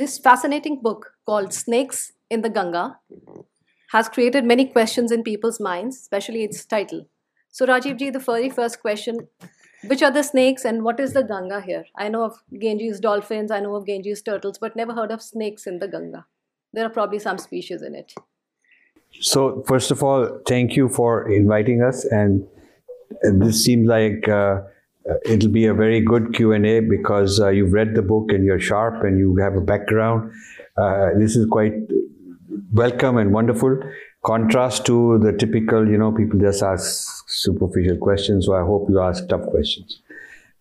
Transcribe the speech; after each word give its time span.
This 0.00 0.18
fascinating 0.18 0.80
book 0.80 1.12
called 1.26 1.52
Snakes 1.52 2.12
in 2.30 2.40
the 2.40 2.48
Ganga 2.48 2.96
has 3.90 4.08
created 4.08 4.46
many 4.46 4.64
questions 4.64 5.12
in 5.12 5.22
people's 5.22 5.60
minds, 5.60 5.96
especially 5.96 6.42
its 6.42 6.64
title. 6.64 7.06
So, 7.50 7.66
Rajiv 7.66 7.98
the 8.14 8.18
very 8.18 8.48
first 8.48 8.80
question 8.80 9.28
which 9.84 10.02
are 10.02 10.10
the 10.10 10.22
snakes 10.22 10.64
and 10.64 10.84
what 10.84 11.00
is 11.00 11.12
the 11.12 11.22
Ganga 11.22 11.60
here? 11.60 11.84
I 11.98 12.08
know 12.08 12.24
of 12.24 12.38
Ganges 12.58 12.98
dolphins, 12.98 13.50
I 13.50 13.60
know 13.60 13.74
of 13.74 13.84
Ganges 13.84 14.22
turtles, 14.22 14.56
but 14.56 14.74
never 14.74 14.94
heard 14.94 15.10
of 15.10 15.20
snakes 15.20 15.66
in 15.66 15.80
the 15.80 15.88
Ganga. 15.88 16.24
There 16.72 16.86
are 16.86 16.94
probably 16.98 17.18
some 17.18 17.36
species 17.36 17.82
in 17.82 17.94
it. 17.94 18.14
So, 19.20 19.62
first 19.68 19.90
of 19.90 20.02
all, 20.02 20.40
thank 20.48 20.76
you 20.76 20.88
for 20.88 21.30
inviting 21.30 21.82
us, 21.82 22.06
and, 22.06 22.46
this 23.22 23.62
seems 23.62 23.86
like 23.86 24.26
uh, 24.30 24.60
it'll 25.24 25.50
be 25.50 25.66
a 25.66 25.74
very 25.74 26.00
good 26.00 26.34
q&a 26.34 26.80
because 26.80 27.40
uh, 27.40 27.48
you've 27.48 27.72
read 27.72 27.94
the 27.94 28.02
book 28.02 28.32
and 28.32 28.44
you're 28.44 28.60
sharp 28.60 29.02
and 29.04 29.18
you 29.18 29.36
have 29.36 29.54
a 29.54 29.60
background. 29.60 30.32
Uh, 30.76 31.10
this 31.18 31.36
is 31.36 31.46
quite 31.46 31.72
welcome 32.72 33.16
and 33.16 33.32
wonderful. 33.32 33.80
Contrast 34.24 34.84
to 34.86 35.18
the 35.18 35.32
typical 35.32 35.88
you 35.88 35.96
know 35.96 36.12
people 36.12 36.38
just 36.38 36.62
ask 36.62 37.24
superficial 37.26 37.96
questions 37.96 38.44
so 38.44 38.54
i 38.54 38.60
hope 38.60 38.86
you 38.90 39.00
ask 39.00 39.26
tough 39.28 39.46
questions 39.46 40.02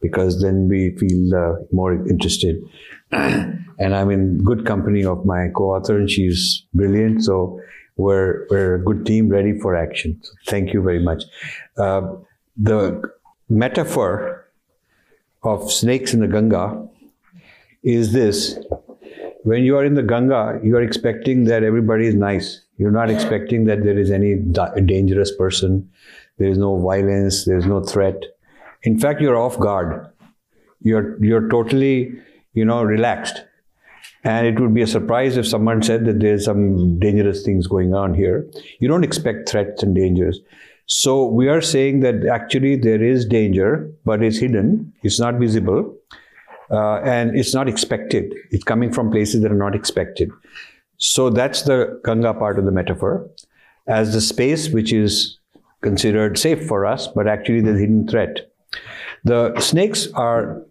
because 0.02 0.42
then 0.42 0.70
we 0.70 0.96
feel 0.98 1.36
uh, 1.36 1.56
more 1.72 1.94
interested. 2.08 2.58
And 3.82 3.96
i'm 3.96 4.10
in 4.12 4.44
good 4.44 4.66
company 4.66 5.06
of 5.06 5.26
my 5.26 5.48
co-author 5.56 5.98
and 5.98 6.10
she's 6.10 6.66
brilliant 6.74 7.24
so 7.24 7.62
we're, 8.00 8.48
we're 8.50 8.76
a 8.76 8.84
good 8.84 9.06
team 9.06 9.30
ready 9.30 9.60
for 9.60 9.76
action. 9.76 10.20
So 10.24 10.32
thank 10.48 10.74
you 10.74 10.82
very 10.82 11.04
much. 11.04 11.24
Uh, 11.78 12.02
the 12.56 13.02
metaphor 13.50 14.46
of 15.44 15.72
snakes 15.72 16.14
in 16.14 16.20
the 16.20 16.28
Ganga 16.28 16.88
is 17.84 18.14
this. 18.14 18.58
When 19.44 19.64
you 19.64 19.78
are 19.78 19.86
in 19.86 19.96
the 19.96 20.04
Ganga, 20.04 20.60
you 20.64 20.76
are 20.78 20.82
expecting 20.82 21.46
that 21.46 21.64
everybody 21.64 22.08
is 22.08 22.16
nice. 22.16 22.62
You're 22.78 22.92
not 22.92 23.10
expecting 23.10 23.66
that 23.66 23.84
there 23.84 23.98
is 23.98 24.12
any 24.12 24.36
dangerous 24.36 25.36
person. 25.36 25.90
There 26.38 26.50
is 26.50 26.58
no 26.58 26.78
violence. 26.80 27.46
There 27.46 27.58
is 27.58 27.66
no 27.66 27.82
threat. 27.82 28.24
In 28.84 29.00
fact, 29.00 29.22
you're 29.22 29.38
off 29.38 29.60
guard. 29.60 30.10
You're, 30.82 31.22
you're 31.24 31.50
totally, 31.50 32.14
you 32.54 32.64
know, 32.64 32.84
relaxed. 32.84 33.44
And 34.24 34.48
it 34.48 34.60
would 34.60 34.74
be 34.74 34.82
a 34.82 34.88
surprise 34.88 35.38
if 35.38 35.48
someone 35.48 35.82
said 35.82 36.06
that 36.06 36.20
there's 36.20 36.46
some 36.46 37.00
dangerous 37.00 37.44
things 37.44 37.68
going 37.68 37.94
on 37.94 38.14
here. 38.14 38.46
You 38.80 38.88
don't 38.88 39.04
expect 39.04 39.50
threats 39.50 39.84
and 39.84 39.96
dangers. 39.96 40.40
So 40.90 41.26
we 41.26 41.48
are 41.48 41.62
saying 41.62 42.00
that 42.00 42.26
actually 42.26 42.76
there 42.76 43.02
is 43.02 43.24
danger, 43.24 43.92
but 44.06 44.24
it's 44.24 44.40
hidden, 44.40 44.92
it's 45.04 45.20
not 45.20 45.36
visible, 45.36 45.96
uh, 46.72 46.96
and 47.02 47.38
it's 47.38 47.54
not 47.54 47.70
expected. 47.70 48.34
It's 48.50 48.64
coming 48.64 48.92
from 48.92 49.12
places 49.12 49.44
that 49.44 49.52
are 49.52 49.56
not 49.56 49.76
expected. 49.76 50.32
So 50.98 51.30
that's 51.30 51.62
the 51.62 52.02
Ganga 52.04 52.34
part 52.34 52.58
of 52.58 52.66
the 52.66 52.72
metaphor, 52.72 53.30
as 53.86 54.14
the 54.14 54.20
space 54.20 54.70
which 54.70 54.92
is 54.92 55.38
considered 55.82 56.40
safe 56.40 56.68
for 56.68 56.88
us, 56.88 57.06
but 57.06 57.28
actually 57.28 57.62
the 57.62 57.78
hidden 57.78 58.08
threat. 58.08 58.52
The 59.24 59.60
snakes 59.60 60.12
are, 60.14 60.64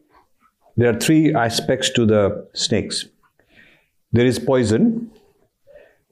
there 0.76 0.90
are 0.90 0.98
three 0.98 1.32
aspects 1.32 1.90
to 1.90 2.04
the 2.04 2.48
snakes. 2.54 3.06
There 4.10 4.26
is 4.26 4.40
poison. 4.40 5.12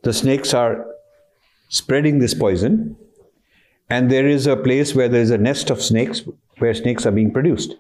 The 0.03 0.12
snakes 0.12 0.55
are 0.55 0.87
spreading 1.71 2.21
this 2.21 2.34
poison 2.34 2.97
and 3.89 4.11
there 4.11 4.27
is 4.27 4.47
a 4.47 4.56
place 4.56 4.95
where 4.95 5.09
there 5.09 5.23
is 5.23 5.31
a 5.31 5.39
nest 5.39 5.70
of 5.70 5.81
snakes 5.81 6.23
where 6.59 6.75
snakes 6.75 7.06
are 7.06 7.12
being 7.12 7.33
produced. 7.33 7.77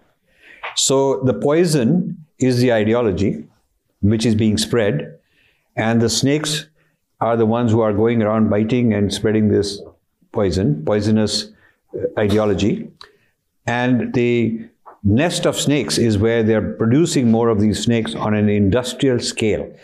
So 0.76 1.22
the 1.24 1.34
poison 1.34 2.26
is 2.38 2.58
the 2.58 2.72
ideology 2.72 3.44
which 4.00 4.26
is 4.26 4.34
being 4.34 4.58
spread, 4.58 5.18
and 5.74 6.00
the 6.00 6.10
snakes 6.10 6.66
are 7.20 7.36
the 7.36 7.46
ones 7.46 7.72
who 7.72 7.80
are 7.80 7.92
going 7.92 8.22
around 8.22 8.50
biting 8.50 8.92
and 8.92 9.12
spreading 9.12 9.48
this 9.48 9.80
poison, 10.32 10.84
poisonous 10.84 11.50
uh, 11.94 12.20
ideology. 12.20 12.90
And 13.66 14.12
the 14.12 14.68
nest 15.02 15.46
of 15.46 15.56
snakes 15.56 15.98
is 15.98 16.18
where 16.18 16.42
they're 16.42 16.72
producing 16.74 17.30
more 17.30 17.48
of 17.48 17.60
these 17.60 17.82
snakes 17.82 18.14
on 18.14 18.34
an 18.34 18.48
industrial 18.48 19.18
scale. 19.18 19.74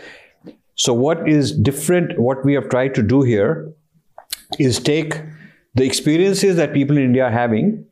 So, 0.75 0.93
what 0.93 1.29
is 1.29 1.53
different, 1.53 2.19
what 2.19 2.45
we 2.45 2.55
have 2.55 2.69
tried 2.69 2.95
to 2.97 3.03
do 3.03 3.23
here 3.23 3.73
is 4.59 4.79
take 4.79 5.21
the 5.75 5.85
experiences 5.85 6.57
that 6.57 6.73
people 6.73 6.97
in 6.97 7.05
India 7.05 7.25
are 7.25 7.31
having 7.31 7.87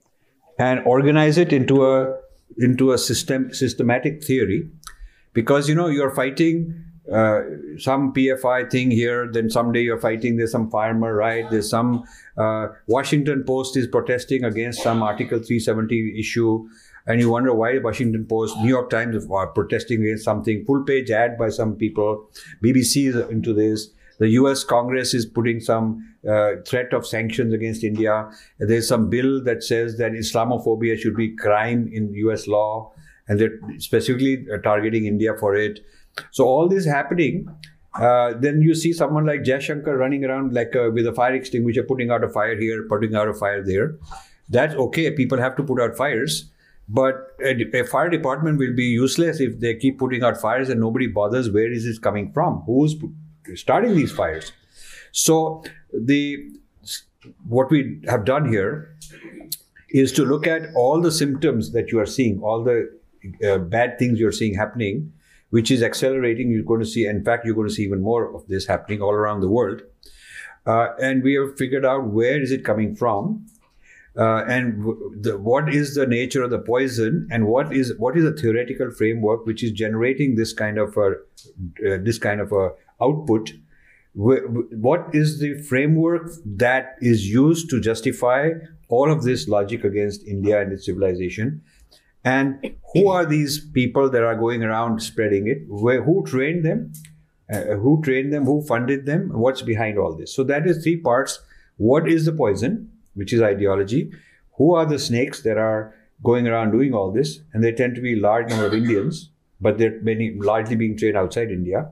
and 0.58 0.80
organize 0.84 1.38
it 1.38 1.52
into 1.52 1.86
a 1.86 2.16
into 2.58 2.92
a 2.92 2.98
system 2.98 3.52
systematic 3.54 4.22
theory. 4.22 4.68
Because 5.32 5.68
you 5.68 5.74
know 5.74 5.86
you're 5.86 6.14
fighting 6.14 6.84
uh, 7.10 7.40
some 7.78 8.12
PFI 8.12 8.70
thing 8.70 8.90
here, 8.90 9.30
then 9.32 9.48
someday 9.48 9.82
you're 9.82 10.00
fighting 10.00 10.36
there's 10.36 10.52
some 10.52 10.70
farmer 10.70 11.14
right, 11.14 11.48
there's 11.50 11.70
some 11.70 12.04
uh, 12.36 12.68
Washington 12.86 13.44
Post 13.44 13.76
is 13.76 13.86
protesting 13.86 14.44
against 14.44 14.82
some 14.82 15.02
Article 15.02 15.38
370 15.38 16.18
issue, 16.18 16.68
and 17.06 17.20
you 17.20 17.30
wonder 17.30 17.54
why 17.54 17.78
Washington 17.78 18.26
Post, 18.26 18.56
New 18.58 18.68
York 18.68 18.90
Times 18.90 19.26
are 19.30 19.46
protesting 19.48 20.02
against 20.02 20.24
something, 20.24 20.64
full 20.64 20.84
page 20.84 21.10
ad 21.10 21.38
by 21.38 21.48
some 21.48 21.74
people, 21.76 22.28
BBC 22.62 23.08
is 23.08 23.16
into 23.30 23.54
this. 23.54 23.90
The 24.18 24.28
US 24.40 24.64
Congress 24.64 25.14
is 25.14 25.24
putting 25.24 25.60
some 25.60 26.09
uh, 26.28 26.56
threat 26.66 26.92
of 26.92 27.06
sanctions 27.06 27.54
against 27.54 27.84
India. 27.84 28.30
There's 28.58 28.88
some 28.88 29.08
bill 29.08 29.42
that 29.44 29.62
says 29.62 29.98
that 29.98 30.12
Islamophobia 30.12 30.98
should 30.98 31.16
be 31.16 31.34
crime 31.34 31.88
in 31.92 32.12
US 32.14 32.46
law, 32.46 32.92
and 33.28 33.38
they're 33.38 33.58
specifically 33.78 34.46
uh, 34.52 34.58
targeting 34.58 35.06
India 35.06 35.34
for 35.38 35.54
it. 35.54 35.80
So 36.32 36.44
all 36.44 36.68
this 36.68 36.84
happening, 36.84 37.48
uh, 37.94 38.34
then 38.38 38.60
you 38.60 38.74
see 38.74 38.92
someone 38.92 39.24
like 39.24 39.42
Jaishankar 39.42 39.98
running 39.98 40.24
around 40.24 40.52
like 40.52 40.76
uh, 40.76 40.90
with 40.92 41.06
a 41.06 41.12
fire 41.12 41.34
extinguisher, 41.34 41.82
putting 41.82 42.10
out 42.10 42.22
a 42.24 42.28
fire 42.28 42.58
here, 42.58 42.86
putting 42.88 43.14
out 43.14 43.28
a 43.28 43.34
fire 43.34 43.64
there. 43.64 43.96
That's 44.48 44.74
okay. 44.74 45.10
People 45.12 45.38
have 45.38 45.56
to 45.56 45.62
put 45.62 45.80
out 45.80 45.96
fires. 45.96 46.50
But 46.92 47.36
a, 47.40 47.54
a, 47.72 47.84
fire 47.84 48.10
department 48.10 48.58
will 48.58 48.74
be 48.74 48.86
useless 48.86 49.38
if 49.38 49.60
they 49.60 49.76
keep 49.76 49.96
putting 49.96 50.24
out 50.24 50.40
fires 50.40 50.68
and 50.68 50.80
nobody 50.80 51.06
bothers 51.06 51.48
where 51.48 51.70
is 51.70 51.84
this 51.84 52.00
coming 52.00 52.32
from, 52.32 52.64
who's 52.66 52.96
starting 53.54 53.94
these 53.94 54.10
fires. 54.10 54.50
So 55.12 55.62
the 55.92 56.50
what 57.46 57.70
we 57.70 58.00
have 58.08 58.24
done 58.24 58.48
here 58.50 58.96
is 59.90 60.12
to 60.12 60.24
look 60.24 60.46
at 60.46 60.74
all 60.74 61.00
the 61.00 61.12
symptoms 61.12 61.72
that 61.72 61.90
you 61.92 61.98
are 61.98 62.06
seeing, 62.06 62.40
all 62.42 62.64
the 62.64 62.90
uh, 63.46 63.58
bad 63.58 63.98
things 63.98 64.18
you're 64.18 64.32
seeing 64.32 64.54
happening, 64.54 65.12
which 65.50 65.70
is 65.70 65.82
accelerating. 65.82 66.50
You're 66.50 66.64
going 66.64 66.80
to 66.80 66.86
see, 66.86 67.06
in 67.06 67.24
fact, 67.24 67.44
you're 67.44 67.54
going 67.54 67.68
to 67.68 67.74
see 67.74 67.84
even 67.84 68.00
more 68.00 68.34
of 68.34 68.46
this 68.46 68.66
happening 68.66 69.02
all 69.02 69.12
around 69.12 69.40
the 69.40 69.48
world. 69.48 69.82
Uh, 70.66 70.88
and 71.00 71.22
we 71.22 71.34
have 71.34 71.56
figured 71.56 71.84
out 71.84 72.06
where 72.06 72.40
is 72.40 72.52
it 72.52 72.64
coming 72.64 72.94
from, 72.94 73.46
uh, 74.16 74.44
and 74.44 74.84
the, 75.22 75.38
what 75.38 75.72
is 75.72 75.94
the 75.94 76.06
nature 76.06 76.42
of 76.42 76.50
the 76.50 76.58
poison, 76.58 77.26
and 77.30 77.46
what 77.46 77.72
is 77.72 77.96
what 77.96 78.16
is 78.16 78.24
a 78.24 78.32
theoretical 78.32 78.90
framework 78.90 79.46
which 79.46 79.64
is 79.64 79.72
generating 79.72 80.34
this 80.34 80.52
kind 80.52 80.78
of 80.78 80.96
a 80.96 81.12
uh, 81.88 81.98
this 82.02 82.18
kind 82.18 82.40
of 82.40 82.52
a 82.52 82.70
output 83.00 83.52
what 84.20 85.14
is 85.14 85.40
the 85.40 85.54
framework 85.62 86.30
that 86.44 86.96
is 87.00 87.26
used 87.28 87.70
to 87.70 87.80
justify 87.80 88.50
all 88.88 89.10
of 89.10 89.22
this 89.22 89.48
logic 89.48 89.82
against 89.82 90.26
India 90.26 90.60
and 90.60 90.72
its 90.72 90.84
civilization? 90.84 91.62
And 92.22 92.76
who 92.92 93.08
are 93.08 93.24
these 93.24 93.60
people 93.70 94.10
that 94.10 94.22
are 94.22 94.36
going 94.36 94.62
around 94.62 95.02
spreading 95.02 95.48
it? 95.48 95.62
Where, 95.68 96.02
who 96.02 96.22
trained 96.26 96.66
them? 96.66 96.92
Uh, 97.50 97.76
who 97.76 98.02
trained 98.02 98.32
them? 98.32 98.44
Who 98.44 98.62
funded 98.62 99.06
them? 99.06 99.30
What's 99.32 99.62
behind 99.62 99.98
all 99.98 100.14
this? 100.14 100.34
So 100.34 100.44
that 100.44 100.66
is 100.66 100.82
three 100.82 100.98
parts. 100.98 101.40
What 101.78 102.06
is 102.06 102.26
the 102.26 102.32
poison, 102.32 102.92
which 103.14 103.32
is 103.32 103.40
ideology? 103.40 104.12
Who 104.58 104.74
are 104.74 104.84
the 104.84 104.98
snakes 104.98 105.40
that 105.42 105.56
are 105.56 105.94
going 106.22 106.46
around 106.46 106.72
doing 106.72 106.92
all 106.92 107.10
this? 107.10 107.40
And 107.54 107.64
they 107.64 107.72
tend 107.72 107.94
to 107.94 108.02
be 108.02 108.16
large 108.16 108.50
number 108.50 108.66
of 108.66 108.74
Indians, 108.74 109.30
but 109.62 109.78
they're 109.78 109.98
many 110.02 110.34
largely 110.38 110.76
being 110.76 110.98
trained 110.98 111.16
outside 111.16 111.50
India. 111.50 111.90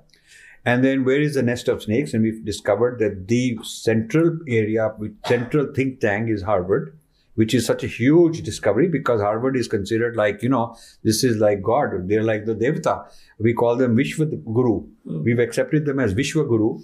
And 0.69 0.85
then 0.85 1.05
where 1.05 1.23
is 1.23 1.35
the 1.35 1.43
nest 1.43 1.67
of 1.69 1.83
snakes? 1.83 2.13
And 2.13 2.23
we've 2.23 2.45
discovered 2.45 2.99
that 2.99 3.27
the 3.27 3.59
central 3.63 4.39
area, 4.47 4.95
central 5.25 5.73
think 5.75 6.01
tank 6.01 6.29
is 6.29 6.43
Harvard, 6.43 6.95
which 7.37 7.55
is 7.55 7.65
such 7.65 7.85
a 7.85 7.87
huge 7.87 8.43
discovery 8.43 8.87
because 8.87 9.23
Harvard 9.23 9.57
is 9.57 9.67
considered 9.67 10.15
like, 10.15 10.43
you 10.43 10.51
know, 10.51 10.77
this 11.03 11.25
is 11.25 11.39
like 11.39 11.63
God. 11.63 12.07
They're 12.07 12.23
like 12.23 12.45
the 12.45 12.55
Devta. 12.55 13.11
We 13.39 13.55
call 13.55 13.77
them 13.77 13.97
Vishwa 13.97 14.29
Guru. 14.45 14.87
Mm. 15.07 15.25
We've 15.25 15.39
accepted 15.39 15.87
them 15.87 15.99
as 16.01 16.13
Vishwa 16.13 16.47
Guru, 16.47 16.81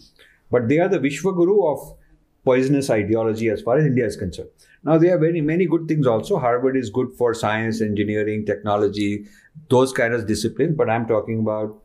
but 0.50 0.66
they 0.68 0.78
are 0.78 0.88
the 0.88 0.98
Vishwa 0.98 1.36
Guru 1.36 1.66
of 1.66 1.98
poisonous 2.42 2.88
ideology 2.88 3.50
as 3.50 3.60
far 3.60 3.76
as 3.76 3.84
India 3.84 4.06
is 4.06 4.16
concerned. 4.16 4.48
Now, 4.82 4.96
there 4.96 5.14
are 5.14 5.18
very 5.18 5.42
many 5.42 5.66
good 5.66 5.88
things 5.88 6.06
also. 6.06 6.38
Harvard 6.38 6.78
is 6.78 6.88
good 6.88 7.12
for 7.18 7.34
science, 7.34 7.82
engineering, 7.82 8.46
technology, 8.46 9.26
those 9.68 9.92
kind 9.92 10.14
of 10.14 10.26
disciplines, 10.26 10.74
but 10.74 10.88
I'm 10.88 11.06
talking 11.06 11.40
about 11.40 11.82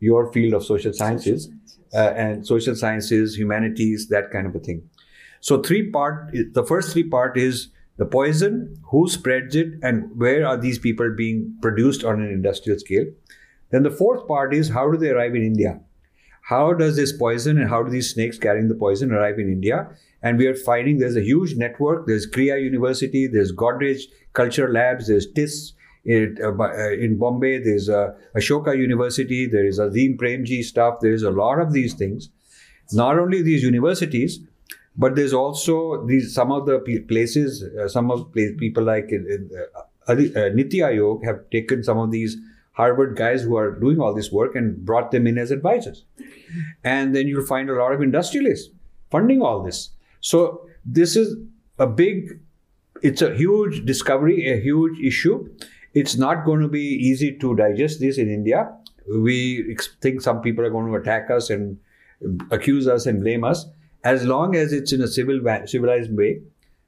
your 0.00 0.32
field 0.32 0.54
of 0.54 0.64
social 0.64 0.92
sciences 0.92 1.50
uh, 1.94 2.12
and 2.16 2.46
social 2.46 2.74
sciences, 2.74 3.36
humanities, 3.36 4.08
that 4.08 4.30
kind 4.30 4.46
of 4.46 4.54
a 4.54 4.58
thing. 4.58 4.88
So 5.40 5.62
three 5.62 5.90
part, 5.90 6.34
the 6.52 6.64
first 6.64 6.92
three 6.92 7.04
part 7.04 7.38
is 7.38 7.68
the 7.96 8.06
poison, 8.06 8.76
who 8.90 9.08
spreads 9.08 9.56
it, 9.56 9.68
and 9.82 10.16
where 10.16 10.46
are 10.46 10.56
these 10.56 10.78
people 10.78 11.12
being 11.16 11.56
produced 11.60 12.04
on 12.04 12.20
an 12.20 12.28
industrial 12.28 12.78
scale. 12.78 13.06
Then 13.70 13.82
the 13.82 13.90
fourth 13.90 14.26
part 14.26 14.54
is 14.54 14.70
how 14.70 14.90
do 14.90 14.96
they 14.96 15.10
arrive 15.10 15.34
in 15.34 15.42
India? 15.42 15.80
How 16.42 16.72
does 16.72 16.96
this 16.96 17.12
poison 17.12 17.58
and 17.58 17.68
how 17.68 17.82
do 17.82 17.90
these 17.90 18.10
snakes 18.10 18.38
carrying 18.38 18.68
the 18.68 18.74
poison 18.74 19.12
arrive 19.12 19.38
in 19.38 19.52
India? 19.52 19.90
And 20.22 20.38
we 20.38 20.46
are 20.46 20.54
finding 20.54 20.98
there's 20.98 21.16
a 21.16 21.22
huge 21.22 21.56
network. 21.56 22.06
There's 22.06 22.26
Krea 22.26 22.58
University, 22.58 23.26
there's 23.26 23.52
Godrej 23.52 24.04
Culture 24.32 24.72
Labs, 24.72 25.08
there's 25.08 25.30
TISS 25.30 25.74
it, 26.08 26.40
uh, 26.40 26.56
uh, 26.58 26.90
in 26.92 27.18
Bombay, 27.18 27.58
there's 27.58 27.88
Ashoka 28.34 28.76
University, 28.76 29.46
there 29.46 29.66
is 29.66 29.78
Azim 29.78 30.16
Premji 30.16 30.64
stuff, 30.64 31.00
there 31.00 31.12
is 31.12 31.22
a 31.22 31.30
lot 31.30 31.60
of 31.60 31.72
these 31.72 31.92
things. 31.92 32.30
Not 32.92 33.18
only 33.18 33.42
these 33.42 33.62
universities, 33.62 34.40
but 34.96 35.16
there's 35.16 35.34
also 35.34 36.06
these 36.06 36.34
some 36.34 36.50
of 36.50 36.64
the 36.64 36.78
places, 37.08 37.62
uh, 37.62 37.88
some 37.88 38.10
of 38.10 38.32
the 38.32 38.54
people 38.54 38.84
like 38.84 39.12
uh, 40.08 40.14
Niti 40.14 40.78
Aayog 40.78 41.24
have 41.24 41.48
taken 41.50 41.84
some 41.84 41.98
of 41.98 42.10
these 42.10 42.38
Harvard 42.72 43.14
guys 43.14 43.42
who 43.42 43.56
are 43.56 43.72
doing 43.78 44.00
all 44.00 44.14
this 44.14 44.32
work 44.32 44.54
and 44.54 44.84
brought 44.86 45.10
them 45.10 45.26
in 45.26 45.36
as 45.36 45.50
advisors. 45.50 46.04
And 46.84 47.14
then 47.14 47.28
you'll 47.28 47.44
find 47.44 47.68
a 47.68 47.74
lot 47.74 47.92
of 47.92 48.00
industrialists 48.00 48.70
funding 49.10 49.42
all 49.42 49.62
this. 49.62 49.90
So 50.20 50.66
this 50.86 51.16
is 51.16 51.36
a 51.78 51.86
big, 51.86 52.40
it's 53.02 53.20
a 53.20 53.34
huge 53.34 53.84
discovery, 53.84 54.50
a 54.50 54.58
huge 54.58 54.98
issue. 55.00 55.48
It's 55.94 56.16
not 56.16 56.44
going 56.44 56.60
to 56.60 56.68
be 56.68 56.80
easy 56.80 57.36
to 57.38 57.56
digest 57.56 58.00
this 58.00 58.18
in 58.18 58.30
India. 58.30 58.72
We 59.10 59.76
think 60.00 60.20
some 60.20 60.42
people 60.42 60.64
are 60.64 60.70
going 60.70 60.86
to 60.86 60.98
attack 60.98 61.30
us 61.30 61.50
and 61.50 61.78
accuse 62.50 62.86
us 62.86 63.06
and 63.06 63.20
blame 63.20 63.44
us. 63.44 63.66
As 64.04 64.24
long 64.24 64.54
as 64.54 64.72
it's 64.72 64.92
in 64.92 65.00
a 65.00 65.08
civil, 65.08 65.40
civilized 65.66 66.16
way, 66.16 66.40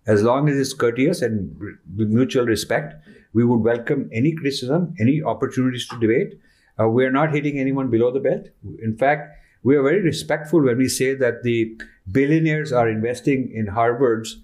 as 0.06 0.22
long 0.22 0.48
as 0.48 0.56
it's 0.58 0.72
courteous 0.72 1.22
and 1.22 1.56
with 1.96 2.08
mutual 2.08 2.44
respect, 2.44 2.94
we 3.32 3.44
would 3.44 3.60
welcome 3.60 4.08
any 4.12 4.32
criticism, 4.32 4.94
any 4.98 5.22
opportunities 5.22 5.86
to 5.88 5.98
debate. 5.98 6.38
Uh, 6.80 6.88
we 6.88 7.04
are 7.04 7.10
not 7.10 7.32
hitting 7.32 7.58
anyone 7.58 7.90
below 7.90 8.10
the 8.10 8.20
belt. 8.20 8.48
In 8.82 8.96
fact, 8.96 9.36
we 9.62 9.76
are 9.76 9.82
very 9.82 10.00
respectful 10.00 10.62
when 10.62 10.78
we 10.78 10.88
say 10.88 11.14
that 11.14 11.42
the 11.42 11.78
billionaires 12.10 12.72
are 12.72 12.88
investing 12.88 13.52
in 13.54 13.66
Harvard's 13.66 14.38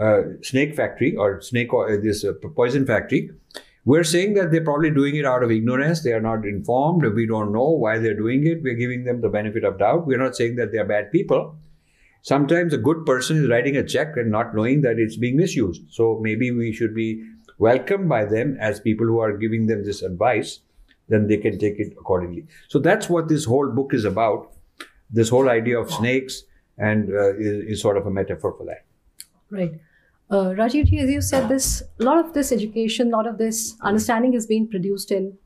uh, 0.00 0.22
snake 0.42 0.74
factory 0.74 1.14
or 1.14 1.40
snake 1.40 1.72
uh, 1.72 1.96
this 2.02 2.24
uh, 2.24 2.32
poison 2.56 2.86
factory. 2.86 3.30
We're 3.84 4.04
saying 4.04 4.34
that 4.34 4.52
they're 4.52 4.64
probably 4.64 4.90
doing 4.90 5.16
it 5.16 5.26
out 5.26 5.42
of 5.42 5.50
ignorance. 5.50 6.02
They 6.02 6.12
are 6.12 6.20
not 6.20 6.46
informed. 6.46 7.04
We 7.14 7.26
don't 7.26 7.52
know 7.52 7.68
why 7.70 7.98
they're 7.98 8.14
doing 8.14 8.46
it. 8.46 8.62
We're 8.62 8.74
giving 8.76 9.04
them 9.04 9.20
the 9.20 9.28
benefit 9.28 9.64
of 9.64 9.78
doubt. 9.78 10.06
We're 10.06 10.22
not 10.22 10.36
saying 10.36 10.56
that 10.56 10.70
they're 10.70 10.84
bad 10.84 11.10
people. 11.10 11.56
Sometimes 12.22 12.72
a 12.72 12.78
good 12.78 13.04
person 13.04 13.42
is 13.42 13.50
writing 13.50 13.76
a 13.76 13.82
check 13.82 14.16
and 14.16 14.30
not 14.30 14.54
knowing 14.54 14.82
that 14.82 15.00
it's 15.00 15.16
being 15.16 15.36
misused. 15.36 15.82
So 15.90 16.20
maybe 16.22 16.52
we 16.52 16.72
should 16.72 16.94
be 16.94 17.24
welcomed 17.58 18.08
by 18.08 18.24
them 18.24 18.56
as 18.60 18.78
people 18.80 19.06
who 19.06 19.18
are 19.18 19.36
giving 19.36 19.66
them 19.66 19.84
this 19.84 20.02
advice, 20.02 20.60
then 21.08 21.26
they 21.26 21.36
can 21.36 21.58
take 21.58 21.78
it 21.78 21.92
accordingly. 21.98 22.46
So 22.68 22.78
that's 22.78 23.08
what 23.08 23.28
this 23.28 23.44
whole 23.44 23.70
book 23.70 23.92
is 23.92 24.04
about. 24.04 24.52
This 25.10 25.28
whole 25.28 25.48
idea 25.48 25.78
of 25.78 25.90
snakes 25.90 26.44
and 26.78 27.10
uh, 27.10 27.34
is, 27.36 27.72
is, 27.72 27.82
sort 27.82 27.96
of 27.96 28.06
a 28.06 28.10
metaphor 28.10 28.54
for 28.56 28.64
that. 28.66 28.84
Right. 29.50 29.72
Uh, 30.32 30.54
Rajiv 30.58 30.86
ji, 30.86 30.98
as 30.98 31.10
you 31.10 31.20
said, 31.20 31.50
this 31.50 31.82
a 32.00 32.04
lot 32.04 32.18
of 32.18 32.32
this 32.32 32.52
education, 32.52 33.08
a 33.08 33.16
lot 33.16 33.26
of 33.26 33.36
this 33.36 33.76
understanding 33.82 34.32
is 34.32 34.46
being 34.46 34.66
produced 34.66 35.10
in 35.12 35.36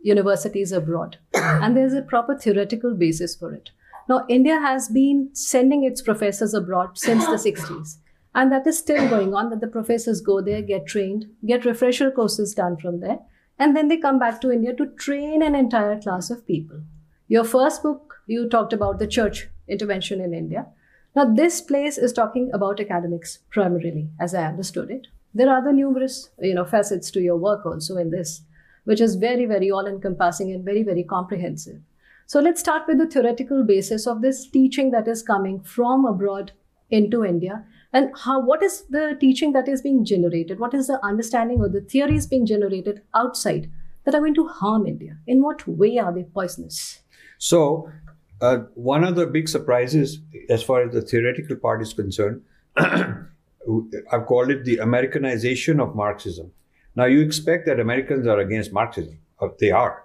universities 0.00 0.70
abroad, 0.70 1.16
and 1.34 1.76
there's 1.76 1.92
a 1.92 2.02
proper 2.02 2.38
theoretical 2.38 2.94
basis 2.94 3.34
for 3.34 3.52
it. 3.52 3.70
Now, 4.08 4.24
India 4.28 4.60
has 4.60 4.88
been 4.88 5.30
sending 5.32 5.82
its 5.82 6.00
professors 6.00 6.54
abroad 6.54 6.96
since 6.96 7.26
the 7.26 7.32
60s. 7.50 7.96
And 8.32 8.52
that 8.52 8.64
is 8.68 8.78
still 8.78 9.08
going 9.08 9.34
on, 9.34 9.50
that 9.50 9.60
the 9.60 9.66
professors 9.66 10.20
go 10.20 10.40
there, 10.40 10.62
get 10.62 10.86
trained, 10.86 11.26
get 11.44 11.64
refresher 11.64 12.12
courses 12.12 12.54
done 12.54 12.76
from 12.76 13.00
there, 13.00 13.18
and 13.58 13.76
then 13.76 13.88
they 13.88 13.96
come 13.96 14.20
back 14.20 14.40
to 14.42 14.52
India 14.52 14.72
to 14.76 14.86
train 14.86 15.42
an 15.42 15.56
entire 15.56 16.00
class 16.00 16.30
of 16.30 16.46
people. 16.46 16.80
Your 17.26 17.42
first 17.42 17.82
book, 17.82 18.14
you 18.28 18.48
talked 18.48 18.72
about 18.72 19.00
the 19.00 19.08
church 19.08 19.48
intervention 19.66 20.20
in 20.20 20.32
India. 20.32 20.66
Now, 21.18 21.24
this 21.24 21.60
place 21.60 21.98
is 21.98 22.12
talking 22.12 22.48
about 22.54 22.78
academics 22.78 23.40
primarily, 23.50 24.08
as 24.20 24.36
I 24.36 24.44
understood 24.44 24.88
it. 24.88 25.08
There 25.34 25.50
are 25.50 25.64
the 25.64 25.72
numerous, 25.72 26.30
you 26.38 26.54
know, 26.54 26.64
facets 26.64 27.10
to 27.10 27.20
your 27.20 27.36
work 27.36 27.66
also 27.66 27.96
in 27.96 28.10
this, 28.10 28.42
which 28.84 29.00
is 29.00 29.16
very, 29.16 29.44
very 29.44 29.68
all-encompassing 29.68 30.52
and 30.52 30.64
very, 30.64 30.84
very 30.84 31.02
comprehensive. 31.02 31.80
So 32.26 32.38
let's 32.38 32.60
start 32.60 32.84
with 32.86 32.98
the 32.98 33.08
theoretical 33.08 33.64
basis 33.64 34.06
of 34.06 34.22
this 34.22 34.48
teaching 34.48 34.92
that 34.92 35.08
is 35.08 35.24
coming 35.24 35.60
from 35.60 36.04
abroad 36.04 36.52
into 36.88 37.24
India 37.24 37.64
and 37.92 38.12
how 38.24 38.38
what 38.40 38.62
is 38.62 38.84
the 38.88 39.16
teaching 39.18 39.52
that 39.54 39.68
is 39.68 39.82
being 39.82 40.04
generated 40.04 40.60
what 40.60 40.72
is 40.72 40.86
the 40.86 41.04
understanding 41.04 41.60
or 41.60 41.68
the 41.68 41.80
theories 41.80 42.26
being 42.26 42.46
generated 42.46 43.02
outside 43.14 43.70
that 44.04 44.14
are 44.14 44.20
going 44.20 44.34
to 44.34 44.46
harm 44.46 44.86
india 44.86 45.18
in 45.26 45.42
what 45.42 45.66
way 45.66 45.98
are 45.98 46.12
they 46.14 46.22
poisonous 46.22 47.00
so 47.38 47.90
uh, 48.40 48.58
one 48.74 49.04
of 49.04 49.16
the 49.16 49.26
big 49.26 49.48
surprises 49.48 50.20
as 50.48 50.62
far 50.62 50.82
as 50.82 50.92
the 50.92 51.02
theoretical 51.02 51.56
part 51.56 51.82
is 51.82 51.92
concerned 51.92 52.42
i've 52.76 54.26
called 54.26 54.50
it 54.50 54.64
the 54.64 54.78
americanization 54.78 55.80
of 55.80 55.94
marxism 55.94 56.50
now 56.96 57.04
you 57.04 57.20
expect 57.20 57.66
that 57.66 57.80
americans 57.80 58.26
are 58.26 58.38
against 58.38 58.72
marxism 58.72 59.18
uh, 59.40 59.48
they 59.58 59.70
are 59.70 60.04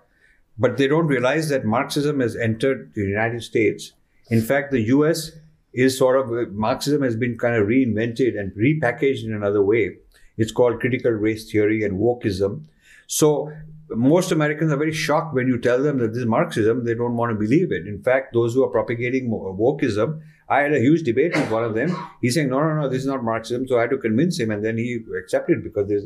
but 0.57 0.77
they 0.77 0.87
don't 0.87 1.07
realize 1.07 1.49
that 1.49 1.65
marxism 1.65 2.19
has 2.19 2.35
entered 2.35 2.91
the 2.95 3.01
united 3.01 3.41
states 3.41 3.93
in 4.29 4.41
fact 4.41 4.71
the 4.71 4.81
us 4.81 5.31
is 5.73 5.97
sort 5.97 6.19
of 6.19 6.53
Marxism 6.53 7.01
has 7.01 7.15
been 7.15 7.37
kind 7.37 7.55
of 7.55 7.67
reinvented 7.67 8.39
and 8.39 8.51
repackaged 8.53 9.25
in 9.25 9.33
another 9.33 9.63
way. 9.63 9.97
It's 10.37 10.51
called 10.51 10.79
critical 10.79 11.11
race 11.11 11.51
theory 11.51 11.83
and 11.83 11.99
wokeism. 11.99 12.65
So 13.07 13.51
most 13.95 14.31
Americans 14.31 14.71
are 14.71 14.77
very 14.77 14.93
shocked 14.93 15.33
when 15.33 15.47
you 15.47 15.57
tell 15.57 15.81
them 15.81 15.97
that 15.99 16.09
this 16.09 16.19
is 16.19 16.25
Marxism. 16.25 16.85
They 16.85 16.95
don't 16.95 17.15
want 17.15 17.31
to 17.31 17.35
believe 17.35 17.71
it. 17.71 17.87
In 17.87 18.01
fact, 18.01 18.33
those 18.33 18.53
who 18.53 18.63
are 18.63 18.69
propagating 18.69 19.29
wokeism, 19.29 20.21
I 20.49 20.61
had 20.61 20.73
a 20.73 20.79
huge 20.79 21.03
debate 21.03 21.33
with 21.35 21.51
one 21.51 21.63
of 21.63 21.75
them. 21.75 21.95
He's 22.21 22.35
saying, 22.35 22.49
no, 22.49 22.59
no, 22.59 22.81
no, 22.81 22.89
this 22.89 23.01
is 23.01 23.07
not 23.07 23.23
Marxism. 23.23 23.67
So 23.67 23.77
I 23.77 23.81
had 23.81 23.89
to 23.91 23.97
convince 23.97 24.39
him, 24.39 24.51
and 24.51 24.63
then 24.63 24.77
he 24.77 24.99
accepted 25.17 25.63
because 25.63 25.87
there's. 25.87 26.05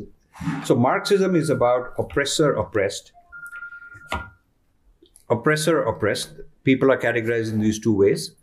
So 0.64 0.76
Marxism 0.76 1.34
is 1.34 1.50
about 1.50 1.92
oppressor 1.98 2.54
oppressed. 2.54 3.12
Oppressor 5.28 5.82
oppressed. 5.82 6.32
People 6.64 6.92
are 6.92 6.98
categorized 6.98 7.52
in 7.52 7.60
these 7.60 7.78
two 7.78 7.94
ways. 7.94 8.34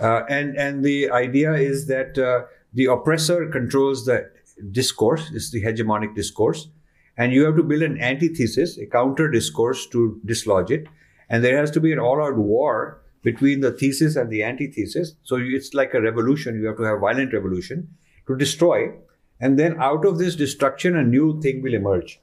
Uh, 0.00 0.22
and 0.28 0.56
and 0.56 0.84
the 0.84 1.10
idea 1.10 1.52
is 1.52 1.86
that 1.86 2.18
uh, 2.18 2.46
the 2.72 2.86
oppressor 2.86 3.46
controls 3.46 4.04
the 4.04 4.30
discourse, 4.70 5.30
it's 5.32 5.50
the 5.50 5.62
hegemonic 5.62 6.14
discourse, 6.14 6.68
and 7.16 7.32
you 7.32 7.44
have 7.44 7.56
to 7.56 7.62
build 7.62 7.82
an 7.82 8.00
antithesis, 8.00 8.78
a 8.78 8.86
counter 8.86 9.30
discourse 9.30 9.86
to 9.88 10.20
dislodge 10.24 10.70
it, 10.70 10.86
and 11.28 11.44
there 11.44 11.56
has 11.56 11.70
to 11.72 11.80
be 11.80 11.92
an 11.92 11.98
all-out 11.98 12.36
war 12.36 13.02
between 13.22 13.60
the 13.60 13.72
thesis 13.72 14.16
and 14.16 14.30
the 14.30 14.42
antithesis. 14.42 15.14
So 15.22 15.36
it's 15.38 15.74
like 15.74 15.94
a 15.94 16.00
revolution. 16.00 16.60
You 16.60 16.66
have 16.66 16.76
to 16.78 16.82
have 16.82 17.00
violent 17.00 17.32
revolution 17.32 17.88
to 18.26 18.36
destroy, 18.36 18.92
and 19.40 19.58
then 19.58 19.80
out 19.80 20.04
of 20.04 20.18
this 20.18 20.36
destruction, 20.36 20.96
a 20.96 21.04
new 21.04 21.40
thing 21.40 21.62
will 21.62 21.74
emerge. 21.74 22.20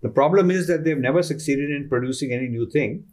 The 0.00 0.08
problem 0.08 0.50
is 0.50 0.66
that 0.68 0.84
they've 0.84 0.96
never 0.96 1.22
succeeded 1.22 1.70
in 1.70 1.88
producing 1.88 2.32
any 2.32 2.48
new 2.48 2.68
thing. 2.68 3.04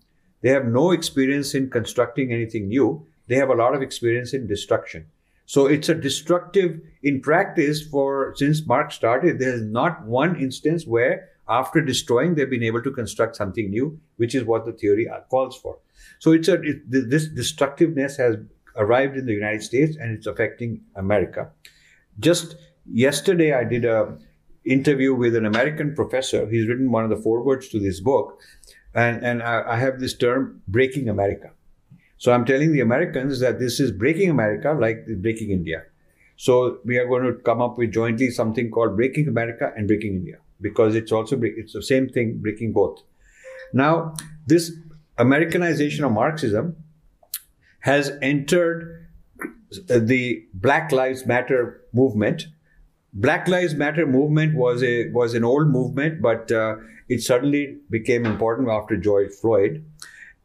They 0.41 0.49
have 0.49 0.65
no 0.65 0.91
experience 0.91 1.55
in 1.55 1.69
constructing 1.69 2.31
anything 2.31 2.67
new 2.67 3.07
they 3.27 3.35
have 3.35 3.49
a 3.49 3.55
lot 3.55 3.75
of 3.75 3.81
experience 3.81 4.33
in 4.33 4.47
destruction. 4.47 5.07
So 5.45 5.67
it's 5.67 5.89
a 5.89 5.95
destructive 5.95 6.81
in 7.03 7.21
practice 7.21 7.83
for 7.83 8.33
since 8.35 8.65
Marx 8.65 8.95
started, 8.95 9.39
there's 9.39 9.61
not 9.61 10.05
one 10.05 10.39
instance 10.39 10.85
where 10.85 11.29
after 11.47 11.81
destroying 11.81 12.35
they've 12.35 12.49
been 12.49 12.63
able 12.63 12.81
to 12.81 12.91
construct 12.91 13.35
something 13.35 13.69
new, 13.69 13.99
which 14.17 14.33
is 14.33 14.43
what 14.43 14.65
the 14.65 14.73
theory 14.73 15.07
calls 15.29 15.55
for. 15.57 15.77
So 16.19 16.31
it's 16.31 16.47
a 16.47 16.55
it, 16.61 16.89
this 16.89 17.27
destructiveness 17.27 18.17
has 18.17 18.37
arrived 18.75 19.15
in 19.17 19.25
the 19.25 19.33
United 19.33 19.61
States 19.61 19.95
and 19.97 20.11
it's 20.11 20.27
affecting 20.27 20.81
America. 20.95 21.51
Just 22.19 22.55
yesterday, 22.91 23.53
I 23.53 23.63
did 23.63 23.85
a 23.85 24.17
interview 24.65 25.13
with 25.13 25.35
an 25.35 25.45
American 25.45 25.93
professor. 25.93 26.49
He's 26.49 26.67
written 26.67 26.91
one 26.91 27.03
of 27.03 27.09
the 27.11 27.21
forewords 27.21 27.69
to 27.69 27.79
this 27.79 27.99
book, 27.99 28.41
and 28.93 29.23
and 29.23 29.43
I, 29.43 29.63
I 29.67 29.77
have 29.77 29.99
this 29.99 30.17
term 30.17 30.61
"breaking 30.67 31.09
America." 31.09 31.51
So 32.17 32.31
I'm 32.31 32.45
telling 32.45 32.71
the 32.71 32.79
Americans 32.81 33.39
that 33.39 33.59
this 33.59 33.79
is 33.79 33.91
breaking 33.91 34.29
America 34.29 34.73
like 34.79 35.05
breaking 35.21 35.51
India. 35.51 35.83
So 36.37 36.79
we 36.85 36.97
are 36.97 37.07
going 37.07 37.23
to 37.23 37.33
come 37.33 37.61
up 37.61 37.77
with 37.77 37.91
jointly 37.93 38.29
something 38.29 38.69
called 38.69 38.95
breaking 38.95 39.27
America 39.27 39.71
and 39.75 39.87
breaking 39.87 40.15
India 40.15 40.37
because 40.61 40.95
it's 40.95 41.11
also 41.11 41.39
it's 41.41 41.73
the 41.73 41.83
same 41.83 42.09
thing 42.09 42.39
breaking 42.41 42.73
both. 42.73 42.99
Now 43.73 44.13
this 44.47 44.71
Americanization 45.17 46.03
of 46.03 46.11
Marxism 46.11 46.75
has 47.79 48.11
entered 48.21 49.07
the 49.87 50.45
Black 50.53 50.91
Lives 50.91 51.25
Matter 51.25 51.81
movement. 51.93 52.47
Black 53.13 53.47
Lives 53.47 53.75
Matter 53.75 54.05
movement 54.05 54.55
was 54.55 54.83
a 54.83 55.09
was 55.11 55.33
an 55.33 55.43
old 55.43 55.67
movement, 55.67 56.21
but 56.21 56.51
uh, 56.51 56.75
it 57.07 57.21
suddenly 57.21 57.77
became 57.89 58.25
important 58.25 58.69
after 58.69 58.97
George 58.97 59.31
Floyd 59.31 59.85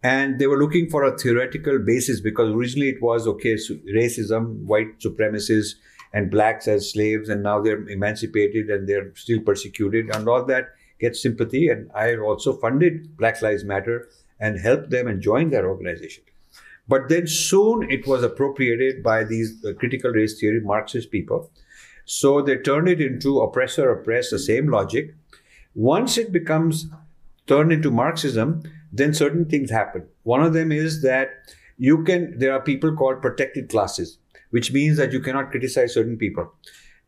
and 0.02 0.38
they 0.38 0.46
were 0.46 0.58
looking 0.58 0.88
for 0.88 1.04
a 1.04 1.16
theoretical 1.18 1.78
basis 1.78 2.20
because 2.20 2.52
originally 2.54 2.88
it 2.88 3.02
was 3.02 3.26
okay 3.26 3.56
racism 3.94 4.64
white 4.64 4.98
supremacists 4.98 5.74
and 6.12 6.30
blacks 6.30 6.66
as 6.66 6.90
slaves 6.90 7.28
and 7.28 7.42
now 7.42 7.60
they're 7.60 7.86
emancipated 7.88 8.70
and 8.70 8.88
they're 8.88 9.12
still 9.14 9.40
persecuted 9.40 10.14
and 10.14 10.28
all 10.28 10.44
that 10.44 10.70
gets 10.98 11.22
sympathy 11.22 11.68
and 11.68 11.90
i 11.94 12.16
also 12.16 12.56
funded 12.56 13.16
black 13.16 13.40
lives 13.42 13.64
matter 13.64 14.08
and 14.40 14.58
helped 14.58 14.90
them 14.90 15.06
and 15.06 15.20
joined 15.20 15.52
their 15.52 15.68
organization. 15.68 16.24
But 16.88 17.08
then 17.08 17.26
soon 17.26 17.88
it 17.90 18.06
was 18.06 18.24
appropriated 18.24 19.02
by 19.02 19.22
these 19.22 19.64
uh, 19.64 19.74
critical 19.74 20.10
race 20.10 20.40
theory 20.40 20.60
Marxist 20.60 21.10
people. 21.12 21.50
So 22.06 22.42
they 22.42 22.56
turned 22.56 22.88
it 22.88 23.00
into 23.00 23.40
oppressor 23.40 23.90
oppress, 23.92 24.30
the 24.30 24.38
same 24.38 24.68
logic. 24.68 25.14
Once 25.74 26.18
it 26.18 26.32
becomes 26.32 26.86
turned 27.46 27.70
into 27.70 27.90
Marxism, 27.90 28.62
then 28.92 29.14
certain 29.14 29.44
things 29.44 29.70
happen. 29.70 30.06
One 30.22 30.42
of 30.42 30.52
them 30.52 30.72
is 30.72 31.02
that 31.02 31.30
you 31.78 32.04
can, 32.04 32.38
there 32.38 32.52
are 32.52 32.60
people 32.60 32.94
called 32.94 33.22
protected 33.22 33.68
classes, 33.68 34.18
which 34.50 34.72
means 34.72 34.96
that 34.98 35.12
you 35.12 35.20
cannot 35.20 35.50
criticize 35.50 35.94
certain 35.94 36.16
people. 36.16 36.52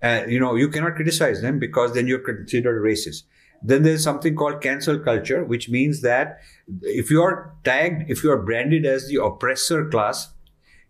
Uh, 0.03 0.25
you 0.27 0.41
know, 0.41 0.55
you 0.55 0.69
cannot 0.69 0.97
criticize 0.97 1.43
them 1.43 1.59
because 1.59 1.95
then 1.95 2.07
you're 2.07 2.19
considered 2.19 2.83
racist. 2.83 3.25
Then 3.63 3.83
there's 3.83 4.03
something 4.03 4.35
called 4.35 4.61
cancel 4.61 4.99
culture, 4.99 5.45
which 5.45 5.69
means 5.69 6.01
that 6.01 6.41
if 6.83 7.11
you 7.11 7.23
are 7.23 7.55
tagged, 7.63 8.11
if 8.11 8.25
you 8.25 8.33
are 8.33 8.43
branded 8.43 8.85
as 8.85 9.07
the 9.07 9.23
oppressor 9.23 9.89
class, 9.89 10.33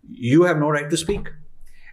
you 0.08 0.44
have 0.44 0.58
no 0.58 0.70
right 0.70 0.88
to 0.88 0.96
speak. 0.96 1.28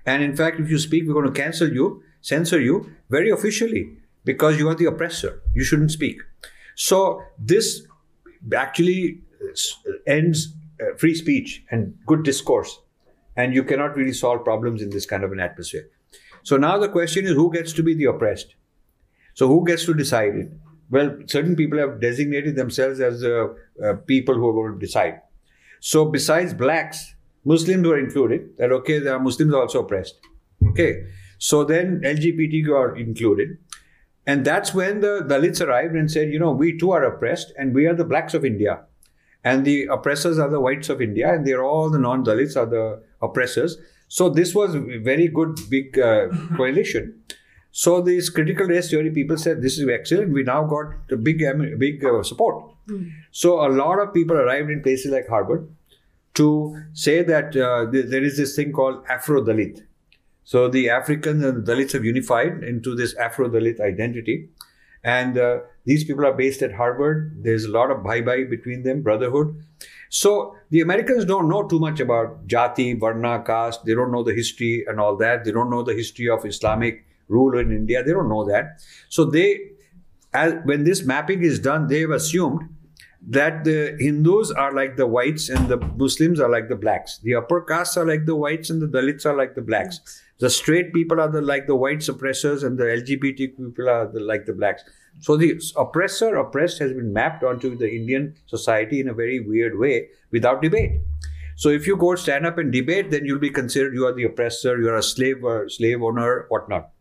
And 0.06 0.24
in 0.24 0.36
fact, 0.36 0.60
if 0.60 0.70
you 0.70 0.78
speak, 0.78 1.04
we're 1.06 1.14
going 1.14 1.32
to 1.32 1.42
cancel 1.42 1.72
you, 1.72 2.02
censor 2.22 2.60
you 2.60 2.92
very 3.10 3.30
officially 3.30 3.98
because 4.24 4.58
you 4.58 4.70
are 4.70 4.76
the 4.76 4.86
oppressor. 4.86 5.42
You 5.54 5.64
shouldn't 5.64 5.92
speak. 5.92 6.22
So 6.76 7.22
this 7.38 7.86
actually 8.56 9.22
ends 10.08 10.54
uh, 10.82 10.96
free 10.98 11.16
speech 11.16 11.64
and 11.72 11.98
good 12.06 12.24
discourse. 12.24 12.80
And 13.36 13.54
you 13.54 13.64
cannot 13.64 13.96
really 13.96 14.14
solve 14.14 14.44
problems 14.44 14.82
in 14.82 14.90
this 14.90 15.06
kind 15.06 15.24
of 15.24 15.32
an 15.32 15.40
atmosphere. 15.40 15.90
So 16.44 16.58
now 16.58 16.78
the 16.78 16.90
question 16.90 17.26
is 17.26 17.32
who 17.32 17.52
gets 17.52 17.74
to 17.74 17.84
be 17.84 17.94
the 17.94 18.06
oppressed? 18.06 18.56
So 19.34 19.48
who 19.48 19.66
gets 19.66 19.86
to 19.86 19.94
decide 19.94 20.36
it? 20.36 20.52
Well, 20.90 21.18
certain 21.28 21.56
people 21.56 21.78
have 21.80 22.02
designated 22.02 22.56
themselves 22.56 23.00
as 23.00 23.24
uh, 23.24 23.48
uh, 23.84 23.94
people 24.08 24.36
who 24.36 24.50
are 24.50 24.54
going 24.54 24.80
to 24.80 24.86
decide. 24.86 25.22
So 25.80 26.06
besides 26.06 26.54
blacks, 26.54 27.16
Muslims 27.46 27.88
were 27.88 28.00
included. 28.00 28.58
That 28.58 28.72
okay, 28.72 29.00
there 29.00 29.16
are 29.16 29.20
Muslims 29.20 29.54
also 29.54 29.84
oppressed. 29.84 30.20
Okay, 30.72 31.06
so 31.38 31.64
then 31.64 32.02
LGBTQ 32.04 32.70
are 32.72 32.98
included, 32.98 33.58
and 34.30 34.46
that's 34.46 34.76
when 34.76 35.00
the 35.00 35.26
Dalits 35.28 35.60
arrived 35.66 35.96
and 35.96 36.12
said, 36.12 36.32
you 36.32 36.38
know, 36.38 36.52
we 36.52 36.78
too 36.78 36.92
are 36.92 37.04
oppressed, 37.04 37.52
and 37.58 37.74
we 37.74 37.88
are 37.88 37.96
the 37.96 38.06
blacks 38.06 38.36
of 38.36 38.46
India, 38.46 38.82
and 39.44 39.66
the 39.66 39.86
oppressors 39.86 40.38
are 40.38 40.50
the 40.50 40.60
whites 40.60 40.90
of 40.90 41.02
India, 41.02 41.34
and 41.34 41.48
they're 41.48 41.64
all 41.64 41.90
the 41.90 41.98
non-Dalits 41.98 42.56
are 42.56 42.68
the 42.68 43.02
oppressors. 43.24 43.78
So 44.08 44.30
this 44.30 44.54
was 44.54 44.76
a 44.76 44.82
very 45.00 45.28
good 45.30 45.58
big 45.72 45.98
uh, 45.98 46.28
coalition. 46.58 47.24
So 47.72 48.02
these 48.02 48.30
critical 48.30 48.68
race 48.68 48.92
theory 48.92 49.10
people 49.10 49.38
said 49.38 49.64
this 49.64 49.80
is 49.80 49.90
excellent. 49.90 50.32
We 50.32 50.44
now 50.44 50.64
got 50.64 51.24
big 51.24 51.44
big 51.80 52.06
uh, 52.06 52.22
support. 52.22 52.64
Mm. 52.88 53.12
So 53.32 53.66
a 53.66 53.70
lot 53.82 54.00
of 54.00 54.14
people 54.14 54.38
arrived 54.38 54.70
in 54.70 54.84
places 54.84 55.12
like 55.12 55.28
Harvard 55.28 55.68
to 56.36 56.50
say 56.94 57.24
that 57.24 57.56
uh, 57.56 57.92
th- 57.92 58.06
there 58.08 58.24
is 58.24 58.38
this 58.38 58.56
thing 58.56 58.74
called 58.74 59.04
Afro 59.10 59.44
Dalit. 59.44 59.82
So 60.44 60.68
the 60.68 60.90
Africans 60.90 61.44
and 61.44 61.66
the 61.66 61.72
Dalits 61.72 61.94
have 61.94 62.04
unified 62.04 62.64
into 62.64 62.96
this 62.96 63.16
Afro 63.16 63.50
Dalit 63.50 63.80
identity. 63.80 64.50
And 65.04 65.38
uh, 65.38 65.60
these 65.86 66.04
people 66.04 66.26
are 66.26 66.34
based 66.34 66.62
at 66.62 66.74
Harvard. 66.74 67.44
There's 67.44 67.66
a 67.66 67.72
lot 67.72 67.92
of 67.92 68.04
bye 68.04 68.22
bye 68.22 68.44
between 68.44 68.84
them, 68.84 69.02
brotherhood. 69.02 69.64
So 70.10 70.56
the 70.72 70.82
Americans 70.82 71.24
don't 71.24 71.48
know 71.48 71.68
too 71.68 71.80
much 71.80 72.00
about 72.00 72.48
Jati, 72.48 73.00
Varna, 73.00 73.44
caste. 73.46 73.86
They 73.86 73.94
don't 73.94 74.12
know 74.12 74.24
the 74.24 74.34
history 74.34 74.86
and 74.88 75.00
all 75.00 75.16
that. 75.18 75.46
They 75.46 75.52
don't 75.52 75.70
know 75.70 75.84
the 75.84 75.94
history 75.94 76.30
of 76.30 76.46
Islamic 76.46 77.06
rule 77.28 77.58
in 77.58 77.72
India. 77.72 78.04
They 78.04 78.12
don't 78.12 78.28
know 78.28 78.44
that. 78.46 78.82
So 79.08 79.24
they, 79.24 79.72
as, 80.34 80.56
when 80.66 80.84
this 80.84 81.06
mapping 81.06 81.44
is 81.44 81.60
done, 81.60 81.88
they've 81.88 82.10
assumed 82.10 82.62
that 83.28 83.64
the 83.64 83.98
Hindus 84.00 84.52
are 84.52 84.74
like 84.74 84.96
the 84.96 85.08
whites 85.08 85.50
and 85.50 85.68
the 85.68 85.78
Muslims 85.78 86.40
are 86.40 86.50
like 86.50 86.70
the 86.70 86.76
blacks. 86.76 87.20
The 87.20 87.36
upper 87.36 87.62
castes 87.62 87.98
are 87.98 88.06
like 88.06 88.26
the 88.26 88.36
whites 88.36 88.70
and 88.70 88.82
the 88.82 88.88
Dalits 88.88 89.26
are 89.26 89.36
like 89.36 89.56
the 89.56 89.62
blacks. 89.62 90.00
The 90.40 90.50
straight 90.50 90.94
people 90.94 91.20
are 91.20 91.30
the, 91.30 91.42
like 91.42 91.68
the 91.68 91.76
white 91.76 92.00
suppressors 92.00 92.64
and 92.64 92.78
the 92.78 92.86
LGBT 92.86 93.58
people 93.58 93.90
are 93.90 94.08
the, 94.08 94.22
like 94.22 94.46
the 94.46 94.54
blacks. 94.54 94.84
So 95.20 95.36
the 95.36 95.62
oppressor 95.76 96.36
oppressed 96.36 96.80
has 96.80 96.94
been 96.94 97.12
mapped 97.12 97.44
onto 97.44 97.76
the 97.76 97.94
Indian 97.94 98.36
society 98.46 99.02
in 99.02 99.10
a 99.10 99.14
very 99.14 99.42
weird 99.42 99.78
way 99.78 100.08
without 100.32 100.62
debate. 100.62 101.02
So 101.58 101.68
if 101.68 101.86
you 101.86 101.98
go 101.98 102.16
stand 102.16 102.46
up 102.46 102.58
and 102.58 102.72
debate, 102.72 103.12
then 103.12 103.26
you'll 103.26 103.38
be 103.38 103.50
considered 103.50 103.94
you 103.94 104.06
are 104.06 104.14
the 104.14 104.24
oppressor, 104.24 104.80
you 104.80 104.88
are 104.88 104.96
a 104.96 105.04
slave 105.04 105.44
or 105.44 105.68
slave 105.68 106.02
owner, 106.02 106.46
whatnot. 106.48 106.92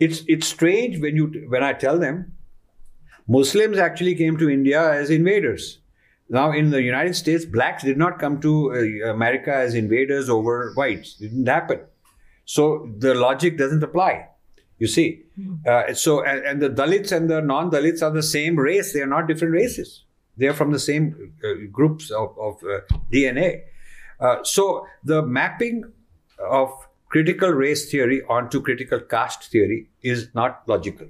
It's 0.00 0.24
it's 0.26 0.48
strange 0.48 1.00
when 1.00 1.14
you 1.14 1.46
when 1.48 1.62
I 1.62 1.74
tell 1.74 1.96
them 1.96 2.32
Muslims 3.28 3.78
actually 3.78 4.14
came 4.14 4.36
to 4.38 4.48
India 4.48 4.90
as 4.90 5.10
invaders. 5.10 5.78
Now, 6.30 6.52
in 6.52 6.70
the 6.70 6.82
United 6.82 7.14
States, 7.14 7.44
blacks 7.44 7.82
did 7.82 7.96
not 7.96 8.18
come 8.18 8.40
to 8.40 8.72
uh, 8.72 9.10
America 9.10 9.54
as 9.54 9.74
invaders 9.74 10.28
over 10.28 10.72
whites. 10.74 11.16
It 11.20 11.28
didn't 11.28 11.46
happen. 11.46 11.80
So 12.44 12.90
the 12.98 13.14
logic 13.14 13.58
doesn't 13.58 13.82
apply. 13.82 14.28
You 14.78 14.86
see. 14.86 15.22
Hmm. 15.36 15.54
Uh, 15.66 15.94
so, 15.94 16.24
and, 16.24 16.44
and, 16.44 16.62
the 16.62 16.70
Dalits 16.70 17.12
and 17.12 17.28
the 17.28 17.40
non 17.40 17.70
Dalits 17.70 18.02
are 18.02 18.10
the 18.10 18.22
same 18.22 18.56
race. 18.56 18.92
They 18.92 19.00
are 19.00 19.06
not 19.06 19.26
different 19.26 19.54
races. 19.54 20.04
They 20.36 20.46
are 20.46 20.54
from 20.54 20.70
the 20.70 20.78
same 20.78 21.32
uh, 21.44 21.66
groups 21.72 22.10
of, 22.10 22.38
of 22.38 22.62
uh, 22.62 22.80
DNA. 23.12 23.62
Uh, 24.20 24.36
so 24.44 24.86
the 25.04 25.22
mapping 25.22 25.84
of 26.38 26.72
critical 27.08 27.50
race 27.50 27.90
theory 27.90 28.22
onto 28.28 28.60
critical 28.60 29.00
caste 29.00 29.44
theory 29.50 29.88
is 30.02 30.28
not 30.34 30.62
logical. 30.66 31.08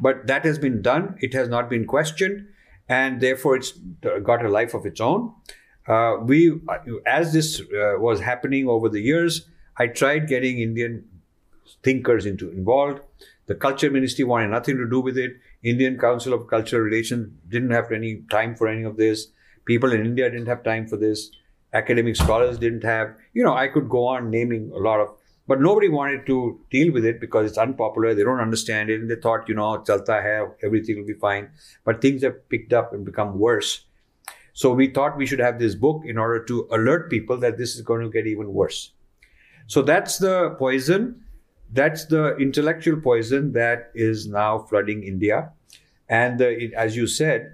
But 0.00 0.26
that 0.26 0.44
has 0.44 0.58
been 0.58 0.82
done, 0.82 1.16
it 1.20 1.32
has 1.34 1.48
not 1.48 1.70
been 1.70 1.86
questioned, 1.86 2.46
and 2.88 3.20
therefore 3.20 3.56
it's 3.56 3.72
got 4.22 4.44
a 4.44 4.48
life 4.48 4.74
of 4.74 4.86
its 4.86 5.00
own. 5.00 5.32
Uh, 5.86 6.16
we, 6.22 6.60
as 7.06 7.32
this 7.32 7.60
uh, 7.60 7.98
was 7.98 8.20
happening 8.20 8.68
over 8.68 8.88
the 8.88 9.00
years, 9.00 9.48
I 9.76 9.88
tried 9.88 10.28
getting 10.28 10.58
Indian 10.58 11.04
thinkers 11.82 12.26
into 12.26 12.50
involved. 12.50 13.00
The 13.46 13.54
culture 13.54 13.90
ministry 13.90 14.24
wanted 14.24 14.48
nothing 14.48 14.76
to 14.78 14.88
do 14.88 15.00
with 15.00 15.18
it. 15.18 15.32
Indian 15.62 15.98
Council 15.98 16.32
of 16.32 16.46
Cultural 16.46 16.82
Relations 16.82 17.30
didn't 17.48 17.70
have 17.70 17.92
any 17.92 18.22
time 18.30 18.54
for 18.54 18.68
any 18.68 18.84
of 18.84 18.96
this. 18.96 19.28
People 19.66 19.92
in 19.92 20.04
India 20.04 20.30
didn't 20.30 20.46
have 20.46 20.62
time 20.62 20.86
for 20.86 20.96
this. 20.96 21.30
Academic 21.72 22.16
scholars 22.16 22.58
didn't 22.58 22.84
have. 22.84 23.14
You 23.34 23.44
know, 23.44 23.54
I 23.54 23.68
could 23.68 23.88
go 23.88 24.06
on 24.06 24.30
naming 24.30 24.70
a 24.74 24.78
lot 24.78 25.00
of 25.00 25.08
but 25.46 25.60
nobody 25.60 25.88
wanted 25.88 26.26
to 26.26 26.58
deal 26.70 26.92
with 26.92 27.04
it 27.04 27.20
because 27.20 27.48
it's 27.48 27.58
unpopular. 27.58 28.14
They 28.14 28.24
don't 28.24 28.40
understand 28.40 28.88
it. 28.88 29.00
And 29.00 29.10
they 29.10 29.16
thought, 29.16 29.48
you 29.48 29.54
know, 29.54 29.78
chalta 29.78 30.22
hai, 30.22 30.50
everything 30.62 30.96
will 30.96 31.06
be 31.06 31.14
fine. 31.14 31.50
But 31.84 32.00
things 32.00 32.22
have 32.22 32.48
picked 32.48 32.72
up 32.72 32.94
and 32.94 33.04
become 33.04 33.38
worse. 33.38 33.84
So 34.54 34.72
we 34.72 34.88
thought 34.88 35.16
we 35.18 35.26
should 35.26 35.40
have 35.40 35.58
this 35.58 35.74
book 35.74 36.02
in 36.06 36.16
order 36.16 36.42
to 36.44 36.66
alert 36.70 37.10
people 37.10 37.36
that 37.38 37.58
this 37.58 37.74
is 37.74 37.82
going 37.82 38.02
to 38.02 38.08
get 38.08 38.26
even 38.26 38.54
worse. 38.54 38.92
So 39.66 39.82
that's 39.82 40.18
the 40.18 40.54
poison. 40.58 41.22
That's 41.72 42.06
the 42.06 42.36
intellectual 42.36 43.00
poison 43.00 43.52
that 43.52 43.90
is 43.94 44.26
now 44.26 44.60
flooding 44.60 45.02
India. 45.02 45.50
And 46.08 46.40
it, 46.40 46.72
as 46.72 46.96
you 46.96 47.06
said, 47.06 47.52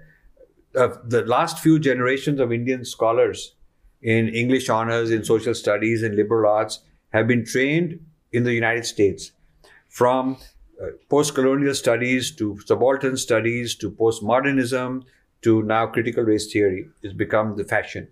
uh, 0.75 0.89
the 1.03 1.25
last 1.25 1.59
few 1.59 1.79
generations 1.79 2.39
of 2.39 2.53
Indian 2.53 2.85
scholars 2.85 3.55
in 4.01 4.29
English 4.29 4.69
honors, 4.69 5.11
in 5.11 5.25
social 5.25 5.53
studies, 5.53 6.03
in 6.03 6.15
liberal 6.15 6.49
arts 6.49 6.81
have 7.11 7.27
been 7.27 7.45
trained 7.45 7.99
in 8.31 8.43
the 8.43 8.53
United 8.53 8.85
States 8.85 9.31
from 9.89 10.37
uh, 10.81 10.87
post 11.09 11.35
colonial 11.35 11.75
studies 11.75 12.31
to 12.35 12.57
subaltern 12.65 13.17
studies 13.17 13.75
to 13.75 13.91
postmodernism 13.91 15.03
to 15.41 15.63
now 15.63 15.85
critical 15.87 16.23
race 16.23 16.51
theory 16.51 16.87
has 17.03 17.13
become 17.13 17.55
the 17.57 17.63
fashion. 17.63 18.07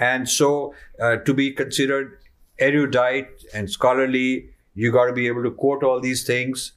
And 0.00 0.28
so, 0.28 0.74
uh, 1.00 1.16
to 1.16 1.34
be 1.34 1.50
considered 1.50 2.18
erudite 2.58 3.28
and 3.52 3.70
scholarly, 3.70 4.50
you 4.74 4.92
got 4.92 5.06
to 5.06 5.12
be 5.12 5.26
able 5.26 5.42
to 5.42 5.50
quote 5.50 5.82
all 5.82 6.00
these 6.00 6.24
things, 6.24 6.72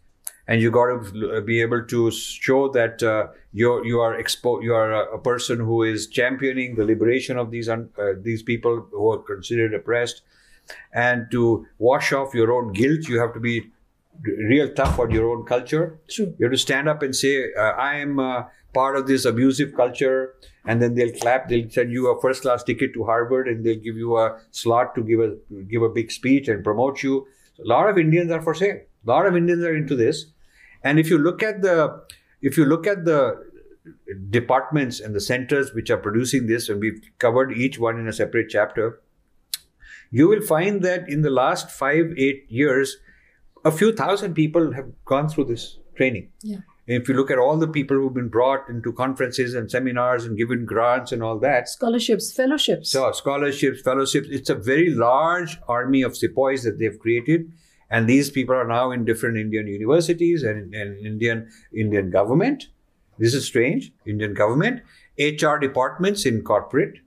and 0.48 0.62
you 0.62 0.72
got 0.72 0.88
to 0.88 1.42
be 1.42 1.62
able 1.62 1.84
to 1.86 2.12
show 2.12 2.68
that 2.70 3.02
uh, 3.02 3.28
you're 3.54 3.86
you 3.86 4.02
are 4.02 4.22
expo- 4.22 4.62
you 4.62 4.74
are 4.74 4.92
a, 4.92 5.16
a, 5.16 5.18
person 5.18 5.60
who 5.60 5.84
is 5.84 6.08
championing 6.08 6.76
the 6.76 6.84
liberation 6.84 7.38
of 7.38 7.52
these 7.52 7.70
un- 7.70 7.90
uh, 7.98 8.14
these 8.22 8.44
people 8.44 8.88
who 8.92 9.12
are 9.12 9.20
considered 9.20 9.74
oppressed, 9.74 10.22
and 10.94 11.30
to 11.32 11.68
wash 11.78 12.14
off 12.14 12.34
your 12.34 12.52
own 12.52 12.74
guilt, 12.74 13.08
you 13.08 13.20
have 13.20 13.34
to 13.34 13.40
be 13.40 13.72
real 14.24 14.74
tough 14.74 15.00
on 15.00 15.12
your 15.12 15.30
own 15.30 15.46
culture. 15.46 16.00
Sure. 16.08 16.28
You 16.38 16.46
have 16.46 16.52
to 16.52 16.58
stand 16.58 16.88
up 16.88 17.02
and 17.02 17.16
say, 17.16 17.54
uh, 17.58 17.62
I 17.62 17.96
am 17.96 18.20
uh, 18.20 18.44
part 18.74 18.96
of 18.98 19.08
this 19.08 19.26
abusive 19.26 19.74
culture. 19.76 20.36
And 20.66 20.82
then 20.82 20.96
they'll 20.96 21.14
clap, 21.14 21.48
they'll 21.48 21.70
send 21.70 21.92
you 21.92 22.08
a 22.08 22.20
first 22.22 22.42
class 22.42 22.64
ticket 22.64 22.94
to 22.94 23.04
Harvard 23.04 23.48
and 23.48 23.66
they'll 23.66 23.80
give 23.80 23.98
you 23.98 24.18
a 24.18 24.40
slot 24.52 24.96
to 24.96 25.04
give 25.04 25.20
a, 25.20 25.36
give 25.70 25.82
a 25.82 25.90
big 25.90 26.12
speech 26.12 26.48
and 26.48 26.64
promote 26.64 27.04
you. 27.04 27.28
So 27.56 27.64
a 27.64 27.68
lot 27.68 27.90
of 27.90 27.98
Indians 27.98 28.32
are 28.32 28.42
for 28.42 28.54
sale. 28.54 28.80
A 29.06 29.10
lot 29.10 29.26
of 29.26 29.36
Indians 29.36 29.64
are 29.64 29.76
into 29.76 29.96
this. 29.96 30.26
And 30.84 31.00
if 31.00 31.10
you 31.10 31.18
look 31.18 31.44
at 31.44 31.62
the, 31.62 32.04
if 32.42 32.58
you 32.58 32.66
look 32.66 32.88
at 32.88 33.06
the 33.06 33.44
departments 34.30 35.00
and 35.00 35.16
the 35.16 35.22
centers 35.22 35.74
which 35.74 35.90
are 35.90 35.98
producing 35.98 36.48
this, 36.48 36.70
and 36.70 36.80
we've 36.80 37.02
covered 37.20 37.52
each 37.54 37.80
one 37.80 38.00
in 38.00 38.08
a 38.08 38.14
separate 38.14 38.50
chapter, 38.50 39.00
you 40.12 40.28
will 40.28 40.42
find 40.42 40.82
that 40.84 41.10
in 41.10 41.22
the 41.22 41.30
last 41.30 41.70
five, 41.72 42.14
eight 42.18 42.46
years, 42.50 42.98
a 43.64 43.72
few 43.72 43.92
thousand 43.94 44.34
people 44.34 44.74
have 44.74 44.86
gone 45.06 45.28
through 45.30 45.46
this 45.46 45.80
training. 45.96 46.30
Yeah. 46.42 46.58
if 46.88 47.10
you 47.10 47.16
look 47.16 47.32
at 47.32 47.40
all 47.40 47.58
the 47.58 47.68
people 47.68 47.98
who've 47.98 48.14
been 48.14 48.30
brought 48.30 48.70
into 48.70 48.94
conferences 48.94 49.56
and 49.56 49.72
seminars 49.72 50.26
and 50.26 50.38
given 50.38 50.66
grants 50.66 51.12
and 51.12 51.24
all 51.24 51.40
that, 51.40 51.68
Scholarships, 51.68 52.32
fellowships. 52.32 52.92
so 52.92 53.12
scholarships, 53.12 53.82
fellowships, 53.82 54.28
it's 54.30 54.52
a 54.52 54.56
very 54.56 54.92
large 54.92 55.58
army 55.68 56.04
of 56.04 56.16
sepoys 56.16 56.64
that 56.64 56.78
they've 56.78 57.00
created. 57.00 57.52
And 57.90 58.08
these 58.08 58.30
people 58.30 58.56
are 58.56 58.68
now 58.68 58.92
in 58.92 59.06
different 59.06 59.38
Indian 59.38 59.68
universities 59.68 60.44
and, 60.44 60.74
and 60.74 60.98
Indian 61.06 61.50
Indian 61.74 62.10
government. 62.10 62.68
This 63.18 63.34
is 63.34 63.46
strange. 63.46 63.92
Indian 64.06 64.34
government, 64.34 64.82
HR 65.18 65.58
departments 65.58 66.26
in 66.26 66.42
corporate, 66.44 67.00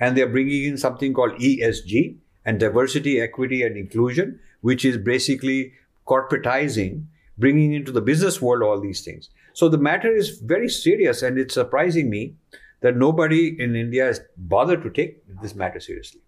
and 0.00 0.16
they're 0.16 0.28
bringing 0.28 0.64
in 0.64 0.76
something 0.76 1.14
called 1.14 1.32
ESG 1.38 2.16
and 2.46 2.58
diversity, 2.58 3.20
equity, 3.20 3.62
and 3.62 3.76
inclusion, 3.76 4.40
which 4.62 4.84
is 4.84 4.96
basically 4.96 5.74
corporatizing, 6.06 7.04
bringing 7.36 7.74
into 7.74 7.92
the 7.92 8.00
business 8.00 8.40
world 8.40 8.62
all 8.62 8.80
these 8.80 9.04
things. 9.04 9.28
So 9.52 9.68
the 9.68 9.78
matter 9.78 10.14
is 10.14 10.38
very 10.38 10.68
serious, 10.68 11.22
and 11.22 11.38
it's 11.38 11.54
surprising 11.54 12.08
me 12.08 12.36
that 12.80 12.96
nobody 12.96 13.60
in 13.60 13.74
India 13.74 14.04
has 14.04 14.20
bothered 14.36 14.82
to 14.84 14.90
take 14.90 15.22
this 15.42 15.54
matter 15.54 15.80
seriously. 15.80 16.20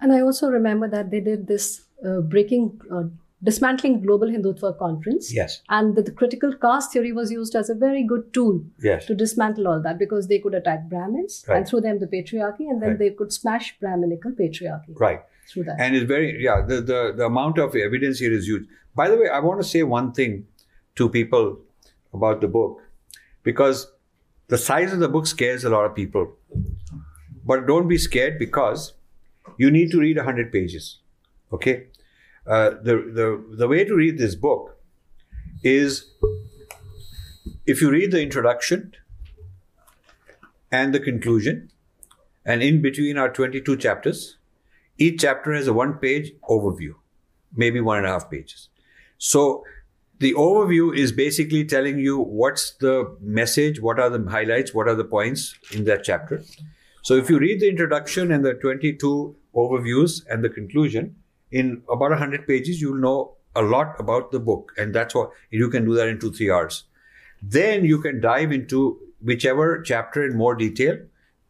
And 0.00 0.12
I 0.12 0.20
also 0.20 0.48
remember 0.48 0.88
that 0.88 1.10
they 1.10 1.20
did 1.20 1.46
this 1.46 1.86
uh, 2.06 2.20
breaking, 2.20 2.80
uh, 2.92 3.04
dismantling 3.44 4.00
global 4.02 4.26
Hindutva 4.26 4.78
conference. 4.78 5.32
Yes, 5.32 5.60
And 5.68 5.94
the, 5.94 6.02
the 6.02 6.10
critical 6.10 6.54
caste 6.56 6.92
theory 6.92 7.12
was 7.12 7.30
used 7.30 7.54
as 7.54 7.68
a 7.68 7.74
very 7.74 8.02
good 8.02 8.32
tool 8.32 8.64
yes, 8.82 9.04
to 9.06 9.14
dismantle 9.14 9.68
all 9.68 9.82
that 9.82 9.98
because 9.98 10.28
they 10.28 10.38
could 10.38 10.54
attack 10.54 10.88
Brahmins 10.88 11.44
Right. 11.46 11.58
and 11.58 11.68
through 11.68 11.82
them 11.82 11.98
the 11.98 12.06
patriarchy, 12.06 12.68
and 12.70 12.82
then 12.82 12.90
Right. 12.90 12.98
they 12.98 13.10
could 13.10 13.32
smash 13.32 13.78
Brahminical 13.78 14.32
patriarchy 14.32 14.98
right. 14.98 15.20
through 15.52 15.64
that. 15.64 15.76
And 15.78 15.94
it's 15.94 16.06
very, 16.06 16.42
yeah, 16.42 16.62
the, 16.66 16.80
the, 16.80 17.12
the 17.16 17.26
amount 17.26 17.58
of 17.58 17.76
evidence 17.76 18.18
here 18.18 18.32
is 18.32 18.46
huge. 18.46 18.66
By 18.94 19.08
the 19.10 19.16
way, 19.18 19.28
I 19.28 19.40
want 19.40 19.60
to 19.60 19.68
say 19.68 19.82
one 19.82 20.12
thing 20.12 20.46
to 20.96 21.08
people 21.08 21.58
about 22.12 22.40
the 22.40 22.48
book 22.48 22.80
because 23.42 23.90
the 24.48 24.56
size 24.58 24.92
of 24.92 25.00
the 25.00 25.08
book 25.08 25.26
scares 25.26 25.64
a 25.64 25.70
lot 25.70 25.84
of 25.84 25.94
people. 25.94 26.32
But 27.44 27.66
don't 27.66 27.88
be 27.88 27.98
scared 27.98 28.38
because 28.38 28.94
you 29.58 29.70
need 29.70 29.90
to 29.90 30.00
read 30.00 30.16
100 30.16 30.50
pages. 30.52 30.98
Okay? 31.52 31.88
Uh, 32.46 32.70
the, 32.82 32.96
the, 33.12 33.56
the 33.56 33.68
way 33.68 33.84
to 33.84 33.94
read 33.94 34.18
this 34.18 34.34
book 34.34 34.76
is 35.62 36.12
if 37.66 37.80
you 37.80 37.90
read 37.90 38.10
the 38.10 38.22
introduction 38.22 38.92
and 40.70 40.94
the 40.94 41.00
conclusion, 41.00 41.70
and 42.44 42.62
in 42.62 42.82
between 42.82 43.16
are 43.16 43.32
22 43.32 43.76
chapters, 43.78 44.36
each 44.98 45.20
chapter 45.20 45.52
has 45.54 45.66
a 45.66 45.72
one 45.72 45.94
page 45.94 46.32
overview, 46.48 46.94
maybe 47.54 47.80
one 47.80 47.98
and 47.98 48.06
a 48.06 48.10
half 48.10 48.30
pages. 48.30 48.68
So 49.16 49.64
the 50.18 50.34
overview 50.34 50.96
is 50.96 51.12
basically 51.12 51.64
telling 51.64 51.98
you 51.98 52.18
what's 52.18 52.72
the 52.72 53.16
message, 53.20 53.80
what 53.80 53.98
are 53.98 54.10
the 54.10 54.30
highlights, 54.30 54.74
what 54.74 54.86
are 54.86 54.94
the 54.94 55.04
points 55.04 55.54
in 55.72 55.84
that 55.84 56.04
chapter. 56.04 56.42
So 57.02 57.14
if 57.14 57.28
you 57.28 57.38
read 57.38 57.60
the 57.60 57.68
introduction 57.68 58.30
and 58.30 58.44
the 58.44 58.54
22 58.54 59.36
overviews 59.54 60.22
and 60.28 60.44
the 60.44 60.48
conclusion, 60.48 61.16
in 61.54 61.82
about 61.88 62.10
100 62.10 62.46
pages, 62.48 62.80
you'll 62.80 63.00
know 63.00 63.36
a 63.54 63.62
lot 63.62 63.94
about 64.00 64.32
the 64.32 64.40
book. 64.40 64.72
And 64.76 64.94
that's 64.94 65.14
what 65.14 65.30
you 65.50 65.70
can 65.70 65.84
do 65.84 65.94
that 65.94 66.08
in 66.08 66.18
two, 66.18 66.32
three 66.32 66.50
hours. 66.50 66.84
Then 67.40 67.84
you 67.84 68.00
can 68.00 68.20
dive 68.20 68.50
into 68.50 68.98
whichever 69.22 69.80
chapter 69.80 70.26
in 70.26 70.36
more 70.36 70.56
detail. 70.56 70.98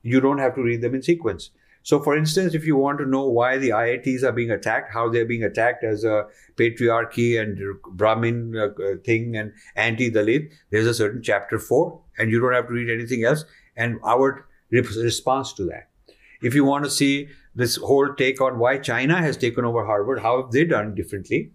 You 0.03 0.21
don't 0.21 0.39
have 0.39 0.55
to 0.57 0.63
read 0.63 0.83
them 0.83 0.95
in 0.95 1.03
sequence. 1.03 1.51
So, 1.83 2.01
for 2.01 2.17
instance, 2.17 2.55
if 2.55 2.67
you 2.67 2.77
want 2.77 2.99
to 2.99 3.07
know 3.07 3.27
why 3.29 3.57
the 3.57 3.71
IITs 3.71 4.23
are 4.23 4.33
being 4.33 4.51
attacked, 4.51 4.93
how 4.93 5.09
they're 5.09 5.25
being 5.25 5.43
attacked 5.43 5.85
as 5.85 6.05
a 6.05 6.27
patriarchy 6.57 7.41
and 7.41 7.59
Brahmin 7.93 8.55
uh, 8.57 8.83
uh, 8.83 8.97
thing 9.05 9.37
and 9.37 9.53
anti 9.77 10.11
Dalit, 10.11 10.51
there's 10.71 10.87
a 10.87 10.95
certain 10.95 11.23
chapter 11.23 11.59
four, 11.59 12.01
and 12.19 12.31
you 12.31 12.41
don't 12.41 12.55
have 12.55 12.69
to 12.69 12.75
read 12.75 12.91
anything 12.91 13.25
else. 13.25 13.45
And 13.77 13.99
our 14.05 14.47
response 14.71 15.53
to 15.55 15.65
that. 15.67 15.89
If 16.43 16.55
you 16.55 16.65
want 16.65 16.85
to 16.85 16.91
see 16.91 17.29
this 17.55 17.77
whole 17.77 18.13
take 18.15 18.41
on 18.41 18.59
why 18.59 18.79
China 18.79 19.19
has 19.19 19.37
taken 19.37 19.65
over 19.65 19.85
Harvard, 19.85 20.21
how 20.21 20.43
have 20.43 20.51
they 20.51 20.65
done 20.65 20.95
differently, 20.95 21.53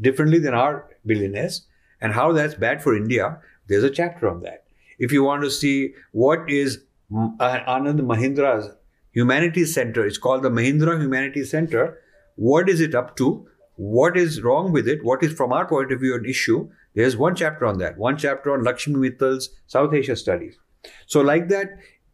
differently 0.00 0.38
than 0.38 0.54
our 0.54 0.88
billionaires, 1.04 1.66
and 2.00 2.12
how 2.12 2.32
that's 2.32 2.54
bad 2.54 2.82
for 2.82 2.96
India, 2.96 3.38
there's 3.68 3.84
a 3.84 3.90
chapter 3.90 4.28
on 4.28 4.40
that. 4.42 4.64
If 4.98 5.12
you 5.12 5.22
want 5.22 5.42
to 5.42 5.50
see 5.50 5.94
what 6.12 6.48
is 6.48 6.82
uh, 7.14 7.60
Anand 7.68 8.00
Mahindra's 8.00 8.70
Humanities 9.12 9.74
Center, 9.74 10.06
it's 10.06 10.18
called 10.18 10.42
the 10.42 10.50
Mahindra 10.50 11.00
Humanities 11.00 11.50
Center. 11.50 12.00
What 12.36 12.68
is 12.68 12.80
it 12.80 12.94
up 12.94 13.16
to? 13.16 13.46
What 13.76 14.16
is 14.16 14.42
wrong 14.42 14.72
with 14.72 14.88
it? 14.88 15.04
What 15.04 15.22
is, 15.22 15.32
from 15.32 15.52
our 15.52 15.66
point 15.66 15.92
of 15.92 16.00
view, 16.00 16.14
an 16.14 16.24
issue? 16.24 16.70
There's 16.94 17.16
one 17.16 17.34
chapter 17.34 17.66
on 17.66 17.78
that. 17.78 17.98
One 17.98 18.16
chapter 18.16 18.52
on 18.52 18.64
Lakshmi 18.64 18.94
Mittal's 18.94 19.50
South 19.66 19.92
Asia 19.92 20.16
studies. 20.16 20.56
So, 21.06 21.20
like 21.20 21.48
that, 21.48 21.68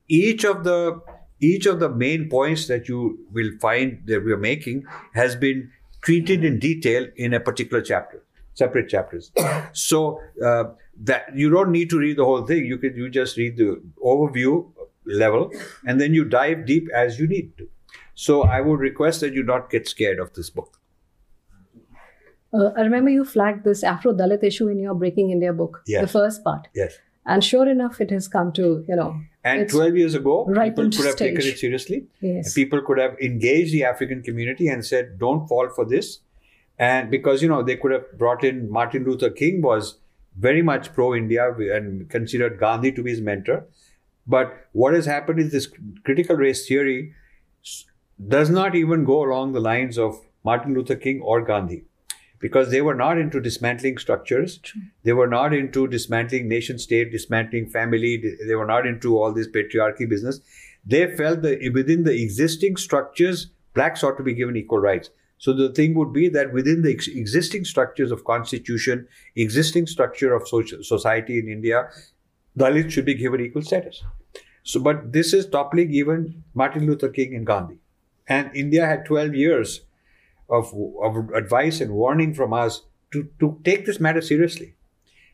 each 0.08 0.44
of 0.44 0.64
the 0.64 1.00
each 1.42 1.66
of 1.66 1.80
the 1.80 1.88
main 1.88 2.28
points 2.30 2.66
that 2.68 2.88
you 2.88 3.18
will 3.32 3.50
find 3.60 4.00
that 4.06 4.24
we 4.24 4.32
are 4.32 4.38
making 4.38 4.84
has 5.14 5.34
been 5.36 5.70
treated 6.02 6.44
in 6.44 6.58
detail 6.58 7.06
in 7.16 7.34
a 7.34 7.40
particular 7.40 7.82
chapter, 7.82 8.22
separate 8.54 8.88
chapters. 8.88 9.32
so 9.72 10.20
uh, 10.44 10.64
that 11.02 11.34
you 11.34 11.50
don't 11.50 11.72
need 11.72 11.90
to 11.90 11.98
read 11.98 12.16
the 12.16 12.24
whole 12.24 12.46
thing. 12.46 12.64
You 12.64 12.78
could 12.78 12.96
you 12.96 13.10
just 13.10 13.36
read 13.36 13.56
the 13.56 13.82
overview 14.04 14.70
level, 15.04 15.50
and 15.86 16.00
then 16.00 16.14
you 16.14 16.24
dive 16.24 16.64
deep 16.66 16.88
as 16.94 17.18
you 17.18 17.26
need 17.26 17.56
to. 17.58 17.68
So 18.14 18.42
I 18.42 18.60
would 18.60 18.80
request 18.80 19.20
that 19.20 19.32
you 19.32 19.42
not 19.42 19.70
get 19.70 19.88
scared 19.88 20.20
of 20.20 20.32
this 20.34 20.50
book. 20.50 20.78
Uh, 22.54 22.70
I 22.76 22.82
remember 22.82 23.10
you 23.10 23.24
flagged 23.24 23.64
this 23.64 23.82
Afro 23.82 24.12
Dalit 24.12 24.44
issue 24.44 24.68
in 24.68 24.78
your 24.78 24.94
Breaking 24.94 25.30
India 25.30 25.52
book, 25.52 25.82
Yes. 25.86 26.02
the 26.02 26.08
first 26.08 26.44
part. 26.44 26.68
Yes. 26.74 26.98
And 27.24 27.44
sure 27.44 27.68
enough, 27.68 28.00
it 28.00 28.10
has 28.10 28.26
come 28.28 28.52
to, 28.52 28.84
you 28.88 28.96
know, 28.96 29.20
And 29.44 29.68
12 29.68 29.96
years 29.96 30.14
ago, 30.14 30.44
people 30.46 30.90
could 30.90 31.06
have 31.06 31.16
taken 31.16 31.46
it 31.46 31.58
seriously. 31.58 32.06
yes. 32.20 32.52
people 32.54 32.82
could 32.82 32.98
have 32.98 33.16
engaged 33.20 33.72
the 33.72 33.84
African 33.84 34.22
community 34.22 34.68
and 34.68 34.84
said, 34.84 35.18
"Don't 35.18 35.46
fall 35.48 35.68
for 35.68 35.84
this," 35.84 36.20
and 36.78 37.10
because 37.10 37.42
you 37.42 37.48
know 37.52 37.62
they 37.62 37.76
could 37.76 37.92
have 37.92 38.06
brought 38.18 38.44
in 38.50 38.60
Martin 38.70 39.04
Luther 39.04 39.30
King 39.30 39.62
was 39.62 39.98
very 40.46 40.62
much 40.62 40.92
pro-India 40.98 41.48
and 41.78 42.08
considered 42.08 42.58
Gandhi 42.60 42.92
to 42.92 43.02
be 43.02 43.10
his 43.10 43.20
mentor. 43.30 43.64
But 44.26 44.54
what 44.72 44.94
has 44.94 45.06
happened 45.06 45.40
is 45.40 45.50
this 45.52 45.68
critical 46.04 46.36
race 46.36 46.66
theory 46.66 47.14
does 48.36 48.50
not 48.50 48.74
even 48.74 49.04
go 49.04 49.22
along 49.24 49.52
the 49.52 49.60
lines 49.60 49.98
of 49.98 50.20
Martin 50.44 50.74
Luther 50.74 50.96
King 50.96 51.20
or 51.20 51.42
Gandhi. 51.42 51.84
Because 52.42 52.70
they 52.70 52.82
were 52.82 52.94
not 52.94 53.18
into 53.18 53.40
dismantling 53.40 53.96
structures, 53.96 54.60
they 55.04 55.14
were 55.14 55.28
not 55.28 55.54
into 55.54 55.86
dismantling 55.86 56.48
nation 56.48 56.78
state, 56.78 57.10
dismantling 57.10 57.70
family, 57.70 58.22
they 58.46 58.54
were 58.54 58.66
not 58.66 58.86
into 58.86 59.16
all 59.16 59.32
this 59.32 59.48
patriarchy 59.48 60.06
business 60.06 60.40
they 60.84 61.14
felt 61.16 61.42
that 61.42 61.60
within 61.72 62.04
the 62.04 62.22
existing 62.22 62.76
structures, 62.76 63.50
blacks 63.74 64.02
ought 64.02 64.16
to 64.16 64.22
be 64.22 64.34
given 64.34 64.56
equal 64.56 64.78
rights. 64.78 65.10
So 65.38 65.52
the 65.52 65.72
thing 65.72 65.94
would 65.94 66.12
be 66.12 66.28
that 66.28 66.52
within 66.52 66.82
the 66.82 66.92
ex- 66.92 67.08
existing 67.08 67.64
structures 67.64 68.12
of 68.12 68.24
constitution, 68.24 69.08
existing 69.34 69.86
structure 69.86 70.34
of 70.34 70.46
social 70.46 70.82
society 70.82 71.38
in 71.38 71.48
India, 71.48 71.88
Dalits 72.56 72.90
should 72.90 73.04
be 73.04 73.14
given 73.14 73.40
equal 73.40 73.62
status. 73.62 74.04
So, 74.62 74.78
but 74.78 75.12
this 75.12 75.32
is 75.32 75.46
toppling 75.46 75.92
even 75.92 76.44
Martin 76.54 76.86
Luther 76.86 77.08
King 77.08 77.34
and 77.34 77.46
Gandhi. 77.46 77.78
And 78.28 78.54
India 78.54 78.86
had 78.86 79.04
12 79.04 79.34
years 79.34 79.80
of, 80.52 80.72
of 81.02 81.30
advice 81.34 81.80
and 81.80 81.92
warning 81.92 82.34
from 82.34 82.52
us 82.52 82.82
to, 83.12 83.28
to 83.40 83.58
take 83.64 83.86
this 83.86 83.98
matter 83.98 84.20
seriously. 84.20 84.74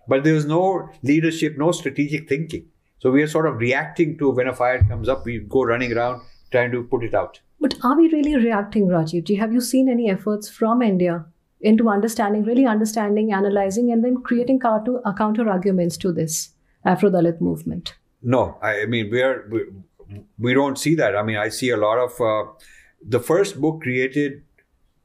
But 0.06 0.24
there 0.24 0.34
was 0.34 0.46
no 0.46 0.88
leadership, 1.02 1.58
no 1.58 1.72
strategic 1.72 2.28
thinking. 2.28 2.66
So 2.98 3.10
we 3.10 3.22
are 3.22 3.28
sort 3.28 3.46
of 3.46 3.58
reacting 3.58 4.16
to 4.18 4.30
when 4.30 4.48
a 4.48 4.54
fire 4.54 4.82
comes 4.82 5.08
up, 5.08 5.24
we 5.26 5.40
go 5.40 5.62
running 5.64 5.92
around 5.92 6.22
trying 6.50 6.72
to 6.72 6.82
put 6.84 7.04
it 7.04 7.14
out. 7.14 7.40
But 7.60 7.74
are 7.82 7.96
we 7.96 8.08
really 8.08 8.36
reacting, 8.36 8.88
Rajiv? 8.88 9.36
Have 9.38 9.52
you 9.52 9.60
seen 9.60 9.88
any 9.88 10.08
efforts 10.10 10.48
from 10.48 10.80
India 10.80 11.26
into 11.60 11.88
understanding, 11.88 12.44
really 12.44 12.66
understanding, 12.66 13.32
analyzing, 13.32 13.92
and 13.92 14.04
then 14.04 14.22
creating 14.22 14.60
counter, 14.60 15.00
uh, 15.04 15.12
counter 15.12 15.48
arguments 15.48 15.96
to 15.98 16.12
this 16.12 16.50
Afro 16.84 17.10
Dalit 17.10 17.40
movement? 17.40 17.94
No, 18.22 18.56
I, 18.62 18.82
I 18.82 18.86
mean 18.86 19.10
we 19.10 19.22
are 19.22 19.46
we, 19.50 19.60
we 20.38 20.54
don't 20.54 20.78
see 20.78 20.94
that. 20.94 21.16
I 21.16 21.22
mean 21.22 21.36
I 21.36 21.48
see 21.48 21.70
a 21.70 21.76
lot 21.76 21.98
of 21.98 22.20
uh, 22.20 22.50
the 23.06 23.20
first 23.20 23.60
book 23.60 23.82
created 23.82 24.42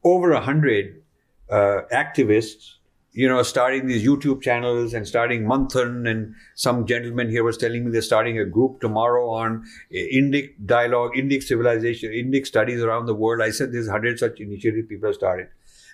over 0.04 0.32
a 0.32 0.42
hundred 0.42 1.02
uh, 1.50 1.82
activists. 1.92 2.76
You 3.16 3.30
know, 3.30 3.44
starting 3.44 3.86
these 3.86 4.04
YouTube 4.04 4.42
channels 4.42 4.96
and 4.96 5.08
starting 5.08 5.44
Manthan, 5.44 6.10
and 6.10 6.34
some 6.56 6.88
gentleman 6.88 7.30
here 7.30 7.44
was 7.44 7.58
telling 7.58 7.86
me 7.86 7.92
they're 7.92 8.02
starting 8.02 8.40
a 8.40 8.46
group 8.46 8.82
tomorrow 8.82 9.30
on 9.30 9.64
Indic 9.94 10.54
dialogue, 10.66 11.12
Indic 11.16 11.44
civilization, 11.44 12.10
Indic 12.10 12.48
studies 12.48 12.82
around 12.82 13.06
the 13.06 13.14
world. 13.14 13.44
I 13.44 13.52
said 13.52 13.72
there's 13.72 13.88
hundred 13.88 14.18
such 14.18 14.40
initiatives 14.40 14.88
people 14.88 15.10
have 15.10 15.16
started, 15.16 15.50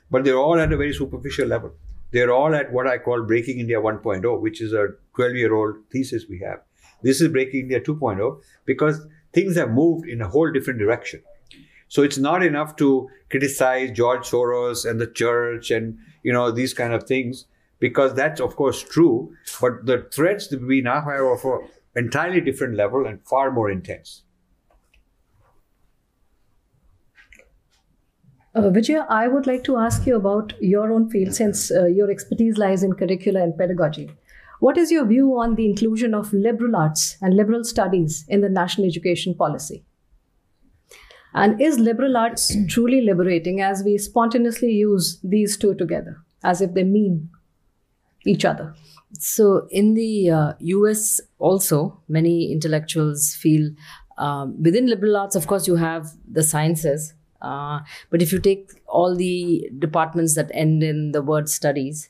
but 0.09 0.23
they're 0.23 0.37
all 0.37 0.57
at 0.57 0.71
a 0.71 0.77
very 0.77 0.93
superficial 0.93 1.47
level. 1.47 1.73
They're 2.11 2.31
all 2.31 2.55
at 2.55 2.71
what 2.71 2.87
I 2.87 2.97
call 2.97 3.23
Breaking 3.23 3.59
India 3.59 3.79
1.0, 3.79 4.41
which 4.41 4.61
is 4.61 4.73
a 4.73 4.87
12 5.15 5.35
year 5.35 5.53
old 5.53 5.75
thesis 5.91 6.25
we 6.29 6.39
have. 6.39 6.61
This 7.03 7.21
is 7.21 7.29
Breaking 7.29 7.61
India 7.61 7.79
2.0 7.79 8.41
because 8.65 9.05
things 9.33 9.55
have 9.57 9.71
moved 9.71 10.07
in 10.07 10.21
a 10.21 10.27
whole 10.27 10.51
different 10.51 10.79
direction. 10.79 11.21
So 11.89 12.01
it's 12.03 12.17
not 12.17 12.43
enough 12.43 12.75
to 12.77 13.09
criticize 13.29 13.91
George 13.91 14.21
Soros 14.21 14.89
and 14.89 15.01
the 15.01 15.07
church 15.07 15.71
and 15.71 15.97
you 16.23 16.31
know 16.31 16.51
these 16.51 16.73
kind 16.73 16.93
of 16.93 17.03
things. 17.03 17.45
because 17.79 18.13
that's 18.13 18.41
of 18.41 18.55
course 18.55 18.83
true, 18.83 19.33
but 19.61 19.85
the 19.85 20.07
threats 20.13 20.47
that 20.47 20.61
we 20.61 20.81
now 20.81 21.01
have 21.01 21.21
are 21.21 21.37
for 21.37 21.67
entirely 21.95 22.41
different 22.41 22.75
level 22.75 23.05
and 23.05 23.25
far 23.25 23.51
more 23.51 23.71
intense. 23.71 24.23
Uh, 28.55 28.69
Vijaya, 28.69 29.05
I 29.09 29.27
would 29.27 29.47
like 29.47 29.63
to 29.65 29.77
ask 29.77 30.05
you 30.05 30.15
about 30.15 30.53
your 30.59 30.91
own 30.91 31.09
field 31.09 31.33
since 31.33 31.71
uh, 31.71 31.85
your 31.85 32.09
expertise 32.11 32.57
lies 32.57 32.83
in 32.83 32.93
curricula 32.93 33.43
and 33.43 33.57
pedagogy. 33.57 34.11
What 34.59 34.77
is 34.77 34.91
your 34.91 35.05
view 35.05 35.39
on 35.39 35.55
the 35.55 35.69
inclusion 35.69 36.13
of 36.13 36.33
liberal 36.33 36.75
arts 36.75 37.15
and 37.21 37.35
liberal 37.35 37.63
studies 37.63 38.25
in 38.27 38.41
the 38.41 38.49
national 38.49 38.87
education 38.87 39.35
policy? 39.35 39.85
And 41.33 41.61
is 41.61 41.79
liberal 41.79 42.17
arts 42.17 42.55
truly 42.67 43.01
liberating 43.01 43.61
as 43.61 43.83
we 43.83 43.97
spontaneously 43.97 44.71
use 44.71 45.19
these 45.23 45.57
two 45.57 45.75
together, 45.75 46.17
as 46.43 46.61
if 46.61 46.73
they 46.73 46.83
mean 46.83 47.29
each 48.25 48.45
other? 48.45 48.73
So, 49.13 49.67
in 49.71 49.93
the 49.93 50.29
uh, 50.29 50.53
US, 50.59 51.19
also, 51.39 52.01
many 52.07 52.51
intellectuals 52.51 53.33
feel 53.35 53.71
um, 54.17 54.61
within 54.61 54.87
liberal 54.87 55.17
arts, 55.17 55.35
of 55.35 55.47
course, 55.47 55.67
you 55.67 55.77
have 55.77 56.11
the 56.29 56.43
sciences. 56.43 57.13
Uh, 57.41 57.79
but 58.09 58.21
if 58.21 58.33
you 58.33 58.39
take 58.39 58.69
all 58.85 59.15
the 59.15 59.69
departments 59.79 60.35
that 60.35 60.51
end 60.53 60.83
in 60.83 61.13
the 61.13 61.21
word 61.21 61.49
studies, 61.49 62.09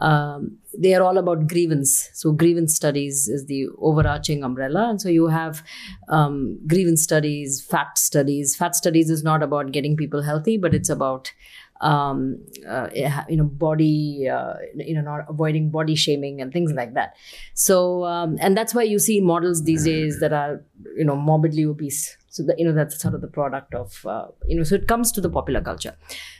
um, 0.00 0.58
they 0.76 0.94
are 0.94 1.02
all 1.02 1.18
about 1.18 1.48
grievance. 1.48 2.10
So 2.14 2.32
grievance 2.32 2.74
studies 2.74 3.28
is 3.28 3.46
the 3.46 3.68
overarching 3.78 4.42
umbrella, 4.42 4.88
and 4.88 5.00
so 5.00 5.08
you 5.08 5.26
have 5.28 5.62
um, 6.08 6.58
grievance 6.66 7.02
studies, 7.02 7.60
fat 7.60 7.98
studies. 7.98 8.56
Fat 8.56 8.74
studies 8.74 9.10
is 9.10 9.22
not 9.22 9.42
about 9.42 9.72
getting 9.72 9.96
people 9.96 10.22
healthy, 10.22 10.56
but 10.56 10.74
it's 10.74 10.88
about 10.88 11.32
um, 11.82 12.38
uh, 12.66 12.88
you 13.28 13.36
know 13.36 13.44
body 13.44 14.28
uh, 14.28 14.54
you 14.74 14.94
know 14.94 15.02
not 15.02 15.26
avoiding 15.28 15.70
body 15.70 15.94
shaming 15.94 16.40
and 16.40 16.52
things 16.52 16.72
like 16.72 16.94
that. 16.94 17.16
So 17.54 18.04
um, 18.04 18.36
and 18.40 18.56
that's 18.56 18.74
why 18.74 18.84
you 18.84 18.98
see 18.98 19.20
models 19.20 19.64
these 19.64 19.84
days 19.84 20.20
that 20.20 20.32
are 20.32 20.64
you 20.96 21.04
know 21.04 21.16
morbidly 21.16 21.64
obese. 21.66 22.16
So 22.28 22.42
that 22.44 22.58
you 22.58 22.64
know 22.64 22.72
that's 22.72 22.98
sort 22.98 23.14
of 23.14 23.20
the 23.20 23.28
product 23.28 23.74
of 23.74 24.06
uh, 24.06 24.28
you 24.46 24.56
know 24.56 24.62
so 24.62 24.76
it 24.76 24.88
comes 24.88 25.12
to 25.12 25.20
the 25.20 25.28
popular 25.28 25.60
culture. 25.60 25.96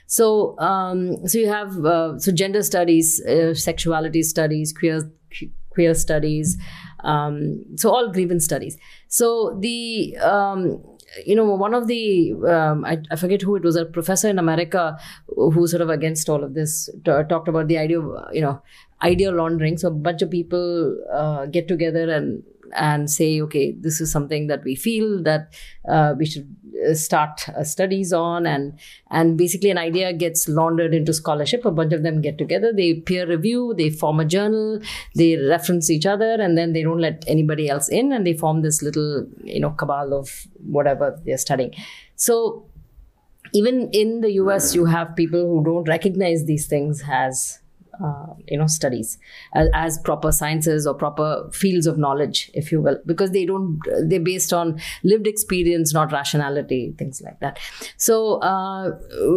So 0.07 0.59
um, 0.59 1.27
so 1.27 1.39
you 1.39 1.49
have 1.49 1.85
uh, 1.85 2.19
so 2.19 2.33
gender 2.33 2.63
studies 2.63 3.21
uh, 3.27 3.55
sexuality 3.55 4.23
studies 4.23 4.73
queer 4.73 5.03
queer 5.71 5.95
studies 5.95 6.59
um, 7.05 7.65
so 7.77 7.91
all 7.91 8.11
grievance 8.13 8.45
studies. 8.45 8.77
So 9.09 9.59
the 9.61 10.17
um, 10.19 10.83
you 11.25 11.35
know, 11.35 11.45
one 11.45 11.75
of 11.75 11.87
the, 11.87 12.33
um, 12.49 12.85
I, 12.85 12.99
I, 13.11 13.17
forget 13.17 13.43
who 13.43 13.57
it 13.57 13.63
was, 13.63 13.77
a 13.77 13.85
professor 13.85 14.29
in 14.29 14.39
America 14.39 14.97
who 15.27 15.67
sort 15.67 15.83
of 15.83 15.91
against 15.91 16.29
all 16.29 16.43
of 16.43 16.55
this 16.55 16.89
t- 17.05 17.11
talked 17.29 17.49
about 17.49 17.69
the 17.69 17.79
idea 17.79 18.01
of, 18.01 18.35
you 18.35 18.41
know, 18.41 18.63
idea 19.03 19.31
laundering. 19.31 19.77
So 19.79 19.89
a 19.89 19.91
bunch 19.93 20.23
of 20.23 20.31
people 20.31 20.97
uh, 21.13 21.47
get 21.47 21.69
together 21.69 22.11
and 22.11 22.43
and 22.73 23.11
say, 23.11 23.41
okay, 23.43 23.73
this 23.73 24.01
is 24.01 24.11
something 24.11 24.47
that 24.47 24.65
we 24.65 24.75
feel 24.75 25.23
that 25.23 25.55
uh, 25.89 26.15
we 26.19 26.27
should 26.27 26.55
uh, 26.89 26.95
start 26.95 27.49
uh, 27.49 27.65
studies 27.65 28.13
on, 28.13 28.47
and 28.47 28.79
and 29.11 29.37
basically 29.37 29.71
an 29.71 29.79
idea 29.79 30.13
gets 30.13 30.49
laundered 30.49 30.95
into 30.95 31.13
scholarship. 31.13 31.65
A 31.65 31.71
bunch 31.71 31.93
of 31.93 32.03
them 32.03 32.21
get 32.21 32.39
together, 32.39 32.73
they 32.73 32.95
peer 32.95 33.27
review, 33.27 33.75
they 33.77 33.91
form 33.91 34.21
a 34.21 34.25
journal, 34.25 34.81
they 35.15 35.37
reference 35.37 35.91
each 35.91 36.07
other, 36.07 36.35
and 36.35 36.57
then 36.57 36.73
they 36.73 36.83
don't 36.83 37.01
let 37.01 37.25
anybody 37.27 37.69
else 37.69 37.89
in, 37.89 38.13
and 38.13 38.27
they 38.27 38.35
form 38.35 38.63
this 38.63 38.83
little 38.83 39.27
you 39.45 39.61
know 39.61 39.71
cabal 39.71 40.13
of 40.13 40.47
whatever 40.65 41.19
they're 41.25 41.39
studying. 41.39 41.75
So 42.17 42.67
even 43.53 43.91
in 43.93 44.21
the 44.21 44.33
US, 44.33 44.75
you 44.75 44.87
have 44.87 45.15
people 45.15 45.41
who 45.41 45.63
don't 45.65 45.89
recognize 45.89 46.45
these 46.47 46.67
things 46.67 47.03
as 47.11 47.59
uh, 48.03 48.27
you 48.49 48.59
know 48.59 48.67
studies 48.67 49.19
as, 49.55 49.69
as, 49.75 49.99
proper 49.99 50.33
sciences 50.33 50.87
or 50.87 50.95
proper 50.95 51.49
fields 51.53 51.87
of 51.87 51.99
knowledge 51.99 52.51
if 52.55 52.73
you 52.73 52.81
will 52.81 52.99
because 53.07 53.31
they 53.33 53.45
don't 53.45 53.79
they're 54.07 54.21
based 54.21 54.53
on 54.53 54.81
lived 55.05 55.27
experience 55.27 55.93
not 55.93 56.11
rationality 56.13 56.95
things 56.99 57.21
like 57.23 57.39
that. 57.41 57.59
So 57.97 58.41
uh, 58.41 58.91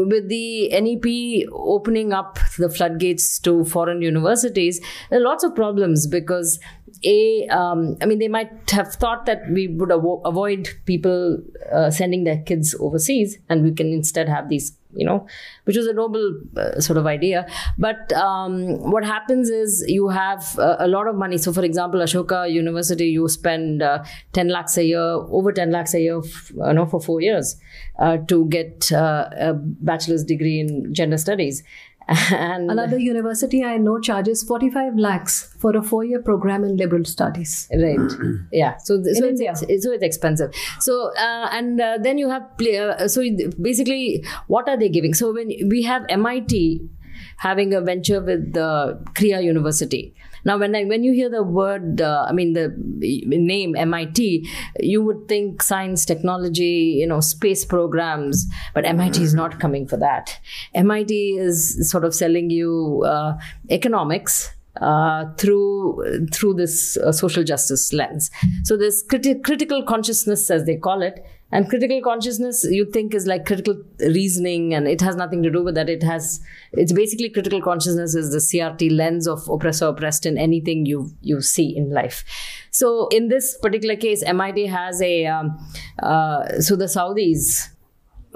with 0.07 0.29
the 0.29 0.69
nep 0.69 1.49
opening 1.51 2.13
up 2.13 2.39
the 2.57 2.69
floodgates 2.69 3.39
to 3.39 3.65
foreign 3.65 4.01
universities 4.01 4.79
there 5.09 5.19
are 5.19 5.23
lots 5.23 5.43
of 5.43 5.53
problems 5.55 6.07
because 6.07 6.59
a 7.03 7.47
um, 7.47 7.97
i 8.01 8.05
mean 8.05 8.19
they 8.19 8.27
might 8.27 8.69
have 8.69 8.93
thought 8.93 9.25
that 9.25 9.41
we 9.51 9.67
would 9.67 9.89
avo- 9.89 10.21
avoid 10.25 10.69
people 10.85 11.37
uh, 11.73 11.89
sending 11.89 12.23
their 12.23 12.41
kids 12.43 12.75
overseas 12.79 13.37
and 13.49 13.63
we 13.63 13.71
can 13.71 13.91
instead 13.91 14.29
have 14.29 14.49
these 14.49 14.77
you 14.95 15.05
know, 15.05 15.27
which 15.65 15.77
was 15.77 15.87
a 15.87 15.93
noble 15.93 16.39
uh, 16.57 16.79
sort 16.79 16.97
of 16.97 17.05
idea. 17.05 17.47
But 17.77 18.11
um, 18.13 18.91
what 18.91 19.05
happens 19.05 19.49
is 19.49 19.83
you 19.87 20.09
have 20.09 20.57
uh, 20.59 20.77
a 20.79 20.87
lot 20.87 21.07
of 21.07 21.15
money. 21.15 21.37
So, 21.37 21.53
for 21.53 21.63
example, 21.63 21.99
Ashoka 21.99 22.51
University, 22.51 23.07
you 23.07 23.27
spend 23.27 23.81
uh, 23.81 24.03
10 24.33 24.47
lakhs 24.49 24.77
a 24.77 24.83
year, 24.85 24.99
over 25.01 25.51
10 25.51 25.71
lakhs 25.71 25.93
a 25.93 25.99
year, 26.01 26.19
f- 26.19 26.51
you 26.55 26.73
know, 26.73 26.85
for 26.85 26.99
four 27.01 27.21
years 27.21 27.55
uh, 27.99 28.17
to 28.27 28.45
get 28.47 28.91
uh, 28.91 29.29
a 29.37 29.53
bachelor's 29.53 30.23
degree 30.23 30.59
in 30.59 30.93
gender 30.93 31.17
studies. 31.17 31.63
And 32.07 32.69
another 32.69 32.99
university 32.99 33.63
I 33.63 33.77
know 33.77 33.99
charges 33.99 34.43
45 34.43 34.95
lakhs 34.95 35.55
for 35.59 35.75
a 35.75 35.81
four-year 35.81 36.21
program 36.21 36.63
in 36.63 36.77
liberal 36.77 37.03
studies. 37.05 37.67
Right. 37.71 37.99
yeah. 38.51 38.77
So, 38.77 39.01
th- 39.01 39.17
so. 39.17 39.25
It's, 39.25 39.83
so 39.83 39.91
it's 39.91 40.03
expensive. 40.03 40.53
So 40.79 41.11
uh, 41.17 41.49
and 41.51 41.81
uh, 41.81 41.97
then 42.01 42.17
you 42.17 42.29
have 42.29 42.57
play, 42.57 42.77
uh, 42.77 43.07
so 43.07 43.23
basically 43.61 44.23
what 44.47 44.69
are 44.69 44.77
they 44.77 44.89
giving? 44.89 45.13
So 45.13 45.33
when 45.33 45.51
we 45.69 45.83
have 45.83 46.05
MIT 46.09 46.89
having 47.37 47.73
a 47.73 47.81
venture 47.81 48.21
with 48.21 48.53
the 48.53 49.01
Krea 49.15 49.41
University. 49.41 50.14
Now, 50.45 50.57
when 50.57 50.75
I, 50.75 50.83
when 50.85 51.03
you 51.03 51.13
hear 51.13 51.29
the 51.29 51.43
word, 51.43 52.01
uh, 52.01 52.25
I 52.29 52.31
mean 52.31 52.53
the 52.53 52.73
name 52.77 53.75
MIT, 53.75 54.47
you 54.79 55.03
would 55.03 55.27
think 55.27 55.61
science, 55.61 56.05
technology, 56.05 56.97
you 56.99 57.07
know, 57.07 57.19
space 57.19 57.65
programs, 57.65 58.45
but 58.73 58.85
MIT 58.85 59.21
is 59.21 59.33
not 59.33 59.59
coming 59.59 59.87
for 59.87 59.97
that. 59.97 60.39
MIT 60.73 61.37
is 61.37 61.89
sort 61.89 62.05
of 62.05 62.13
selling 62.13 62.49
you 62.49 63.03
uh, 63.05 63.37
economics. 63.69 64.51
Uh, 64.81 65.33
through 65.37 66.27
through 66.33 66.53
this 66.53 66.97
uh, 66.97 67.09
social 67.09 67.45
justice 67.45 67.93
lens, 67.93 68.29
so 68.65 68.75
this 68.75 69.01
criti- 69.07 69.41
critical 69.41 69.81
consciousness, 69.81 70.51
as 70.51 70.65
they 70.65 70.75
call 70.75 71.01
it, 71.01 71.25
and 71.55 71.69
critical 71.69 72.01
consciousness, 72.01 72.65
you 72.69 72.85
think 72.91 73.13
is 73.13 73.25
like 73.25 73.45
critical 73.45 73.81
reasoning, 73.99 74.73
and 74.73 74.89
it 74.89 74.99
has 74.99 75.15
nothing 75.15 75.41
to 75.43 75.49
do 75.49 75.63
with 75.63 75.75
that. 75.75 75.89
It 75.89 76.03
has, 76.03 76.41
it's 76.73 76.91
basically 76.91 77.29
critical 77.29 77.61
consciousness 77.61 78.13
is 78.13 78.31
the 78.31 78.39
CRT 78.39 78.91
lens 78.91 79.25
of 79.25 79.47
oppressor 79.47 79.85
oppressed 79.85 80.25
in 80.25 80.37
anything 80.37 80.85
you 80.85 81.11
you 81.21 81.39
see 81.41 81.73
in 81.77 81.91
life. 81.91 82.25
So 82.71 83.07
in 83.07 83.29
this 83.29 83.57
particular 83.61 83.95
case, 83.95 84.21
MIT 84.21 84.65
has 84.65 85.01
a, 85.01 85.27
um, 85.27 85.57
uh, 86.03 86.59
so 86.59 86.75
the 86.75 86.89
Saudis 86.97 87.69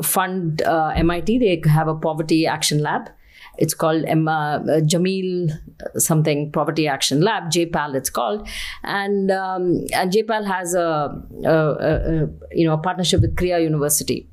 fund 0.01 0.61
uh, 0.61 0.93
MIT. 0.95 1.39
They 1.39 1.61
have 1.69 1.89
a 1.89 1.95
poverty 1.95 2.47
action 2.47 2.79
lab 2.79 3.09
it's 3.57 3.73
called 3.73 4.05
Emma 4.05 4.63
uh, 4.63 4.79
Jameel 4.81 5.51
uh, 5.51 5.99
something 5.99 6.51
Poverty 6.51 6.87
Action 6.87 7.21
Lab, 7.21 7.45
JPAL 7.45 7.95
it's 7.95 8.09
called, 8.09 8.47
and 8.83 9.31
um, 9.31 9.85
and 9.93 10.11
JPAL 10.11 10.45
has 10.45 10.73
a, 10.73 11.23
a, 11.45 11.49
a, 11.49 12.29
you 12.51 12.67
know 12.67 12.73
a 12.73 12.77
partnership 12.77 13.21
with 13.21 13.35
Krea 13.35 13.61
University 13.61 14.27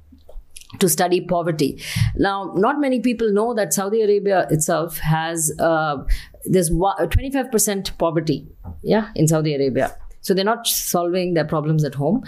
to 0.81 0.88
study 0.88 1.20
poverty. 1.20 1.83
Now, 2.16 2.52
not 2.57 2.81
many 2.81 3.00
people 3.00 3.33
know 3.33 3.55
that 3.55 3.72
Saudi 3.72 4.02
Arabia 4.02 4.46
itself 4.50 4.98
has 4.98 5.52
uh, 5.59 5.98
there's 6.44 6.70
25% 6.70 7.98
poverty, 7.98 8.46
yeah, 8.83 9.11
in 9.14 9.29
Saudi 9.29 9.55
Arabia. 9.55 9.96
So 10.20 10.35
they're 10.35 10.44
not 10.44 10.66
solving 10.66 11.35
their 11.35 11.44
problems 11.44 11.85
at 11.85 11.94
home. 11.94 12.24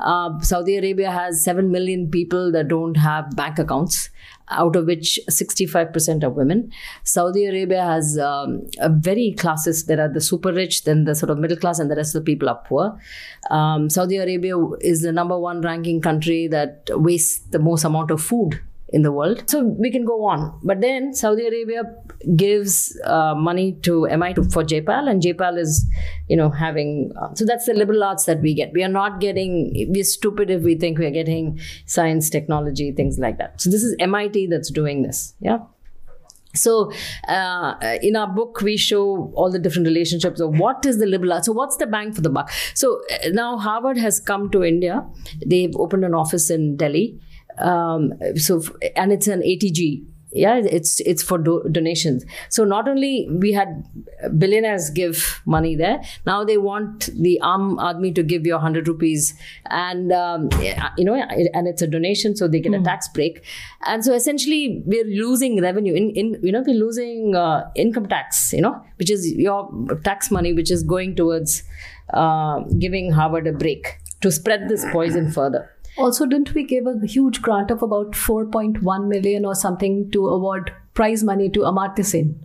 Uh, 0.00 0.40
Saudi 0.40 0.78
Arabia 0.78 1.10
has 1.10 1.44
7 1.44 1.70
million 1.70 2.10
people 2.10 2.50
that 2.52 2.68
don't 2.68 2.96
have 2.96 3.36
bank 3.36 3.58
accounts 3.58 4.08
out 4.48 4.76
of 4.76 4.86
which 4.86 5.18
65% 5.30 6.24
are 6.24 6.30
women. 6.30 6.70
Saudi 7.04 7.46
Arabia 7.46 7.82
has 7.82 8.18
um, 8.18 8.62
very 8.90 9.34
classes. 9.38 9.86
There 9.86 10.00
are 10.00 10.08
the 10.08 10.20
super 10.20 10.52
rich, 10.52 10.84
then 10.84 11.04
the 11.04 11.14
sort 11.14 11.30
of 11.30 11.38
middle 11.38 11.56
class, 11.56 11.78
and 11.78 11.90
the 11.90 11.96
rest 11.96 12.14
of 12.14 12.24
the 12.24 12.32
people 12.32 12.48
are 12.48 12.62
poor. 12.66 12.98
Um, 13.50 13.88
Saudi 13.90 14.16
Arabia 14.16 14.56
is 14.80 15.02
the 15.02 15.12
number 15.12 15.38
one 15.38 15.60
ranking 15.60 16.00
country 16.00 16.48
that 16.48 16.90
wastes 16.92 17.40
the 17.50 17.58
most 17.58 17.84
amount 17.84 18.10
of 18.10 18.20
food 18.22 18.60
in 18.92 19.02
the 19.02 19.10
world. 19.10 19.48
So 19.48 19.64
we 19.64 19.90
can 19.90 20.04
go 20.04 20.24
on. 20.24 20.58
But 20.62 20.80
then 20.80 21.14
Saudi 21.14 21.46
Arabia 21.46 21.82
gives 22.36 22.98
uh, 23.04 23.34
money 23.34 23.72
to 23.82 24.04
MIT 24.04 24.50
for 24.50 24.62
JPAL, 24.62 25.10
and 25.10 25.22
JPAL 25.22 25.58
is, 25.58 25.84
you 26.28 26.36
know, 26.36 26.50
having. 26.50 27.12
Uh, 27.20 27.34
so 27.34 27.44
that's 27.44 27.66
the 27.66 27.74
liberal 27.74 28.04
arts 28.04 28.26
that 28.26 28.40
we 28.40 28.54
get. 28.54 28.72
We 28.72 28.84
are 28.84 28.88
not 28.88 29.20
getting. 29.20 29.72
We're 29.88 30.04
stupid 30.04 30.50
if 30.50 30.62
we 30.62 30.76
think 30.76 30.98
we 30.98 31.06
are 31.06 31.10
getting 31.10 31.58
science, 31.86 32.30
technology, 32.30 32.92
things 32.92 33.18
like 33.18 33.38
that. 33.38 33.60
So 33.60 33.70
this 33.70 33.82
is 33.82 33.96
MIT 33.98 34.48
that's 34.48 34.70
doing 34.70 35.02
this. 35.02 35.34
Yeah. 35.40 35.58
So, 36.54 36.92
uh, 37.28 37.96
in 38.02 38.14
our 38.14 38.26
book, 38.26 38.60
we 38.60 38.76
show 38.76 39.32
all 39.34 39.50
the 39.50 39.58
different 39.58 39.86
relationships 39.86 40.38
of 40.38 40.58
what 40.58 40.84
is 40.84 40.98
the 40.98 41.06
liberal 41.06 41.32
arts. 41.32 41.46
So, 41.46 41.52
what's 41.52 41.78
the 41.78 41.86
bang 41.86 42.12
for 42.12 42.20
the 42.20 42.28
buck? 42.28 42.50
So, 42.74 43.00
uh, 43.10 43.30
now 43.30 43.56
Harvard 43.56 43.96
has 43.96 44.20
come 44.20 44.50
to 44.50 44.62
India. 44.62 45.02
They've 45.46 45.74
opened 45.76 46.04
an 46.04 46.14
office 46.14 46.50
in 46.50 46.76
Delhi 46.76 47.18
um, 47.58 48.12
so 48.36 48.62
and 48.96 49.12
it's 49.12 49.26
an 49.28 49.40
80G 49.40 50.06
yeah 50.34 50.56
it's 50.56 51.00
it's 51.00 51.22
for 51.22 51.38
do- 51.38 51.62
donations. 51.70 52.24
So 52.48 52.64
not 52.64 52.88
only 52.88 53.28
we 53.30 53.52
had 53.52 53.84
billionaires 54.38 54.90
give 54.90 55.42
money 55.44 55.76
there 55.76 56.00
now 56.26 56.44
they 56.44 56.56
want 56.56 57.10
the 57.14 57.40
arm 57.40 57.78
army 57.78 58.12
to 58.12 58.22
give 58.22 58.46
you 58.46 58.52
100 58.54 58.88
rupees. 58.88 59.34
And 59.66 60.12
um, 60.12 60.48
you 60.96 61.04
know 61.04 61.14
and 61.14 61.68
it's 61.68 61.82
a 61.82 61.86
donation 61.86 62.36
so 62.36 62.48
they 62.48 62.60
get 62.60 62.74
a 62.74 62.80
tax 62.80 63.08
break. 63.08 63.44
And 63.84 64.04
so 64.04 64.14
essentially 64.14 64.82
we're 64.86 65.04
losing 65.04 65.60
revenue 65.60 65.94
in, 65.94 66.10
in 66.10 66.40
you 66.42 66.52
know 66.52 66.62
we're 66.66 66.74
losing 66.78 67.36
uh, 67.36 67.70
income 67.74 68.06
tax 68.06 68.52
you 68.52 68.60
know 68.60 68.82
which 68.96 69.10
is 69.10 69.32
your 69.32 69.70
tax 70.04 70.30
money 70.30 70.52
which 70.52 70.70
is 70.70 70.82
going 70.82 71.14
towards 71.14 71.62
uh, 72.14 72.60
giving 72.78 73.10
harvard 73.10 73.46
a 73.46 73.52
break 73.52 73.98
to 74.20 74.30
spread 74.30 74.68
this 74.68 74.84
poison 74.92 75.30
further 75.30 75.70
Also, 75.98 76.26
didn't 76.26 76.54
we 76.54 76.64
give 76.64 76.86
a 76.86 77.06
huge 77.06 77.42
grant 77.42 77.70
of 77.70 77.82
about 77.82 78.12
4.1 78.12 79.08
million 79.08 79.44
or 79.44 79.54
something 79.54 80.10
to 80.10 80.26
award 80.26 80.72
prize 80.94 81.22
money 81.24 81.48
to 81.48 81.60
Amartya 81.60 82.04
Sen 82.04 82.38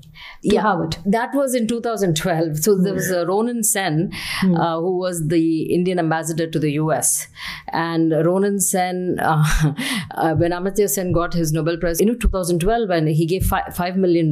to 0.50 0.58
Harvard? 0.58 0.98
That 1.06 1.34
was 1.34 1.56
in 1.56 1.68
2012. 1.68 2.58
So 2.58 2.76
there 2.76 2.94
was 2.94 3.10
uh, 3.10 3.26
Ronen 3.26 3.64
Sen, 3.64 4.12
uh, 4.44 4.80
who 4.80 4.98
was 4.98 5.28
the 5.28 5.64
Indian 5.74 6.00
ambassador 6.00 6.48
to 6.48 6.60
the 6.60 6.72
US. 6.74 7.28
And 7.70 8.12
Ronen 8.12 8.62
Sen, 8.62 9.18
uh, 9.20 9.46
uh, 10.12 10.36
when 10.36 10.52
Amartya 10.52 10.90
Sen 10.90 11.14
got 11.14 11.34
his 11.34 11.54
Nobel 11.54 11.78
Prize 11.78 12.02
in 12.02 12.08
2012, 12.20 12.90
and 12.90 13.08
he 13.08 13.26
gave 13.26 13.46
fi- 13.46 13.70
$5 13.70 13.96
million, 13.96 14.32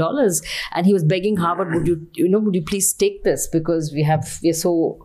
and 0.74 0.86
he 0.86 0.94
was 0.94 1.04
begging 1.06 1.38
Harvard, 1.38 1.74
would 1.74 1.88
you, 1.88 2.06
you 2.14 2.28
know, 2.28 2.40
would 2.40 2.56
you 2.56 2.64
please 2.64 2.92
take 2.92 3.24
this? 3.24 3.48
Because 3.48 3.94
we 3.94 4.04
have, 4.04 4.40
we're 4.44 4.54
so 4.54 5.05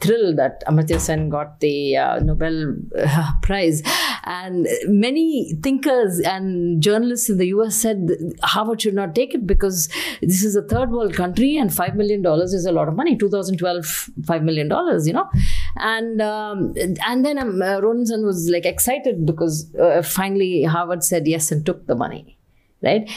thrilled 0.00 0.36
that 0.36 0.62
Amartya 0.66 1.00
Sen 1.00 1.28
got 1.28 1.60
the 1.60 1.96
uh, 1.96 2.18
Nobel 2.20 2.74
uh, 2.98 3.32
Prize. 3.42 3.82
And 4.24 4.68
many 4.86 5.54
thinkers 5.62 6.20
and 6.20 6.82
journalists 6.82 7.30
in 7.30 7.38
the 7.38 7.46
US 7.48 7.76
said 7.76 8.08
Harvard 8.42 8.82
should 8.82 8.94
not 8.94 9.14
take 9.14 9.34
it 9.34 9.46
because 9.46 9.88
this 10.20 10.44
is 10.44 10.56
a 10.56 10.62
third 10.62 10.90
world 10.90 11.14
country 11.14 11.56
and 11.56 11.70
$5 11.70 11.94
million 11.94 12.24
is 12.24 12.66
a 12.66 12.72
lot 12.72 12.88
of 12.88 12.94
money. 12.94 13.16
2012, 13.16 14.10
$5 14.20 14.42
million, 14.42 14.68
you 15.04 15.12
know. 15.12 15.28
And 15.76 16.20
um, 16.20 16.74
and 17.06 17.24
then 17.24 17.38
um, 17.38 17.62
uh, 17.62 17.80
Ronen 17.80 18.06
Sen 18.06 18.24
was 18.24 18.48
like 18.50 18.66
excited 18.66 19.24
because 19.24 19.74
uh, 19.76 20.02
finally 20.02 20.64
Harvard 20.64 21.04
said 21.04 21.26
yes 21.26 21.50
and 21.50 21.64
took 21.64 21.86
the 21.86 21.94
money, 21.94 22.38
right? 22.82 23.08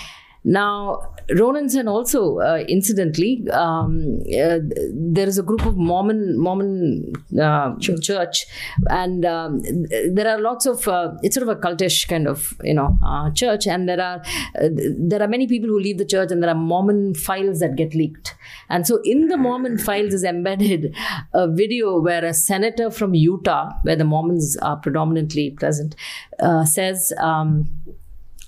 Now, 0.44 1.14
Ronen 1.30 1.70
Sen 1.70 1.88
also, 1.88 2.40
uh, 2.40 2.64
incidentally, 2.68 3.48
um, 3.52 4.22
uh, 4.22 4.58
there 4.92 5.28
is 5.28 5.38
a 5.38 5.44
group 5.44 5.66
of 5.66 5.78
Mormon 5.78 6.38
Mormon 6.38 7.14
uh, 7.40 7.76
church, 7.78 8.48
and 8.90 9.24
um, 9.24 9.62
there 9.62 10.28
are 10.28 10.42
lots 10.42 10.66
of. 10.66 10.88
Uh, 10.88 11.14
it's 11.22 11.36
sort 11.36 11.48
of 11.48 11.56
a 11.56 11.62
cultish 11.62 12.08
kind 12.08 12.28
of 12.28 12.56
you 12.64 12.74
know 12.74 12.98
uh, 13.06 13.30
church, 13.32 13.68
and 13.68 13.88
there 13.88 14.02
are 14.02 14.22
uh, 14.60 14.70
there 14.98 15.22
are 15.22 15.28
many 15.28 15.46
people 15.46 15.70
who 15.70 15.80
leave 15.80 16.00
the 16.00 16.06
church, 16.06 16.32
and 16.32 16.42
there 16.42 16.50
are 16.50 16.56
Mormon 16.56 17.14
files 17.14 17.60
that 17.60 17.76
get 17.76 17.94
leaked, 17.94 18.36
and 18.68 18.88
so 18.88 19.00
in 19.04 19.28
the 19.28 19.38
Mormon 19.38 19.78
files 19.78 20.14
is 20.14 20.24
embedded 20.24 20.96
a 21.34 21.48
video 21.48 22.00
where 22.02 22.26
a 22.26 22.34
senator 22.34 22.90
from 22.90 23.14
Utah, 23.14 23.70
where 23.84 23.96
the 23.96 24.06
Mormons 24.06 24.58
are 24.58 24.78
predominantly 24.78 25.52
present, 25.52 25.96
uh, 26.40 26.66
says. 26.66 27.14
Um, 27.20 27.70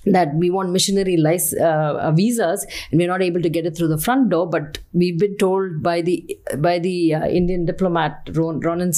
that 0.06 0.34
we 0.34 0.50
want 0.50 0.70
missionary 0.70 1.16
lic- 1.16 1.60
uh, 1.60 2.10
visas 2.12 2.66
and 2.90 3.00
we're 3.00 3.08
not 3.08 3.22
able 3.22 3.42
to 3.42 3.48
get 3.48 3.66
it 3.66 3.76
through 3.76 3.88
the 3.88 3.98
front 3.98 4.28
door 4.30 4.48
but 4.48 4.78
we've 4.92 5.18
been 5.18 5.36
told 5.36 5.82
by 5.82 6.00
the 6.00 6.38
by 6.58 6.78
the 6.78 7.14
uh, 7.14 7.26
indian 7.26 7.64
diplomat 7.64 8.28
Ron, 8.34 8.60
ronen 8.60 8.92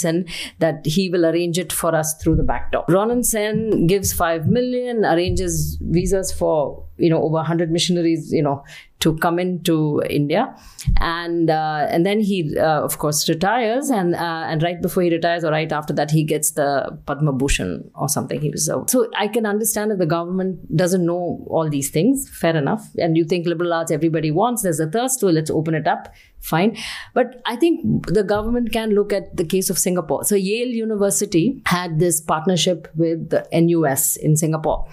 that 0.58 0.84
he 0.86 1.08
will 1.10 1.26
arrange 1.26 1.58
it 1.58 1.72
for 1.72 1.94
us 1.94 2.14
through 2.22 2.36
the 2.36 2.42
back 2.42 2.72
door. 2.72 2.84
Ronen 2.88 3.88
gives 3.88 4.12
5 4.12 4.46
million 4.46 5.04
arranges 5.04 5.78
visas 5.80 6.32
for 6.32 6.85
you 6.98 7.10
know 7.10 7.22
over 7.22 7.34
100 7.34 7.70
missionaries 7.70 8.32
you 8.32 8.42
know 8.42 8.62
to 8.98 9.16
come 9.18 9.38
into 9.38 10.02
India, 10.08 10.54
and 10.98 11.50
uh, 11.50 11.86
and 11.90 12.06
then 12.06 12.20
he 12.20 12.56
uh, 12.58 12.82
of 12.82 12.98
course 12.98 13.28
retires, 13.28 13.90
and 13.90 14.14
uh, 14.14 14.44
and 14.48 14.62
right 14.62 14.80
before 14.80 15.02
he 15.02 15.10
retires 15.10 15.44
or 15.44 15.50
right 15.50 15.70
after 15.70 15.92
that 15.92 16.10
he 16.10 16.24
gets 16.24 16.52
the 16.52 16.98
Padma 17.06 17.32
Bhushan 17.32 17.90
or 17.94 18.08
something. 18.08 18.40
He 18.40 18.50
was 18.50 18.64
so 18.64 19.08
I 19.16 19.28
can 19.28 19.44
understand 19.44 19.90
that 19.90 19.98
the 19.98 20.06
government 20.06 20.76
doesn't 20.76 21.04
know 21.04 21.46
all 21.48 21.68
these 21.68 21.90
things. 21.90 22.28
Fair 22.30 22.56
enough, 22.56 22.88
and 22.96 23.16
you 23.16 23.24
think 23.24 23.46
liberal 23.46 23.74
arts 23.74 23.90
everybody 23.90 24.30
wants. 24.30 24.62
There's 24.62 24.80
a 24.80 24.90
thirst, 24.90 25.20
so 25.20 25.28
let's 25.28 25.50
open 25.50 25.74
it 25.74 25.86
up. 25.86 26.14
Fine, 26.40 26.76
but 27.12 27.42
I 27.44 27.56
think 27.56 28.06
the 28.06 28.22
government 28.22 28.72
can 28.72 28.90
look 28.90 29.12
at 29.12 29.36
the 29.36 29.44
case 29.44 29.68
of 29.68 29.78
Singapore. 29.78 30.24
So 30.24 30.36
Yale 30.36 30.68
University 30.68 31.60
had 31.66 31.98
this 31.98 32.20
partnership 32.20 32.88
with 32.94 33.30
the 33.30 33.46
NUS 33.52 34.16
in 34.16 34.36
Singapore 34.36 34.86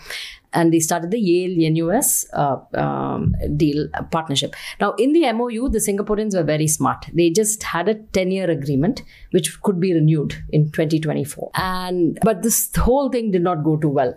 and 0.53 0.71
they 0.71 0.79
started 0.79 1.11
the 1.11 1.19
Yale 1.19 1.71
NUS 1.71 2.25
uh, 2.33 2.57
um, 2.75 3.35
deal 3.57 3.87
uh, 3.93 4.03
partnership. 4.03 4.55
Now, 4.79 4.93
in 4.93 5.13
the 5.13 5.31
MOU, 5.33 5.69
the 5.69 5.79
Singaporeans 5.79 6.35
were 6.35 6.43
very 6.43 6.67
smart. 6.67 7.05
They 7.13 7.29
just 7.29 7.63
had 7.63 7.89
a 7.89 7.95
10 7.95 8.31
year 8.31 8.49
agreement 8.49 9.03
which 9.31 9.61
could 9.61 9.79
be 9.79 9.93
renewed 9.93 10.35
in 10.49 10.71
2024. 10.71 11.51
And 11.55 12.19
but 12.23 12.43
this 12.43 12.73
whole 12.75 13.09
thing 13.09 13.31
did 13.31 13.41
not 13.41 13.63
go 13.63 13.77
too 13.77 13.89
well. 13.89 14.13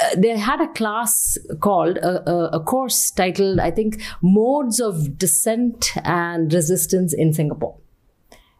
Uh, 0.00 0.14
they 0.16 0.36
had 0.36 0.60
a 0.60 0.68
class 0.68 1.36
called 1.60 1.98
a, 1.98 2.30
a, 2.30 2.48
a 2.58 2.60
course 2.60 3.10
titled, 3.10 3.58
I 3.58 3.70
think, 3.70 4.02
Modes 4.22 4.80
of 4.80 5.18
Dissent 5.18 5.92
and 6.04 6.52
Resistance 6.52 7.12
in 7.12 7.32
Singapore. 7.32 7.76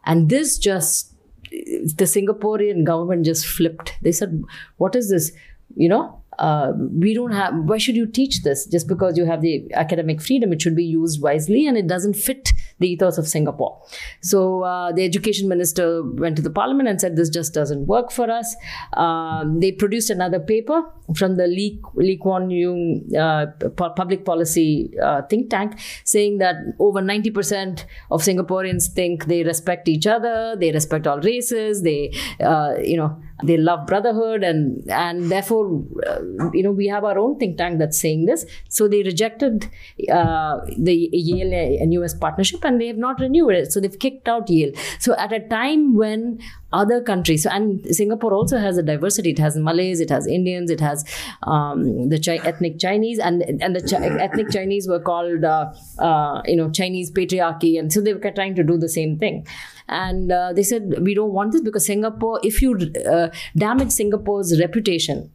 And 0.05 0.29
this 0.29 0.59
just, 0.59 1.15
the 1.51 2.05
Singaporean 2.05 2.85
government 2.85 3.25
just 3.25 3.47
flipped. 3.47 3.95
They 4.03 4.13
said, 4.13 4.43
What 4.77 4.95
is 4.97 5.11
this? 5.11 5.33
You 5.75 5.89
know, 5.89 6.22
uh, 6.39 6.73
we 6.77 7.15
don't 7.15 7.33
have 7.33 7.55
why 7.55 7.79
should 7.79 7.97
you 7.97 8.07
teach 8.07 8.43
this? 8.43 8.67
Just 8.67 8.89
because 8.89 9.17
you 9.17 9.25
have 9.25 9.43
the 9.43 9.71
academic 9.75 10.21
freedom 10.21 10.53
it 10.53 10.63
should 10.63 10.77
be 10.77 10.85
used 10.85 11.23
wisely 11.23 11.67
and 11.67 11.77
it 11.77 11.87
doesn't 11.87 12.15
fit 12.15 12.53
the 12.79 12.89
ethos 12.89 13.19
of 13.19 13.29
singapore. 13.29 13.81
So 14.21 14.63
uh, 14.63 14.93
the 14.93 15.05
education 15.05 15.49
minister 15.49 16.03
went 16.03 16.37
to 16.37 16.43
the 16.43 16.51
parliament 16.51 16.89
and 16.89 17.01
said 17.01 17.17
this 17.17 17.29
just 17.29 17.55
doesn't 17.55 17.87
work 17.87 18.11
for 18.11 18.31
us. 18.31 18.55
Um, 18.95 19.61
they 19.61 19.73
produced 19.73 20.11
another 20.11 20.41
paper 20.41 20.83
from 21.15 21.37
the 21.37 21.47
lee, 21.47 21.81
lee 21.95 22.17
kuan 22.17 22.51
yew 22.51 23.03
uh, 23.19 23.47
public 23.77 24.25
policy 24.25 24.91
uh, 25.03 25.23
think 25.23 25.51
tank 25.51 25.79
saying 26.05 26.39
that 26.39 26.57
over 26.79 27.01
90% 27.01 27.85
of 28.11 28.23
singaporeans 28.23 28.89
think 28.93 29.27
they 29.27 29.43
respect 29.43 29.89
each 29.89 30.07
other 30.07 30.57
they 30.57 30.73
respect 30.73 31.07
all 31.07 31.21
races 31.21 31.83
they 31.83 32.13
uh, 32.41 32.75
you 32.83 32.97
know 32.97 33.21
they 33.43 33.57
love 33.57 33.87
brotherhood 33.87 34.43
and 34.43 34.91
and 34.91 35.31
therefore 35.31 35.83
uh, 36.07 36.21
you 36.53 36.63
know 36.63 36.71
we 36.71 36.87
have 36.87 37.05
our 37.05 37.19
own 37.19 37.39
think 37.39 37.59
tank 37.59 37.79
that's 37.79 37.99
saying 37.99 38.27
this. 38.27 38.45
So 38.69 38.89
they 38.89 39.03
rejected 39.03 39.69
uh, 40.11 40.61
the 40.79 41.09
yale 41.13 41.53
and 41.53 41.93
us 42.05 42.15
partnership 42.15 42.65
and 42.65 42.81
they 42.81 42.87
have 42.87 42.99
not 42.99 43.21
renewed 43.21 43.55
it. 43.55 43.73
So 43.73 43.81
they've 43.81 43.99
kicked 43.99 44.29
out 44.29 44.49
yale. 44.49 44.73
So 44.99 45.15
at 45.17 45.33
a 45.33 45.41
time 45.41 45.97
when 45.97 46.39
other 46.73 47.03
countries 47.03 47.45
and 47.45 47.85
singapore 47.95 48.33
also 48.33 48.59
has 48.59 48.79
a 48.79 48.83
diversity. 48.83 49.31
It 49.31 49.39
has 49.39 49.57
malays 49.57 50.01
it 50.01 50.11
has 50.11 50.27
indians 50.27 50.71
it 50.71 50.81
has 50.81 51.05
um, 51.43 52.09
the 52.09 52.41
ethnic 52.45 52.79
chinese 52.79 53.19
and 53.19 53.43
and 53.61 53.77
the 53.77 54.19
ethnic 54.21 54.51
chinese 54.51 54.89
were 54.89 55.01
called 55.01 55.45
uh, 55.45 55.73
uh, 55.99 56.43
you 56.47 56.57
know 56.57 56.71
chinese 56.71 57.11
patriarchy. 57.11 57.79
And 57.79 57.93
so 57.93 58.01
they 58.01 58.15
were 58.15 58.31
trying 58.31 58.55
to 58.55 58.65
do 58.65 58.79
the 58.79 58.89
same 58.89 59.19
thing 59.19 59.47
and 59.89 60.33
uh, 60.33 60.53
they 60.53 60.63
said 60.63 60.95
we 61.01 61.15
don't 61.15 61.33
want 61.33 61.53
this 61.53 61.61
because 61.61 61.87
singapore 61.87 62.41
if 62.43 62.63
you 62.63 62.77
uh, 63.11 63.29
damage 63.57 63.91
singapore's 63.91 64.59
reputation 64.61 65.31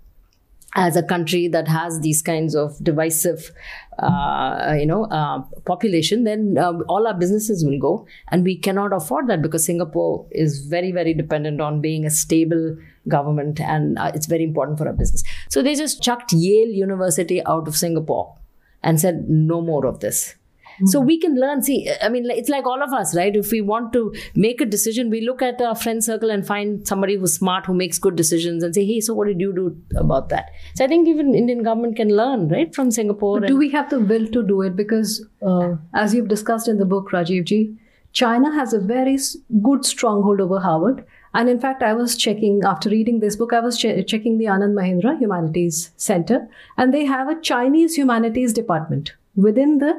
as 0.75 0.95
a 0.95 1.03
country 1.03 1.47
that 1.47 1.67
has 1.67 1.99
these 2.01 2.21
kinds 2.21 2.55
of 2.55 2.81
divisive 2.83 3.51
uh, 3.99 4.75
you 4.79 4.86
know 4.86 5.05
uh, 5.05 5.41
population 5.65 6.23
then 6.23 6.57
um, 6.57 6.83
all 6.88 7.07
our 7.07 7.15
businesses 7.15 7.65
will 7.65 7.79
go. 7.79 8.05
And 8.31 8.43
we 8.43 8.57
cannot 8.57 8.93
afford 8.93 9.27
that 9.27 9.41
because 9.41 9.65
singapore 9.65 10.27
is 10.31 10.65
very 10.67 10.91
very 10.91 11.13
dependent 11.13 11.62
on 11.62 11.81
being 11.81 12.05
a 12.05 12.10
stable 12.10 12.77
government 13.07 13.60
and 13.60 13.97
uh, 13.97 14.12
it's 14.13 14.27
very 14.27 14.43
important 14.43 14.77
for 14.77 14.88
our 14.88 14.93
business. 14.93 15.23
So 15.49 15.63
they 15.63 15.75
just 15.75 16.03
chucked 16.03 16.31
yale 16.31 16.69
university 16.69 17.43
out 17.45 17.67
of 17.67 17.75
singapore 17.75 18.36
and 18.83 18.99
said 18.99 19.29
no 19.29 19.62
more 19.62 19.86
of 19.86 19.99
this 20.01 20.36
so 20.85 20.99
we 20.99 21.19
can 21.19 21.39
learn. 21.39 21.63
See, 21.63 21.89
I 22.01 22.09
mean, 22.09 22.29
it's 22.29 22.49
like 22.49 22.65
all 22.65 22.83
of 22.83 22.93
us, 22.93 23.15
right? 23.15 23.35
If 23.35 23.51
we 23.51 23.61
want 23.61 23.93
to 23.93 24.13
make 24.35 24.61
a 24.61 24.65
decision, 24.65 25.09
we 25.09 25.21
look 25.21 25.41
at 25.41 25.61
our 25.61 25.75
friend 25.75 26.03
circle 26.03 26.29
and 26.29 26.45
find 26.45 26.87
somebody 26.87 27.15
who's 27.15 27.33
smart, 27.33 27.65
who 27.65 27.73
makes 27.73 27.97
good 27.97 28.15
decisions, 28.15 28.63
and 28.63 28.73
say, 28.73 28.85
"Hey, 28.85 28.99
so 29.01 29.13
what 29.13 29.27
did 29.27 29.39
you 29.39 29.53
do 29.53 29.75
about 29.95 30.29
that?" 30.29 30.51
So 30.75 30.85
I 30.85 30.87
think 30.87 31.07
even 31.07 31.33
Indian 31.33 31.63
government 31.63 31.95
can 31.95 32.15
learn, 32.15 32.47
right, 32.49 32.73
from 32.73 32.91
Singapore. 32.91 33.39
But 33.39 33.47
do 33.47 33.57
we 33.57 33.69
have 33.71 33.89
the 33.89 33.99
will 33.99 34.27
to 34.27 34.45
do 34.53 34.61
it? 34.61 34.75
Because 34.75 35.25
uh, 35.41 35.75
as 35.93 36.13
you've 36.13 36.27
discussed 36.27 36.67
in 36.67 36.77
the 36.77 36.85
book, 36.85 37.11
Rajivji, 37.11 37.75
China 38.11 38.51
has 38.51 38.73
a 38.73 38.79
very 38.79 39.17
good 39.61 39.85
stronghold 39.85 40.41
over 40.41 40.59
Harvard. 40.59 41.05
And 41.33 41.49
in 41.49 41.59
fact, 41.59 41.83
I 41.83 41.93
was 41.93 42.15
checking 42.17 42.61
after 42.63 42.89
reading 42.89 43.19
this 43.19 43.35
book, 43.35 43.53
I 43.53 43.59
was 43.59 43.77
che- 43.77 44.03
checking 44.03 44.37
the 44.37 44.45
Anand 44.45 44.73
Mahindra 44.73 45.19
Humanities 45.19 45.91
Center, 45.97 46.47
and 46.77 46.93
they 46.93 47.05
have 47.05 47.29
a 47.29 47.39
Chinese 47.41 47.95
humanities 47.95 48.53
department 48.53 49.13
within 49.35 49.77
the 49.77 49.93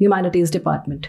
humanities 0.00 0.50
department. 0.50 1.08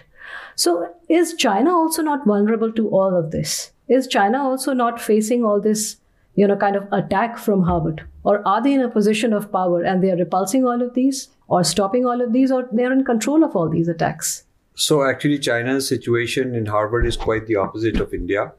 So, 0.54 0.94
is 1.08 1.34
China 1.34 1.70
also 1.70 2.02
not 2.02 2.24
vulnerable 2.24 2.72
to 2.72 2.88
all 2.90 3.16
of 3.16 3.32
this? 3.32 3.72
Is 3.88 4.06
China 4.06 4.38
also 4.38 4.72
not 4.72 5.00
facing 5.00 5.44
all 5.44 5.60
this, 5.60 5.96
you 6.36 6.46
know, 6.46 6.56
kind 6.56 6.76
of 6.76 6.86
attack 6.92 7.38
from 7.38 7.64
Harvard? 7.64 8.06
Or 8.22 8.46
are 8.46 8.62
they 8.62 8.74
in 8.74 8.80
a 8.80 8.88
position 8.88 9.32
of 9.32 9.50
power 9.50 9.82
and 9.82 10.02
they 10.02 10.12
are 10.12 10.16
repulsing 10.16 10.64
all 10.64 10.80
of 10.80 10.94
these? 10.94 11.28
or 11.52 11.62
stopping 11.62 12.06
all 12.06 12.22
of 12.22 12.32
these, 12.32 12.50
or 12.50 12.66
they're 12.72 12.92
in 12.92 13.04
control 13.04 13.44
of 13.44 13.54
all 13.54 13.68
these 13.68 13.86
attacks? 13.86 14.44
So 14.74 15.02
actually, 15.04 15.38
China's 15.38 15.86
situation 15.86 16.54
in 16.54 16.64
Harvard 16.64 17.04
is 17.06 17.14
quite 17.14 17.46
the 17.46 17.56
opposite 17.56 18.00
of 18.00 18.14
India. 18.14 18.52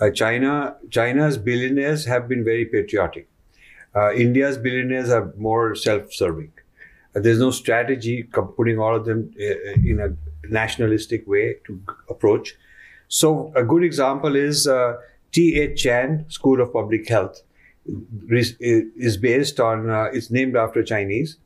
Uh, 0.00 0.10
China, 0.10 0.76
China's 0.88 1.36
billionaires 1.36 2.06
have 2.06 2.28
been 2.28 2.42
very 2.42 2.64
patriotic. 2.64 3.28
Uh, 3.94 4.14
India's 4.14 4.56
billionaires 4.56 5.10
are 5.10 5.34
more 5.36 5.74
self-serving. 5.74 6.52
Uh, 7.14 7.20
there's 7.20 7.38
no 7.38 7.50
strategy 7.50 8.22
putting 8.56 8.78
all 8.78 8.96
of 8.96 9.04
them 9.04 9.34
uh, 9.40 9.72
in 9.84 10.00
a 10.00 10.50
nationalistic 10.50 11.26
way 11.26 11.56
to 11.66 11.80
approach. 12.08 12.54
So 13.08 13.52
a 13.54 13.62
good 13.62 13.84
example 13.84 14.36
is 14.36 14.66
uh. 14.66 14.96
Chan 15.32 16.26
School 16.28 16.60
of 16.60 16.74
Public 16.74 17.08
Health 17.08 17.42
is 17.86 19.16
based 19.16 19.60
on, 19.60 19.88
uh, 19.88 20.04
it's 20.12 20.30
named 20.30 20.56
after 20.56 20.82
Chinese. 20.82 21.38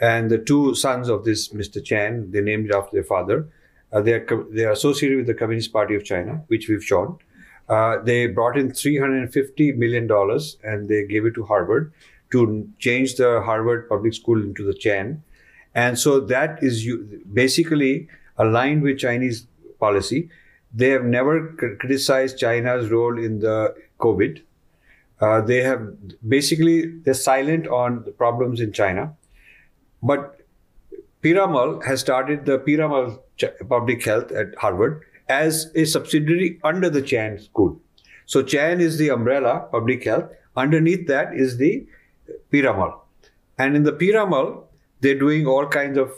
And 0.00 0.30
the 0.30 0.38
two 0.38 0.74
sons 0.74 1.08
of 1.08 1.24
this 1.24 1.48
Mr. 1.48 1.82
Chan, 1.82 2.30
they 2.32 2.40
named 2.40 2.66
it 2.66 2.74
after 2.74 2.96
their 2.96 3.04
father. 3.04 3.48
Uh, 3.92 4.00
they, 4.00 4.14
are, 4.14 4.44
they 4.50 4.64
are 4.64 4.72
associated 4.72 5.18
with 5.18 5.26
the 5.26 5.34
Communist 5.34 5.72
Party 5.72 5.94
of 5.94 6.04
China, 6.04 6.42
which 6.48 6.68
we've 6.68 6.84
shown. 6.84 7.18
Uh, 7.68 7.98
they 8.02 8.26
brought 8.26 8.58
in 8.58 8.72
$350 8.72 9.76
million 9.76 10.10
and 10.64 10.88
they 10.88 11.06
gave 11.06 11.24
it 11.24 11.34
to 11.34 11.44
Harvard 11.44 11.92
to 12.32 12.68
change 12.78 13.16
the 13.16 13.40
Harvard 13.42 13.88
public 13.88 14.14
school 14.14 14.42
into 14.42 14.64
the 14.64 14.74
Chan. 14.74 15.22
And 15.74 15.98
so 15.98 16.20
that 16.20 16.62
is 16.62 16.86
basically 17.32 18.08
aligned 18.36 18.82
with 18.82 18.98
Chinese 18.98 19.46
policy. 19.78 20.28
They 20.74 20.88
have 20.90 21.04
never 21.04 21.48
criticized 21.80 22.38
China's 22.38 22.90
role 22.90 23.18
in 23.18 23.40
the 23.40 23.74
COVID. 24.00 24.42
Uh, 25.20 25.40
they 25.40 25.62
have 25.62 25.80
basically 26.28 26.86
they're 26.86 27.14
silent 27.14 27.68
on 27.68 28.02
the 28.04 28.10
problems 28.10 28.60
in 28.60 28.72
China, 28.72 29.14
but 30.02 30.40
Piramal 31.22 31.84
has 31.84 32.00
started 32.00 32.44
the 32.44 32.58
Piramal 32.58 33.20
Public 33.68 34.04
Health 34.04 34.32
at 34.32 34.56
Harvard 34.58 35.04
as 35.28 35.70
a 35.76 35.84
subsidiary 35.84 36.58
under 36.64 36.90
the 36.90 37.02
Chan 37.02 37.38
School. 37.38 37.80
So 38.26 38.42
Chan 38.42 38.80
is 38.80 38.98
the 38.98 39.10
umbrella 39.10 39.68
public 39.70 40.04
health. 40.04 40.30
Underneath 40.56 41.06
that 41.06 41.34
is 41.34 41.58
the 41.58 41.86
Piramal, 42.52 43.00
and 43.58 43.76
in 43.76 43.82
the 43.82 43.92
Piramal 43.92 44.64
they're 45.00 45.18
doing 45.18 45.46
all 45.46 45.66
kinds 45.66 45.98
of 45.98 46.10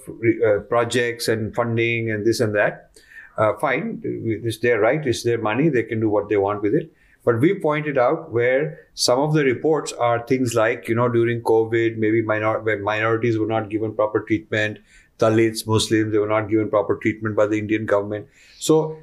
uh, 0.47 0.59
projects 0.69 1.27
and 1.27 1.55
funding 1.55 2.11
and 2.11 2.27
this 2.27 2.41
and 2.41 2.55
that. 2.55 2.91
Uh, 3.37 3.55
fine, 3.55 4.01
it's 4.05 4.59
their 4.59 4.79
right, 4.79 5.05
it's 5.07 5.23
their 5.23 5.39
money, 5.39 5.69
they 5.69 5.83
can 5.83 6.01
do 6.01 6.09
what 6.09 6.29
they 6.29 6.37
want 6.37 6.63
with 6.63 6.75
it. 6.75 6.93
But 7.25 7.41
we 7.41 7.59
pointed 7.59 7.97
out 7.97 8.31
where 8.31 8.81
some 8.93 9.19
of 9.19 9.33
the 9.33 9.43
reports 9.43 9.93
are 9.95 10.25
things 10.27 10.55
like, 10.55 10.87
you 10.87 10.95
know, 10.95 11.09
during 11.09 11.41
COVID, 11.43 11.97
maybe 11.97 12.21
minor- 12.21 12.61
minorities 12.83 13.39
were 13.39 13.47
not 13.47 13.71
given 13.71 13.95
proper 13.95 14.21
treatment, 14.21 14.79
Dalits, 15.19 15.67
Muslims, 15.67 16.13
they 16.13 16.19
were 16.19 16.29
not 16.29 16.51
given 16.51 16.69
proper 16.69 16.97
treatment 16.97 17.35
by 17.35 17.47
the 17.47 17.59
Indian 17.59 17.87
government. 17.87 18.29
So 18.59 18.99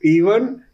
even 0.00 0.64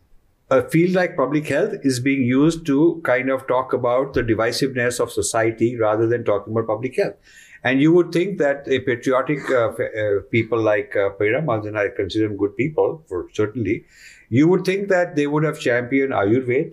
a 0.50 0.68
field 0.68 0.94
like 0.94 1.16
public 1.16 1.46
health 1.48 1.74
is 1.82 2.00
being 2.00 2.22
used 2.22 2.66
to 2.66 3.00
kind 3.04 3.30
of 3.30 3.46
talk 3.46 3.72
about 3.72 4.12
the 4.14 4.22
divisiveness 4.22 5.00
of 5.00 5.10
society 5.10 5.76
rather 5.76 6.06
than 6.06 6.24
talking 6.24 6.52
about 6.52 6.66
public 6.66 6.96
health. 6.96 7.14
And 7.62 7.80
you 7.80 7.92
would 7.94 8.12
think 8.12 8.38
that 8.38 8.68
a 8.68 8.80
patriotic 8.80 9.50
uh, 9.50 9.68
uh, 9.68 10.20
people 10.30 10.60
like 10.60 10.94
uh, 10.94 11.10
Piramal, 11.18 11.66
and 11.66 11.78
I 11.78 11.88
consider 11.88 12.28
them 12.28 12.36
good 12.36 12.54
people 12.56 13.02
for 13.08 13.26
certainly, 13.32 13.86
you 14.28 14.46
would 14.48 14.66
think 14.66 14.88
that 14.88 15.16
they 15.16 15.26
would 15.26 15.44
have 15.44 15.58
championed 15.58 16.12
Ayurveda, 16.12 16.72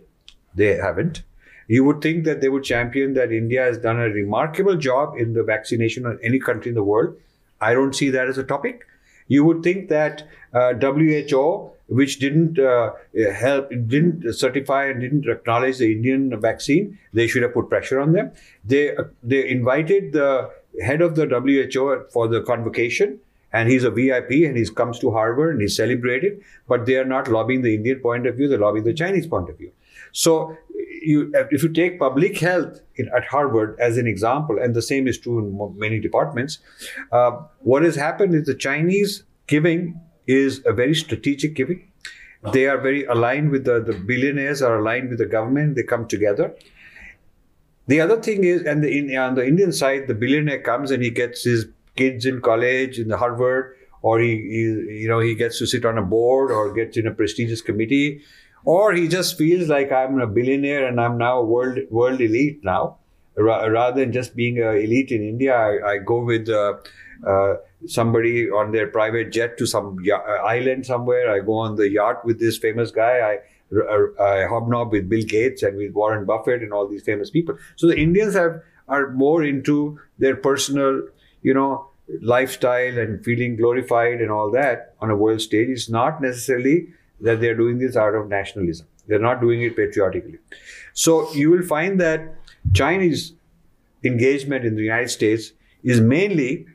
they 0.53 0.75
haven't. 0.75 1.23
You 1.69 1.85
would 1.85 2.01
think 2.01 2.25
that 2.25 2.41
they 2.41 2.49
would 2.49 2.65
champion 2.65 3.13
that 3.13 3.31
India 3.31 3.63
has 3.63 3.77
done 3.77 3.97
a 3.97 4.09
remarkable 4.09 4.75
job 4.75 5.15
in 5.17 5.31
the 5.31 5.43
vaccination 5.43 6.05
of 6.05 6.19
any 6.21 6.39
country 6.39 6.69
in 6.69 6.75
the 6.75 6.83
world. 6.83 7.15
I 7.61 7.73
don't 7.73 7.95
see 7.95 8.09
that 8.09 8.27
as 8.27 8.37
a 8.37 8.43
topic. 8.43 8.85
You 9.29 9.45
would 9.45 9.63
think 9.63 9.87
that 9.87 10.27
uh, 10.53 10.73
WHO, 10.73 11.71
which 11.91 12.19
didn't 12.19 12.57
uh, 12.57 12.91
help, 13.33 13.69
didn't 13.69 14.33
certify 14.33 14.85
and 14.85 15.01
didn't 15.01 15.27
acknowledge 15.27 15.77
the 15.77 15.91
Indian 15.91 16.39
vaccine, 16.39 16.97
they 17.11 17.27
should 17.27 17.43
have 17.43 17.53
put 17.53 17.67
pressure 17.67 17.99
on 17.99 18.13
them. 18.13 18.31
They 18.63 18.95
uh, 18.95 19.03
they 19.21 19.49
invited 19.49 20.13
the 20.13 20.49
head 20.81 21.01
of 21.01 21.15
the 21.15 21.27
WHO 21.27 22.05
for 22.13 22.29
the 22.29 22.41
convocation, 22.43 23.19
and 23.51 23.69
he's 23.69 23.83
a 23.83 23.91
VIP 23.91 24.31
and 24.47 24.55
he 24.55 24.65
comes 24.69 24.99
to 24.99 25.11
Harvard 25.11 25.55
and 25.55 25.61
he's 25.61 25.75
celebrated, 25.75 26.41
but 26.67 26.85
they 26.85 26.95
are 26.95 27.05
not 27.05 27.27
lobbying 27.27 27.61
the 27.61 27.75
Indian 27.75 27.99
point 27.99 28.25
of 28.25 28.35
view, 28.37 28.47
they're 28.47 28.57
lobbying 28.57 28.85
the 28.85 28.93
Chinese 28.93 29.27
point 29.27 29.49
of 29.49 29.57
view. 29.57 29.71
So 30.13 30.57
you, 31.01 31.33
if 31.51 31.63
you 31.63 31.69
take 31.69 31.99
public 31.99 32.37
health 32.37 32.79
in, 32.95 33.09
at 33.15 33.25
Harvard 33.25 33.77
as 33.79 33.97
an 33.97 34.07
example, 34.07 34.57
and 34.61 34.75
the 34.75 34.81
same 34.81 35.07
is 35.07 35.17
true 35.17 35.39
in 35.39 35.79
many 35.79 35.99
departments, 35.99 36.59
uh, 37.11 37.31
what 37.59 37.83
has 37.83 37.97
happened 37.97 38.33
is 38.33 38.45
the 38.45 38.55
Chinese 38.55 39.23
giving 39.47 39.99
is 40.27 40.61
a 40.65 40.73
very 40.73 40.95
strategic 40.95 41.55
giving. 41.55 41.91
They 42.53 42.67
are 42.67 42.79
very 42.79 43.05
aligned 43.05 43.51
with 43.51 43.65
the, 43.65 43.79
the 43.81 43.93
billionaires 43.93 44.61
are 44.61 44.79
aligned 44.79 45.09
with 45.09 45.19
the 45.19 45.27
government. 45.27 45.75
They 45.75 45.83
come 45.83 46.07
together. 46.07 46.55
The 47.87 48.01
other 48.01 48.19
thing 48.19 48.43
is, 48.43 48.63
and 48.63 48.83
the, 48.83 48.89
in, 48.89 49.15
on 49.15 49.35
the 49.35 49.45
Indian 49.45 49.71
side, 49.71 50.07
the 50.07 50.15
billionaire 50.15 50.61
comes 50.61 50.91
and 50.91 51.03
he 51.03 51.11
gets 51.11 51.43
his 51.43 51.67
kids 51.95 52.25
in 52.25 52.41
college 52.41 52.97
in 52.97 53.09
the 53.09 53.17
Harvard, 53.17 53.75
or 54.01 54.19
he, 54.19 54.29
he 54.29 55.01
you 55.01 55.07
know 55.07 55.19
he 55.19 55.35
gets 55.35 55.59
to 55.59 55.67
sit 55.67 55.85
on 55.85 55.97
a 55.97 56.01
board 56.01 56.51
or 56.51 56.73
gets 56.73 56.97
in 56.97 57.05
a 57.05 57.11
prestigious 57.11 57.61
committee 57.61 58.21
or 58.65 58.93
he 58.93 59.07
just 59.07 59.37
feels 59.37 59.67
like 59.69 59.91
I'm 59.91 60.19
a 60.19 60.27
billionaire 60.27 60.87
and 60.87 60.99
I'm 60.99 61.17
now 61.17 61.39
a 61.39 61.45
world 61.45 61.79
world 61.89 62.21
elite 62.21 62.63
now, 62.63 62.97
Ra- 63.35 63.65
rather 63.65 64.01
than 64.01 64.11
just 64.11 64.35
being 64.35 64.59
an 64.59 64.77
elite 64.77 65.11
in 65.11 65.21
India. 65.21 65.55
I, 65.55 65.93
I 65.93 65.97
go 65.97 66.23
with 66.23 66.49
uh, 66.49 66.75
uh, 67.25 67.55
somebody 67.87 68.49
on 68.49 68.71
their 68.71 68.87
private 68.87 69.31
jet 69.31 69.57
to 69.57 69.65
some 69.65 69.97
uh, 70.11 70.15
island 70.15 70.85
somewhere. 70.85 71.31
I 71.31 71.39
go 71.39 71.53
on 71.53 71.75
the 71.75 71.89
yacht 71.89 72.25
with 72.25 72.39
this 72.39 72.57
famous 72.57 72.91
guy. 72.91 73.19
I 73.19 73.37
uh, 73.73 74.21
I 74.21 74.47
hobnob 74.47 74.91
with 74.91 75.07
Bill 75.09 75.23
Gates 75.23 75.63
and 75.63 75.77
with 75.77 75.93
Warren 75.93 76.25
Buffett 76.25 76.61
and 76.61 76.73
all 76.73 76.87
these 76.87 77.03
famous 77.03 77.29
people. 77.29 77.57
So 77.75 77.87
the 77.87 77.97
Indians 77.97 78.33
have 78.35 78.61
are 78.87 79.11
more 79.11 79.43
into 79.43 79.99
their 80.19 80.35
personal, 80.35 81.03
you 81.41 81.53
know, 81.53 81.87
lifestyle 82.21 82.97
and 82.97 83.23
feeling 83.23 83.55
glorified 83.55 84.19
and 84.19 84.29
all 84.29 84.51
that 84.51 84.95
on 84.99 85.09
a 85.09 85.15
world 85.15 85.41
stage. 85.41 85.69
It's 85.69 85.89
not 85.89 86.21
necessarily 86.21 86.89
that 87.21 87.39
they're 87.39 87.55
doing 87.55 87.79
this 87.79 87.95
out 87.95 88.15
of 88.15 88.27
nationalism. 88.27 88.87
They're 89.07 89.19
not 89.19 89.39
doing 89.39 89.61
it 89.61 89.75
patriotically. 89.75 90.39
So 90.93 91.31
you 91.33 91.49
will 91.51 91.63
find 91.63 91.99
that 92.01 92.35
Chinese 92.73 93.33
engagement 94.03 94.65
in 94.65 94.75
the 94.75 94.83
United 94.83 95.09
States 95.09 95.53
is 95.83 96.01
mainly 96.01 96.65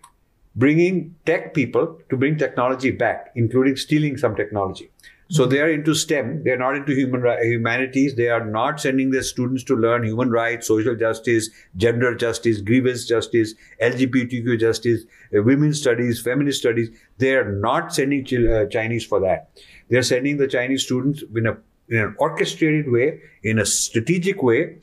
bringing 0.56 1.14
tech 1.26 1.54
people 1.54 1.98
to 2.10 2.16
bring 2.16 2.36
technology 2.36 2.90
back, 2.90 3.30
including 3.36 3.76
stealing 3.76 4.16
some 4.16 4.34
technology. 4.34 4.90
So 5.28 5.44
they 5.44 5.60
are 5.60 5.68
into 5.68 5.92
STEM. 5.92 6.44
They 6.44 6.52
are 6.52 6.56
not 6.56 6.76
into 6.76 6.94
human 6.94 7.24
humanities. 7.42 8.14
They 8.14 8.28
are 8.28 8.44
not 8.44 8.80
sending 8.80 9.10
their 9.10 9.24
students 9.24 9.64
to 9.64 9.74
learn 9.74 10.04
human 10.04 10.30
rights, 10.30 10.68
social 10.68 10.94
justice, 10.94 11.50
gender 11.76 12.14
justice, 12.14 12.60
grievance 12.60 13.06
justice, 13.06 13.54
LGBTQ 13.82 14.60
justice, 14.60 15.02
uh, 15.36 15.42
women's 15.42 15.80
studies, 15.80 16.22
feminist 16.22 16.60
studies. 16.60 16.90
They 17.18 17.34
are 17.34 17.50
not 17.50 17.92
sending 17.92 18.24
uh, 18.24 18.66
Chinese 18.66 19.04
for 19.04 19.18
that. 19.20 19.50
They're 19.90 20.02
sending 20.04 20.36
the 20.36 20.46
Chinese 20.46 20.84
students 20.84 21.24
in, 21.34 21.46
a, 21.46 21.56
in 21.88 21.98
an 21.98 22.14
orchestrated 22.18 22.92
way, 22.92 23.20
in 23.42 23.58
a 23.58 23.66
strategic 23.66 24.44
way, 24.44 24.76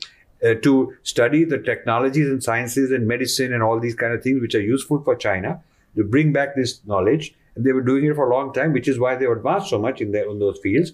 uh, 0.44 0.54
to 0.62 0.94
study 1.02 1.44
the 1.44 1.58
technologies 1.58 2.28
and 2.28 2.42
sciences 2.42 2.90
and 2.90 3.06
medicine 3.06 3.52
and 3.52 3.62
all 3.62 3.80
these 3.80 3.94
kind 3.94 4.12
of 4.12 4.22
things 4.22 4.40
which 4.40 4.54
are 4.54 4.60
useful 4.60 5.02
for 5.02 5.16
China 5.16 5.62
to 5.96 6.04
bring 6.04 6.32
back 6.32 6.54
this 6.54 6.80
knowledge. 6.86 7.34
And 7.54 7.64
they 7.64 7.72
were 7.72 7.82
doing 7.82 8.04
it 8.04 8.14
for 8.14 8.30
a 8.30 8.34
long 8.34 8.52
time, 8.52 8.72
which 8.72 8.88
is 8.88 8.98
why 8.98 9.14
they 9.16 9.26
advanced 9.26 9.70
so 9.70 9.78
much 9.78 10.00
in, 10.00 10.12
their, 10.12 10.28
in 10.28 10.38
those 10.38 10.58
fields. 10.62 10.92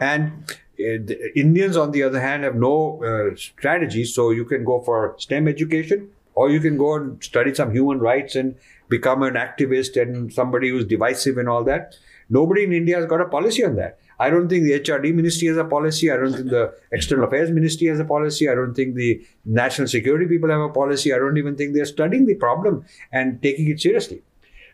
And 0.00 0.50
uh, 0.80 1.14
Indians, 1.36 1.76
on 1.76 1.90
the 1.92 2.02
other 2.02 2.20
hand, 2.20 2.44
have 2.44 2.54
no 2.54 3.02
uh, 3.04 3.36
strategy. 3.36 4.04
So 4.04 4.30
you 4.30 4.44
can 4.44 4.64
go 4.64 4.80
for 4.80 5.14
STEM 5.18 5.48
education, 5.48 6.10
or 6.34 6.50
you 6.50 6.60
can 6.60 6.78
go 6.78 6.94
and 6.94 7.22
study 7.22 7.54
some 7.54 7.72
human 7.72 7.98
rights 7.98 8.36
and 8.36 8.56
become 8.88 9.22
an 9.22 9.34
activist 9.34 10.00
and 10.00 10.32
somebody 10.32 10.70
who's 10.70 10.84
divisive 10.84 11.36
and 11.36 11.48
all 11.48 11.64
that. 11.64 11.94
Nobody 12.30 12.64
in 12.64 12.72
India 12.72 12.96
has 12.96 13.06
got 13.06 13.20
a 13.20 13.26
policy 13.26 13.64
on 13.64 13.76
that. 13.76 13.98
I 14.20 14.30
don't 14.30 14.48
think 14.48 14.64
the 14.64 14.80
HRD 14.80 15.14
ministry 15.14 15.48
has 15.48 15.56
a 15.56 15.64
policy. 15.64 16.10
I 16.10 16.16
don't 16.16 16.32
think 16.32 16.50
the 16.50 16.74
External 16.90 17.24
Affairs 17.26 17.50
ministry 17.50 17.86
has 17.86 18.00
a 18.00 18.04
policy. 18.04 18.48
I 18.48 18.54
don't 18.54 18.74
think 18.74 18.96
the 18.96 19.24
national 19.44 19.88
security 19.88 20.26
people 20.26 20.50
have 20.50 20.60
a 20.60 20.68
policy. 20.68 21.12
I 21.12 21.18
don't 21.18 21.36
even 21.36 21.56
think 21.56 21.74
they're 21.74 21.84
studying 21.84 22.26
the 22.26 22.34
problem 22.34 22.84
and 23.12 23.40
taking 23.42 23.68
it 23.68 23.80
seriously. 23.80 24.22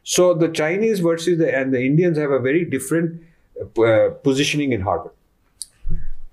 So 0.02 0.34
the 0.34 0.48
Chinese 0.48 1.00
versus 1.00 1.38
the 1.38 1.54
and 1.54 1.74
the 1.74 1.84
Indians 1.84 2.18
have 2.18 2.30
a 2.30 2.38
very 2.38 2.64
different 2.64 3.22
uh, 3.78 4.10
positioning 4.22 4.72
in 4.72 4.80
Harvard. 4.80 5.12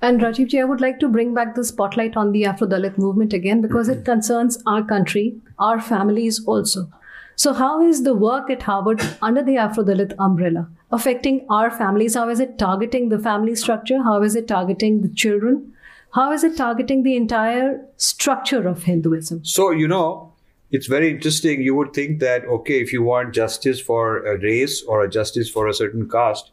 And 0.01 0.19
Rajiv 0.19 0.47
ji, 0.47 0.59
I 0.59 0.63
would 0.63 0.81
like 0.81 0.99
to 0.99 1.07
bring 1.07 1.33
back 1.33 1.53
the 1.53 1.63
spotlight 1.63 2.17
on 2.17 2.31
the 2.31 2.45
Afro 2.45 2.67
Dalit 2.67 2.97
movement 2.97 3.33
again 3.33 3.61
because 3.61 3.87
it 3.87 4.03
concerns 4.03 4.57
our 4.65 4.83
country, 4.83 5.35
our 5.59 5.79
families 5.79 6.43
also. 6.45 6.91
So, 7.35 7.53
how 7.53 7.81
is 7.81 8.03
the 8.03 8.15
work 8.15 8.49
at 8.49 8.63
Harvard 8.63 9.01
under 9.21 9.43
the 9.43 9.57
Afro 9.57 9.83
Dalit 9.83 10.15
umbrella? 10.17 10.67
Affecting 10.91 11.45
our 11.49 11.71
families? 11.71 12.15
How 12.15 12.29
is 12.29 12.39
it 12.39 12.57
targeting 12.57 13.09
the 13.09 13.19
family 13.19 13.55
structure? 13.55 14.01
How 14.03 14.21
is 14.21 14.35
it 14.35 14.47
targeting 14.47 15.01
the 15.01 15.09
children? 15.09 15.73
How 16.13 16.31
is 16.33 16.43
it 16.43 16.57
targeting 16.57 17.03
the 17.03 17.15
entire 17.15 17.85
structure 17.97 18.67
of 18.67 18.83
Hinduism? 18.83 19.45
So, 19.45 19.71
you 19.71 19.87
know, 19.87 20.33
it's 20.69 20.87
very 20.87 21.09
interesting. 21.09 21.61
You 21.61 21.75
would 21.75 21.93
think 21.93 22.19
that, 22.19 22.45
okay, 22.45 22.81
if 22.81 22.91
you 22.91 23.01
want 23.01 23.33
justice 23.33 23.79
for 23.79 24.25
a 24.25 24.37
race 24.39 24.83
or 24.83 25.03
a 25.03 25.09
justice 25.09 25.49
for 25.49 25.67
a 25.67 25.73
certain 25.73 26.09
caste, 26.09 26.51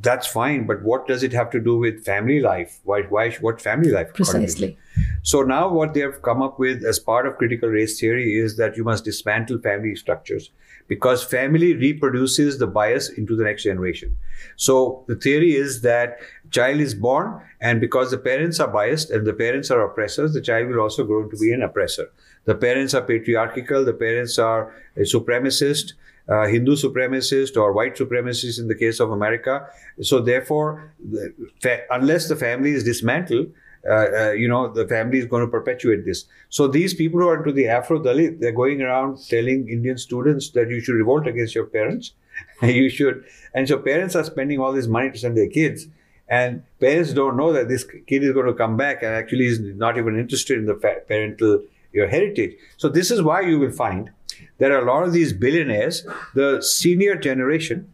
that's 0.00 0.26
fine. 0.26 0.66
But 0.66 0.82
what 0.82 1.06
does 1.08 1.22
it 1.22 1.32
have 1.32 1.50
to 1.50 1.60
do 1.60 1.78
with 1.78 2.04
family 2.04 2.40
life? 2.40 2.80
Why, 2.84 3.02
why 3.02 3.30
what 3.32 3.62
family 3.62 3.90
life? 3.90 4.12
Precisely. 4.12 4.76
So 5.22 5.42
now 5.42 5.68
what 5.68 5.94
they 5.94 6.00
have 6.00 6.20
come 6.20 6.42
up 6.42 6.58
with 6.58 6.84
as 6.84 6.98
part 6.98 7.26
of 7.26 7.38
critical 7.38 7.70
race 7.70 7.98
theory 7.98 8.38
is 8.38 8.58
that 8.58 8.76
you 8.76 8.84
must 8.84 9.04
dismantle 9.04 9.58
family 9.60 9.96
structures 9.96 10.50
because 10.86 11.24
family 11.24 11.74
reproduces 11.74 12.58
the 12.58 12.66
bias 12.66 13.08
into 13.08 13.36
the 13.36 13.44
next 13.44 13.62
generation. 13.62 14.16
So 14.56 15.04
the 15.08 15.16
theory 15.16 15.54
is 15.54 15.80
that 15.82 16.18
child 16.50 16.80
is 16.80 16.94
born 16.94 17.40
and 17.60 17.80
because 17.80 18.10
the 18.10 18.18
parents 18.18 18.60
are 18.60 18.68
biased 18.68 19.10
and 19.10 19.26
the 19.26 19.32
parents 19.32 19.70
are 19.70 19.82
oppressors, 19.82 20.34
the 20.34 20.42
child 20.42 20.68
will 20.68 20.80
also 20.80 21.04
grow 21.04 21.28
to 21.28 21.36
be 21.36 21.52
an 21.52 21.62
oppressor. 21.62 22.10
The 22.44 22.54
parents 22.54 22.92
are 22.94 23.02
patriarchal, 23.02 23.84
the 23.84 23.94
parents 23.94 24.38
are 24.38 24.74
supremacist, 24.98 25.94
uh, 26.28 26.46
Hindu 26.46 26.76
supremacist 26.76 27.56
or 27.56 27.72
white 27.72 27.96
supremacist 27.96 28.58
in 28.58 28.68
the 28.68 28.74
case 28.74 29.00
of 29.00 29.10
America. 29.10 29.66
So 30.00 30.20
therefore, 30.20 30.92
the 30.98 31.34
fa- 31.60 31.82
unless 31.90 32.28
the 32.28 32.36
family 32.36 32.72
is 32.72 32.84
dismantled, 32.84 33.52
uh, 33.88 33.92
uh, 33.92 34.30
you 34.32 34.48
know, 34.48 34.72
the 34.72 34.86
family 34.88 35.18
is 35.18 35.26
going 35.26 35.44
to 35.44 35.50
perpetuate 35.50 36.04
this. 36.04 36.24
So 36.48 36.66
these 36.66 36.94
people 36.94 37.20
who 37.20 37.28
are 37.28 37.38
into 37.38 37.52
the 37.52 37.68
Afro 37.68 38.00
Dalit, 38.00 38.40
they're 38.40 38.52
going 38.52 38.80
around 38.82 39.18
telling 39.28 39.68
Indian 39.68 39.98
students 39.98 40.50
that 40.50 40.70
you 40.70 40.80
should 40.80 40.94
revolt 40.94 41.26
against 41.26 41.54
your 41.54 41.66
parents. 41.66 42.12
you 42.62 42.88
should, 42.88 43.24
and 43.52 43.68
so 43.68 43.78
parents 43.78 44.16
are 44.16 44.24
spending 44.24 44.58
all 44.58 44.72
this 44.72 44.86
money 44.86 45.10
to 45.10 45.18
send 45.18 45.36
their 45.36 45.48
kids, 45.48 45.86
and 46.28 46.62
parents 46.80 47.12
don't 47.12 47.36
know 47.36 47.52
that 47.52 47.68
this 47.68 47.84
kid 47.84 48.24
is 48.24 48.32
going 48.32 48.46
to 48.46 48.54
come 48.54 48.76
back 48.76 49.02
and 49.02 49.12
actually 49.12 49.46
is 49.46 49.60
not 49.60 49.98
even 49.98 50.18
interested 50.18 50.58
in 50.58 50.66
the 50.66 50.74
parental 50.74 51.62
your 51.92 52.08
heritage. 52.08 52.56
So 52.76 52.88
this 52.88 53.10
is 53.10 53.22
why 53.22 53.42
you 53.42 53.58
will 53.58 53.70
find 53.70 54.10
that 54.58 54.72
a 54.72 54.82
lot 54.82 55.04
of 55.04 55.12
these 55.12 55.32
billionaires, 55.32 56.06
the 56.34 56.60
senior 56.60 57.14
generation, 57.14 57.92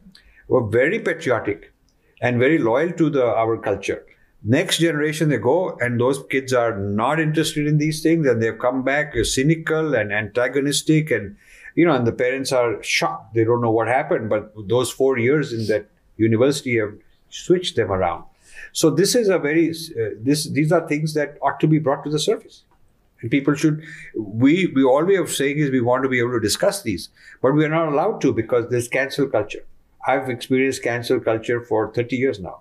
were 0.49 0.67
very 0.67 0.99
patriotic 0.99 1.73
and 2.21 2.39
very 2.39 2.59
loyal 2.59 2.93
to 2.93 3.11
the 3.11 3.25
our 3.25 3.57
culture 3.59 4.05
next 4.43 4.79
generation 4.79 5.29
they 5.29 5.37
go 5.37 5.77
and 5.81 6.01
those 6.01 6.23
kids 6.31 6.53
are 6.53 6.77
not 6.77 7.21
interested 7.21 7.67
in 7.67 7.79
these 7.79 8.03
things 8.03 8.27
and 8.27 8.43
they've 8.43 8.59
come 8.59 8.83
back 8.83 9.15
cynical 9.25 9.95
and 9.95 10.13
antagonistic 10.13 11.11
and 11.11 11.37
you 11.75 11.85
know 11.85 11.93
and 11.93 12.07
the 12.07 12.13
parents 12.13 12.53
are 12.53 12.83
shocked. 12.83 13.35
They 13.35 13.45
don't 13.45 13.61
know 13.61 13.71
what 13.71 13.89
happened 13.89 14.31
but 14.31 14.53
those 14.69 14.91
four 14.91 15.19
years 15.19 15.53
in 15.53 15.67
that 15.67 15.91
university 16.17 16.79
have 16.79 16.95
switched 17.29 17.77
them 17.77 17.93
around. 17.93 18.25
So 18.73 18.91
this 18.91 19.15
is 19.15 19.29
a 19.29 19.39
very 19.39 19.71
uh, 19.71 20.17
this 20.21 20.49
these 20.49 20.73
are 20.73 20.87
things 20.89 21.15
that 21.15 21.37
ought 21.43 21.61
to 21.61 21.67
be 21.67 21.79
brought 21.79 22.05
to 22.05 22.11
the 22.11 22.19
surface. 22.19 22.63
And 23.21 23.31
people 23.31 23.55
should 23.55 23.83
we 24.15 24.73
we 24.75 24.83
all 24.83 25.05
we 25.05 25.17
are 25.19 25.27
saying 25.27 25.59
is 25.59 25.71
we 25.71 25.83
want 25.83 26.03
to 26.05 26.09
be 26.09 26.19
able 26.19 26.33
to 26.33 26.41
discuss 26.41 26.83
these 26.83 27.11
but 27.43 27.53
we 27.53 27.65
are 27.65 27.69
not 27.69 27.89
allowed 27.89 28.23
to 28.23 28.33
because 28.33 28.71
there's 28.71 28.89
cancel 28.89 29.29
culture. 29.29 29.65
I've 30.07 30.31
experienced 30.31 30.83
cancel 30.83 31.21
culture 31.21 31.61
for 31.61 31.93
30 31.93 32.17
years 32.17 32.41
now 32.41 32.61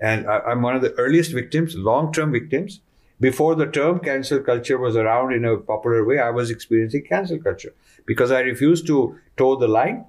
and 0.00 0.28
I, 0.28 0.52
am 0.52 0.62
one 0.62 0.76
of 0.76 0.82
the 0.82 0.92
earliest 0.92 1.32
victims, 1.32 1.74
long 1.76 2.12
term 2.12 2.32
victims. 2.32 2.80
Before 3.20 3.56
the 3.56 3.66
term 3.66 3.98
cancel 3.98 4.40
culture 4.40 4.78
was 4.78 4.94
around 4.94 5.32
in 5.32 5.44
a 5.44 5.56
popular 5.56 6.04
way, 6.04 6.20
I 6.20 6.30
was 6.30 6.50
experiencing 6.50 7.04
cancel 7.04 7.38
culture 7.38 7.74
because 8.06 8.30
I 8.30 8.40
refused 8.40 8.86
to 8.86 9.18
toe 9.36 9.56
the 9.56 9.66
line. 9.66 10.04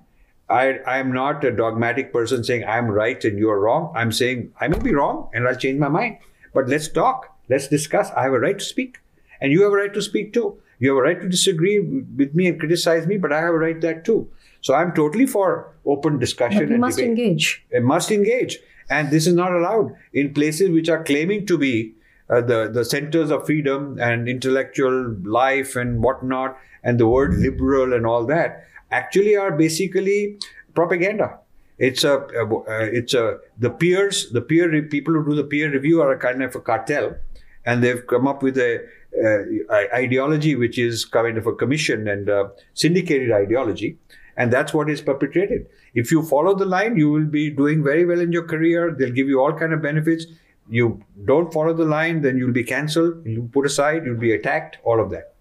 I, 0.48 0.80
I'm 0.86 1.12
not 1.12 1.44
a 1.44 1.52
dogmatic 1.52 2.14
person 2.14 2.44
saying 2.44 2.66
I'm 2.66 2.88
right 2.88 3.24
and 3.24 3.38
you're 3.38 3.60
wrong. 3.60 3.92
I'm 3.96 4.12
saying 4.12 4.52
I 4.60 4.68
may 4.68 4.80
be 4.80 4.94
wrong 4.94 5.30
and 5.34 5.48
I'll 5.48 5.56
change 5.56 5.80
my 5.80 5.90
mind. 5.90 6.18
But 6.54 6.68
let's 6.68 6.88
talk. 6.88 7.36
Let's 7.50 7.68
discuss. 7.68 8.12
I 8.12 8.24
have 8.24 8.34
a 8.34 8.40
right 8.40 8.58
to 8.58 8.66
speak. 8.66 9.00
And 9.42 9.52
you 9.52 9.64
have 9.64 9.72
a 9.72 9.76
right 9.76 9.94
to 9.94 10.02
speak 10.02 10.34
too. 10.34 10.62
You 10.80 10.90
have 10.90 10.98
a 10.98 11.02
right 11.02 11.22
to 11.22 11.30
disagree 11.30 11.80
with 11.80 12.34
me 12.34 12.48
and 12.48 12.60
criticize 12.60 13.06
me, 13.06 13.18
but 13.18 13.34
I 13.34 13.42
have 13.42 13.54
a 13.54 13.58
right 13.58 13.80
that 13.82 14.06
too. 14.06 14.30
So 14.62 14.74
I'm 14.74 14.94
totally 14.94 15.26
for 15.26 15.74
open 15.86 16.20
discussion. 16.20 16.60
But 16.60 16.68
you 16.68 16.74
and 16.74 16.82
must 16.82 16.98
debate. 16.98 17.10
engage. 17.10 17.66
It 17.70 17.84
must 17.84 18.12
engage. 18.12 18.60
And 18.90 19.12
this 19.12 19.28
is 19.28 19.36
not 19.36 19.54
allowed 19.54 19.96
in 20.14 20.34
places 20.34 20.70
which 20.70 20.90
are 20.90 21.04
claiming 21.04 21.46
to 21.46 21.58
be 21.58 21.94
uh, 22.30 22.42
the, 22.42 22.70
the 22.72 22.86
centers 22.86 23.32
of 23.32 23.46
freedom 23.46 23.98
and 24.00 24.28
intellectual 24.28 25.16
life 25.24 25.76
and 25.76 26.04
whatnot, 26.04 26.58
and 26.84 27.00
the 27.00 27.08
word 27.08 27.34
liberal 27.36 27.94
and 27.94 28.06
all 28.06 28.26
that 28.26 28.66
actually 28.92 29.36
are 29.36 29.52
basically 29.52 30.38
propaganda. 30.74 31.40
It's 31.78 32.04
a, 32.04 32.20
uh, 32.20 32.64
it's 32.68 33.14
a, 33.14 33.38
the 33.58 33.70
peers, 33.70 34.32
the 34.32 34.42
peer 34.42 34.70
re- 34.70 34.82
people 34.82 35.14
who 35.14 35.30
do 35.30 35.36
the 35.36 35.44
peer 35.44 35.72
review 35.72 36.02
are 36.02 36.12
a 36.12 36.20
kind 36.20 36.44
of 36.44 36.56
a 36.56 36.60
cartel, 36.60 37.16
and 37.66 37.84
they've 37.84 38.06
come 38.06 38.28
up 38.28 38.44
with 38.44 38.58
a, 38.58 38.86
uh, 39.26 39.74
ideology 39.96 40.56
which 40.56 40.78
is 40.78 41.04
kind 41.04 41.38
of 41.38 41.48
a 41.48 41.54
commission 41.54 42.08
and 42.08 42.30
syndicated 42.74 43.32
ideology 43.32 43.98
and 44.40 44.54
that's 44.54 44.74
what 44.74 44.90
is 44.90 45.02
perpetrated. 45.02 45.68
If 45.94 46.12
you 46.12 46.24
follow 46.24 46.56
the 46.56 46.66
line 46.66 46.96
you 46.98 47.12
will 47.12 47.26
be 47.26 47.50
doing 47.50 47.84
very 47.84 48.06
well 48.06 48.22
in 48.22 48.32
your 48.32 48.44
career. 48.44 48.96
They'll 48.98 49.18
give 49.22 49.28
you 49.28 49.42
all 49.42 49.54
kind 49.54 49.74
of 49.74 49.82
benefits. 49.82 50.26
You 50.70 51.04
don't 51.26 51.54
follow 51.54 51.74
the 51.74 51.86
line 51.86 52.22
then 52.22 52.38
you'll 52.38 52.58
be 52.58 52.64
cancelled 52.64 53.26
you'll 53.26 53.48
put 53.48 53.66
aside 53.66 54.06
you'll 54.06 54.24
be 54.28 54.34
attacked 54.34 54.78
all 54.84 55.02
of 55.06 55.10
that. 55.12 55.34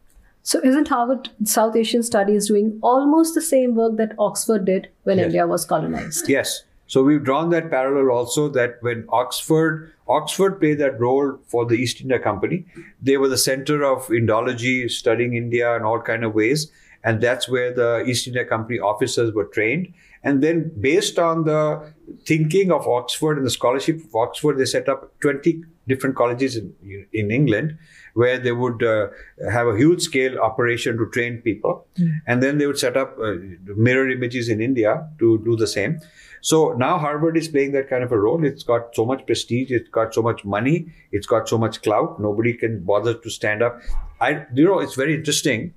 So 0.43 0.61
isn't 0.71 0.89
harvard 0.89 1.29
south 1.45 1.77
asian 1.77 2.03
studies 2.03 2.49
doing 2.49 2.73
almost 2.83 3.35
the 3.35 3.43
same 3.51 3.77
work 3.83 3.99
that 3.99 4.17
oxford 4.19 4.65
did 4.65 4.89
when 5.05 5.19
yes. 5.19 5.27
india 5.27 5.47
was 5.47 5.65
colonized? 5.75 6.29
Yes. 6.29 6.65
So 6.87 7.03
we've 7.05 7.23
drawn 7.23 7.51
that 7.51 7.71
parallel 7.71 8.11
also 8.17 8.49
that 8.59 8.83
when 8.89 9.05
oxford 9.21 9.93
oxford 10.09 10.59
played 10.59 10.79
that 10.79 10.99
role 10.99 11.39
for 11.47 11.67
the 11.67 11.81
east 11.87 12.01
india 12.01 12.19
company. 12.19 12.65
They 13.03 13.17
were 13.19 13.29
the 13.37 13.43
center 13.47 13.81
of 13.93 14.13
indology 14.23 14.91
studying 14.91 15.35
india 15.45 15.75
in 15.77 15.91
all 15.93 16.01
kind 16.13 16.25
of 16.31 16.35
ways 16.43 16.71
and 17.05 17.21
that's 17.21 17.49
where 17.49 17.73
the 17.73 18.05
East 18.07 18.27
India 18.27 18.45
Company 18.45 18.79
officers 18.79 19.33
were 19.33 19.45
trained. 19.45 19.93
And 20.25 20.43
then, 20.43 20.73
based 20.81 21.19
on 21.19 21.45
the 21.45 21.93
thinking 22.27 22.73
of 22.73 22.87
Oxford 22.89 23.39
and 23.39 23.47
the 23.47 23.51
scholarship 23.51 24.05
of 24.05 24.15
Oxford, 24.15 24.59
they 24.59 24.65
set 24.65 24.89
up 24.89 25.19
20 25.21 25.63
different 25.87 26.17
colleges 26.17 26.57
in, 26.57 26.75
in 27.13 27.31
England 27.31 27.79
where 28.15 28.39
they 28.39 28.53
would 28.53 28.83
uh, 28.83 29.07
have 29.51 29.69
a 29.69 29.77
huge 29.77 30.03
scale 30.03 30.39
operation 30.41 30.99
to 30.99 31.09
train 31.11 31.39
people. 31.39 31.87
Mm. 31.99 32.13
And 32.27 32.43
then 32.43 32.59
they 32.59 32.67
would 32.67 32.79
set 32.79 32.97
up 32.97 33.17
uh, 33.19 33.35
mirror 33.77 34.11
images 34.11 34.49
in 34.49 34.61
India 34.61 35.09
to 35.21 35.39
do 35.45 35.57
the 35.57 35.69
same. 35.69 36.01
So 36.41 36.73
now 36.73 36.99
Harvard 36.99 37.37
is 37.37 37.49
playing 37.49 37.73
that 37.73 37.89
kind 37.89 38.03
of 38.03 38.13
a 38.13 38.19
role. 38.19 38.45
It's 38.45 38.63
got 38.63 38.95
so 38.95 39.05
much 39.05 39.25
prestige, 39.27 39.71
it's 39.71 39.89
got 39.89 40.15
so 40.15 40.23
much 40.23 40.45
money, 40.45 40.93
it's 41.13 41.27
got 41.27 41.49
so 41.49 41.59
much 41.59 41.83
clout. 41.83 42.21
Nobody 42.21 42.55
can 42.55 42.85
bother 42.85 43.15
to 43.15 43.31
stand 43.31 43.63
up. 43.63 43.81
I, 44.21 44.47
you 44.55 44.65
know, 44.65 44.81
it's 44.81 44.95
very 44.95 45.15
interesting 45.15 45.75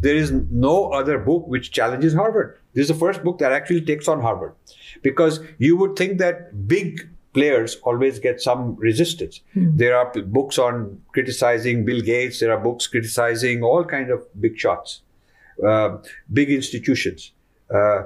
there 0.00 0.14
is 0.14 0.30
no 0.30 0.90
other 0.90 1.18
book 1.18 1.46
which 1.46 1.70
challenges 1.70 2.14
Harvard. 2.14 2.58
This 2.74 2.82
is 2.82 2.88
the 2.88 2.94
first 2.94 3.22
book 3.22 3.38
that 3.38 3.52
actually 3.52 3.80
takes 3.82 4.08
on 4.08 4.20
Harvard. 4.20 4.54
Because 5.02 5.40
you 5.58 5.76
would 5.76 5.96
think 5.96 6.18
that 6.18 6.68
big 6.68 7.08
players 7.32 7.76
always 7.82 8.18
get 8.18 8.40
some 8.40 8.76
resistance. 8.76 9.40
Hmm. 9.52 9.76
There 9.76 9.96
are 9.96 10.12
books 10.22 10.58
on 10.58 11.00
criticizing 11.12 11.84
Bill 11.84 12.00
Gates, 12.00 12.40
there 12.40 12.52
are 12.52 12.60
books 12.60 12.86
criticizing 12.86 13.62
all 13.62 13.84
kind 13.84 14.10
of 14.10 14.24
big 14.40 14.58
shots, 14.58 15.02
uh, 15.66 15.98
big 16.32 16.50
institutions. 16.50 17.32
Uh, 17.74 18.02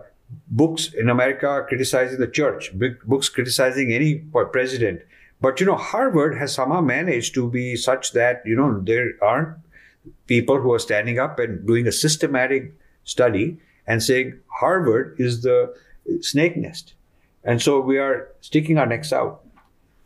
books 0.49 0.93
in 0.95 1.09
America 1.09 1.65
criticizing 1.69 2.19
the 2.19 2.27
church, 2.27 2.77
big 2.79 3.01
books 3.05 3.29
criticizing 3.29 3.93
any 3.93 4.25
president. 4.53 5.03
But 5.41 5.61
you 5.61 5.67
know, 5.67 5.77
Harvard 5.77 6.37
has 6.37 6.53
somehow 6.53 6.81
managed 6.81 7.35
to 7.35 7.49
be 7.49 7.77
such 7.77 8.13
that 8.13 8.43
you 8.45 8.57
know 8.57 8.81
there 8.81 9.13
aren't 9.23 9.57
people 10.27 10.61
who 10.61 10.73
are 10.73 10.79
standing 10.79 11.19
up 11.19 11.39
and 11.39 11.67
doing 11.67 11.87
a 11.87 11.93
systematic 11.93 12.75
study 13.05 13.59
and 13.87 14.03
saying 14.03 14.39
Harvard 14.61 15.17
is 15.19 15.43
the 15.43 15.75
snake 16.21 16.57
nest. 16.57 16.95
And 17.45 17.63
so 17.63 17.81
we 17.81 17.99
are 17.99 18.29
sticking 18.41 18.79
our 18.79 18.87
necks 18.87 19.13
out 19.13 19.45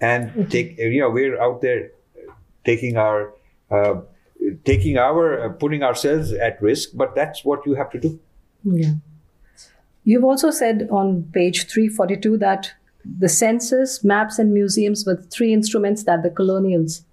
and 0.00 0.30
mm-hmm. 0.30 0.44
take, 0.48 0.78
you 0.78 1.00
know, 1.00 1.10
we're 1.10 1.40
out 1.40 1.60
there 1.62 1.90
taking 2.64 2.96
our, 2.96 3.34
uh, 3.70 4.00
taking 4.64 4.98
our, 4.98 5.46
uh, 5.46 5.48
putting 5.50 5.82
ourselves 5.82 6.32
at 6.32 6.60
risk, 6.62 6.90
but 6.94 7.14
that's 7.14 7.44
what 7.44 7.66
you 7.66 7.74
have 7.74 7.90
to 7.90 7.98
do. 7.98 8.20
Yeah. 8.64 8.94
You've 10.04 10.24
also 10.24 10.50
said 10.50 10.88
on 10.90 11.24
page 11.32 11.66
342 11.68 12.38
that 12.38 12.72
the 13.04 13.28
census, 13.28 14.04
maps, 14.04 14.38
and 14.38 14.52
museums 14.52 15.04
were 15.06 15.16
three 15.16 15.52
instruments 15.52 16.04
that 16.04 16.22
the 16.22 16.30
colonials, 16.30 17.04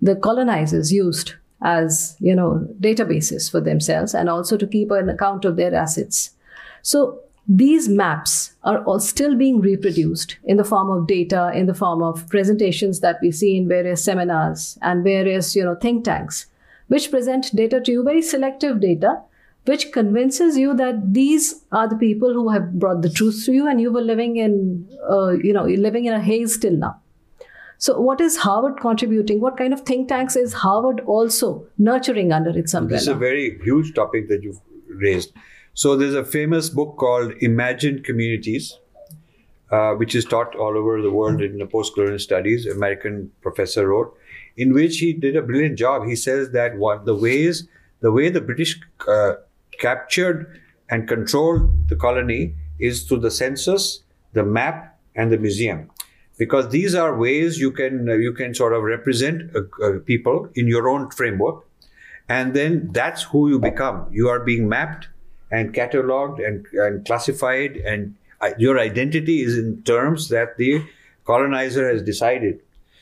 the 0.00 0.16
colonizers 0.16 0.92
used 0.92 1.34
as 1.64 2.16
you 2.20 2.34
know 2.34 2.66
databases 2.80 3.50
for 3.50 3.60
themselves 3.60 4.14
and 4.14 4.28
also 4.28 4.56
to 4.56 4.66
keep 4.66 4.90
an 4.90 5.08
account 5.08 5.44
of 5.44 5.56
their 5.56 5.74
assets. 5.74 6.30
So 6.82 7.20
these 7.48 7.88
maps 7.88 8.54
are 8.62 8.84
all 8.84 9.00
still 9.00 9.36
being 9.36 9.60
reproduced 9.60 10.36
in 10.44 10.56
the 10.56 10.64
form 10.64 10.90
of 10.90 11.06
data 11.08 11.50
in 11.54 11.66
the 11.66 11.74
form 11.74 12.02
of 12.02 12.28
presentations 12.28 13.00
that 13.00 13.18
we 13.20 13.32
see 13.32 13.56
in 13.56 13.68
various 13.68 14.04
seminars 14.04 14.78
and 14.80 15.02
various 15.02 15.56
you 15.56 15.64
know 15.64 15.74
think 15.74 16.04
tanks 16.04 16.46
which 16.86 17.10
present 17.10 17.54
data 17.54 17.80
to 17.80 17.90
you 17.90 18.04
very 18.04 18.22
selective 18.22 18.80
data 18.80 19.20
which 19.64 19.90
convinces 19.92 20.56
you 20.56 20.74
that 20.74 21.12
these 21.12 21.64
are 21.72 21.88
the 21.88 21.96
people 21.96 22.32
who 22.32 22.48
have 22.48 22.78
brought 22.78 23.02
the 23.02 23.10
truth 23.10 23.44
to 23.44 23.52
you 23.52 23.66
and 23.66 23.80
you 23.80 23.92
were 23.92 24.00
living 24.00 24.36
in 24.36 24.88
uh, 25.10 25.30
you 25.30 25.52
know 25.52 25.64
living 25.64 26.04
in 26.04 26.12
a 26.12 26.20
haze 26.20 26.56
till 26.58 26.76
now 26.76 27.01
So, 27.82 27.98
what 27.98 28.20
is 28.20 28.36
Harvard 28.36 28.78
contributing? 28.78 29.40
What 29.40 29.56
kind 29.56 29.72
of 29.72 29.80
think 29.80 30.08
tanks 30.08 30.36
is 30.36 30.52
Harvard 30.52 31.00
also 31.00 31.66
nurturing 31.78 32.30
under 32.30 32.56
its 32.56 32.74
umbrella? 32.74 32.98
This 32.98 33.02
is 33.02 33.08
a 33.08 33.16
very 33.16 33.58
huge 33.64 33.92
topic 33.94 34.28
that 34.28 34.44
you've 34.44 34.60
raised. 34.86 35.32
So, 35.74 35.96
there's 35.96 36.14
a 36.14 36.24
famous 36.24 36.68
book 36.68 36.96
called 36.96 37.32
Imagined 37.40 38.04
Communities, 38.04 38.78
uh, 39.72 39.94
which 39.94 40.14
is 40.14 40.24
taught 40.24 40.54
all 40.54 40.78
over 40.78 41.02
the 41.02 41.10
world 41.10 41.42
in 41.42 41.58
the 41.58 41.66
post-colonial 41.66 42.20
studies. 42.20 42.66
American 42.66 43.32
professor 43.40 43.88
wrote, 43.88 44.16
in 44.56 44.72
which 44.72 44.98
he 44.98 45.12
did 45.12 45.34
a 45.34 45.42
brilliant 45.42 45.76
job. 45.76 46.06
He 46.06 46.14
says 46.14 46.52
that 46.52 46.76
what 46.76 47.04
the 47.04 47.16
ways, 47.16 47.66
the 47.98 48.12
way 48.12 48.28
the 48.28 48.40
British 48.40 48.80
uh, 49.08 49.32
captured 49.80 50.60
and 50.88 51.08
controlled 51.08 51.88
the 51.88 51.96
colony 51.96 52.54
is 52.78 53.02
through 53.02 53.22
the 53.26 53.30
census, 53.32 54.04
the 54.34 54.44
map, 54.44 55.00
and 55.16 55.32
the 55.32 55.36
museum, 55.36 55.90
because 56.38 56.68
these 56.70 56.94
are 56.94 57.16
ways 57.16 57.58
you 57.58 57.70
can 57.70 58.08
uh, 58.08 58.14
you 58.14 58.32
can 58.32 58.54
sort 58.54 58.72
of 58.72 58.82
represent 58.82 59.54
uh, 59.54 59.60
uh, 59.84 59.98
people 60.04 60.48
in 60.54 60.66
your 60.68 60.88
own 60.88 61.10
framework, 61.10 61.64
and 62.28 62.54
then 62.54 62.88
that's 62.92 63.22
who 63.22 63.48
you 63.48 63.58
become. 63.58 64.06
You 64.10 64.28
are 64.28 64.40
being 64.40 64.68
mapped 64.68 65.08
and 65.50 65.74
cataloged 65.74 66.44
and, 66.46 66.66
and 66.72 67.04
classified 67.04 67.76
and 67.76 68.14
your 68.58 68.78
identity 68.78 69.42
is 69.42 69.56
in 69.56 69.82
terms 69.82 70.28
that 70.28 70.56
the 70.56 70.84
colonizer 71.24 71.88
has 71.88 72.02
decided. 72.02 72.60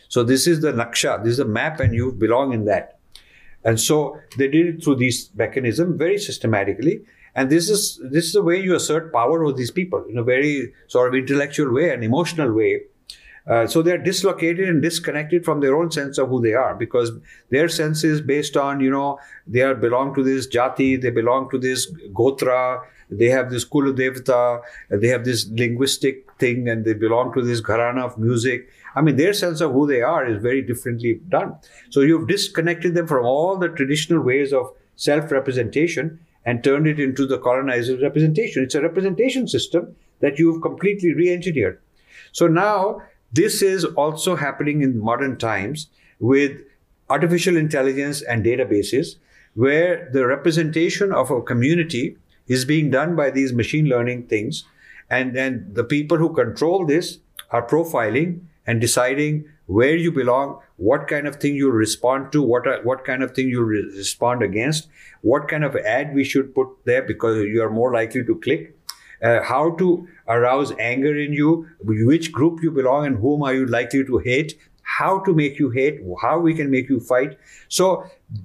So 0.09 0.23
this 0.23 0.47
is 0.47 0.61
the 0.61 0.73
naksha, 0.73 1.23
this 1.23 1.33
is 1.33 1.37
the 1.39 1.45
map, 1.45 1.81
and 1.81 1.95
you 1.95 2.13
belong 2.13 2.53
in 2.53 2.65
that. 2.67 2.99
And 3.65 3.81
so 3.81 4.19
they 4.37 4.49
did 4.49 4.67
it 4.67 4.85
through 4.85 4.97
these 4.97 5.31
mechanism 5.35 5.97
very 5.97 6.19
systematically. 6.19 7.03
And 7.35 7.49
this 7.49 7.71
is 7.71 8.01
this 8.03 8.25
is 8.27 8.33
the 8.33 8.43
way 8.43 8.61
you 8.61 8.75
assert 8.75 9.13
power 9.13 9.45
over 9.45 9.57
these 9.57 9.71
people 9.71 10.05
in 10.09 10.19
a 10.19 10.25
very 10.25 10.73
sort 10.89 11.09
of 11.09 11.15
intellectual 11.15 11.73
way 11.73 11.91
and 11.91 12.03
emotional 12.03 12.53
way. 12.53 12.83
Uh, 13.51 13.67
so 13.67 13.83
they're 13.83 13.99
dislocated 13.99 14.69
and 14.69 14.81
disconnected 14.81 15.45
from 15.45 15.61
their 15.61 15.75
own 15.75 15.91
sense 15.91 16.19
of 16.19 16.29
who 16.29 16.41
they 16.41 16.55
are 16.55 16.75
because 16.75 17.11
their 17.51 17.69
sense 17.69 18.05
is 18.05 18.21
based 18.21 18.57
on 18.57 18.79
you 18.79 18.91
know 18.91 19.19
they 19.45 19.61
are 19.61 19.75
belong 19.75 20.15
to 20.15 20.23
this 20.23 20.47
jati, 20.47 21.01
they 21.01 21.11
belong 21.11 21.51
to 21.51 21.59
this 21.59 21.91
gotra, 22.13 22.81
they 23.11 23.27
have 23.27 23.51
this 23.51 23.65
Kula 23.65 23.93
Devta, 23.93 24.61
they 24.89 25.09
have 25.09 25.25
this 25.25 25.49
linguistic 25.51 26.31
thing, 26.39 26.69
and 26.69 26.85
they 26.85 26.95
belong 26.95 27.33
to 27.35 27.43
this 27.43 27.61
gharana 27.61 28.05
of 28.05 28.17
music. 28.19 28.69
I 28.95 29.01
mean, 29.03 29.17
their 29.17 29.33
sense 29.33 29.61
of 29.61 29.73
who 29.73 29.87
they 29.87 30.01
are 30.01 30.25
is 30.25 30.41
very 30.41 30.63
differently 30.63 31.21
done. 31.29 31.57
So 31.91 32.01
you've 32.01 32.29
disconnected 32.29 32.95
them 32.95 33.09
from 33.09 33.25
all 33.27 33.57
the 33.57 33.69
traditional 33.69 34.21
ways 34.23 34.53
of 34.53 34.73
self 34.95 35.33
representation 35.33 36.21
and 36.45 36.63
turned 36.63 36.87
it 36.87 37.01
into 37.01 37.27
the 37.27 37.39
colonizer's 37.39 38.01
representation. 38.01 38.63
It's 38.63 38.75
a 38.75 38.81
representation 38.81 39.49
system 39.49 39.97
that 40.21 40.39
you've 40.39 40.63
completely 40.63 41.15
re 41.15 41.33
engineered. 41.33 41.81
So 42.33 42.47
now, 42.47 43.03
this 43.33 43.63
is 43.63 43.85
also 43.85 44.37
happening 44.37 44.83
in 44.83 44.99
modern 44.99 45.39
times 45.39 45.89
with 46.19 46.63
artificial 47.09 47.57
intelligence 47.57 48.23
and 48.23 48.45
databases, 48.45 49.17
where 49.55 50.09
the 50.13 50.27
representation 50.27 51.13
of 51.13 51.31
a 51.31 51.43
community 51.43 52.17
is 52.47 52.65
being 52.65 52.91
done 52.91 53.17
by 53.17 53.31
these 53.31 53.53
machine 53.53 53.87
learning 53.87 54.27
things. 54.27 54.65
And 55.09 55.35
then 55.35 55.71
the 55.73 55.85
people 55.85 56.19
who 56.19 56.35
control 56.35 56.87
this 56.87 57.19
are 57.51 57.67
profiling 57.67 58.41
and 58.67 58.81
deciding 58.81 59.45
where 59.67 59.95
you 59.95 60.11
belong, 60.11 60.61
what 60.77 61.07
kind 61.07 61.27
of 61.27 61.37
thing 61.37 61.55
you 61.55 61.71
respond 61.71 62.33
to, 62.33 62.43
what 62.43 62.67
are, 62.67 62.83
what 62.83 63.05
kind 63.05 63.23
of 63.23 63.33
thing 63.33 63.49
you 63.49 63.63
re- 63.63 63.89
respond 63.97 64.43
against, 64.43 64.89
what 65.23 65.47
kind 65.47 65.65
of 65.65 65.77
ad 65.77 66.15
we 66.15 66.25
should 66.25 66.55
put 66.55 66.69
there 66.85 67.03
because 67.03 67.37
you 67.45 67.63
are 67.63 67.71
more 67.71 67.93
likely 67.93 68.25
to 68.25 68.35
click, 68.37 68.77
uh, 69.23 69.43
how 69.43 69.71
to 69.77 70.07
arouse 70.29 70.73
anger 70.79 71.17
in 71.19 71.33
you, 71.33 71.67
which 71.83 72.33
group 72.33 72.63
you 72.63 72.71
belong 72.71 73.07
and 73.07 73.19
whom 73.19 73.43
are 73.43 73.55
you 73.55 73.67
likely 73.67 74.05
to 74.05 74.19
hate, 74.19 74.59
how 74.83 75.21
to 75.21 75.35
make 75.35 75.59
you 75.59 75.71
hate, 75.71 76.01
how 76.21 76.39
we 76.39 76.55
can 76.55 76.71
make 76.71 76.89
you 76.89 77.01
fight. 77.01 77.39
So 77.69 78.05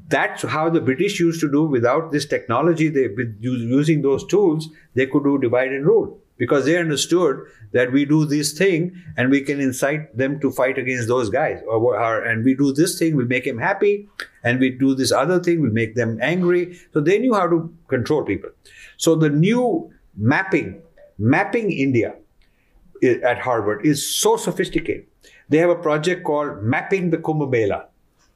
that's 0.09 0.43
how 0.43 0.69
the 0.69 0.81
British 0.81 1.19
used 1.19 1.39
to 1.41 1.51
do 1.51 1.63
without 1.63 2.11
this 2.11 2.25
technology. 2.25 2.89
They, 2.89 3.09
using 3.39 4.01
those 4.01 4.25
tools, 4.27 4.69
they 4.93 5.07
could 5.07 5.23
do 5.23 5.39
divide 5.39 5.71
and 5.71 5.85
rule 5.85 6.19
because 6.37 6.65
they 6.65 6.77
understood 6.77 7.39
that 7.71 7.91
we 7.91 8.05
do 8.05 8.25
this 8.25 8.53
thing 8.53 8.95
and 9.17 9.29
we 9.29 9.41
can 9.41 9.59
incite 9.59 10.15
them 10.17 10.39
to 10.41 10.51
fight 10.51 10.77
against 10.77 11.07
those 11.07 11.29
guys. 11.29 11.61
Or, 11.67 11.95
or, 11.95 12.23
and 12.23 12.43
we 12.43 12.53
do 12.53 12.73
this 12.73 12.99
thing, 12.99 13.15
we 13.15 13.25
make 13.25 13.47
him 13.47 13.57
happy, 13.57 14.07
and 14.43 14.59
we 14.59 14.69
do 14.69 14.95
this 14.95 15.11
other 15.11 15.39
thing, 15.39 15.61
we 15.61 15.69
make 15.69 15.95
them 15.95 16.19
angry. 16.21 16.79
So 16.93 17.01
they 17.01 17.19
knew 17.19 17.33
how 17.33 17.47
to 17.47 17.73
control 17.87 18.23
people. 18.23 18.49
So 18.97 19.15
the 19.15 19.29
new 19.29 19.91
mapping, 20.17 20.81
mapping 21.17 21.71
India 21.71 22.15
at 23.03 23.39
Harvard 23.39 23.85
is 23.85 24.15
so 24.15 24.37
sophisticated 24.37 25.05
they 25.49 25.57
have 25.57 25.69
a 25.69 25.75
project 25.75 26.23
called 26.23 26.63
Mapping 26.63 27.11
the 27.11 27.17
Kumbh 27.17 27.49
Mela. 27.49 27.85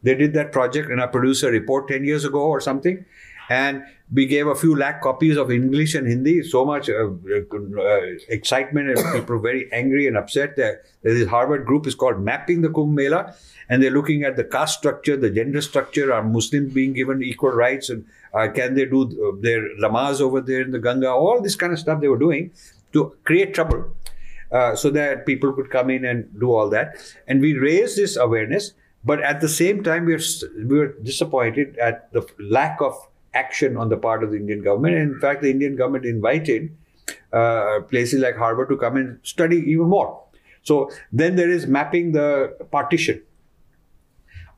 They 0.03 0.15
did 0.15 0.33
that 0.33 0.51
project 0.51 0.89
and 0.89 1.01
I 1.01 1.07
produced 1.07 1.43
a 1.43 1.51
report 1.51 1.87
10 1.87 2.05
years 2.05 2.23
ago 2.23 2.41
or 2.41 2.61
something. 2.61 3.05
And 3.49 3.83
we 4.13 4.27
gave 4.27 4.45
a 4.45 4.53
few 4.53 4.75
lakh 4.75 5.01
copies 5.01 5.35
of 5.35 5.51
English 5.51 5.95
and 5.95 6.07
Hindi. 6.07 6.43
So 6.43 6.65
much 6.65 6.87
uh, 6.87 7.09
uh, 7.09 7.99
excitement 8.29 8.89
and 8.89 9.13
people 9.13 9.37
were 9.37 9.41
very 9.41 9.71
angry 9.73 10.07
and 10.07 10.15
upset 10.15 10.55
that 10.57 10.83
this 11.01 11.27
Harvard 11.27 11.65
group 11.65 11.87
is 11.87 11.95
called 11.95 12.21
Mapping 12.21 12.61
the 12.61 12.69
Kumbh 12.69 12.93
Mela. 12.93 13.33
And 13.67 13.81
they're 13.81 13.91
looking 13.91 14.23
at 14.23 14.35
the 14.35 14.43
caste 14.43 14.77
structure, 14.77 15.17
the 15.17 15.31
gender 15.31 15.61
structure, 15.61 16.13
are 16.13 16.23
Muslims 16.23 16.73
being 16.73 16.93
given 16.93 17.23
equal 17.23 17.51
rights? 17.51 17.89
And 17.89 18.05
uh, 18.33 18.47
can 18.49 18.75
they 18.75 18.85
do 18.85 19.03
uh, 19.03 19.39
their 19.41 19.61
namaz 19.77 20.21
over 20.21 20.41
there 20.41 20.61
in 20.61 20.71
the 20.71 20.79
Ganga? 20.79 21.09
All 21.09 21.41
this 21.41 21.55
kind 21.55 21.73
of 21.73 21.79
stuff 21.79 22.01
they 22.01 22.07
were 22.07 22.17
doing 22.17 22.51
to 22.93 23.15
create 23.23 23.53
trouble. 23.53 23.95
Uh, 24.51 24.75
so 24.75 24.89
that 24.89 25.27
people 25.27 25.53
could 25.53 25.69
come 25.69 25.91
in 25.91 26.03
and 26.03 26.27
do 26.39 26.51
all 26.51 26.67
that. 26.71 26.95
And 27.27 27.39
we 27.39 27.53
raised 27.53 27.95
this 27.95 28.17
awareness, 28.17 28.73
but 29.05 29.21
at 29.21 29.41
the 29.41 29.47
same 29.47 29.83
time, 29.83 30.05
we 30.05 30.13
were, 30.13 30.21
we 30.57 30.79
were 30.79 30.93
disappointed 31.03 31.77
at 31.77 32.11
the 32.13 32.27
lack 32.39 32.81
of 32.81 32.95
action 33.35 33.77
on 33.77 33.89
the 33.89 33.97
part 33.97 34.23
of 34.23 34.31
the 34.31 34.37
Indian 34.37 34.63
government. 34.63 34.95
And 34.95 35.13
in 35.13 35.19
fact, 35.19 35.43
the 35.43 35.51
Indian 35.51 35.75
government 35.75 36.05
invited 36.05 36.75
uh, 37.31 37.81
places 37.91 38.21
like 38.21 38.37
Harvard 38.37 38.69
to 38.69 38.77
come 38.77 38.97
and 38.97 39.19
study 39.21 39.57
even 39.57 39.87
more. 39.87 40.19
So 40.63 40.89
then 41.11 41.35
there 41.35 41.51
is 41.51 41.67
mapping 41.67 42.13
the 42.13 42.57
partition. 42.71 43.21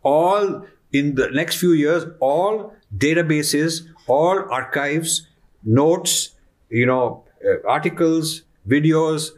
All 0.03 0.65
in 0.93 1.15
the 1.15 1.29
next 1.31 1.57
few 1.57 1.73
years, 1.73 2.05
all 2.21 2.73
databases, 2.97 3.87
all 4.07 4.51
archives, 4.51 5.27
notes, 5.63 6.31
you 6.69 6.85
know, 6.85 7.23
uh, 7.45 7.67
articles, 7.67 8.43
videos, 8.67 9.31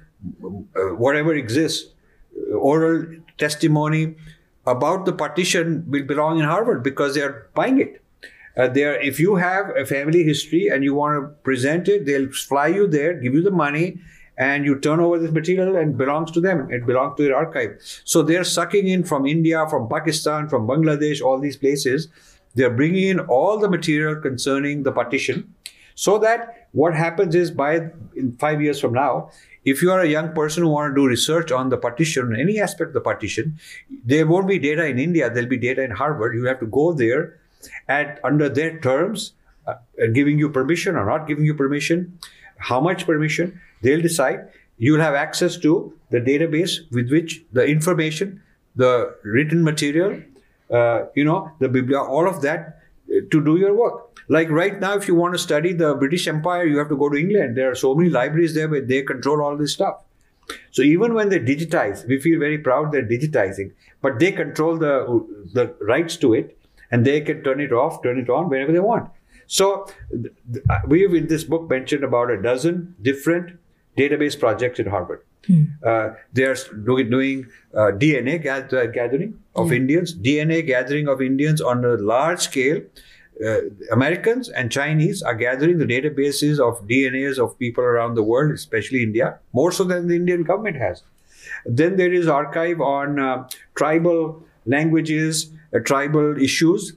uh, 0.43 0.95
whatever 0.95 1.33
exists, 1.33 1.91
uh, 2.37 2.55
oral 2.55 3.05
testimony 3.37 4.15
about 4.65 5.05
the 5.05 5.13
partition 5.13 5.83
will 5.89 6.03
belong 6.03 6.39
in 6.39 6.45
Harvard 6.45 6.83
because 6.83 7.15
they 7.15 7.21
are 7.21 7.49
buying 7.53 7.79
it. 7.79 8.01
Uh, 8.55 8.67
there, 8.67 9.01
if 9.01 9.19
you 9.19 9.35
have 9.35 9.75
a 9.75 9.85
family 9.85 10.23
history 10.23 10.67
and 10.67 10.83
you 10.83 10.93
want 10.93 11.19
to 11.19 11.27
present 11.43 11.87
it, 11.87 12.05
they'll 12.05 12.31
fly 12.31 12.67
you 12.67 12.87
there, 12.87 13.13
give 13.15 13.33
you 13.33 13.41
the 13.41 13.51
money, 13.51 13.99
and 14.37 14.65
you 14.65 14.79
turn 14.79 14.99
over 14.99 15.17
this 15.19 15.31
material 15.31 15.75
and 15.75 15.97
belongs 15.97 16.31
to 16.31 16.39
them. 16.39 16.69
It 16.71 16.85
belongs 16.85 17.17
to 17.17 17.23
their 17.23 17.35
archive. 17.35 17.77
So 18.03 18.21
they're 18.21 18.43
sucking 18.43 18.87
in 18.87 19.03
from 19.03 19.25
India, 19.25 19.65
from 19.69 19.89
Pakistan, 19.89 20.49
from 20.49 20.67
Bangladesh, 20.67 21.21
all 21.21 21.39
these 21.39 21.57
places. 21.57 22.09
They're 22.55 22.69
bringing 22.69 23.09
in 23.09 23.19
all 23.21 23.57
the 23.57 23.69
material 23.69 24.21
concerning 24.21 24.83
the 24.83 24.91
partition, 24.91 25.53
so 25.95 26.17
that 26.19 26.67
what 26.71 26.95
happens 26.95 27.35
is 27.35 27.51
by 27.51 27.91
five 28.39 28.61
years 28.61 28.79
from 28.79 28.93
now, 28.93 29.31
if 29.63 29.81
you 29.81 29.91
are 29.91 30.01
a 30.01 30.07
young 30.07 30.33
person 30.33 30.63
who 30.63 30.69
want 30.69 30.91
to 30.91 31.01
do 31.01 31.07
research 31.07 31.51
on 31.51 31.69
the 31.69 31.77
partition, 31.77 32.35
any 32.35 32.59
aspect 32.59 32.89
of 32.89 32.93
the 32.93 33.01
partition, 33.01 33.57
there 34.03 34.27
won't 34.27 34.47
be 34.47 34.59
data 34.59 34.85
in 34.85 34.99
India. 34.99 35.29
There'll 35.29 35.47
be 35.47 35.57
data 35.57 35.83
in 35.83 35.91
Harvard. 35.91 36.35
You 36.35 36.45
have 36.45 36.59
to 36.59 36.65
go 36.65 36.93
there 36.93 37.39
and 37.87 38.19
under 38.23 38.49
their 38.49 38.79
terms, 38.79 39.33
uh, 39.67 39.75
giving 40.13 40.37
you 40.37 40.49
permission 40.49 40.95
or 40.95 41.05
not 41.05 41.27
giving 41.27 41.45
you 41.45 41.53
permission, 41.53 42.19
how 42.57 42.81
much 42.81 43.05
permission, 43.05 43.61
they'll 43.81 44.01
decide. 44.01 44.49
You'll 44.77 44.99
have 44.99 45.13
access 45.13 45.57
to 45.57 45.93
the 46.09 46.19
database 46.19 46.91
with 46.91 47.09
which 47.09 47.43
the 47.53 47.65
information, 47.65 48.41
the 48.75 49.15
written 49.23 49.63
material, 49.63 50.21
uh, 50.73 51.05
you 51.15 51.23
know, 51.23 51.51
the 51.59 51.69
biblia, 51.69 51.99
all 51.99 52.27
of 52.27 52.41
that 52.41 52.79
uh, 53.09 53.19
to 53.31 53.43
do 53.43 53.57
your 53.57 53.73
work. 53.75 54.19
Like 54.27 54.49
right 54.49 54.79
now, 54.79 54.95
if 54.95 55.07
you 55.07 55.15
want 55.15 55.33
to 55.33 55.39
study 55.39 55.73
the 55.73 55.93
British 55.95 56.27
Empire, 56.27 56.65
you 56.65 56.77
have 56.77 56.89
to 56.89 56.97
go 56.97 57.09
to 57.09 57.17
England. 57.17 57.57
There 57.57 57.69
are 57.69 57.75
so 57.75 57.93
many 57.93 58.09
libraries 58.09 58.55
there 58.55 58.69
where 58.69 58.81
they 58.81 59.01
control 59.03 59.41
all 59.41 59.57
this 59.57 59.73
stuff. 59.73 60.03
So 60.71 60.81
even 60.81 61.13
when 61.13 61.29
they 61.29 61.39
digitize, 61.39 62.07
we 62.07 62.19
feel 62.19 62.39
very 62.39 62.57
proud 62.57 62.91
they're 62.91 63.03
digitizing, 63.03 63.71
but 64.01 64.19
they 64.19 64.31
control 64.31 64.77
the 64.77 64.93
the 65.53 65.73
rights 65.79 66.17
to 66.17 66.33
it, 66.33 66.57
and 66.91 67.05
they 67.05 67.21
can 67.21 67.43
turn 67.43 67.61
it 67.61 67.71
off, 67.71 68.01
turn 68.03 68.19
it 68.19 68.29
on 68.29 68.49
whenever 68.49 68.71
they 68.71 68.79
want. 68.79 69.09
So 69.47 69.87
we've 70.87 71.13
in 71.13 71.27
this 71.27 71.43
book 71.43 71.69
mentioned 71.69 72.03
about 72.03 72.31
a 72.31 72.41
dozen 72.41 72.95
different 73.01 73.59
database 73.97 74.39
projects 74.39 74.79
at 74.79 74.87
Harvard. 74.87 75.23
Hmm. 75.47 75.63
Uh, 75.85 76.09
they 76.31 76.43
are 76.43 76.55
doing, 76.85 77.09
doing 77.09 77.47
uh, 77.73 77.91
DNA 77.91 78.41
gathering 78.41 79.39
of 79.55 79.71
yeah. 79.71 79.77
Indians, 79.77 80.15
DNA 80.15 80.65
gathering 80.65 81.07
of 81.07 81.21
Indians 81.21 81.59
on 81.59 81.83
a 81.83 81.95
large 81.95 82.39
scale 82.39 82.81
uh, 83.43 83.61
Americans 83.91 84.49
and 84.49 84.71
Chinese 84.71 85.21
are 85.21 85.35
gathering 85.35 85.77
the 85.77 85.85
databases 85.85 86.59
of 86.59 86.87
DNAs 86.87 87.39
of 87.39 87.57
people 87.57 87.83
around 87.83 88.15
the 88.15 88.23
world, 88.23 88.51
especially 88.51 89.01
India, 89.01 89.39
more 89.53 89.71
so 89.71 89.83
than 89.83 90.07
the 90.07 90.15
Indian 90.15 90.43
government 90.43 90.77
has. 90.77 91.03
Then 91.65 91.97
there 91.97 92.13
is 92.13 92.27
archive 92.27 92.79
on 92.79 93.19
uh, 93.19 93.47
tribal 93.75 94.43
languages, 94.65 95.49
uh, 95.75 95.79
tribal 95.79 96.41
issues. 96.41 96.93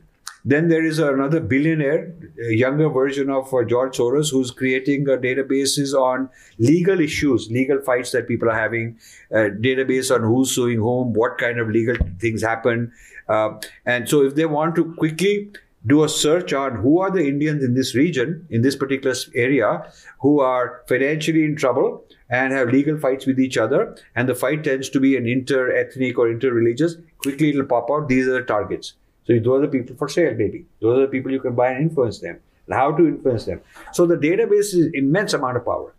Then 0.49 0.69
there 0.69 0.85
is 0.85 1.01
another 1.01 1.41
billionaire, 1.41 2.15
younger 2.39 2.89
version 2.89 3.31
of 3.31 3.53
uh, 3.53 3.65
George 3.65 3.97
Soros, 3.97 4.31
who's 4.31 4.53
creating 4.53 5.09
uh, 5.09 5.17
databases 5.17 5.93
on 5.93 6.31
legal 6.59 7.01
issues, 7.01 7.51
legal 7.51 7.81
fights 7.81 8.13
that 8.13 8.29
people 8.29 8.49
are 8.49 8.55
having, 8.55 8.97
uh, 9.33 9.51
database 9.61 10.15
on 10.15 10.23
who's 10.23 10.55
suing 10.55 10.79
whom, 10.79 11.13
what 11.15 11.37
kind 11.37 11.59
of 11.59 11.69
legal 11.69 11.97
things 12.21 12.43
happen. 12.43 12.93
And 13.29 14.09
so, 14.09 14.23
if 14.23 14.37
they 14.37 14.47
want 14.47 14.77
to 14.77 14.95
quickly 14.95 15.51
do 15.85 16.05
a 16.05 16.09
search 16.09 16.53
on 16.53 16.77
who 16.77 17.01
are 17.01 17.11
the 17.11 17.27
Indians 17.27 17.65
in 17.65 17.75
this 17.75 17.97
region, 17.97 18.47
in 18.49 18.63
this 18.63 18.77
particular 18.77 19.17
area, 19.35 19.91
who 20.21 20.39
are 20.39 20.83
financially 20.89 21.45
in 21.45 21.57
trouble 21.57 22.05
and 22.31 22.53
have 22.53 22.69
legal 22.69 22.97
fights 22.99 23.27
with 23.27 23.41
each 23.41 23.57
other, 23.57 23.97
and 24.15 24.29
the 24.29 24.35
fight 24.35 24.63
tends 24.63 24.89
to 24.91 25.01
be 25.01 25.17
an 25.17 25.27
inter 25.27 25.73
ethnic 25.73 26.19
or 26.19 26.31
inter 26.31 26.53
religious, 26.53 26.95
quickly 27.19 27.51
it'll 27.51 27.65
pop 27.65 27.91
out. 27.91 28.09
These 28.09 28.29
are 28.29 28.35
the 28.35 28.43
targets. 28.43 28.95
So 29.27 29.39
those 29.39 29.59
are 29.59 29.67
the 29.67 29.69
people 29.69 29.97
for 29.97 30.09
sale, 30.09 30.35
maybe. 30.35 30.67
Those 30.81 30.99
are 30.99 31.03
the 31.03 31.09
people 31.09 31.33
you 31.33 31.41
can 31.41 31.55
buy 31.55 31.73
and 31.73 31.83
influence 31.83 32.21
them. 32.21 32.39
And 32.67 32.75
how 32.75 32.93
to 32.93 33.07
influence 33.07 33.45
them. 33.45 33.61
So 33.93 34.07
the 34.07 34.17
database 34.17 34.75
is 34.75 34.91
immense 34.95 35.33
amount 35.33 35.57
of 35.57 35.65
power, 35.65 35.95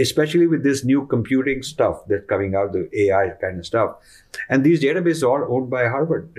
especially 0.00 0.46
with 0.46 0.62
this 0.62 0.84
new 0.84 1.06
computing 1.06 1.62
stuff 1.62 2.06
that's 2.06 2.26
coming 2.26 2.54
out, 2.54 2.72
the 2.72 2.88
AI 3.02 3.30
kind 3.40 3.58
of 3.58 3.66
stuff. 3.66 3.96
And 4.48 4.64
these 4.64 4.82
databases 4.82 5.28
are 5.28 5.48
owned 5.48 5.70
by 5.70 5.88
Harvard. 5.88 6.30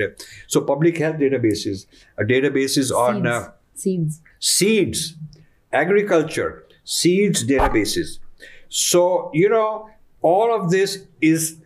So 0.48 0.62
public 0.62 0.98
health 0.98 1.18
databases, 1.18 1.86
uh, 2.20 2.24
databases 2.24 2.92
on 2.92 3.28
uh, 3.28 3.52
seeds. 3.76 4.22
seeds, 4.40 5.16
agriculture, 5.72 6.66
seeds 6.84 7.46
databases. 7.46 8.20
So, 8.70 9.32
you 9.34 9.50
know, 9.50 9.90
all 10.22 10.54
of 10.56 10.72
this 10.72 11.06
is 11.22 11.58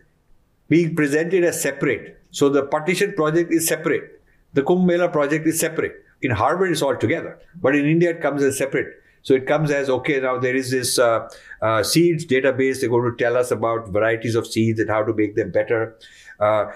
being 0.68 0.94
presented 0.94 1.44
as 1.44 1.60
separate. 1.60 2.18
So 2.30 2.48
the 2.48 2.62
partition 2.62 3.12
project 3.12 3.52
is 3.52 3.66
separate. 3.66 4.21
The 4.54 4.62
Kumbh 4.62 4.84
Mela 4.84 5.08
project 5.08 5.46
is 5.46 5.58
separate. 5.58 5.94
In 6.20 6.30
Harvard, 6.30 6.70
it's 6.72 6.82
all 6.82 6.96
together. 6.96 7.38
But 7.60 7.74
in 7.74 7.86
India, 7.86 8.10
it 8.10 8.20
comes 8.20 8.42
as 8.42 8.58
separate. 8.58 8.98
So 9.22 9.34
it 9.34 9.46
comes 9.46 9.70
as 9.70 9.88
okay, 9.88 10.20
now 10.20 10.38
there 10.38 10.54
is 10.54 10.70
this 10.70 10.98
uh, 10.98 11.28
uh, 11.60 11.82
seeds 11.82 12.26
database. 12.26 12.80
They're 12.80 12.90
going 12.90 13.10
to 13.10 13.16
tell 13.16 13.36
us 13.36 13.50
about 13.50 13.88
varieties 13.88 14.34
of 14.34 14.46
seeds 14.46 14.80
and 14.80 14.90
how 14.90 15.04
to 15.04 15.14
make 15.14 15.36
them 15.36 15.52
better. 15.52 15.96
Uh, 16.40 16.72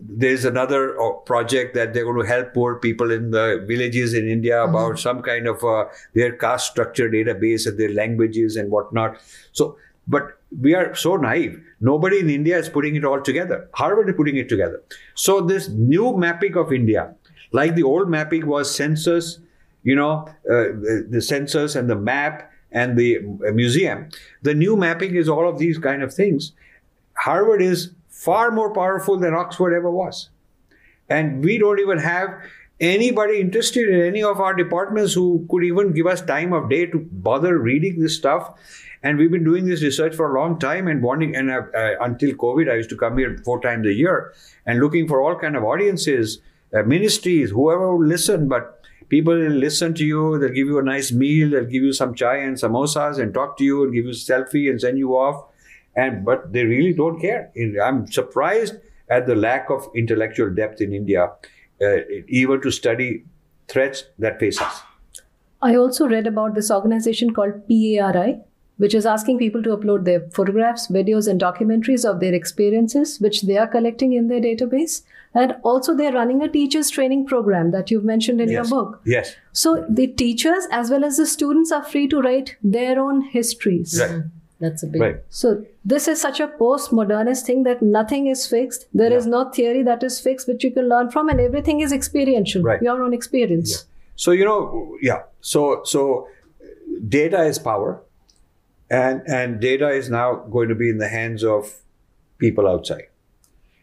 there's 0.00 0.44
another 0.44 1.00
uh, 1.00 1.10
project 1.24 1.74
that 1.74 1.92
they're 1.92 2.04
going 2.04 2.20
to 2.20 2.26
help 2.26 2.54
poor 2.54 2.76
people 2.76 3.10
in 3.10 3.32
the 3.32 3.64
villages 3.66 4.14
in 4.14 4.28
India 4.28 4.62
about 4.62 4.98
some 4.98 5.22
kind 5.22 5.48
of 5.48 5.64
uh, 5.64 5.86
their 6.14 6.36
caste 6.36 6.70
structure 6.70 7.10
database 7.10 7.66
and 7.66 7.78
their 7.78 7.92
languages 7.92 8.54
and 8.54 8.70
whatnot. 8.70 9.18
So, 9.50 9.76
but 10.06 10.38
we 10.56 10.74
are 10.74 10.94
so 10.94 11.16
naive. 11.16 11.60
Nobody 11.80 12.20
in 12.20 12.30
India 12.30 12.58
is 12.58 12.68
putting 12.68 12.94
it 12.94 13.04
all 13.04 13.20
together. 13.20 13.68
Harvard 13.74 14.08
is 14.08 14.14
putting 14.16 14.36
it 14.36 14.48
together. 14.48 14.82
So 15.14 15.40
this 15.40 15.68
new 15.68 16.16
mapping 16.16 16.56
of 16.56 16.72
India, 16.72 17.14
like 17.52 17.74
the 17.74 17.82
old 17.82 18.08
mapping 18.08 18.46
was 18.46 18.74
census, 18.74 19.40
you 19.82 19.94
know, 19.94 20.26
uh, 20.50 20.72
the, 21.08 21.20
census 21.20 21.74
and 21.74 21.88
the 21.88 21.96
map 21.96 22.50
and 22.72 22.98
the 22.98 23.20
museum. 23.52 24.08
The 24.42 24.54
new 24.54 24.76
mapping 24.76 25.14
is 25.14 25.28
all 25.28 25.48
of 25.48 25.58
these 25.58 25.78
kind 25.78 26.02
of 26.02 26.12
things. 26.12 26.52
Harvard 27.14 27.62
is 27.62 27.92
far 28.08 28.50
more 28.50 28.72
powerful 28.72 29.18
than 29.18 29.34
Oxford 29.34 29.74
ever 29.74 29.90
was. 29.90 30.30
And 31.08 31.42
we 31.42 31.58
don't 31.58 31.78
even 31.80 31.98
have 31.98 32.30
anybody 32.80 33.40
interested 33.40 33.88
in 33.88 34.00
any 34.00 34.22
of 34.22 34.40
our 34.40 34.54
departments 34.54 35.14
who 35.14 35.46
could 35.50 35.64
even 35.64 35.92
give 35.92 36.06
us 36.06 36.20
time 36.20 36.52
of 36.52 36.68
day 36.68 36.86
to 36.86 36.98
bother 37.12 37.58
reading 37.58 38.00
this 38.00 38.16
stuff. 38.16 38.54
And 39.02 39.16
we've 39.16 39.30
been 39.30 39.44
doing 39.44 39.66
this 39.66 39.82
research 39.82 40.14
for 40.14 40.34
a 40.34 40.40
long 40.40 40.58
time 40.58 40.88
and 40.88 41.02
wanting, 41.02 41.36
and 41.36 41.50
uh, 41.50 41.62
uh, 41.74 41.94
until 42.00 42.30
COVID, 42.32 42.70
I 42.70 42.74
used 42.74 42.90
to 42.90 42.96
come 42.96 43.16
here 43.16 43.36
four 43.44 43.60
times 43.60 43.86
a 43.86 43.92
year 43.92 44.34
and 44.66 44.80
looking 44.80 45.06
for 45.06 45.22
all 45.22 45.36
kind 45.38 45.56
of 45.56 45.62
audiences, 45.62 46.40
uh, 46.74 46.82
ministries, 46.82 47.50
whoever 47.50 47.96
will 47.96 48.06
listen. 48.06 48.48
But 48.48 48.82
people 49.08 49.34
will 49.34 49.50
listen 49.50 49.94
to 49.94 50.04
you, 50.04 50.38
they'll 50.38 50.48
give 50.48 50.66
you 50.66 50.78
a 50.78 50.82
nice 50.82 51.12
meal, 51.12 51.50
they'll 51.50 51.64
give 51.64 51.82
you 51.82 51.92
some 51.92 52.14
chai 52.14 52.36
and 52.36 52.56
samosas 52.56 53.18
and 53.18 53.32
talk 53.32 53.56
to 53.58 53.64
you 53.64 53.84
and 53.84 53.92
give 53.92 54.04
you 54.04 54.10
a 54.10 54.14
selfie 54.14 54.70
and 54.70 54.80
send 54.80 54.98
you 54.98 55.16
off 55.16 55.44
and 55.98 56.24
but 56.24 56.52
they 56.52 56.64
really 56.64 56.92
don't 56.92 57.20
care. 57.20 57.50
I'm 57.84 58.06
surprised 58.10 58.76
at 59.10 59.26
the 59.26 59.34
lack 59.34 59.70
of 59.70 59.88
intellectual 59.94 60.50
depth 60.54 60.80
in 60.80 60.92
India, 60.92 61.30
uh, 61.82 61.96
even 62.28 62.60
to 62.62 62.70
study 62.70 63.24
threats 63.68 64.04
that 64.18 64.38
face 64.38 64.60
us. 64.60 64.82
I 65.60 65.74
also 65.76 66.06
read 66.06 66.26
about 66.26 66.54
this 66.54 66.70
organization 66.70 67.34
called 67.34 67.66
PARI, 67.68 68.38
which 68.78 68.94
is 68.94 69.04
asking 69.06 69.38
people 69.38 69.62
to 69.62 69.76
upload 69.76 70.04
their 70.04 70.20
photographs, 70.30 70.88
videos, 70.88 71.28
and 71.28 71.40
documentaries 71.40 72.04
of 72.08 72.20
their 72.20 72.32
experiences, 72.34 73.18
which 73.20 73.42
they 73.42 73.56
are 73.58 73.66
collecting 73.66 74.12
in 74.14 74.28
their 74.28 74.40
database. 74.40 75.02
And 75.34 75.54
also, 75.62 75.94
they're 75.94 76.12
running 76.12 76.40
a 76.42 76.48
teachers 76.48 76.88
training 76.90 77.26
program 77.26 77.70
that 77.72 77.90
you've 77.90 78.04
mentioned 78.04 78.40
in 78.40 78.48
Yes. 78.48 78.54
your 78.70 78.78
book. 78.78 79.00
Yes, 79.04 79.34
So, 79.52 79.84
the 79.88 80.06
teachers 80.06 80.66
as 80.70 80.90
well 80.90 81.04
as 81.04 81.18
the 81.18 81.26
students 81.26 81.70
are 81.72 81.84
free 81.84 82.08
to 82.08 82.20
write 82.20 82.56
their 82.62 82.98
own 82.98 83.20
histories. 83.22 84.00
right, 84.00 84.10
mm-hmm. 84.10 84.28
That's 84.60 84.82
a 84.82 84.86
big. 84.86 85.00
right. 85.02 85.16
So, 85.28 85.64
this 85.84 86.08
is 86.08 86.20
such 86.20 86.40
a 86.40 86.48
postmodernist 86.48 87.42
thing 87.50 87.62
that 87.64 87.82
nothing 87.82 88.26
is 88.28 88.46
fixed. 88.46 88.86
There 88.94 89.12
is 89.12 89.26
no 89.26 89.50
theory 89.50 89.82
that 89.84 90.02
is 90.02 90.18
fixed 90.18 90.48
which 90.48 90.64
you 90.64 90.70
can 90.72 90.88
learn 90.88 91.10
from, 91.10 91.28
and 91.28 91.40
everything 91.40 91.80
is 91.80 91.92
experiential, 91.92 92.62
Right. 92.62 92.82
your 92.82 93.02
own 93.02 93.12
experience. 93.14 93.84
So 94.16 94.32
you 94.32 94.44
know, 94.44 94.96
yeah. 95.00 95.22
So 95.40 95.82
so 95.84 96.26
data 97.08 97.42
is 97.44 97.58
power, 97.58 98.00
and 98.90 99.22
and 99.26 99.60
data 99.60 99.88
is 99.88 100.08
now 100.08 100.34
going 100.34 100.68
to 100.68 100.74
be 100.74 100.88
in 100.88 100.98
the 100.98 101.08
hands 101.08 101.44
of 101.44 101.74
people 102.38 102.66
outside. 102.66 103.08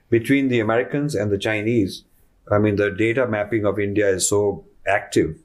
Between 0.09 0.49
the 0.49 0.59
Americans 0.59 1.15
and 1.15 1.31
the 1.31 1.37
Chinese, 1.37 2.03
I 2.51 2.59
mean, 2.59 2.75
the 2.75 2.91
data 2.91 3.27
mapping 3.27 3.65
of 3.65 3.79
India 3.79 4.09
is 4.09 4.27
so 4.27 4.65
active, 4.87 5.37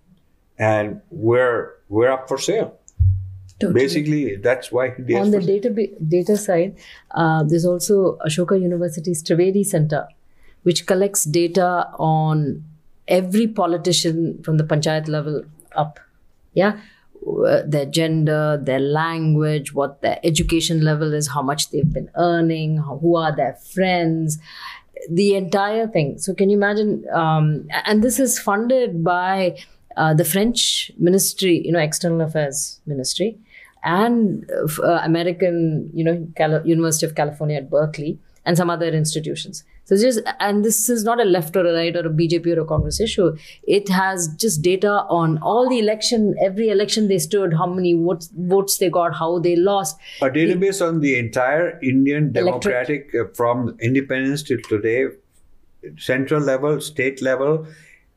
and 0.59 1.01
we're 1.11 1.73
we're 1.89 2.11
up 2.11 2.29
for 2.29 2.39
sale. 2.39 2.77
Totally. 3.59 3.81
Basically, 3.83 4.37
that's 4.37 4.73
why 4.73 4.89
on 4.89 5.31
the 5.31 5.41
data 5.41 5.71
data 6.09 6.37
side, 6.37 6.77
uh, 7.11 7.43
there's 7.43 7.67
also 7.67 8.17
Ashoka 8.27 8.59
University's 8.61 9.23
Trivedi 9.23 9.65
Center, 9.65 10.09
which 10.63 10.87
collects 10.87 11.25
data 11.25 11.91
on 11.99 12.65
every 13.07 13.47
politician 13.47 14.43
from 14.43 14.57
the 14.57 14.65
panchayat 14.65 15.09
level 15.09 15.43
up. 15.77 16.01
Yeah, 16.55 16.81
their 17.67 17.87
gender, 17.87 18.61
their 18.63 18.81
language, 18.81 19.75
what 19.75 20.01
their 20.03 20.19
education 20.25 20.83
level 20.83 21.13
is, 21.13 21.29
how 21.29 21.43
much 21.43 21.71
they've 21.71 21.93
been 21.93 22.11
earning, 22.17 22.79
who 22.79 23.17
are 23.17 23.35
their 23.35 23.55
friends, 23.75 24.39
the 25.11 25.35
entire 25.35 25.87
thing. 25.87 26.19
So 26.19 26.35
can 26.35 26.51
you 26.51 26.57
imagine? 26.57 27.05
Um, 27.13 27.69
and 27.85 28.03
this 28.03 28.19
is 28.19 28.39
funded 28.39 29.05
by 29.05 29.59
uh, 29.97 30.15
the 30.15 30.25
French 30.25 30.91
Ministry, 30.99 31.63
you 31.65 31.73
know, 31.73 31.79
External 31.79 32.21
Affairs 32.21 32.81
Ministry, 32.87 33.39
and 33.83 34.51
uh, 34.51 34.83
uh, 34.83 35.01
American, 35.05 35.91
you 35.95 36.05
know, 36.05 36.27
Cal- 36.37 36.67
University 36.67 37.07
of 37.07 37.15
California 37.15 37.57
at 37.57 37.71
Berkeley, 37.71 38.19
and 38.45 38.57
some 38.57 38.71
other 38.71 38.89
institutions. 38.89 39.65
So 39.91 39.97
just 39.97 40.21
and 40.39 40.65
this 40.65 40.89
is 40.89 41.03
not 41.03 41.21
a 41.21 41.25
left 41.25 41.57
or 41.57 41.67
a 41.67 41.73
right 41.73 41.97
or 41.97 42.07
a 42.07 42.11
BJP 42.11 42.57
or 42.57 42.61
a 42.61 42.65
Congress 42.65 43.01
issue. 43.01 43.37
It 43.65 43.89
has 43.89 44.29
just 44.37 44.63
data 44.63 45.05
on 45.11 45.39
all 45.39 45.69
the 45.69 45.81
election, 45.81 46.37
every 46.41 46.69
election 46.69 47.09
they 47.09 47.19
stood, 47.19 47.55
how 47.55 47.67
many 47.67 47.95
votes 47.95 48.31
votes 48.33 48.79
they 48.79 48.89
got, 48.89 49.17
how 49.17 49.41
they 49.41 49.57
lost. 49.57 49.99
a 50.23 50.31
database 50.31 50.81
on 50.87 51.01
the 51.01 51.19
entire 51.19 51.81
Indian 51.83 52.31
democratic 52.31 53.13
uh, 53.17 53.25
from 53.35 53.77
independence 53.81 54.45
till 54.45 54.61
today, 54.69 55.07
central 55.99 56.41
level, 56.41 56.81
state 56.81 57.21
level, 57.21 57.67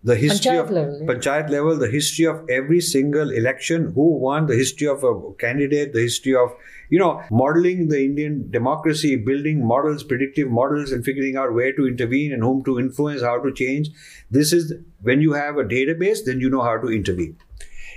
the 0.04 0.16
history 0.16 0.52
Panchayat 0.52 0.64
of 0.64 0.72
level, 0.72 1.00
panchayat 1.08 1.50
level, 1.50 1.78
the 1.78 1.90
history 1.90 2.26
of 2.26 2.50
every 2.50 2.82
single 2.82 3.30
election, 3.32 3.94
who 3.94 4.18
won, 4.18 4.48
the 4.48 4.56
history 4.56 4.88
of 4.88 5.04
a 5.04 5.34
candidate, 5.40 5.94
the 5.94 6.02
history 6.02 6.36
of 6.36 6.54
you 6.90 7.00
know 7.00 7.24
modeling 7.32 7.88
the 7.88 8.04
Indian 8.04 8.52
democracy, 8.52 9.16
building 9.16 9.66
models, 9.66 10.04
predictive 10.04 10.50
models, 10.50 10.92
and 10.92 11.06
figuring 11.06 11.38
out 11.38 11.54
where 11.54 11.72
to 11.74 11.88
intervene 11.88 12.34
and 12.34 12.44
whom 12.44 12.64
to 12.66 12.80
influence, 12.80 13.22
how 13.22 13.42
to 13.42 13.54
change. 13.54 13.90
This 14.30 14.52
is 14.52 14.74
when 15.02 15.22
you 15.22 15.34
have 15.34 15.58
a 15.58 15.64
database, 15.64 16.26
then 16.26 16.40
you 16.42 16.50
know 16.50 16.62
how 16.62 16.78
to 16.78 16.88
intervene. 16.88 17.38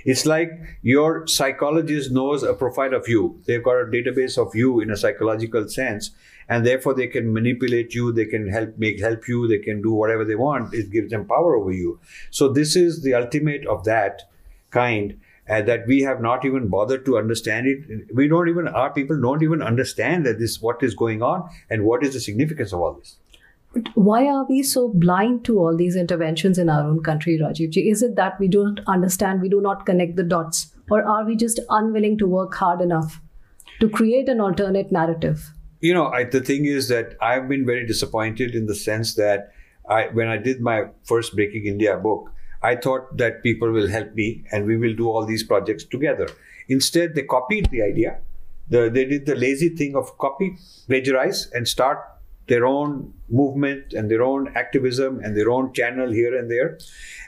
It's 0.05 0.25
like 0.25 0.51
your 0.81 1.27
psychologist 1.27 2.11
knows 2.11 2.41
a 2.41 2.53
profile 2.53 2.93
of 2.93 3.09
you. 3.09 3.41
They've 3.45 3.63
got 3.63 3.81
a 3.81 3.85
database 3.85 4.37
of 4.37 4.55
you 4.55 4.79
in 4.79 4.89
a 4.89 4.95
psychological 4.95 5.67
sense, 5.67 6.11
and 6.49 6.65
therefore 6.65 6.93
they 6.93 7.07
can 7.07 7.33
manipulate 7.33 7.93
you. 7.93 8.11
They 8.11 8.25
can 8.25 8.49
help 8.49 8.77
make 8.77 8.99
help 8.99 9.27
you. 9.27 9.47
They 9.47 9.59
can 9.59 9.81
do 9.81 9.91
whatever 9.91 10.25
they 10.25 10.35
want. 10.35 10.73
It 10.73 10.91
gives 10.91 11.11
them 11.11 11.27
power 11.27 11.55
over 11.55 11.71
you. 11.71 11.99
So 12.31 12.49
this 12.49 12.75
is 12.75 13.03
the 13.03 13.13
ultimate 13.13 13.65
of 13.67 13.83
that 13.85 14.23
kind. 14.71 15.19
uh, 15.49 15.61
that 15.61 15.87
we 15.87 16.01
have 16.01 16.21
not 16.21 16.45
even 16.45 16.67
bothered 16.67 17.05
to 17.05 17.17
understand 17.17 17.67
it. 17.67 18.13
We 18.13 18.27
don't 18.27 18.49
even 18.49 18.67
our 18.67 18.91
people 18.91 19.19
don't 19.21 19.43
even 19.43 19.61
understand 19.61 20.25
that 20.25 20.39
this 20.39 20.61
what 20.61 20.83
is 20.83 20.95
going 20.95 21.21
on 21.21 21.49
and 21.69 21.83
what 21.83 22.03
is 22.03 22.13
the 22.13 22.19
significance 22.19 22.73
of 22.73 22.81
all 22.81 22.93
this. 22.93 23.17
But 23.73 23.89
why 23.95 24.25
are 24.27 24.45
we 24.45 24.63
so 24.63 24.89
blind 24.89 25.45
to 25.45 25.59
all 25.59 25.75
these 25.75 25.95
interventions 25.95 26.57
in 26.57 26.69
our 26.69 26.87
own 26.87 27.03
country, 27.03 27.37
Rajiv 27.37 27.71
ji? 27.71 27.89
Is 27.89 28.01
it 28.01 28.15
that 28.15 28.39
we 28.39 28.47
don't 28.47 28.79
understand, 28.87 29.41
we 29.41 29.49
do 29.49 29.61
not 29.61 29.85
connect 29.85 30.15
the 30.15 30.23
dots, 30.23 30.73
or 30.89 31.03
are 31.03 31.25
we 31.25 31.35
just 31.35 31.59
unwilling 31.69 32.17
to 32.17 32.27
work 32.27 32.55
hard 32.55 32.81
enough 32.81 33.21
to 33.81 33.89
create 33.89 34.29
an 34.29 34.39
alternate 34.39 34.91
narrative? 34.91 35.51
You 35.79 35.93
know, 35.93 36.07
I, 36.07 36.23
the 36.23 36.41
thing 36.41 36.65
is 36.65 36.87
that 36.89 37.15
I've 37.21 37.47
been 37.47 37.65
very 37.65 37.85
disappointed 37.85 38.55
in 38.55 38.65
the 38.65 38.75
sense 38.75 39.15
that 39.15 39.51
I, 39.89 40.07
when 40.07 40.27
I 40.27 40.37
did 40.37 40.61
my 40.61 40.85
first 41.03 41.35
Breaking 41.35 41.65
India 41.65 41.97
book, 41.97 42.31
I 42.63 42.75
thought 42.75 43.17
that 43.17 43.43
people 43.43 43.71
will 43.71 43.87
help 43.87 44.13
me 44.13 44.43
and 44.51 44.65
we 44.65 44.77
will 44.77 44.95
do 44.95 45.07
all 45.09 45.25
these 45.25 45.43
projects 45.43 45.83
together. 45.83 46.27
Instead, 46.67 47.15
they 47.15 47.23
copied 47.23 47.69
the 47.69 47.81
idea. 47.81 48.19
The, 48.69 48.89
they 48.89 49.05
did 49.05 49.25
the 49.25 49.35
lazy 49.35 49.69
thing 49.69 49.95
of 49.95 50.17
copy, 50.17 50.57
plagiarize, 50.87 51.49
and 51.51 51.67
start 51.67 51.99
their 52.47 52.65
own 52.65 53.13
movement 53.29 53.93
and 53.93 54.09
their 54.09 54.23
own 54.23 54.51
activism 54.55 55.19
and 55.19 55.37
their 55.37 55.49
own 55.49 55.73
channel 55.73 56.11
here 56.11 56.37
and 56.37 56.49
there. 56.49 56.79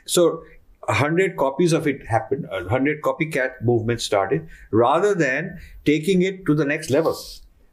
So, 0.05 0.43
a 0.87 0.93
hundred 0.93 1.37
copies 1.37 1.71
of 1.71 1.87
it 1.87 2.07
happened. 2.07 2.47
A 2.51 2.67
hundred 2.67 3.01
copycat 3.03 3.61
movement 3.61 4.01
started, 4.01 4.47
rather 4.71 5.13
than 5.13 5.59
taking 5.85 6.23
it 6.23 6.45
to 6.47 6.55
the 6.55 6.65
next 6.65 6.89
level 6.89 7.15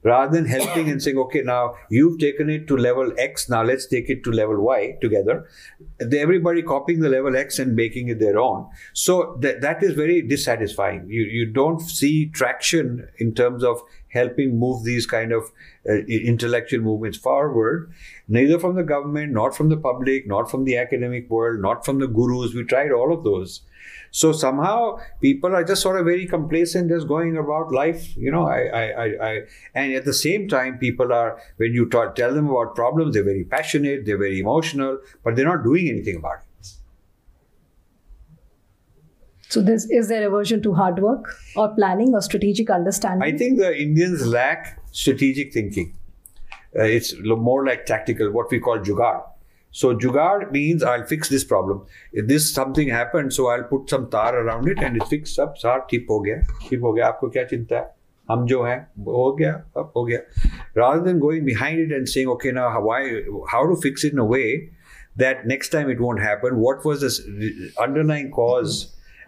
rather 0.07 0.37
than 0.37 0.47
helping 0.47 0.89
and 0.89 1.03
saying, 1.03 1.19
okay, 1.19 1.43
now 1.43 1.75
you've 1.91 2.19
taken 2.21 2.49
it 2.49 2.69
to 2.69 2.77
level 2.77 3.13
X, 3.19 3.49
now 3.49 3.63
let's 3.63 3.87
take 3.87 4.09
it 4.09 4.23
to 4.23 4.31
level 4.31 4.61
Y 4.61 4.97
together. 5.01 5.49
Everybody 6.01 6.63
copying 6.63 7.01
the 7.01 7.09
level 7.09 7.37
X 7.37 7.59
and 7.59 7.75
making 7.75 8.09
it 8.09 8.21
their 8.21 8.39
own. 8.39 8.69
So 8.93 9.37
that, 9.41 9.61
that 9.63 9.83
is 9.83 9.95
very 9.95 10.23
dissatisfying. 10.23 11.07
You, 11.09 11.23
you 11.23 11.47
don't 11.47 11.81
see 11.81 12.27
traction 12.27 13.09
in 13.19 13.35
terms 13.35 13.65
of 13.65 13.83
helping 14.11 14.59
move 14.59 14.85
these 14.85 15.07
kind 15.07 15.33
of 15.33 15.51
uh, 15.89 15.95
intellectual 16.07 16.81
movements 16.81 17.19
forward, 17.19 17.93
neither 18.29 18.59
from 18.61 18.77
the 18.77 18.85
government, 18.85 19.33
not 19.33 19.57
from 19.57 19.69
the 19.69 19.77
public, 19.77 20.27
not 20.27 20.51
from 20.51 20.65
the 20.65 20.77
academic 20.77 21.29
world, 21.29 21.61
not 21.61 21.85
from 21.85 21.99
the 21.99 22.07
gurus. 22.07 22.55
We 22.55 22.65
tried 22.65 22.93
all 22.93 23.13
of 23.13 23.25
those. 23.25 23.63
So 24.11 24.33
somehow 24.33 24.99
people 25.21 25.55
are 25.55 25.65
just 25.65 25.83
sort 25.83 25.99
of 25.99 26.07
very 26.07 26.27
complacent, 26.27 26.91
just 26.91 27.09
going 27.09 27.37
about 27.37 27.73
life, 27.73 28.17
you 28.17 28.31
know. 28.31 28.47
I, 28.47 28.61
I, 28.61 29.05
I, 29.05 29.29
I 29.29 29.41
and 29.75 29.93
at 29.95 30.05
the 30.05 30.15
same 30.15 30.49
time, 30.49 30.79
people 30.79 31.13
are 31.13 31.39
when 31.57 31.73
you 31.73 31.89
talk, 31.89 32.15
tell 32.15 32.33
them 32.33 32.49
about 32.49 32.75
problems, 32.75 33.15
they're 33.15 33.25
very 33.25 33.45
passionate, 33.45 34.07
they're 34.07 34.19
very 34.19 34.41
emotional, 34.41 34.99
but 35.25 35.37
they're 35.37 35.47
not 35.47 35.63
doing 35.65 35.89
anything 35.89 36.17
about 36.17 36.39
it. 36.39 36.47
So, 39.49 39.63
this, 39.63 39.89
is 39.91 40.09
there 40.09 40.27
aversion 40.27 40.61
to 40.63 40.75
hard 40.75 40.99
work 40.99 41.37
or 41.55 41.69
planning 41.75 42.15
or 42.15 42.21
strategic 42.21 42.69
understanding? 42.69 43.23
I 43.23 43.37
think 43.37 43.59
the 43.59 43.81
Indians 43.81 44.27
lack 44.27 44.83
strategic 44.91 45.53
thinking. 45.53 45.97
Uh, 46.77 46.83
it's 46.83 47.15
more 47.23 47.65
like 47.65 47.87
tactical, 47.87 48.31
what 48.33 48.51
we 48.51 48.59
call 48.59 48.79
jugaad. 48.79 49.23
So 49.79 49.95
jugaad 49.95 50.53
means 50.53 50.83
I'll 50.83 51.05
fix 51.05 51.29
this 51.29 51.45
problem. 51.45 51.81
If 52.13 52.29
this 52.29 52.53
something 52.53 52.89
happened, 52.89 53.33
so 53.39 53.49
I'll 53.49 53.65
put 53.73 53.91
some 53.91 54.09
tar 54.11 54.35
around 54.35 54.69
it 54.69 54.79
and 54.79 54.97
it's 54.97 55.11
fixed 55.15 55.39
up. 55.45 55.59
सार 55.63 55.87
ठीक 55.91 56.07
हो 56.11 56.19
गया 56.27 56.37
ठीक 56.69 56.81
हो 56.81 56.93
गया 56.93 57.07
आपको 57.07 57.29
क्या 57.31 57.45
चिंता 57.51 57.77
है 57.77 57.95
हम 58.31 58.47
जो 58.53 58.63
हैं 58.65 58.79
हो 59.09 59.31
गया 59.41 59.53
अब 59.77 59.93
हो 59.97 60.05
गया 60.05 60.21
rather 60.83 61.03
than 61.09 61.21
going 61.25 61.45
behind 61.49 61.83
it 61.83 61.93
and 61.97 62.09
saying 62.13 62.31
okay 62.35 62.53
now 62.59 62.69
why 62.87 63.01
how 63.55 63.61
to 63.73 63.77
fix 63.83 64.07
it 64.09 64.17
in 64.19 64.23
a 64.25 64.29
way 64.31 64.47
that 65.25 65.45
next 65.53 65.75
time 65.75 65.91
it 65.97 66.01
won't 66.07 66.23
happen? 66.27 66.57
What 66.67 66.85
was 66.85 67.05
the 67.07 67.51
underlying 67.87 68.31
because 68.31 68.79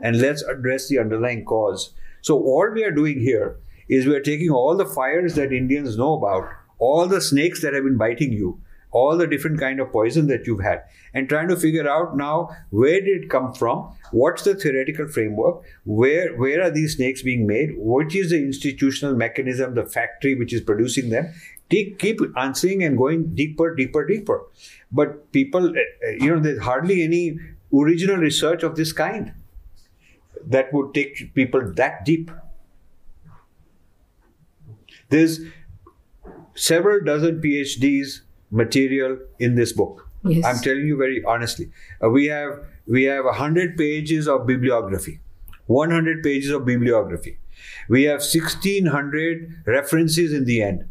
and 0.01 0.21
let's 0.21 0.43
address 0.55 0.89
the 0.89 0.99
underlying 0.99 1.45
cause. 1.45 1.91
So 2.31 2.39
all 2.55 2.71
we 2.79 2.85
are 2.85 2.95
doing 3.01 3.21
here 3.21 3.57
is 3.89 4.07
we 4.07 4.15
are 4.15 4.25
taking 4.31 4.51
all 4.51 4.81
the 4.81 4.87
fires 4.87 5.35
that 5.35 5.53
Indians 5.53 6.01
know 6.05 6.15
about 6.15 6.49
all 6.79 7.07
the 7.07 7.21
snakes 7.21 7.63
that 7.63 7.75
have 7.75 7.85
been 7.85 8.01
biting 8.05 8.33
you 8.33 8.59
all 8.91 9.17
the 9.17 9.27
different 9.27 9.61
kind 9.61 9.81
of 9.81 9.93
poison 9.93 10.27
that 10.29 10.47
you've 10.47 10.63
had. 10.63 10.83
And 11.15 11.29
trying 11.29 11.49
to 11.49 11.57
figure 11.57 11.89
out 11.89 12.17
now 12.17 12.51
where 12.71 13.01
did 13.01 13.25
it 13.25 13.31
come 13.31 13.53
from? 13.53 13.95
What's 14.13 14.43
the 14.45 14.55
theoretical 14.55 15.09
framework? 15.09 15.63
Where 15.85 16.37
where 16.37 16.63
are 16.63 16.71
these 16.71 16.97
snakes 16.97 17.23
being 17.23 17.47
made? 17.47 17.75
Which 17.77 18.15
is 18.15 18.31
the 18.31 18.39
institutional 18.39 19.15
mechanism 19.15 19.75
the 19.75 19.85
factory 19.85 20.35
which 20.35 20.53
is 20.53 20.61
producing 20.61 21.11
them? 21.11 21.33
Keep, 21.71 21.99
keep 21.99 22.21
answering 22.37 22.83
and 22.83 22.97
going 22.97 23.35
deeper 23.35 23.75
deeper 23.75 24.07
deeper. 24.07 24.47
But 24.91 25.31
people 25.33 25.77
eh, 25.77 25.81
eh, 26.03 26.17
you 26.21 26.35
know 26.35 26.41
there's 26.41 26.63
hardly 26.63 27.03
any 27.03 27.39
original 27.75 28.17
research 28.17 28.63
of 28.63 28.77
this 28.77 28.93
kind 28.93 29.35
that 30.47 30.73
would 30.73 30.95
take 30.95 31.35
people 31.35 31.73
that 31.75 32.05
deep. 32.05 32.31
There's 35.11 35.41
several 36.55 37.05
dozen 37.05 37.41
phds 37.41 38.21
material 38.51 39.19
in 39.39 39.55
this 39.55 39.73
book. 39.73 40.09
Yes. 40.25 40.45
I'm 40.45 40.59
telling 40.63 40.87
you 40.87 40.97
very 40.97 41.23
honestly. 41.25 41.71
Uh, 42.03 42.11
we 42.11 42.27
have 42.27 42.61
we 42.87 43.05
have 43.05 43.25
100 43.25 43.77
pages 43.77 44.27
of 44.27 44.47
bibliography. 44.47 45.21
100 45.67 46.23
pages 46.23 46.51
of 46.51 46.65
bibliography. 46.65 47.39
We 47.89 48.05
have 48.05 48.21
1600 48.21 49.63
references 49.67 50.33
in 50.33 50.45
the 50.45 50.63
end. 50.63 50.85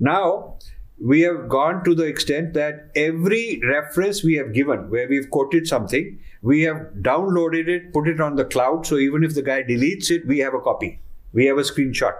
Now, 0.00 0.56
we 1.00 1.20
have 1.22 1.48
gone 1.48 1.84
to 1.84 1.94
the 1.94 2.04
extent 2.04 2.54
that 2.54 2.90
every 2.96 3.60
reference 3.68 4.22
we 4.24 4.34
have 4.34 4.52
given, 4.52 4.90
where 4.90 5.08
we've 5.08 5.28
quoted 5.30 5.66
something, 5.66 6.18
we 6.42 6.62
have 6.62 6.76
downloaded 7.00 7.68
it, 7.68 7.92
put 7.92 8.08
it 8.08 8.20
on 8.20 8.36
the 8.36 8.44
cloud. 8.44 8.86
So 8.86 8.96
even 8.96 9.24
if 9.24 9.34
the 9.34 9.42
guy 9.42 9.62
deletes 9.62 10.10
it, 10.10 10.26
we 10.26 10.38
have 10.38 10.54
a 10.54 10.60
copy, 10.60 11.00
we 11.32 11.46
have 11.46 11.58
a 11.58 11.62
screenshot. 11.62 12.14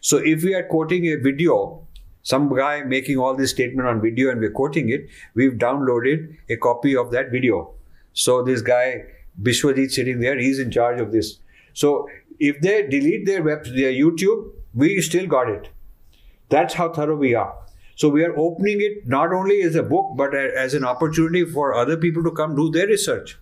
So 0.00 0.18
if 0.18 0.42
we 0.42 0.54
are 0.54 0.62
quoting 0.62 1.06
a 1.06 1.16
video, 1.16 1.86
some 2.28 2.54
guy 2.54 2.82
making 2.82 3.16
all 3.16 3.34
this 3.34 3.50
statement 3.50 3.88
on 3.88 4.02
video 4.02 4.30
and 4.30 4.38
we're 4.38 4.50
quoting 4.50 4.90
it, 4.90 5.08
we've 5.34 5.52
downloaded 5.52 6.36
a 6.50 6.56
copy 6.56 6.94
of 6.94 7.10
that 7.10 7.30
video. 7.30 7.70
So 8.12 8.42
this 8.42 8.60
guy, 8.60 9.04
Bishwajit 9.42 9.90
sitting 9.90 10.20
there, 10.20 10.38
he's 10.38 10.58
in 10.58 10.70
charge 10.70 11.00
of 11.00 11.10
this. 11.10 11.38
So 11.72 12.06
if 12.38 12.60
they 12.60 12.86
delete 12.86 13.24
their 13.24 13.42
web, 13.42 13.64
their 13.64 13.92
YouTube, 13.92 14.50
we 14.74 15.00
still 15.00 15.26
got 15.26 15.48
it. 15.48 15.70
That's 16.50 16.74
how 16.74 16.92
thorough 16.92 17.16
we 17.16 17.34
are. 17.34 17.54
So 17.96 18.10
we 18.10 18.24
are 18.24 18.38
opening 18.38 18.82
it 18.82 19.08
not 19.08 19.32
only 19.32 19.62
as 19.62 19.74
a 19.74 19.82
book, 19.82 20.12
but 20.16 20.34
as 20.34 20.74
an 20.74 20.84
opportunity 20.84 21.46
for 21.46 21.74
other 21.74 21.96
people 21.96 22.22
to 22.24 22.30
come 22.30 22.54
do 22.54 22.70
their 22.70 22.86
research. 22.88 23.38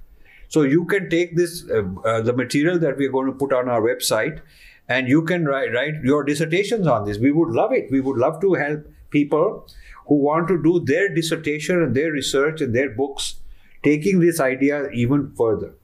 So 0.48 0.62
you 0.62 0.84
can 0.84 1.10
take 1.10 1.36
this, 1.36 1.68
uh, 1.68 1.82
uh, 2.04 2.20
the 2.20 2.32
material 2.32 2.78
that 2.78 2.96
we're 2.96 3.10
going 3.10 3.26
to 3.26 3.32
put 3.32 3.52
on 3.52 3.68
our 3.68 3.82
website, 3.82 4.42
and 4.88 5.08
you 5.08 5.22
can 5.22 5.44
write, 5.44 5.72
write 5.72 5.94
your 6.02 6.24
dissertations 6.24 6.86
on 6.86 7.04
this. 7.04 7.18
We 7.18 7.32
would 7.32 7.50
love 7.50 7.72
it. 7.72 7.90
We 7.90 8.00
would 8.00 8.16
love 8.16 8.40
to 8.40 8.54
help 8.54 8.86
people 9.10 9.68
who 10.06 10.16
want 10.16 10.48
to 10.48 10.62
do 10.62 10.80
their 10.80 11.14
dissertation 11.14 11.82
and 11.82 11.94
their 11.94 12.12
research 12.12 12.60
and 12.60 12.74
their 12.74 12.90
books, 12.90 13.36
taking 13.82 14.20
this 14.20 14.40
idea 14.40 14.88
even 14.90 15.32
further. 15.36 15.74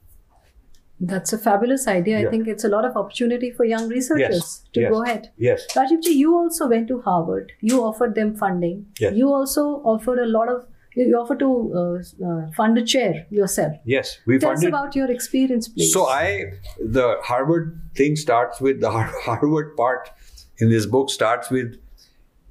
That's 0.99 1.33
a 1.33 1.37
fabulous 1.37 1.87
idea. 1.87 2.21
Yeah. 2.21 2.27
I 2.27 2.31
think 2.31 2.47
it's 2.47 2.63
a 2.63 2.69
lot 2.69 2.85
of 2.85 2.95
opportunity 2.95 3.51
for 3.51 3.65
young 3.65 3.89
researchers 3.89 4.35
yes. 4.35 4.61
to 4.73 4.81
yes. 4.81 4.91
go 4.91 5.03
ahead. 5.03 5.31
Yes. 5.37 5.67
Rajivji, 5.75 6.15
you 6.15 6.33
also 6.33 6.69
went 6.69 6.87
to 6.87 7.01
Harvard. 7.01 7.51
You 7.59 7.83
offered 7.83 8.15
them 8.15 8.35
funding. 8.35 8.85
Yes. 8.99 9.13
You 9.13 9.33
also 9.33 9.81
offered 9.83 10.19
a 10.19 10.25
lot 10.25 10.47
of 10.47 10.65
you 10.95 11.17
offer 11.17 11.35
to 11.35 11.73
uh, 11.75 12.25
uh, 12.27 12.51
fund 12.55 12.77
a 12.77 12.83
chair 12.83 13.25
yourself. 13.29 13.73
Yes, 13.85 14.19
we 14.25 14.37
Tell 14.37 14.51
funded. 14.51 14.65
us 14.65 14.69
about 14.69 14.95
your 14.95 15.09
experience, 15.11 15.67
please. 15.67 15.91
So 15.91 16.07
I, 16.07 16.53
the 16.79 17.17
Harvard 17.23 17.81
thing 17.95 18.15
starts 18.15 18.61
with 18.61 18.81
the 18.81 18.91
Harvard 18.91 19.75
part 19.75 20.09
in 20.57 20.69
this 20.69 20.85
book 20.85 21.09
starts 21.09 21.49
with 21.49 21.79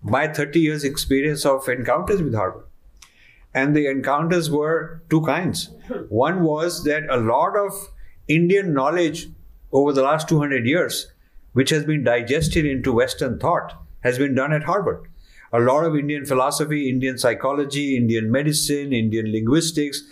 my 0.03 0.27
30 0.27 0.61
years 0.61 0.85
experience 0.85 1.47
of 1.47 1.69
encounters 1.69 2.21
with 2.21 2.35
Harvard. 2.35 2.65
And 3.55 3.77
the 3.77 3.87
encounters 3.87 4.51
were 4.51 5.03
two 5.11 5.21
kinds. 5.23 5.71
One 6.09 6.43
was 6.43 6.85
that 6.85 7.05
a 7.11 7.19
lot 7.19 7.57
of 7.57 7.73
Indian 8.27 8.73
knowledge 8.73 9.29
over 9.73 9.93
the 9.93 10.03
last 10.03 10.29
200 10.29 10.67
years, 10.67 11.13
which 11.53 11.71
has 11.71 11.85
been 11.85 12.03
digested 12.03 12.65
into 12.65 12.93
Western 12.93 13.39
thought, 13.39 13.75
has 14.01 14.19
been 14.19 14.35
done 14.35 14.53
at 14.53 14.65
Harvard 14.65 15.07
a 15.53 15.61
lot 15.61 15.85
of 15.85 15.97
Indian 15.97 16.25
philosophy, 16.25 16.89
Indian 16.89 17.19
psychology, 17.19 17.97
Indian 17.97 18.31
medicine, 18.31 18.93
Indian 18.93 19.31
linguistics. 19.31 20.03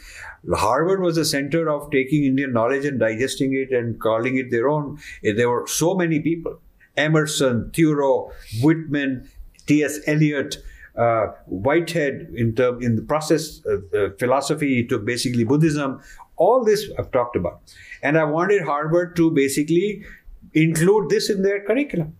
Harvard 0.54 1.00
was 1.00 1.16
the 1.16 1.24
center 1.24 1.68
of 1.68 1.90
taking 1.90 2.24
Indian 2.24 2.52
knowledge 2.52 2.84
and 2.84 2.98
digesting 2.98 3.54
it 3.54 3.70
and 3.72 4.00
calling 4.00 4.36
it 4.36 4.50
their 4.50 4.68
own. 4.68 4.98
There 5.22 5.48
were 5.48 5.66
so 5.66 5.94
many 5.94 6.20
people 6.20 6.60
Emerson, 6.96 7.70
Thoreau, 7.74 8.32
Whitman, 8.62 9.28
T.S. 9.66 10.00
Eliot. 10.06 10.58
Uh, 10.96 11.28
Whitehead 11.46 12.32
in 12.34 12.54
term 12.56 12.82
in 12.82 12.96
the 12.96 13.02
process 13.02 13.62
uh, 13.64 13.76
uh, 13.96 14.10
philosophy 14.18 14.84
took 14.84 15.04
basically 15.06 15.44
Buddhism, 15.44 16.02
all 16.36 16.64
this 16.64 16.90
I've 16.98 17.12
talked 17.12 17.36
about, 17.36 17.60
and 18.02 18.18
I 18.18 18.24
wanted 18.24 18.62
Harvard 18.62 19.14
to 19.16 19.30
basically 19.30 20.04
include 20.52 21.08
this 21.08 21.30
in 21.30 21.42
their 21.42 21.64
curriculum 21.64 22.16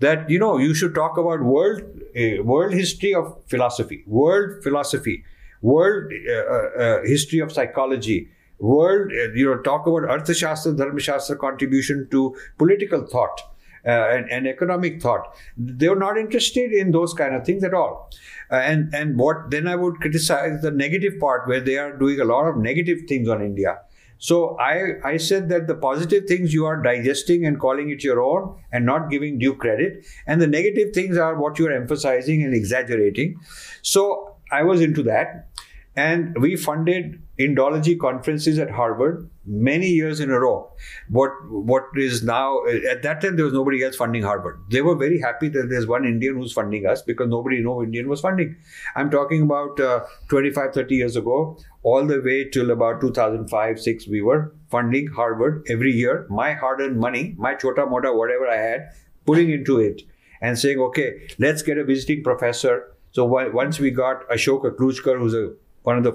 that 0.00 0.28
you 0.28 0.38
know 0.38 0.58
you 0.58 0.74
should 0.74 0.94
talk 0.94 1.16
about 1.16 1.42
world 1.42 1.82
uh, 2.16 2.42
world 2.42 2.72
history 2.72 3.14
of 3.14 3.36
philosophy 3.46 4.02
world 4.06 4.62
philosophy 4.62 5.24
world 5.62 6.12
uh, 6.12 7.02
history 7.04 7.38
of 7.38 7.52
psychology 7.52 8.28
world 8.58 9.10
you 9.34 9.46
know 9.46 9.58
talk 9.62 9.86
about 9.86 10.02
arthashastra 10.02 10.76
dharmashastra 10.76 11.38
contribution 11.38 12.06
to 12.10 12.34
political 12.58 13.06
thought 13.06 13.40
and, 13.84 14.30
and, 14.30 14.46
economic 14.46 15.02
thought. 15.02 15.36
They 15.58 15.90
were 15.90 15.96
not 15.96 16.16
interested 16.16 16.72
in 16.72 16.90
those 16.90 17.12
kind 17.12 17.34
of 17.34 17.44
things 17.44 17.62
at 17.62 17.74
all. 17.74 18.10
And 18.50 18.94
and 18.94 19.18
what 19.18 19.50
then 19.50 19.66
i 19.66 19.74
would 19.74 19.96
criticize 20.00 20.60
the 20.62 20.70
negative 20.70 21.18
part 21.18 21.48
where 21.48 21.60
they 21.60 21.76
are 21.78 21.96
doing 21.96 22.20
a 22.20 22.24
lot 22.24 22.46
of 22.46 22.56
negative 22.56 23.00
things 23.08 23.28
on 23.28 23.42
india 23.42 23.78
So 24.24 24.56
I, 24.58 24.92
I 25.04 25.18
said 25.18 25.50
that 25.50 25.66
the 25.66 25.74
positive 25.74 26.24
things 26.26 26.54
you 26.54 26.64
are 26.64 26.80
digesting 26.82 27.44
and 27.44 27.60
calling 27.60 27.90
it 27.90 28.02
your 28.02 28.22
own 28.22 28.58
and 28.72 28.86
not 28.86 29.10
giving 29.10 29.38
due 29.38 29.54
credit, 29.54 30.06
and 30.26 30.40
the 30.40 30.46
negative 30.46 30.94
things 30.94 31.18
are 31.18 31.38
what 31.38 31.58
you 31.58 31.66
are 31.66 31.72
emphasizing 31.72 32.42
and 32.42 32.54
exaggerating. 32.54 33.36
So 33.82 34.36
I 34.50 34.62
was 34.62 34.80
into 34.80 35.02
that. 35.02 35.50
And 35.96 36.36
we 36.40 36.56
funded 36.56 37.22
Indology 37.38 37.98
conferences 37.98 38.58
at 38.58 38.70
Harvard 38.70 39.28
many 39.44 39.88
years 39.88 40.20
in 40.20 40.30
a 40.30 40.38
row. 40.38 40.72
What 41.08 41.30
what 41.50 41.84
is 41.96 42.22
now 42.22 42.64
at 42.66 43.02
that 43.02 43.20
time 43.20 43.36
there 43.36 43.44
was 43.44 43.54
nobody 43.54 43.82
else 43.82 43.96
funding 43.96 44.22
Harvard. 44.22 44.60
They 44.70 44.82
were 44.82 44.94
very 44.94 45.20
happy 45.20 45.48
that 45.48 45.68
there's 45.68 45.86
one 45.86 46.04
Indian 46.04 46.36
who's 46.36 46.52
funding 46.52 46.86
us 46.86 47.02
because 47.02 47.28
nobody 47.28 47.60
no 47.60 47.82
Indian 47.82 48.08
was 48.08 48.20
funding. 48.20 48.56
I'm 48.94 49.10
talking 49.10 49.42
about 49.42 49.80
uh, 49.80 50.04
25, 50.28 50.74
30 50.74 50.94
years 50.94 51.16
ago, 51.16 51.58
all 51.82 52.06
the 52.06 52.20
way 52.20 52.48
till 52.48 52.70
about 52.70 53.00
2005, 53.00 53.80
six. 53.80 54.06
We 54.08 54.22
were 54.22 54.54
funding 54.70 55.08
Harvard 55.08 55.66
every 55.68 55.92
year. 55.92 56.26
My 56.30 56.54
hard-earned 56.54 56.98
money, 56.98 57.34
my 57.36 57.54
chota 57.54 57.86
mota, 57.86 58.12
whatever 58.12 58.48
I 58.48 58.56
had, 58.56 58.90
putting 59.26 59.50
into 59.50 59.80
it 59.80 60.02
and 60.40 60.58
saying, 60.58 60.78
okay, 60.78 61.28
let's 61.38 61.62
get 61.62 61.78
a 61.78 61.84
visiting 61.84 62.22
professor. 62.22 62.94
So 63.12 63.24
once 63.24 63.78
we 63.78 63.90
got 63.90 64.28
Ashok 64.28 64.64
Aklujkar, 64.64 65.18
who's 65.18 65.34
a 65.34 65.54
one 65.84 65.96
of 65.96 66.04
the 66.04 66.14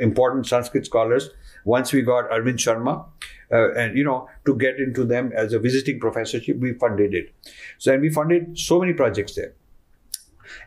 important 0.00 0.46
Sanskrit 0.46 0.86
scholars. 0.86 1.30
Once 1.64 1.92
we 1.92 2.02
got 2.02 2.28
Arvind 2.30 2.58
Sharma, 2.58 3.06
uh, 3.52 3.72
and 3.74 3.96
you 3.96 4.04
know, 4.04 4.28
to 4.46 4.56
get 4.56 4.78
into 4.78 5.04
them 5.04 5.32
as 5.34 5.52
a 5.52 5.58
visiting 5.58 6.00
professorship, 6.00 6.58
we 6.58 6.72
funded 6.74 7.14
it. 7.14 7.32
So, 7.78 7.92
and 7.92 8.02
we 8.02 8.10
funded 8.10 8.58
so 8.58 8.80
many 8.80 8.92
projects 8.92 9.34
there. 9.34 9.54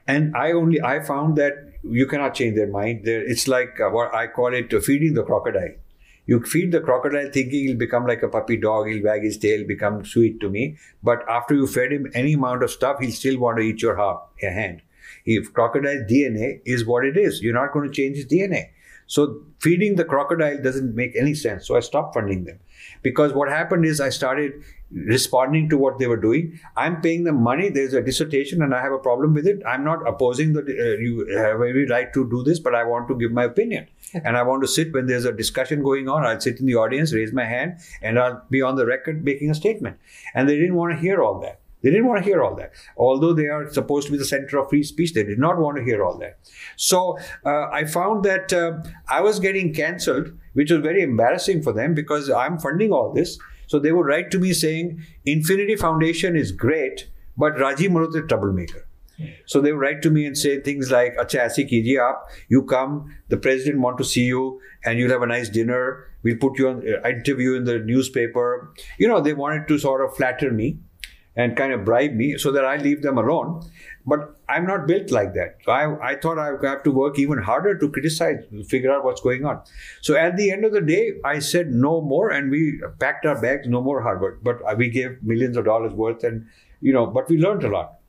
And 0.08 0.36
I 0.36 0.52
only 0.52 0.82
I 0.82 1.02
found 1.02 1.38
that 1.38 1.54
you 1.84 2.06
cannot 2.08 2.34
change 2.34 2.56
their 2.56 2.68
mind. 2.68 3.06
There, 3.06 3.22
it's 3.22 3.48
like 3.48 3.80
uh, 3.80 3.90
what 3.90 4.14
I 4.14 4.28
call 4.28 4.54
it 4.54 4.74
uh, 4.74 4.80
feeding 4.80 5.14
the 5.14 5.24
crocodile. 5.24 5.76
You 6.26 6.44
feed 6.44 6.74
the 6.74 6.82
crocodile 6.82 7.30
thinking 7.32 7.68
he'll 7.68 7.78
become 7.78 8.06
like 8.06 8.22
a 8.22 8.28
puppy 8.28 8.58
dog, 8.58 8.88
he'll 8.90 9.04
wag 9.04 9.24
his 9.24 9.38
tail, 9.38 9.66
become 9.66 10.04
sweet 10.04 10.42
to 10.42 10.50
me. 10.50 10.78
But 11.02 11.24
after 11.30 11.56
you 11.56 11.68
fed 11.68 11.94
him 11.94 12.08
any 12.14 12.34
amount 12.34 12.64
of 12.64 12.72
stuff, 12.72 13.00
he'll 13.00 13.12
still 13.12 13.40
want 13.40 13.58
to 13.60 13.64
eat 13.64 13.82
your 13.82 13.96
hand. 14.42 14.82
If 15.28 15.54
crocodile 15.54 16.06
DNA 16.10 16.62
is 16.66 16.86
what 16.86 17.06
it 17.06 17.18
is, 17.18 17.42
you're 17.42 17.54
not 17.54 17.74
going 17.74 17.88
to 17.88 17.94
change 17.94 18.16
his 18.16 18.26
DNA. 18.26 18.70
So 19.08 19.42
feeding 19.60 19.96
the 19.96 20.06
crocodile 20.06 20.62
doesn't 20.62 20.96
make 20.96 21.16
any 21.16 21.34
sense. 21.34 21.68
So 21.68 21.76
I 21.76 21.82
stopped 21.82 22.14
funding 22.14 22.44
them 22.44 22.60
because 23.04 23.34
what 23.34 23.50
happened 23.50 23.86
is 23.86 24.02
I 24.02 24.10
started 24.10 24.64
responding 24.92 25.70
to 25.70 25.78
what 25.78 25.98
they 26.00 26.08
were 26.08 26.18
doing. 26.18 26.60
I'm 26.76 27.02
paying 27.02 27.24
them 27.24 27.42
money. 27.42 27.70
There's 27.70 27.94
a 27.94 28.02
dissertation, 28.02 28.62
and 28.62 28.74
I 28.74 28.82
have 28.82 28.92
a 28.92 28.98
problem 28.98 29.34
with 29.34 29.48
it. 29.48 29.62
I'm 29.66 29.84
not 29.84 30.08
opposing 30.08 30.54
that 30.54 30.68
uh, 30.68 31.00
you 31.02 31.26
have 31.38 31.56
every 31.56 31.86
right 31.88 32.14
to 32.14 32.30
do 32.30 32.44
this, 32.44 32.60
but 32.60 32.76
I 32.76 32.84
want 32.84 33.08
to 33.10 33.16
give 33.16 33.32
my 33.32 33.44
opinion, 33.44 33.88
and 34.14 34.38
I 34.38 34.44
want 34.44 34.62
to 34.64 34.68
sit 34.68 34.94
when 34.94 35.08
there's 35.08 35.26
a 35.26 35.34
discussion 35.34 35.84
going 35.84 36.08
on. 36.08 36.26
I'll 36.26 36.40
sit 36.40 36.60
in 36.60 36.66
the 36.66 36.76
audience, 36.76 37.14
raise 37.14 37.34
my 37.34 37.46
hand, 37.46 37.80
and 38.02 38.20
I'll 38.20 38.44
be 38.50 38.62
on 38.62 38.76
the 38.76 38.86
record 38.86 39.24
making 39.24 39.50
a 39.50 39.56
statement. 39.56 39.98
And 40.34 40.48
they 40.48 40.56
didn't 40.56 40.76
want 40.76 40.94
to 40.94 41.00
hear 41.00 41.22
all 41.22 41.40
that. 41.42 41.60
They 41.88 41.92
didn't 41.92 42.08
want 42.08 42.22
to 42.22 42.30
hear 42.30 42.44
all 42.44 42.54
that. 42.56 42.74
Although 42.98 43.32
they 43.32 43.46
are 43.46 43.72
supposed 43.72 44.08
to 44.08 44.12
be 44.12 44.18
the 44.18 44.26
center 44.26 44.58
of 44.58 44.68
free 44.70 44.84
speech, 44.84 45.14
they 45.14 45.24
did 45.24 45.40
not 45.40 45.58
want 45.58 45.78
to 45.78 45.86
hear 45.86 46.04
all 46.04 46.18
that. 46.18 46.38
So 46.76 47.18
uh, 47.46 47.70
I 47.72 47.86
found 47.86 48.26
that 48.26 48.52
uh, 48.52 48.80
I 49.08 49.22
was 49.22 49.40
getting 49.40 49.74
cancelled, 49.74 50.34
which 50.52 50.70
was 50.70 50.82
very 50.82 51.02
embarrassing 51.02 51.62
for 51.62 51.72
them 51.72 51.94
because 51.94 52.30
I'm 52.30 52.60
funding 52.60 52.92
all 52.92 53.14
this. 53.14 53.40
So 53.68 53.80
they 53.80 53.94
would 53.94 54.06
write 54.06 54.32
to 54.32 54.38
me 54.38 54.52
saying, 54.52 55.02
Infinity 55.26 55.78
Foundation 55.78 56.36
is 56.36 56.52
great, 56.52 57.08
but 57.38 57.56
Rajiv 57.56 57.92
Malhotra 57.92 58.24
is 58.24 58.28
troublemaker. 58.28 58.86
So 59.46 59.62
they 59.62 59.72
would 59.72 59.80
write 59.80 60.02
to 60.02 60.10
me 60.10 60.26
and 60.26 60.38
say 60.38 60.60
things 60.60 60.92
like, 60.92 61.16
Acha 61.16 61.46
aise 61.46 61.58
kijiye 61.58 62.00
aap, 62.00 62.18
you 62.50 62.64
come, 62.64 63.16
the 63.30 63.38
president 63.38 63.80
want 63.80 63.98
to 64.00 64.04
see 64.04 64.26
you, 64.26 64.60
and 64.84 65.00
you'll 65.00 65.12
have 65.12 65.22
a 65.22 65.26
nice 65.26 65.48
dinner. 65.48 66.04
We'll 66.24 66.36
put 66.36 66.60
you 66.60 66.68
on 66.68 66.84
uh, 66.86 67.08
interview 67.08 67.54
in 67.54 67.64
the 67.64 67.80
newspaper. 67.80 68.74
You 69.00 69.08
know, 69.08 69.22
they 69.22 69.34
wanted 69.34 69.70
to 69.70 69.80
sort 69.80 70.04
of 70.04 70.18
flatter 70.18 70.52
me 70.52 70.80
and 71.38 71.56
kind 71.56 71.72
of 71.72 71.86
bribe 71.86 72.14
me 72.14 72.36
so 72.38 72.52
that 72.52 72.66
I 72.66 72.78
leave 72.78 73.04
them 73.04 73.18
alone. 73.18 73.62
But 74.06 74.36
I'm 74.50 74.66
not 74.66 74.88
built 74.88 75.12
like 75.12 75.34
that. 75.36 75.58
So 75.64 75.72
I, 75.72 76.12
I 76.12 76.16
thought 76.16 76.40
I 76.40 76.48
have 76.68 76.84
to 76.84 76.92
work 76.92 77.20
even 77.20 77.38
harder 77.38 77.78
to 77.78 77.90
criticize, 77.90 78.44
figure 78.68 78.92
out 78.92 79.04
what's 79.06 79.22
going 79.22 79.46
on. 79.46 79.62
So 80.02 80.16
at 80.16 80.36
the 80.36 80.52
end 80.52 80.66
of 80.66 80.74
the 80.74 80.82
day, 80.82 81.14
I 81.24 81.40
said 81.40 81.72
no 81.72 82.02
more 82.02 82.32
and 82.32 82.50
we 82.50 82.82
packed 83.00 83.26
our 83.26 83.40
bags, 83.40 83.68
no 83.68 83.82
more 83.82 84.02
Harvard. 84.02 84.40
But 84.44 84.78
we 84.78 84.90
gave 84.90 85.22
millions 85.22 85.58
of 85.58 85.66
dollars 85.66 85.94
worth 85.94 86.24
and, 86.24 86.48
you 86.82 86.92
know, 86.92 87.06
but 87.06 87.30
we 87.30 87.38
learned 87.38 87.64
a 87.64 87.70
lot. 87.70 88.00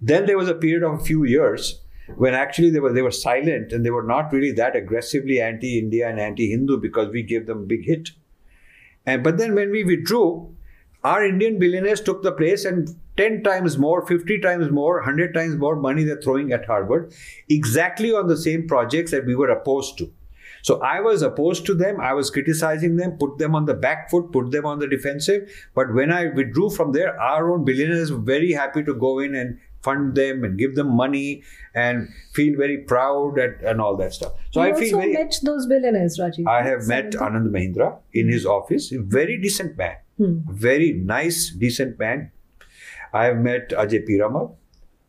Then 0.00 0.26
there 0.26 0.38
was 0.38 0.48
a 0.48 0.54
period 0.54 0.82
of 0.82 1.00
a 1.00 1.04
few 1.04 1.24
years 1.24 1.80
when 2.16 2.34
actually 2.34 2.70
they 2.70 2.80
were 2.80 2.92
they 2.92 3.02
were 3.02 3.10
silent 3.10 3.72
and 3.72 3.84
they 3.84 3.90
were 3.90 4.02
not 4.02 4.32
really 4.32 4.52
that 4.52 4.76
aggressively 4.76 5.40
anti-India 5.40 6.08
and 6.08 6.18
anti-Hindu 6.18 6.80
because 6.80 7.08
we 7.10 7.22
gave 7.22 7.46
them 7.46 7.58
a 7.58 7.66
big 7.66 7.86
hit. 7.86 8.10
And 9.06 9.22
but 9.22 9.38
then 9.38 9.54
when 9.54 9.70
we 9.70 9.84
withdrew, 9.84 10.54
our 11.02 11.24
Indian 11.24 11.58
billionaires 11.58 12.00
took 12.00 12.22
the 12.22 12.32
place 12.32 12.64
and 12.64 12.94
10 13.16 13.42
times 13.42 13.78
more, 13.78 14.06
50 14.06 14.40
times 14.40 14.70
more, 14.70 14.96
100 14.96 15.34
times 15.34 15.56
more 15.56 15.76
money 15.76 16.04
they're 16.04 16.20
throwing 16.20 16.52
at 16.52 16.66
Harvard, 16.66 17.14
exactly 17.48 18.12
on 18.12 18.28
the 18.28 18.36
same 18.36 18.66
projects 18.66 19.10
that 19.10 19.26
we 19.26 19.34
were 19.34 19.50
opposed 19.50 19.98
to. 19.98 20.12
So 20.62 20.80
I 20.82 21.00
was 21.00 21.22
opposed 21.22 21.64
to 21.66 21.74
them. 21.74 22.00
I 22.00 22.12
was 22.12 22.30
criticizing 22.30 22.96
them, 22.96 23.12
put 23.18 23.38
them 23.38 23.54
on 23.54 23.64
the 23.64 23.74
back 23.74 24.10
foot, 24.10 24.30
put 24.32 24.50
them 24.50 24.66
on 24.66 24.78
the 24.78 24.86
defensive. 24.86 25.50
But 25.74 25.94
when 25.94 26.12
I 26.12 26.26
withdrew 26.26 26.70
from 26.70 26.92
there, 26.92 27.18
our 27.18 27.50
own 27.50 27.64
billionaires 27.64 28.12
were 28.12 28.18
very 28.18 28.52
happy 28.52 28.82
to 28.84 28.94
go 28.94 29.20
in 29.20 29.34
and 29.34 29.58
fund 29.82 30.14
them 30.14 30.44
and 30.44 30.58
give 30.58 30.74
them 30.74 30.94
money 30.94 31.42
and 31.74 32.08
feel 32.34 32.56
very 32.58 32.78
proud 32.78 33.38
at, 33.38 33.62
and 33.62 33.80
all 33.80 33.96
that 33.96 34.12
stuff. 34.12 34.32
So 34.50 34.62
you 34.62 34.74
I 34.74 34.78
feel 34.78 34.98
very. 34.98 35.14
met 35.14 35.38
those 35.42 35.66
billionaires, 35.66 36.18
Rajiv. 36.18 36.46
I 36.46 36.62
have 36.62 36.86
met 36.86 37.12
Anand 37.12 37.50
Mahindra 37.50 37.98
in 38.12 38.26
mm-hmm. 38.26 38.32
his 38.32 38.44
office. 38.44 38.92
A 38.92 38.98
very 38.98 39.40
decent 39.40 39.78
man. 39.78 39.96
Hmm. 40.20 40.40
Very 40.50 40.92
nice, 40.92 41.48
decent 41.48 41.98
man. 41.98 42.30
I 43.14 43.24
have 43.24 43.38
met 43.38 43.70
Ajay 43.70 44.06
Piramal 44.06 44.54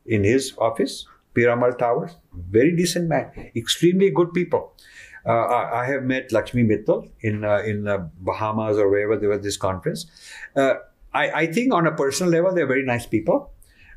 in 0.05 0.23
his 0.23 0.53
office, 0.57 1.05
Piramal 1.35 1.77
Towers. 1.77 2.15
Very 2.33 2.73
decent 2.73 3.09
man. 3.09 3.51
Extremely 3.53 4.09
good 4.09 4.31
people. 4.33 4.73
Uh, 5.25 5.31
I, 5.31 5.81
I, 5.81 5.85
have 5.85 6.03
met 6.03 6.31
Lakshmi 6.31 6.63
Mittal 6.63 7.09
in 7.19 7.43
uh, 7.43 7.57
in 7.57 7.89
uh, 7.89 8.07
Bahamas 8.21 8.77
or 8.77 8.89
wherever 8.89 9.17
there 9.17 9.29
was 9.29 9.41
this 9.41 9.57
conference. 9.57 10.05
Uh, 10.55 10.75
I, 11.13 11.31
I, 11.41 11.45
think 11.45 11.73
on 11.73 11.85
a 11.85 11.91
personal 11.91 12.31
level, 12.31 12.55
they're 12.55 12.65
very 12.65 12.85
nice 12.85 13.05
people. 13.05 13.51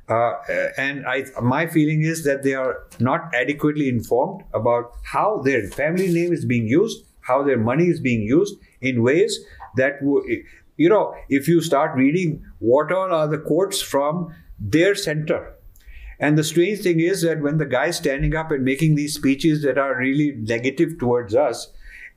Uh, 0.09 0.33
and 0.77 1.07
I, 1.07 1.25
my 1.41 1.67
feeling 1.69 2.03
is 2.03 2.25
that 2.25 2.43
they 2.43 2.55
are 2.55 2.89
not 2.99 3.35
adequately 3.35 3.89
informed 3.89 4.43
about 4.53 4.91
how 5.05 5.41
their 5.43 5.67
family 5.69 6.13
name 6.13 6.33
is 6.33 6.45
being 6.45 6.67
used, 6.67 7.07
how 7.21 7.43
their 7.43 7.57
money 7.57 7.87
is 7.87 8.01
being 8.01 8.21
used 8.21 8.57
in 8.83 9.03
ways 9.03 9.39
that 9.77 10.03
you 10.77 10.89
know, 10.89 11.15
if 11.29 11.49
you 11.49 11.61
start 11.61 11.97
reading 11.97 12.45
what 12.59 12.93
all 12.93 13.13
are 13.13 13.29
the 13.29 13.39
quotes 13.39 13.81
from 13.81 14.35
their 14.59 14.95
center. 14.95 15.55
And 16.21 16.39
the 16.39 16.45
strange 16.45 16.81
thing 16.81 17.01
is 17.01 17.23
that 17.23 17.41
when 17.41 17.59
the 17.59 17.67
guy 17.67 17.87
is 17.87 17.97
standing 17.97 18.35
up 18.35 18.51
and 18.51 18.65
making 18.65 18.95
these 18.95 19.15
speeches 19.15 19.63
that 19.63 19.79
are 19.79 19.97
really 19.97 20.33
negative 20.37 20.99
towards 20.99 21.35
us, 21.35 21.73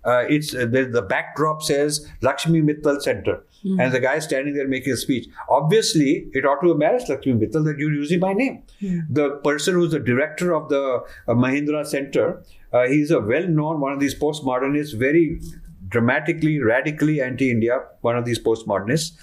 uh, 0.05 0.23
it's 0.29 0.55
uh, 0.55 0.59
the, 0.59 0.85
the, 0.85 1.01
backdrop 1.01 1.61
says 1.61 2.07
Lakshmi 2.21 2.61
Mittal 2.61 3.01
Center, 3.01 3.43
mm-hmm. 3.65 3.79
and 3.79 3.91
the 3.91 3.99
guy 3.99 4.19
standing 4.19 4.53
there 4.53 4.67
making 4.67 4.93
a 4.93 4.97
speech. 4.97 5.27
Obviously, 5.49 6.29
it 6.33 6.45
ought 6.45 6.61
to 6.61 6.71
embarrass 6.71 7.09
Lakshmi 7.09 7.33
Mittal 7.33 7.65
that 7.65 7.77
you're 7.77 7.93
using 7.93 8.19
my 8.21 8.31
name. 8.31 8.63
Mm-hmm. 8.81 9.13
The 9.13 9.31
person 9.43 9.73
who's 9.73 9.91
the 9.91 9.99
director 9.99 10.53
of 10.53 10.69
the 10.69 11.03
uh, 11.27 11.33
Mahindra 11.33 11.85
Center, 11.85 12.41
uh, 12.71 12.87
he's 12.87 13.11
a 13.11 13.19
well-known 13.19 13.81
one 13.81 13.91
of 13.91 13.99
these 13.99 14.17
postmodernists, 14.17 14.97
very 14.97 15.41
dramatically, 15.88 16.59
radically 16.59 17.21
anti 17.21 17.49
India, 17.49 17.79
one 18.01 18.17
of 18.17 18.25
these 18.25 18.39
postmodernists. 18.39 19.17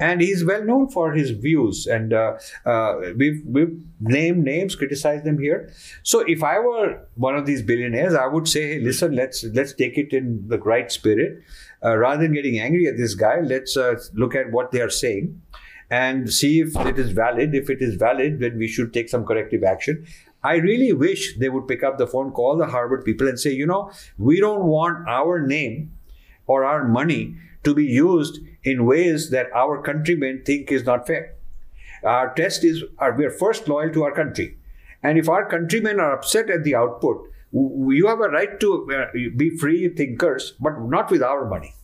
And 0.00 0.20
he's 0.20 0.44
well 0.44 0.64
known 0.64 0.88
for 0.88 1.12
his 1.12 1.30
views, 1.30 1.86
and 1.86 2.12
uh, 2.12 2.36
uh, 2.66 2.94
we've, 3.16 3.42
we've 3.46 3.80
named 4.00 4.42
names, 4.42 4.74
criticized 4.74 5.22
them 5.22 5.38
here. 5.38 5.72
So, 6.02 6.24
if 6.26 6.42
I 6.42 6.58
were 6.58 7.06
one 7.14 7.36
of 7.36 7.46
these 7.46 7.62
billionaires, 7.62 8.12
I 8.12 8.26
would 8.26 8.48
say, 8.48 8.72
"Hey, 8.72 8.80
listen, 8.80 9.14
let's 9.14 9.44
let's 9.44 9.72
take 9.72 9.96
it 9.96 10.12
in 10.12 10.48
the 10.48 10.58
right 10.58 10.90
spirit, 10.90 11.44
uh, 11.84 11.96
rather 11.96 12.22
than 12.22 12.32
getting 12.32 12.58
angry 12.58 12.88
at 12.88 12.96
this 12.96 13.14
guy. 13.14 13.38
Let's 13.40 13.76
uh, 13.76 13.94
look 14.14 14.34
at 14.34 14.50
what 14.50 14.72
they 14.72 14.80
are 14.80 14.90
saying, 14.90 15.40
and 15.90 16.32
see 16.32 16.58
if 16.58 16.74
it 16.74 16.98
is 16.98 17.12
valid. 17.12 17.54
If 17.54 17.70
it 17.70 17.80
is 17.80 17.94
valid, 17.94 18.40
then 18.40 18.58
we 18.58 18.66
should 18.66 18.92
take 18.92 19.08
some 19.08 19.24
corrective 19.24 19.62
action. 19.62 20.06
I 20.42 20.56
really 20.56 20.92
wish 20.92 21.38
they 21.38 21.48
would 21.48 21.66
pick 21.66 21.82
up 21.82 21.96
the 21.98 22.06
phone, 22.06 22.30
call 22.30 22.56
the 22.56 22.66
Harvard 22.66 23.04
people, 23.04 23.28
and 23.28 23.40
say, 23.40 23.50
you 23.50 23.66
know, 23.66 23.90
we 24.18 24.40
don't 24.40 24.64
want 24.64 25.08
our 25.08 25.40
name 25.40 25.92
or 26.46 26.64
our 26.64 26.86
money 26.86 27.36
to 27.64 27.74
be 27.74 27.84
used 27.84 28.40
in 28.62 28.86
ways 28.86 29.30
that 29.30 29.52
our 29.54 29.80
countrymen 29.82 30.42
think 30.44 30.70
is 30.70 30.84
not 30.84 31.06
fair. 31.06 31.34
Our 32.02 32.34
test 32.34 32.64
is 32.64 32.84
we 33.16 33.24
are 33.24 33.30
first 33.30 33.68
loyal 33.68 33.92
to 33.92 34.04
our 34.04 34.12
country. 34.12 34.58
And 35.02 35.18
if 35.18 35.28
our 35.28 35.48
countrymen 35.48 36.00
are 36.00 36.12
upset 36.12 36.50
at 36.50 36.64
the 36.64 36.74
output, 36.74 37.28
you 37.52 38.06
have 38.08 38.20
a 38.20 38.28
right 38.28 38.58
to 38.60 38.90
uh, 38.90 39.06
be 39.36 39.50
free 39.50 39.88
thinkers, 39.88 40.54
but 40.60 40.80
not 40.82 41.10
with 41.10 41.22
our 41.22 41.48
money. 41.48 41.74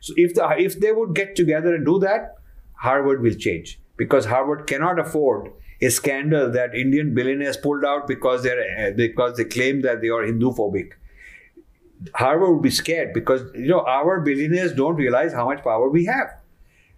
So 0.00 0.14
if, 0.16 0.34
the, 0.34 0.48
if 0.58 0.80
they 0.80 0.90
would 0.90 1.14
get 1.14 1.36
together 1.36 1.74
and 1.74 1.84
do 1.84 1.98
that, 2.00 2.36
Harvard 2.74 3.22
will 3.22 3.34
change 3.34 3.80
because 3.96 4.24
Harvard 4.24 4.66
cannot 4.66 4.98
afford 4.98 5.52
a 5.80 5.90
scandal 5.90 6.50
that 6.50 6.74
Indian 6.74 7.14
billionaires 7.14 7.56
pulled 7.56 7.84
out 7.84 8.06
because 8.06 8.42
they 8.42 8.50
uh, 8.50 8.90
because 8.96 9.36
they 9.36 9.44
claim 9.44 9.82
that 9.82 10.00
they 10.00 10.08
are 10.08 10.22
Hindu 10.24 10.52
phobic 10.52 10.92
Harvard 12.14 12.50
would 12.50 12.62
be 12.62 12.70
scared 12.70 13.12
because 13.12 13.42
you 13.54 13.68
know 13.68 13.84
our 13.86 14.20
billionaires 14.20 14.72
don't 14.72 14.96
realize 14.96 15.32
how 15.32 15.46
much 15.46 15.62
power 15.62 15.88
we 15.88 16.04
have. 16.06 16.34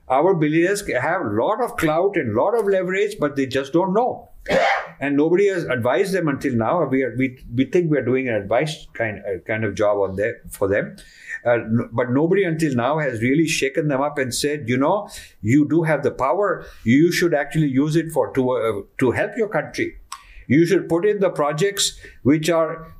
Our 0.08 0.34
billionaires 0.34 0.86
have 0.88 1.22
a 1.22 1.30
lot 1.30 1.62
of 1.62 1.76
clout 1.76 2.16
and 2.16 2.36
a 2.36 2.40
lot 2.40 2.54
of 2.54 2.66
leverage, 2.66 3.16
but 3.18 3.36
they 3.36 3.46
just 3.46 3.72
don't 3.72 3.94
know. 3.94 4.28
And 5.00 5.16
nobody 5.16 5.48
has 5.48 5.64
advised 5.64 6.12
them 6.12 6.28
until 6.28 6.54
now. 6.54 6.84
We 6.84 7.02
are, 7.02 7.14
we, 7.16 7.42
we 7.54 7.64
think 7.64 7.90
we 7.90 7.98
are 7.98 8.04
doing 8.04 8.28
an 8.28 8.34
advice 8.34 8.86
kind 8.92 9.22
uh, 9.26 9.38
kind 9.46 9.64
of 9.64 9.74
job 9.74 9.98
on 9.98 10.16
there 10.16 10.42
for 10.50 10.68
them, 10.68 10.96
uh, 11.44 11.58
but 11.90 12.10
nobody 12.10 12.44
until 12.44 12.74
now 12.74 12.98
has 12.98 13.20
really 13.20 13.46
shaken 13.46 13.88
them 13.88 14.00
up 14.02 14.18
and 14.18 14.34
said, 14.34 14.68
you 14.68 14.76
know, 14.76 15.08
you 15.40 15.66
do 15.68 15.82
have 15.82 16.02
the 16.02 16.10
power. 16.10 16.66
You 16.84 17.10
should 17.10 17.34
actually 17.34 17.68
use 17.68 17.96
it 17.96 18.12
for 18.12 18.32
to 18.34 18.50
uh, 18.50 18.82
to 18.98 19.10
help 19.10 19.32
your 19.36 19.48
country. 19.48 19.96
You 20.46 20.66
should 20.66 20.88
put 20.88 21.06
in 21.06 21.20
the 21.20 21.30
projects 21.30 21.98
which 22.22 22.50
are 22.50 22.94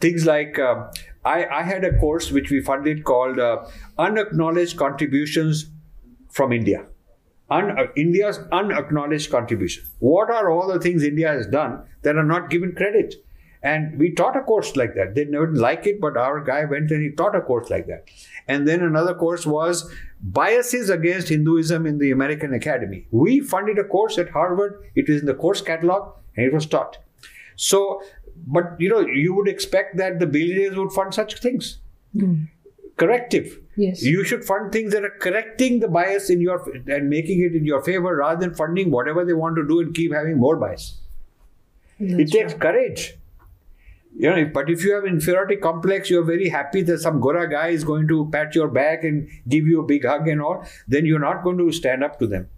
things 0.00 0.26
like 0.26 0.58
uh, 0.58 0.86
I, 1.24 1.46
I 1.46 1.62
had 1.62 1.84
a 1.84 1.98
course 1.98 2.30
which 2.30 2.50
we 2.50 2.60
funded 2.60 3.04
called 3.04 3.38
uh, 3.38 3.64
unacknowledged 3.98 4.76
contributions 4.76 5.70
from 6.30 6.52
india. 6.52 6.86
Un- 7.50 7.78
uh, 7.78 7.86
india's 7.96 8.40
unacknowledged 8.52 9.30
contribution. 9.30 9.84
What 9.98 10.30
are 10.30 10.50
all 10.50 10.72
the 10.72 10.80
things 10.80 11.02
india 11.02 11.28
has 11.28 11.46
done 11.46 11.82
that 12.02 12.16
are 12.16 12.24
not 12.24 12.50
given 12.50 12.74
credit? 12.74 13.14
And 13.62 13.98
we 13.98 14.12
taught 14.12 14.36
a 14.36 14.42
course 14.42 14.76
like 14.76 14.94
that. 14.94 15.14
They 15.14 15.24
never 15.24 15.50
like 15.50 15.86
it 15.86 15.98
but 15.98 16.18
our 16.18 16.40
guy 16.44 16.64
went 16.66 16.90
and 16.90 17.02
he 17.02 17.10
taught 17.10 17.34
a 17.34 17.40
course 17.40 17.70
like 17.70 17.86
that. 17.86 18.08
And 18.46 18.68
then 18.68 18.82
another 18.82 19.14
course 19.14 19.46
was 19.46 19.90
biases 20.20 20.90
against 20.90 21.30
hinduism 21.30 21.86
in 21.86 21.98
the 21.98 22.10
american 22.10 22.52
academy. 22.52 23.06
We 23.10 23.40
funded 23.40 23.78
a 23.78 23.84
course 23.84 24.18
at 24.18 24.30
harvard. 24.30 24.82
It 24.94 25.08
was 25.08 25.20
in 25.20 25.26
the 25.26 25.34
course 25.34 25.62
catalog 25.62 26.12
and 26.36 26.46
it 26.46 26.52
was 26.52 26.66
taught. 26.66 26.98
So, 27.56 28.02
but 28.46 28.76
you 28.78 28.88
know, 28.88 29.00
you 29.00 29.34
would 29.34 29.48
expect 29.48 29.96
that 29.96 30.18
the 30.18 30.26
billionaires 30.26 30.76
would 30.76 30.92
fund 30.92 31.14
such 31.14 31.38
things. 31.40 31.78
Hmm. 32.18 32.44
Corrective. 32.96 33.60
Yes. 33.76 34.02
You 34.02 34.22
should 34.22 34.44
fund 34.44 34.70
things 34.70 34.92
that 34.92 35.04
are 35.04 35.16
correcting 35.20 35.80
the 35.80 35.88
bias 35.88 36.30
in 36.30 36.40
your 36.40 36.64
and 36.86 37.10
making 37.10 37.40
it 37.42 37.56
in 37.56 37.64
your 37.64 37.82
favor 37.82 38.16
rather 38.16 38.40
than 38.40 38.54
funding 38.54 38.90
whatever 38.90 39.24
they 39.24 39.32
want 39.32 39.56
to 39.56 39.66
do 39.66 39.80
and 39.80 39.94
keep 39.94 40.12
having 40.12 40.38
more 40.38 40.56
bias. 40.56 41.00
it 41.98 42.30
takes 42.30 42.54
courage. 42.54 43.14
You 44.16 44.30
know, 44.30 44.50
but 44.54 44.70
if 44.70 44.84
you 44.84 44.94
have 44.94 45.04
inferiority 45.04 45.56
complex, 45.56 46.08
you're 46.08 46.22
very 46.22 46.48
happy 46.48 46.82
that 46.82 47.00
some 47.00 47.20
Gora 47.20 47.50
guy 47.50 47.68
is 47.68 47.82
going 47.82 48.06
to 48.08 48.30
pat 48.30 48.54
your 48.54 48.68
back 48.68 49.02
and 49.02 49.28
give 49.48 49.66
you 49.66 49.80
a 49.80 49.84
big 49.84 50.04
hug 50.04 50.28
and 50.28 50.40
all, 50.40 50.64
then 50.86 51.04
you're 51.04 51.18
not 51.18 51.42
going 51.42 51.58
to 51.58 51.72
stand 51.72 52.04
up 52.04 52.20
to 52.20 52.28
them. 52.28 52.48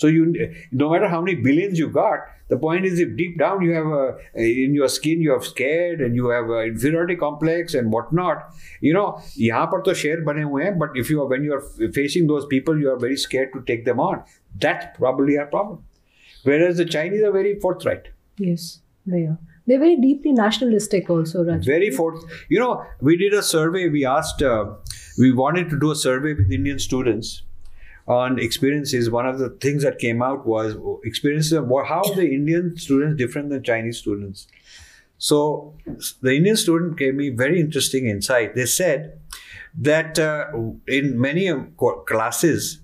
So 0.00 0.08
you, 0.08 0.54
no 0.72 0.90
matter 0.90 1.08
how 1.08 1.20
many 1.22 1.36
billions 1.36 1.78
you 1.78 1.88
got, 1.88 2.20
the 2.48 2.56
point 2.56 2.84
is 2.84 3.00
if 3.00 3.16
deep 3.16 3.38
down 3.38 3.62
you 3.62 3.72
have 3.72 3.86
a 3.86 4.18
in 4.34 4.74
your 4.74 4.88
skin 4.88 5.20
you 5.20 5.32
have 5.32 5.44
scared 5.44 6.00
and 6.00 6.14
you 6.14 6.28
have 6.28 6.50
a 6.50 6.60
inferiority 6.64 7.16
complex 7.16 7.74
and 7.74 7.90
whatnot, 7.90 8.44
you 8.80 8.92
know, 8.92 9.06
यहाँ 9.38 9.66
पर 9.72 9.82
तो 9.86 9.94
शेर 10.02 10.20
बने 10.24 10.42
हुए 10.42 10.64
हैं, 10.64 10.78
but 10.78 11.00
if 11.02 11.10
you 11.10 11.22
are 11.22 11.26
when 11.26 11.44
you 11.44 11.54
are 11.54 11.90
facing 11.98 12.28
those 12.32 12.46
people, 12.46 12.78
you 12.78 12.90
are 12.90 12.98
very 12.98 13.16
scared 13.16 13.52
to 13.54 13.62
take 13.72 13.84
them 13.86 13.98
on. 13.98 14.22
That's 14.60 14.86
probably 14.98 15.36
a 15.36 15.46
problem. 15.46 15.82
Whereas 16.44 16.76
the 16.76 16.84
Chinese 16.84 17.22
are 17.22 17.32
very 17.32 17.58
forthright. 17.58 18.08
Yes, 18.38 18.80
they 19.06 19.24
are. 19.24 19.38
They're 19.66 19.80
very 19.80 19.96
deeply 19.96 20.32
nationalistic, 20.32 21.10
also, 21.10 21.44
Raj. 21.44 21.64
very 21.64 21.90
forth 21.90 22.20
you 22.48 22.58
know 22.60 22.84
we 23.00 23.16
did 23.16 23.32
a 23.32 23.42
survey 23.42 23.88
we 23.88 24.04
asked 24.04 24.42
uh, 24.42 24.66
we 25.18 25.32
wanted 25.32 25.68
to 25.70 25.80
do 25.84 25.90
a 25.90 25.96
survey 26.02 26.34
with 26.34 26.52
indian 26.52 26.78
students 26.78 27.32
on 28.11 28.37
experiences 28.39 29.09
one 29.09 29.25
of 29.25 29.39
the 29.39 29.49
things 29.65 29.83
that 29.83 29.97
came 29.99 30.21
out 30.21 30.45
was 30.45 30.75
experiences 31.05 31.53
of 31.53 31.69
how 31.87 32.01
the 32.15 32.25
indian 32.37 32.75
students 32.77 33.17
different 33.17 33.49
than 33.49 33.63
chinese 33.63 33.99
students? 33.99 34.47
So 35.17 35.75
the 36.21 36.33
indian 36.35 36.57
student 36.57 36.97
gave 36.97 37.15
me 37.15 37.29
very 37.29 37.59
interesting 37.59 38.07
insight. 38.07 38.55
They 38.55 38.65
said 38.65 39.19
that 39.89 40.19
uh, 40.19 40.47
in 40.87 41.19
many 41.19 41.49
classes 42.07 42.79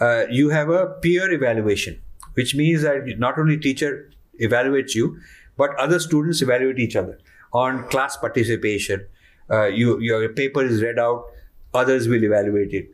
uh, 0.00 0.24
you 0.30 0.48
have 0.50 0.70
a 0.70 0.86
peer 1.02 1.30
evaluation 1.30 2.00
which 2.34 2.54
means 2.54 2.82
that 2.82 3.18
not 3.18 3.38
only 3.38 3.58
teacher 3.58 4.10
evaluates 4.40 4.94
you 4.94 5.18
but 5.56 5.78
other 5.78 6.00
students 6.00 6.40
evaluate 6.40 6.78
each 6.78 6.96
other 6.96 7.18
on 7.52 7.86
class 7.88 8.16
participation. 8.16 9.06
Uh, 9.50 9.66
you, 9.66 10.00
your 10.00 10.28
paper 10.30 10.64
is 10.64 10.82
read 10.82 10.98
out 10.98 11.26
others 11.74 12.08
will 12.08 12.24
evaluate 12.24 12.72
it. 12.72 12.90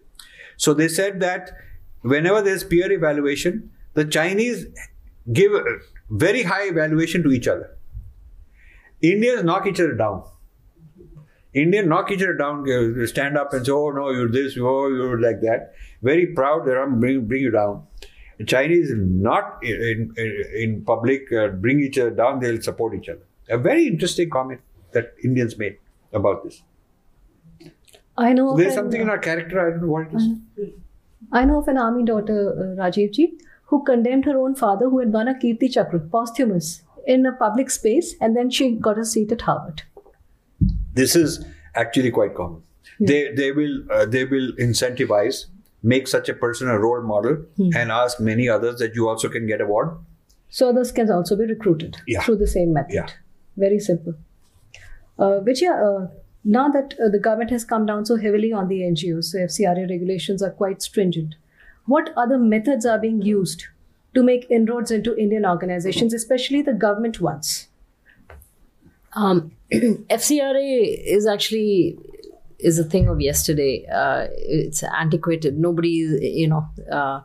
So 0.57 0.75
they 0.75 0.89
said 0.89 1.21
that 1.21 1.53
whenever 2.03 2.43
there's 2.43 2.65
peer 2.65 2.91
evaluation 2.93 3.71
the 3.95 4.05
chinese 4.05 4.67
give 5.33 5.53
very 6.11 6.43
high 6.43 6.67
evaluation 6.69 7.23
to 7.23 7.31
each 7.31 7.49
other 7.49 7.77
indians 9.01 9.45
knock 9.45 9.67
each 9.67 9.81
other 9.81 9.95
down 9.95 10.23
Indian 11.55 11.89
knock 11.89 12.11
each 12.11 12.23
other 12.23 12.35
down, 12.35 12.65
stand 13.07 13.39
up 13.39 13.53
and 13.53 13.65
say, 13.65 13.73
"Oh 13.73 13.91
no, 13.91 14.11
you're 14.11 14.31
this, 14.31 14.57
oh 14.59 14.89
you're 14.89 15.21
like 15.21 15.41
that." 15.41 15.73
Very 16.03 16.27
proud, 16.27 16.67
they 16.67 16.73
are 16.73 16.87
bring 16.87 17.27
bring 17.27 17.43
you 17.43 17.51
down. 17.51 17.87
The 18.39 18.45
Chinese 18.45 18.93
not 18.95 19.59
in 19.63 20.13
in, 20.17 20.45
in 20.55 20.85
public 20.85 21.33
uh, 21.33 21.49
bring 21.49 21.81
each 21.81 21.99
other 21.99 22.11
down; 22.11 22.41
they'll 22.41 22.61
support 22.61 22.95
each 22.95 23.09
other. 23.09 23.27
A 23.49 23.59
very 23.59 23.87
interesting 23.87 24.29
comment 24.29 24.61
that 24.93 25.15
Indians 25.25 25.57
made 25.59 25.79
about 26.13 26.45
this. 26.45 26.63
I 28.17 28.33
know. 28.35 28.51
of 28.51 28.59
There's 28.59 28.75
something 28.75 29.01
in 29.01 29.09
our 29.09 29.19
character. 29.19 29.67
I 29.67 29.71
don't 29.71 29.83
know 29.83 29.89
what 29.89 30.09
it 30.09 30.15
is. 30.15 30.71
I 31.33 31.45
know 31.45 31.59
of 31.59 31.69
an 31.69 31.79
army 31.79 32.05
daughter, 32.05 32.41
uh, 32.53 32.83
Rajiv 32.83 33.13
ji, 33.13 33.39
who 33.65 33.83
condemned 33.85 34.25
her 34.25 34.39
own 34.39 34.55
father, 34.55 34.89
who 34.89 34.99
had 34.99 35.13
won 35.13 35.29
a 35.29 35.35
Kirti 35.35 35.71
Chakra, 35.73 36.01
posthumous, 36.01 36.83
in 37.07 37.27
a 37.27 37.33
public 37.33 37.71
space, 37.71 38.15
and 38.21 38.37
then 38.37 38.51
she 38.51 38.71
got 38.77 38.99
a 38.99 39.05
seat 39.05 39.33
at 39.33 39.43
Harvard. 39.43 39.83
This 40.95 41.15
is 41.17 41.45
actually 41.75 42.11
quite 42.11 42.35
common. 42.35 42.63
They 43.01 43.33
they 43.33 43.53
will 43.53 43.83
uh, 43.91 44.07
they 44.07 44.25
will 44.25 44.53
incentivize, 44.59 45.47
make 45.83 46.09
such 46.09 46.29
a 46.29 46.35
person 46.35 46.69
a 46.69 46.79
role 46.79 47.03
model, 47.03 47.45
and 47.59 47.93
ask 47.93 48.21
many 48.21 48.49
others 48.49 48.79
that 48.81 48.95
you 48.95 49.09
also 49.09 49.29
can 49.29 49.47
get 49.47 49.61
award. 49.61 49.97
So 50.51 50.71
others 50.71 50.91
can 50.93 51.11
also 51.11 51.37
be 51.37 51.45
recruited 51.45 51.99
Yeah. 52.07 52.23
through 52.23 52.37
the 52.37 52.47
same 52.47 52.73
method. 52.73 52.95
Yeah. 52.95 53.07
Very 53.57 53.79
simple. 53.79 54.15
Uh, 55.19 55.41
Vijaya, 55.41 55.73
uh, 55.73 56.07
now 56.49 56.67
that 56.71 56.95
uh, 56.99 57.11
the 57.11 57.19
government 57.19 57.51
has 57.51 57.63
come 57.63 57.85
down 57.85 58.07
so 58.07 58.17
heavily 58.17 58.53
on 58.55 58.69
the 58.69 58.81
NGOs, 58.81 59.25
so 59.25 59.39
FCRA 59.39 59.89
regulations 59.89 60.43
are 60.43 60.51
quite 60.51 60.81
stringent, 60.81 61.35
what 61.85 62.11
other 62.17 62.39
methods 62.39 62.87
are 62.87 62.99
being 62.99 63.21
used 63.21 63.67
to 64.15 64.23
make 64.23 64.51
inroads 64.51 64.91
into 64.91 65.15
Indian 65.19 65.45
organizations, 65.45 66.15
especially 66.15 66.63
the 66.63 66.73
government 66.73 67.21
ones? 67.21 67.69
Um, 69.13 69.53
FCRA 69.73 71.05
is 71.05 71.27
actually 71.27 71.99
is 72.59 72.79
a 72.79 72.85
thing 72.85 73.09
of 73.09 73.21
yesterday. 73.21 73.87
Uh, 73.93 74.29
it's 74.33 74.83
antiquated. 74.83 75.59
Nobody, 75.59 75.91
you 75.91 76.49
know. 76.49 76.67
Uh, 76.91 77.21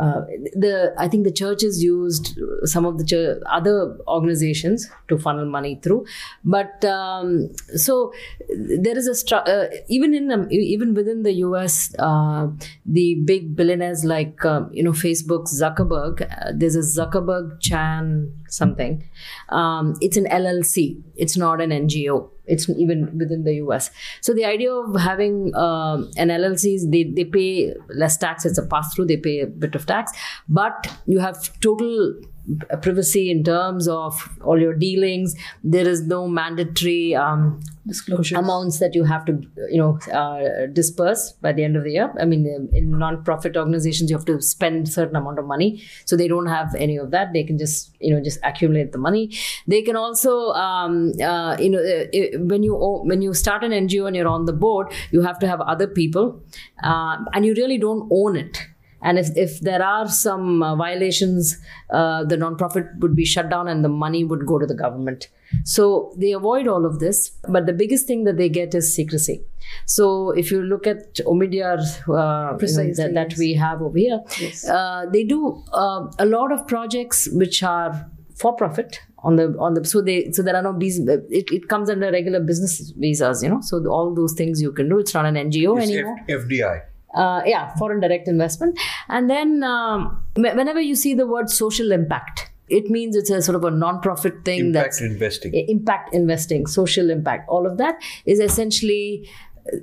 uh, 0.00 0.22
the 0.54 0.94
I 0.98 1.08
think 1.08 1.24
the 1.24 1.32
churches 1.32 1.82
used 1.82 2.38
some 2.64 2.84
of 2.84 2.98
the 2.98 3.04
chur- 3.04 3.40
other 3.50 3.96
organizations 4.08 4.88
to 5.08 5.18
funnel 5.18 5.46
money 5.46 5.78
through, 5.82 6.04
but 6.44 6.84
um, 6.84 7.50
so 7.76 8.12
there 8.48 8.98
is 8.98 9.06
a 9.06 9.12
stru- 9.12 9.46
uh, 9.48 9.68
even 9.88 10.14
in 10.14 10.32
um, 10.32 10.46
even 10.50 10.94
within 10.94 11.22
the 11.22 11.32
U.S. 11.46 11.94
Uh, 11.98 12.48
the 12.84 13.16
big 13.24 13.54
billionaires 13.54 14.04
like 14.04 14.44
um, 14.44 14.70
you 14.72 14.82
know 14.82 14.92
Facebook 14.92 15.48
Zuckerberg. 15.48 16.22
Uh, 16.22 16.52
there's 16.54 16.76
a 16.76 16.80
Zuckerberg 16.80 17.60
Chan 17.60 18.32
something. 18.48 19.08
Um, 19.50 19.94
it's 20.00 20.16
an 20.16 20.26
LLC. 20.26 21.02
It's 21.16 21.36
not 21.36 21.60
an 21.60 21.70
NGO. 21.70 22.30
It's 22.46 22.68
even 22.68 23.18
within 23.18 23.44
the 23.44 23.54
US. 23.66 23.90
So 24.20 24.34
the 24.34 24.44
idea 24.44 24.72
of 24.72 25.00
having 25.00 25.54
um, 25.54 26.10
an 26.16 26.28
LLC 26.28 26.74
is 26.74 26.88
they, 26.88 27.04
they 27.04 27.24
pay 27.24 27.74
less 27.88 28.16
tax. 28.16 28.44
It's 28.44 28.58
a 28.58 28.66
pass 28.66 28.94
through. 28.94 29.06
They 29.06 29.16
pay 29.16 29.40
a 29.40 29.46
bit 29.46 29.74
of 29.74 29.86
tax, 29.86 30.12
but 30.48 30.92
you 31.06 31.20
have 31.20 31.58
total 31.60 32.14
privacy 32.82 33.30
in 33.30 33.44
terms 33.44 33.88
of 33.88 34.28
all 34.42 34.60
your 34.60 34.74
dealings. 34.74 35.34
There 35.62 35.88
is 35.88 36.06
no 36.06 36.28
mandatory 36.28 37.14
um, 37.14 37.60
Disclosures. 37.86 38.38
amounts 38.38 38.78
that 38.78 38.94
you 38.94 39.04
have 39.04 39.24
to 39.26 39.42
you 39.70 39.78
know 39.78 39.98
uh, 40.12 40.66
disperse 40.72 41.32
by 41.42 41.52
the 41.52 41.64
end 41.64 41.76
of 41.76 41.84
the 41.84 41.92
year. 41.92 42.12
I 42.18 42.24
mean 42.24 42.46
in 42.72 42.98
non-profit 42.98 43.56
organizations 43.56 44.10
you 44.10 44.16
have 44.16 44.24
to 44.26 44.40
spend 44.40 44.88
certain 44.88 45.16
amount 45.16 45.38
of 45.38 45.46
money. 45.46 45.82
So 46.04 46.16
they 46.16 46.28
don't 46.28 46.46
have 46.46 46.74
any 46.74 46.96
of 46.96 47.10
that. 47.10 47.32
They 47.32 47.44
can 47.44 47.58
just 47.58 47.94
you 48.00 48.14
know 48.14 48.22
just 48.22 48.38
accumulate 48.42 48.92
the 48.92 48.98
money. 48.98 49.30
They 49.66 49.82
can 49.82 49.96
also 49.96 50.52
um, 50.52 51.12
uh, 51.22 51.56
you 51.58 51.70
know 51.70 51.78
uh, 51.78 52.18
uh, 52.18 52.38
when 52.44 52.62
you 52.62 52.74
when 53.04 53.20
you 53.22 53.34
start 53.34 53.64
an 53.64 53.72
ngo 53.72 54.06
and 54.06 54.16
you're 54.16 54.28
on 54.28 54.44
the 54.46 54.52
board 54.52 54.92
you 55.10 55.22
have 55.22 55.38
to 55.38 55.48
have 55.48 55.60
other 55.60 55.86
people 55.86 56.42
uh, 56.82 57.16
and 57.32 57.44
you 57.44 57.54
really 57.54 57.78
don't 57.78 58.08
own 58.10 58.36
it 58.36 58.66
and 59.04 59.18
if, 59.22 59.28
if 59.36 59.60
there 59.60 59.82
are 59.84 60.08
some 60.08 60.62
uh, 60.62 60.74
violations, 60.74 61.56
uh, 61.90 62.24
the 62.24 62.36
nonprofit 62.36 62.86
would 63.00 63.14
be 63.14 63.24
shut 63.24 63.48
down 63.50 63.68
and 63.68 63.84
the 63.84 63.88
money 64.04 64.24
would 64.24 64.44
go 64.46 64.58
to 64.58 64.66
the 64.66 64.74
government. 64.74 65.28
So 65.64 66.12
they 66.18 66.32
avoid 66.32 66.66
all 66.66 66.84
of 66.86 66.98
this. 66.98 67.18
But 67.56 67.66
the 67.66 67.72
biggest 67.82 68.06
thing 68.08 68.24
that 68.24 68.36
they 68.38 68.48
get 68.48 68.74
is 68.74 68.92
secrecy. 68.94 69.36
So 69.86 70.06
if 70.42 70.50
you 70.50 70.62
look 70.62 70.86
at 70.86 71.14
Omidyar, 71.34 71.78
uh, 71.78 71.84
you 72.08 72.52
know, 72.52 72.56
Precisely, 72.58 72.92
that, 73.04 73.14
that 73.14 73.36
we 73.38 73.54
have 73.54 73.82
over 73.82 73.98
here, 73.98 74.20
Yes. 74.40 74.66
uh, 74.68 75.04
they 75.12 75.22
do 75.24 75.62
uh, 75.72 76.00
a 76.18 76.26
lot 76.26 76.50
of 76.52 76.66
projects 76.66 77.28
which 77.32 77.62
are 77.62 78.10
for 78.36 78.52
profit 78.56 78.98
on 79.18 79.36
the 79.36 79.44
on 79.66 79.74
the 79.74 79.84
so 79.84 80.00
they 80.02 80.30
so 80.32 80.42
there 80.42 80.56
are 80.56 80.62
no 80.62 80.72
visas 80.72 81.08
it, 81.40 81.50
it 81.58 81.68
comes 81.68 81.88
under 81.88 82.10
regular 82.10 82.40
business 82.40 82.72
visas 83.04 83.42
you 83.44 83.48
know 83.48 83.60
so 83.68 83.78
all 83.86 84.12
those 84.14 84.34
things 84.40 84.60
you 84.60 84.72
can 84.72 84.88
do 84.88 84.98
it's 84.98 85.14
not 85.14 85.24
an 85.24 85.36
ngo 85.36 85.76
It's 85.80 85.88
anymore 85.90 86.16
F- 86.28 86.40
FDI. 86.40 86.80
Uh, 87.14 87.42
yeah, 87.46 87.74
foreign 87.76 88.00
direct 88.00 88.28
investment. 88.28 88.78
And 89.08 89.30
then 89.30 89.62
um, 89.62 90.22
whenever 90.36 90.80
you 90.80 90.94
see 90.94 91.14
the 91.14 91.26
word 91.26 91.50
social 91.50 91.92
impact, 91.92 92.50
it 92.68 92.90
means 92.90 93.14
it's 93.14 93.30
a 93.30 93.42
sort 93.42 93.56
of 93.56 93.64
a 93.64 93.70
non-profit 93.70 94.44
thing 94.44 94.60
Impact 94.66 94.84
that's 94.84 95.00
investing. 95.02 95.52
impact 95.68 96.14
investing, 96.14 96.66
social 96.66 97.10
impact. 97.10 97.48
All 97.48 97.66
of 97.66 97.76
that 97.78 97.96
is 98.24 98.40
essentially 98.40 99.28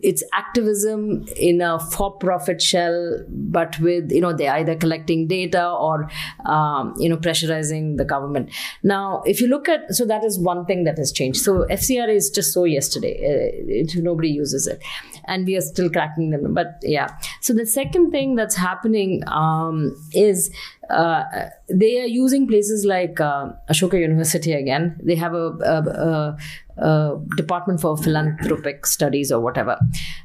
it's 0.04 0.24
activism 0.34 1.26
in 1.36 1.62
a 1.62 1.80
for-profit 1.80 2.62
shell, 2.62 3.20
but 3.30 3.80
with 3.80 4.12
you 4.12 4.22
know 4.22 4.34
they're 4.34 4.54
either 4.54 4.76
collecting 4.76 5.28
data 5.28 5.70
or 5.70 6.10
um, 6.46 6.94
you 6.98 7.10
know 7.10 7.18
pressurizing 7.18 7.98
the 7.98 8.06
government. 8.06 8.52
Now, 8.84 9.24
if 9.26 9.42
you 9.42 9.48
look 9.48 9.68
at 9.68 9.94
so 9.94 10.06
that 10.06 10.24
is 10.24 10.38
one 10.40 10.66
thing 10.66 10.84
that 10.84 10.98
has 10.98 11.12
changed. 11.12 11.42
So 11.42 11.66
FCRA 11.70 12.14
is 12.14 12.30
just 12.30 12.54
so 12.54 12.64
yesterday. 12.64 13.16
Uh, 13.16 13.66
it, 13.68 13.96
nobody 13.96 14.30
uses 14.30 14.68
it, 14.68 14.82
and 15.26 15.46
we 15.46 15.56
are 15.58 15.62
still 15.62 15.90
cracking 15.90 16.30
them. 16.30 16.54
But 16.54 16.80
yeah. 16.84 17.10
So 17.42 17.54
the 17.54 17.66
second 17.66 18.12
thing 18.12 18.36
that's 18.36 18.56
happening 18.56 19.24
um, 19.28 19.96
is 20.14 20.52
uh, 20.92 21.50
they 21.70 22.02
are 22.02 22.08
using 22.08 22.48
places 22.48 22.86
like 22.86 23.20
uh, 23.20 23.50
Ashoka 23.70 24.00
University 24.00 24.54
again. 24.54 25.00
They 25.04 25.16
have 25.16 25.34
a, 25.34 25.48
a, 25.64 26.38
a, 26.80 26.84
a 26.84 27.22
department 27.36 27.82
for 27.82 27.98
philanthropic 27.98 28.86
studies 28.86 29.32
or 29.32 29.40
whatever. 29.40 29.78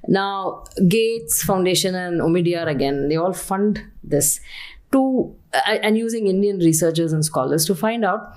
Now, 0.08 0.64
Gates 0.88 1.42
Foundation 1.42 1.94
and 1.94 2.20
Omidyar 2.20 2.66
again, 2.68 3.08
they 3.08 3.16
all 3.16 3.32
fund 3.32 3.82
this 4.02 4.40
to 4.92 5.34
uh, 5.52 5.78
and 5.82 5.98
using 5.98 6.26
Indian 6.26 6.58
researchers 6.58 7.12
and 7.12 7.24
scholars 7.24 7.64
to 7.66 7.74
find 7.74 8.04
out 8.04 8.34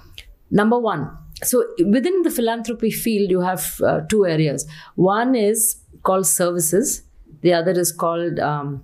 number 0.52 0.80
one. 0.80 1.10
So 1.44 1.66
within 1.86 2.22
the 2.24 2.32
philanthropy 2.32 2.92
field, 2.92 3.32
you 3.32 3.42
have 3.42 3.80
uh, 3.82 4.02
two 4.10 4.26
areas. 4.26 4.68
One 4.96 5.36
is 5.36 5.78
called 6.04 6.28
services. 6.28 7.04
The 7.42 7.54
other 7.54 7.72
is 7.72 7.92
called 7.92 8.40
um, 8.40 8.84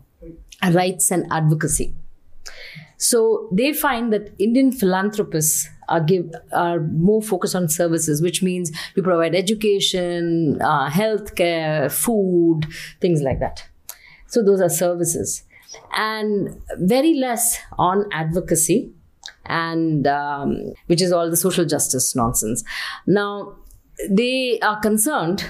rights 0.72 1.12
and 1.12 1.26
advocacy. 1.32 1.96
So 2.98 3.50
they 3.52 3.74
find 3.74 4.12
that 4.14 4.34
Indian 4.40 4.72
philanthropists 4.72 5.70
are 5.88 6.00
give 6.00 6.34
are 6.52 6.80
more 6.80 7.22
focused 7.22 7.56
on 7.56 7.70
services, 7.70 8.22
which 8.22 8.42
means 8.42 8.72
you 8.96 9.04
provide 9.04 9.36
education, 9.36 10.60
uh, 10.62 10.90
healthcare, 10.90 11.92
food, 11.92 12.66
things 13.02 13.22
like 13.22 13.40
that. 13.40 13.68
So 14.28 14.44
those 14.44 14.62
are 14.62 14.70
services, 14.70 15.44
and 15.96 16.60
very 16.78 17.14
less 17.14 17.60
on 17.78 18.06
advocacy, 18.12 18.92
and 19.46 20.08
um, 20.08 20.74
which 20.88 21.02
is 21.02 21.12
all 21.12 21.30
the 21.30 21.38
social 21.38 21.66
justice 21.66 22.16
nonsense. 22.16 22.64
Now 23.06 23.58
they 24.10 24.60
are 24.62 24.80
concerned 24.80 25.46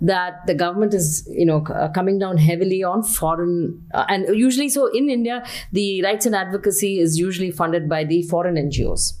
that 0.00 0.46
the 0.46 0.54
government 0.54 0.94
is 0.94 1.26
you 1.30 1.46
know 1.46 1.64
uh, 1.66 1.88
coming 1.92 2.18
down 2.18 2.36
heavily 2.36 2.82
on 2.82 3.02
foreign 3.02 3.82
uh, 3.94 4.04
and 4.08 4.36
usually 4.36 4.68
so 4.68 4.86
in 4.86 5.08
india 5.08 5.44
the 5.72 6.02
rights 6.02 6.26
and 6.26 6.34
advocacy 6.34 6.98
is 6.98 7.18
usually 7.18 7.50
funded 7.50 7.88
by 7.88 8.04
the 8.04 8.22
foreign 8.22 8.56
ngos 8.56 9.12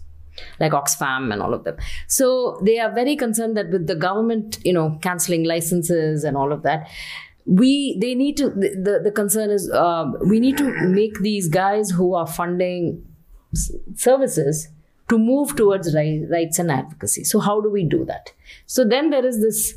like 0.58 0.72
oxfam 0.72 1.32
and 1.32 1.40
all 1.40 1.54
of 1.54 1.62
them. 1.62 1.76
So 2.08 2.60
they 2.64 2.80
are 2.80 2.92
very 2.92 3.14
concerned 3.14 3.56
that 3.56 3.70
with 3.70 3.86
the 3.86 3.94
government 3.94 4.58
you 4.64 4.72
know 4.72 4.98
canceling 5.00 5.44
licenses 5.44 6.24
and 6.24 6.36
all 6.36 6.52
of 6.52 6.62
that 6.62 6.88
we 7.46 7.98
they 8.00 8.14
need 8.14 8.36
to 8.38 8.48
the, 8.48 9.00
the, 9.04 9.10
concern 9.10 9.50
is 9.50 9.70
um, 9.72 10.16
we 10.26 10.40
need 10.40 10.56
to 10.56 10.64
make 10.88 11.18
these 11.20 11.48
guys 11.48 11.90
who 11.90 12.14
are 12.14 12.26
funding 12.26 13.04
services 13.94 14.68
to 15.08 15.18
move 15.18 15.54
towards 15.56 15.94
ri- 15.94 16.26
rights 16.30 16.58
and 16.58 16.70
advocacy. 16.70 17.24
So, 17.24 17.40
how 17.40 17.60
do 17.60 17.70
we 17.70 17.84
do 17.84 18.04
that? 18.06 18.32
So, 18.66 18.84
then 18.84 19.10
there 19.10 19.26
is 19.26 19.40
this 19.40 19.74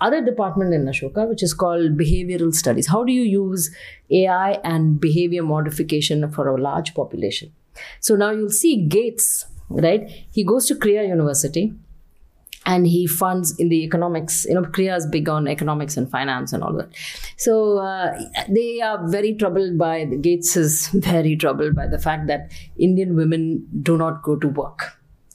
other 0.00 0.24
department 0.24 0.74
in 0.74 0.84
Ashoka, 0.84 1.28
which 1.28 1.42
is 1.42 1.54
called 1.54 1.96
behavioral 1.96 2.54
studies. 2.54 2.88
How 2.88 3.04
do 3.04 3.12
you 3.12 3.22
use 3.22 3.74
AI 4.10 4.52
and 4.64 5.00
behavior 5.00 5.42
modification 5.42 6.30
for 6.30 6.48
a 6.48 6.60
large 6.60 6.94
population? 6.94 7.52
So, 8.00 8.16
now 8.16 8.30
you'll 8.30 8.50
see 8.50 8.86
Gates, 8.86 9.46
right? 9.68 10.10
He 10.32 10.44
goes 10.44 10.66
to 10.66 10.74
Krea 10.74 11.06
University 11.06 11.74
and 12.68 12.86
he 12.86 13.06
funds 13.06 13.54
in 13.58 13.70
the 13.70 13.78
economics 13.82 14.44
you 14.48 14.54
know 14.54 14.64
krea 14.76 14.94
is 14.96 15.06
big 15.14 15.28
on 15.34 15.48
economics 15.54 15.96
and 15.96 16.10
finance 16.10 16.52
and 16.52 16.62
all 16.62 16.74
that. 16.74 16.90
So 17.36 17.78
uh, 17.78 18.18
they 18.48 18.80
are 18.82 19.08
very 19.08 19.34
troubled 19.34 19.78
by 19.78 20.04
gates 20.04 20.56
is 20.56 20.88
very 21.08 21.34
troubled 21.36 21.74
by 21.74 21.88
the 21.88 21.98
fact 22.06 22.28
that 22.28 22.52
indian 22.76 23.16
women 23.16 23.66
do 23.90 23.96
not 23.96 24.22
go 24.22 24.36
to 24.36 24.48
work. 24.62 24.86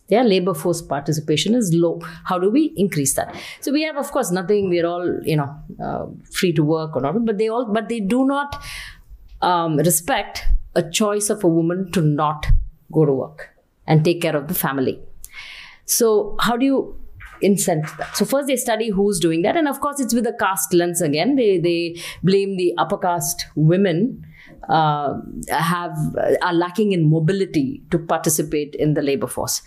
Their 0.09 0.23
labor 0.23 0.53
force 0.53 0.81
participation 0.81 1.55
is 1.55 1.73
low. 1.73 1.99
How 2.25 2.37
do 2.37 2.49
we 2.49 2.73
increase 2.75 3.13
that? 3.15 3.35
So 3.61 3.71
we 3.71 3.83
have 3.83 3.97
of 3.97 4.11
course 4.11 4.31
nothing. 4.39 4.69
We're 4.69 4.85
all 4.85 5.19
you 5.23 5.37
know 5.37 5.51
uh, 5.83 6.05
free 6.39 6.53
to 6.53 6.63
work 6.63 6.95
or 6.95 7.01
not 7.01 7.25
but 7.25 7.37
they 7.37 7.47
all 7.49 7.65
but 7.65 7.89
they 7.89 7.99
do 7.99 8.25
not 8.25 8.61
um, 9.41 9.77
respect 9.77 10.43
a 10.75 10.83
choice 10.89 11.29
of 11.29 11.43
a 11.43 11.47
woman 11.47 11.91
to 11.93 12.01
not 12.01 12.47
go 12.91 13.05
to 13.05 13.11
work 13.11 13.49
and 13.87 14.05
take 14.05 14.21
care 14.21 14.35
of 14.35 14.47
the 14.47 14.59
family. 14.65 14.99
So 15.85 16.35
how 16.39 16.57
do 16.57 16.65
you 16.65 17.02
incent 17.43 17.85
that? 17.97 18.15
So 18.15 18.25
first 18.25 18.47
they 18.47 18.55
study 18.55 18.89
who's 18.89 19.19
doing 19.19 19.41
that, 19.43 19.57
and 19.57 19.67
of 19.67 19.79
course 19.81 19.99
it's 19.99 20.13
with 20.13 20.25
a 20.25 20.33
caste 20.33 20.73
lens 20.73 21.01
again. 21.01 21.35
They 21.35 21.59
they 21.59 22.01
blame 22.23 22.57
the 22.57 22.73
upper 22.77 22.97
caste 22.97 23.45
women 23.55 24.25
uh, 24.69 25.15
have 25.49 25.97
are 26.41 26.53
lacking 26.53 26.91
in 26.91 27.09
mobility 27.09 27.83
to 27.91 27.99
participate 27.99 28.75
in 28.75 28.93
the 28.93 29.01
labor 29.01 29.27
force. 29.27 29.61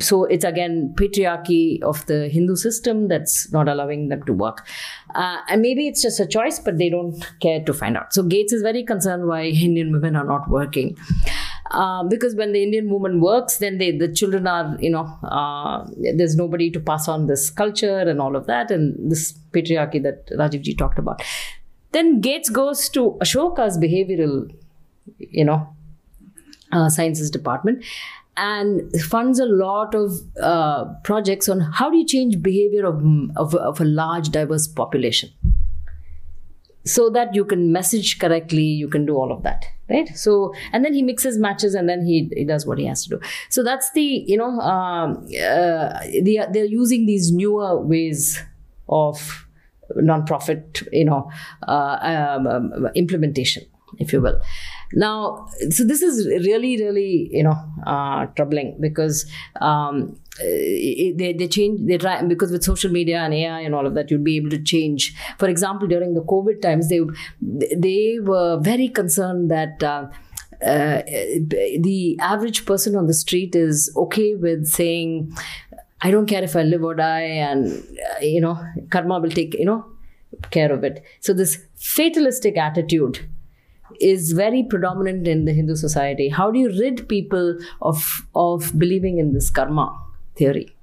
So 0.00 0.24
it's 0.24 0.44
again 0.44 0.94
patriarchy 0.98 1.82
of 1.82 2.04
the 2.06 2.28
Hindu 2.28 2.56
system 2.56 3.08
that's 3.08 3.50
not 3.52 3.68
allowing 3.68 4.08
them 4.08 4.22
to 4.24 4.34
work, 4.34 4.66
uh, 5.14 5.38
and 5.48 5.62
maybe 5.62 5.88
it's 5.88 6.02
just 6.02 6.20
a 6.20 6.26
choice, 6.26 6.58
but 6.58 6.76
they 6.76 6.90
don't 6.90 7.24
care 7.40 7.64
to 7.64 7.72
find 7.72 7.96
out. 7.96 8.12
So 8.12 8.22
Gates 8.22 8.52
is 8.52 8.60
very 8.60 8.84
concerned 8.84 9.26
why 9.26 9.44
Indian 9.44 9.90
women 9.90 10.14
are 10.14 10.26
not 10.26 10.50
working 10.50 10.96
um, 11.70 12.08
because 12.08 12.34
when 12.34 12.52
the 12.52 12.62
Indian 12.62 12.90
woman 12.90 13.20
works, 13.20 13.58
then 13.58 13.78
they 13.78 13.90
the 13.96 14.12
children 14.12 14.46
are 14.46 14.76
you 14.80 14.90
know 14.90 15.04
uh, 15.22 15.86
there's 16.16 16.36
nobody 16.36 16.70
to 16.70 16.80
pass 16.80 17.08
on 17.08 17.26
this 17.26 17.50
culture 17.50 17.98
and 17.98 18.20
all 18.20 18.36
of 18.36 18.46
that 18.46 18.70
and 18.70 19.10
this 19.10 19.32
patriarchy 19.52 20.02
that 20.02 20.26
Rajivji 20.28 20.76
talked 20.76 20.98
about. 20.98 21.22
Then 21.92 22.20
Gates 22.20 22.50
goes 22.50 22.88
to 22.90 23.18
Ashoka's 23.22 23.78
behavioral, 23.78 24.54
you 25.18 25.44
know, 25.44 25.74
uh, 26.72 26.88
sciences 26.88 27.30
department 27.30 27.84
and 28.36 28.92
funds 29.02 29.40
a 29.40 29.46
lot 29.46 29.94
of 29.94 30.12
uh, 30.40 30.84
projects 31.02 31.48
on 31.48 31.60
how 31.60 31.90
do 31.90 31.96
you 31.96 32.06
change 32.06 32.40
behavior 32.40 32.86
of, 32.86 33.02
of, 33.36 33.54
of 33.56 33.80
a 33.80 33.84
large 33.84 34.28
diverse 34.30 34.68
population 34.68 35.30
so 36.84 37.10
that 37.10 37.34
you 37.34 37.44
can 37.44 37.72
message 37.72 38.18
correctly 38.18 38.62
you 38.62 38.88
can 38.88 39.04
do 39.04 39.16
all 39.16 39.32
of 39.32 39.42
that 39.42 39.66
right? 39.90 40.08
So 40.16 40.52
and 40.72 40.84
then 40.84 40.94
he 40.94 41.02
mixes 41.02 41.38
matches 41.38 41.74
and 41.74 41.88
then 41.88 42.04
he, 42.04 42.30
he 42.34 42.44
does 42.44 42.66
what 42.66 42.78
he 42.78 42.86
has 42.86 43.04
to 43.04 43.10
do. 43.10 43.20
So 43.48 43.62
that's 43.62 43.90
the 43.92 44.02
you 44.02 44.36
know 44.36 44.60
um, 44.60 45.26
uh, 45.28 46.00
they 46.22 46.38
are, 46.38 46.52
they're 46.52 46.64
using 46.64 47.06
these 47.06 47.32
newer 47.32 47.80
ways 47.80 48.42
of 48.88 49.46
non-profit 49.96 50.82
you 50.92 51.04
know 51.04 51.30
uh, 51.66 51.98
um, 52.02 52.46
um, 52.46 52.88
implementation 52.94 53.64
if 53.98 54.12
you 54.12 54.20
will 54.20 54.40
now 54.94 55.46
so 55.70 55.84
this 55.84 56.02
is 56.02 56.26
really 56.26 56.76
really 56.82 57.28
you 57.32 57.42
know 57.42 57.56
uh, 57.86 58.26
troubling 58.36 58.76
because 58.80 59.30
um, 59.60 60.16
uh, 60.40 60.44
they, 60.44 61.34
they 61.38 61.48
change 61.48 61.80
they 61.86 61.98
try 61.98 62.22
because 62.22 62.50
with 62.50 62.62
social 62.62 62.90
media 62.90 63.18
and 63.18 63.34
ai 63.34 63.60
and 63.60 63.74
all 63.74 63.86
of 63.86 63.94
that 63.94 64.10
you'd 64.10 64.24
be 64.24 64.36
able 64.36 64.50
to 64.50 64.62
change. 64.62 65.14
For 65.38 65.48
example 65.48 65.88
during 65.88 66.14
the 66.14 66.22
covid 66.22 66.62
times 66.62 66.88
they 66.88 67.00
they 67.76 68.18
were 68.22 68.58
very 68.60 68.88
concerned 68.88 69.50
that 69.50 69.82
uh, 69.82 70.06
uh, 70.64 71.02
the 71.88 72.16
average 72.20 72.66
person 72.66 72.96
on 72.96 73.06
the 73.06 73.14
street 73.14 73.54
is 73.54 73.92
okay 73.96 74.34
with 74.34 74.66
saying 74.66 75.32
i 76.00 76.10
don't 76.10 76.26
care 76.26 76.42
if 76.42 76.56
i 76.56 76.62
live 76.64 76.82
or 76.82 76.96
die 76.96 77.28
and 77.48 77.68
uh, 77.68 78.20
you 78.20 78.40
know 78.40 78.58
karma 78.90 79.20
will 79.20 79.30
take 79.30 79.54
you 79.54 79.64
know 79.64 79.84
care 80.50 80.72
of 80.72 80.84
it. 80.84 81.04
So 81.20 81.32
this 81.32 81.64
fatalistic 81.76 82.56
attitude 82.56 83.28
is 84.00 84.32
very 84.32 84.62
predominant 84.62 85.28
in 85.28 85.44
the 85.44 85.52
Hindu 85.52 85.76
society. 85.76 86.28
How 86.28 86.50
do 86.50 86.58
you 86.58 86.68
rid 86.68 87.08
people 87.08 87.58
of 87.82 88.26
of 88.34 88.78
believing 88.78 89.18
in 89.18 89.32
this 89.32 89.50
karma 89.50 89.96
theory? 90.36 90.74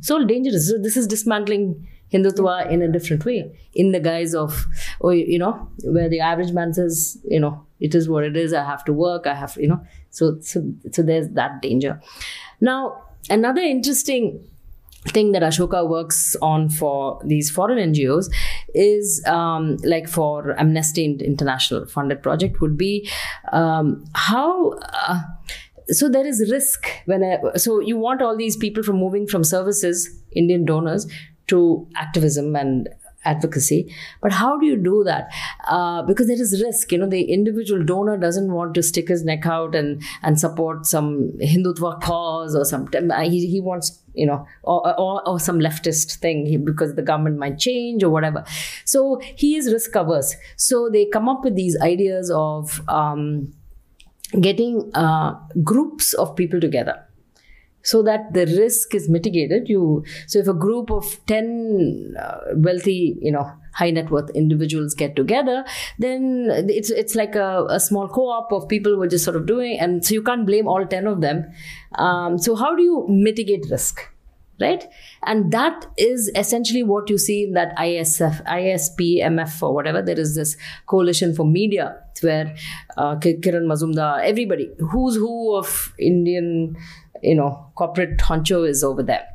So 0.00 0.24
dangerous. 0.24 0.68
So 0.68 0.78
this 0.78 0.96
is 0.96 1.06
dismantling 1.06 1.88
Hindutva 2.12 2.70
in 2.70 2.82
a 2.82 2.88
different 2.88 3.24
way, 3.24 3.58
in 3.74 3.92
the 3.92 4.00
guise 4.00 4.34
of, 4.34 4.66
oh, 5.00 5.10
you 5.10 5.38
know, 5.38 5.68
where 5.84 6.08
the 6.08 6.20
average 6.20 6.52
man 6.52 6.72
says, 6.72 7.18
you 7.24 7.40
know, 7.40 7.66
it 7.80 7.94
is 7.94 8.08
what 8.08 8.24
it 8.24 8.36
is. 8.36 8.52
I 8.52 8.64
have 8.64 8.84
to 8.84 8.92
work. 8.92 9.26
I 9.26 9.34
have, 9.34 9.56
you 9.56 9.68
know. 9.68 9.80
So 10.10 10.38
so 10.40 10.72
so 10.92 11.02
there's 11.02 11.28
that 11.30 11.62
danger. 11.62 12.00
Now 12.60 13.02
another 13.28 13.60
interesting 13.60 14.48
thing 15.08 15.32
that 15.32 15.42
Ashoka 15.42 15.88
works 15.88 16.36
on 16.42 16.68
for 16.68 17.20
these 17.24 17.50
foreign 17.50 17.92
NGOs 17.92 18.30
is 18.74 19.22
um, 19.26 19.76
like 19.84 20.08
for 20.08 20.58
Amnesty 20.58 21.04
International 21.04 21.86
funded 21.86 22.22
project 22.22 22.60
would 22.60 22.76
be 22.76 23.08
um, 23.52 24.04
how 24.14 24.72
uh, 24.72 25.20
so 25.88 26.08
there 26.08 26.26
is 26.26 26.50
risk 26.50 26.88
when 27.04 27.22
I, 27.22 27.56
so 27.56 27.80
you 27.80 27.96
want 27.96 28.22
all 28.22 28.36
these 28.36 28.56
people 28.56 28.82
from 28.82 28.96
moving 28.96 29.26
from 29.26 29.44
services 29.44 30.10
indian 30.32 30.64
donors 30.64 31.06
to 31.46 31.86
activism 31.94 32.56
and 32.56 32.88
advocacy. 33.26 33.92
But 34.22 34.32
how 34.32 34.56
do 34.58 34.66
you 34.66 34.76
do 34.76 35.02
that? 35.04 35.28
Uh, 35.68 36.02
because 36.02 36.28
there 36.28 36.40
is 36.40 36.62
risk 36.64 36.92
you 36.92 36.98
know 36.98 37.08
the 37.08 37.24
individual 37.24 37.84
donor 37.84 38.16
doesn't 38.16 38.52
want 38.52 38.74
to 38.74 38.82
stick 38.82 39.08
his 39.08 39.24
neck 39.24 39.46
out 39.46 39.74
and 39.74 40.02
and 40.22 40.40
support 40.40 40.86
some 40.86 41.32
hindutva 41.42 42.00
cause 42.00 42.54
or 42.54 42.64
some 42.64 42.88
he, 43.24 43.46
he 43.48 43.60
wants 43.60 44.02
you 44.16 44.26
know 44.26 44.46
or, 44.62 44.98
or, 44.98 45.28
or 45.28 45.38
some 45.38 45.58
leftist 45.58 46.16
thing 46.16 46.64
because 46.64 46.94
the 46.94 47.02
government 47.02 47.38
might 47.38 47.58
change 47.58 48.02
or 48.02 48.10
whatever. 48.10 48.44
So 48.84 49.20
he 49.36 49.56
is 49.56 49.72
risk 49.72 49.94
averse. 49.94 50.34
So 50.56 50.88
they 50.90 51.06
come 51.06 51.28
up 51.28 51.44
with 51.44 51.54
these 51.54 51.78
ideas 51.80 52.30
of 52.34 52.80
um, 52.88 53.52
getting 54.40 54.90
uh, 54.94 55.34
groups 55.62 56.12
of 56.14 56.34
people 56.36 56.60
together 56.60 57.02
so 57.82 58.02
that 58.02 58.32
the 58.32 58.46
risk 58.46 58.94
is 58.94 59.08
mitigated. 59.08 59.68
You 59.68 60.04
so 60.26 60.40
if 60.40 60.48
a 60.48 60.54
group 60.54 60.90
of 60.90 61.18
10 61.26 62.14
uh, 62.20 62.38
wealthy 62.56 63.18
you 63.20 63.32
know 63.32 63.52
high 63.80 63.90
net 63.90 64.10
worth 64.10 64.30
individuals 64.30 64.94
get 64.94 65.14
together 65.16 65.64
then 65.98 66.48
it's 66.78 66.90
it's 66.90 67.14
like 67.14 67.34
a, 67.34 67.66
a, 67.68 67.78
small 67.78 68.08
co-op 68.08 68.52
of 68.52 68.68
people 68.68 68.94
who 68.94 69.02
are 69.02 69.12
just 69.14 69.24
sort 69.24 69.36
of 69.36 69.46
doing 69.46 69.78
and 69.78 70.04
so 70.04 70.14
you 70.14 70.22
can't 70.22 70.46
blame 70.46 70.66
all 70.66 70.86
10 70.86 71.06
of 71.06 71.20
them. 71.20 71.44
Um, 71.96 72.38
so 72.38 72.54
how 72.56 72.74
do 72.74 72.82
you 72.82 73.06
mitigate 73.08 73.66
risk 73.70 74.08
right? 74.58 74.84
And 75.24 75.52
that 75.52 75.86
is 75.98 76.30
essentially 76.34 76.82
what 76.82 77.10
you 77.10 77.18
see 77.18 77.44
in 77.44 77.52
that 77.52 77.76
isf 77.76 78.42
ispmf 78.46 79.62
or 79.62 79.74
whatever 79.74 80.00
there 80.00 80.18
is 80.18 80.34
this 80.34 80.56
coalition 80.86 81.34
for 81.34 81.44
media 81.44 81.94
where 82.22 82.54
uh, 82.96 83.16
kiran 83.16 83.66
mazumdar 83.72 84.24
everybody 84.24 84.70
who's 84.92 85.16
who 85.16 85.54
of 85.54 85.92
indian 85.98 86.74
you 87.22 87.34
know 87.34 87.66
corporate 87.74 88.18
honcho 88.18 88.68
is 88.68 88.82
over 88.82 89.02
there. 89.02 89.26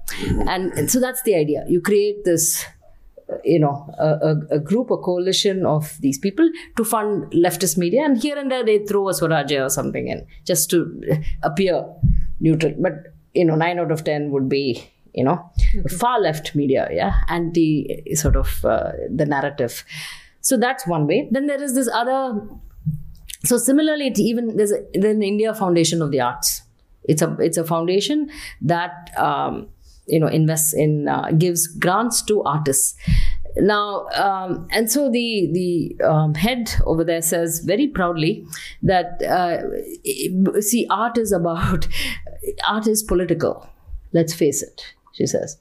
And, 0.48 0.72
and 0.74 0.92
so 0.92 1.00
that's 1.00 1.22
the 1.24 1.36
idea. 1.36 1.64
You 1.68 1.82
create 1.82 2.24
this 2.26 2.66
you 3.44 3.60
know 3.60 3.94
a, 3.98 4.36
a, 4.52 4.60
group 4.60 4.92
a 4.92 4.98
coalition 4.98 5.66
of 5.66 5.98
these 6.02 6.18
people 6.18 6.50
to 6.78 6.84
fund 6.84 7.32
leftist 7.32 7.78
media. 7.78 8.04
And 8.04 8.22
here 8.22 8.38
and 8.38 8.52
there 8.52 8.64
they 8.64 8.80
throw 8.80 9.10
a 9.10 9.14
swarajya 9.14 9.66
or 9.66 9.70
something 9.70 10.08
in 10.08 10.26
just 10.46 10.70
to 10.72 11.24
appear 11.44 11.86
neutral. 12.40 12.74
But 12.80 13.14
you 13.34 13.46
know 13.46 13.56
9 13.56 13.80
out 13.80 13.92
of 13.92 14.04
10 14.04 14.32
would 14.32 14.50
be 14.50 14.90
you 15.14 15.24
know 15.24 15.52
mm-hmm. 15.76 15.96
far 15.96 16.20
left 16.20 16.56
media 16.56 16.88
yeah 16.92 17.14
anti 17.28 18.04
sort 18.16 18.36
of 18.36 18.64
uh, 18.66 18.92
the 19.10 19.26
narrative. 19.26 19.84
So 20.42 20.58
that's 20.58 20.88
one 20.88 21.06
way. 21.06 21.28
Then 21.32 21.48
there 21.48 21.62
is 21.62 21.76
this 21.76 21.90
other 21.94 22.42
so 23.44 23.58
similarly 23.58 24.12
even 24.18 24.56
there's, 24.56 24.72
an 24.72 25.24
india 25.24 25.54
foundation 25.54 26.02
of 26.02 26.12
the 26.12 26.22
arts. 26.22 26.62
It's 27.04 27.22
a 27.22 27.36
it's 27.40 27.58
a 27.58 27.66
foundation 27.66 28.30
that 28.62 29.10
um, 29.18 29.70
you 30.12 30.20
know 30.20 30.28
invests 30.28 30.74
in 30.74 31.08
uh, 31.08 31.32
gives 31.38 31.68
grants 31.68 32.22
to 32.24 32.44
artists. 32.44 32.96
Now 33.58 34.08
um, 34.10 34.68
and 34.72 34.90
so 34.90 35.10
the 35.10 35.50
the 35.52 36.06
um, 36.06 36.36
head 36.36 36.74
over 36.86 37.04
there 37.04 37.22
says 37.22 37.60
very 37.60 37.88
proudly 37.88 38.46
that 38.84 39.22
uh, 39.24 40.62
see 40.62 40.88
art 40.90 41.18
is 41.18 41.32
about 41.32 41.88
art 42.68 42.88
is 42.88 43.04
political. 43.04 43.68
Let's 44.14 44.34
face 44.34 44.62
it 44.62 44.94
she 45.14 45.26
says. 45.26 45.58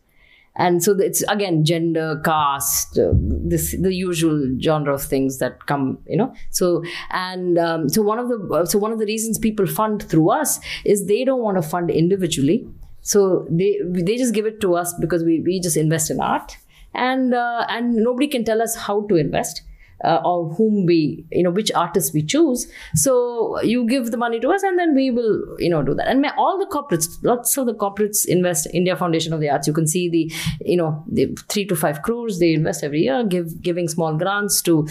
And 0.57 0.83
so 0.83 0.99
it's 0.99 1.23
again 1.23 1.65
gender 1.65 2.21
caste 2.25 2.99
uh, 2.99 3.13
this 3.15 3.75
the 3.81 3.95
usual 3.95 4.57
genre 4.61 4.95
of 4.95 5.03
things 5.03 5.39
that 5.39 5.67
come 5.67 5.99
you 6.07 6.17
know. 6.17 6.35
So 6.51 6.83
and 7.11 7.57
um, 7.57 7.89
so 7.89 8.03
one 8.03 8.19
of 8.19 8.29
the 8.29 8.67
so 8.69 8.79
one 8.79 8.93
of 8.93 8.99
the 8.99 9.07
reasons 9.07 9.39
people 9.39 9.67
fund 9.67 10.03
through 10.03 10.31
us 10.31 10.59
is 10.85 11.07
they 11.07 11.25
don't 11.25 11.41
want 11.41 11.57
to 11.57 11.63
fund 11.63 11.89
individually 11.91 12.67
so 13.03 13.47
they 13.51 13.79
they 13.85 14.17
just 14.17 14.35
give 14.35 14.47
it 14.47 14.61
to 14.61 14.75
us 14.75 14.95
because 15.01 15.25
we, 15.25 15.41
we 15.41 15.61
just 15.61 15.77
invest 15.77 16.11
in 16.11 16.21
art. 16.21 16.57
And 16.93 17.35
uh, 17.35 17.67
and 17.69 17.95
nobody 17.95 18.27
can 18.27 18.45
tell 18.45 18.61
us 18.61 18.75
how 18.75 19.07
to 19.07 19.17
invest 19.17 19.63
uh, 20.05 20.21
or 20.25 20.53
whom 20.55 20.87
we 20.87 21.25
you 21.31 21.43
know 21.43 21.51
which 21.51 21.71
artists 21.73 22.13
we 22.13 22.23
choose. 22.23 22.71
So 22.95 23.61
you 23.63 23.87
give 23.87 24.11
the 24.11 24.17
money 24.17 24.41
to 24.41 24.49
us 24.51 24.63
and 24.63 24.79
then 24.79 24.95
we 24.95 25.11
will 25.11 25.57
you 25.59 25.71
know 25.71 25.83
do 25.83 25.95
that. 25.95 26.09
And 26.09 26.27
all 26.37 26.59
the 26.59 26.67
corporates 26.67 27.07
lots 27.23 27.57
of 27.57 27.67
the 27.67 27.75
corporates 27.75 28.27
invest 28.27 28.67
india 28.73 28.97
foundation 28.97 29.33
of 29.33 29.41
the 29.41 29.51
arts. 29.51 29.67
You 29.67 29.73
can 29.73 29.87
see 29.87 30.09
the 30.09 30.33
you 30.65 30.77
know 30.77 31.05
the 31.11 31.37
three 31.49 31.65
to 31.67 31.77
five 31.77 32.03
crores 32.03 32.39
they 32.39 32.55
invest 32.55 32.83
every 32.83 33.01
year 33.01 33.25
give 33.25 33.61
giving 33.63 33.89
small 33.89 34.17
grants 34.17 34.61
to 34.63 34.87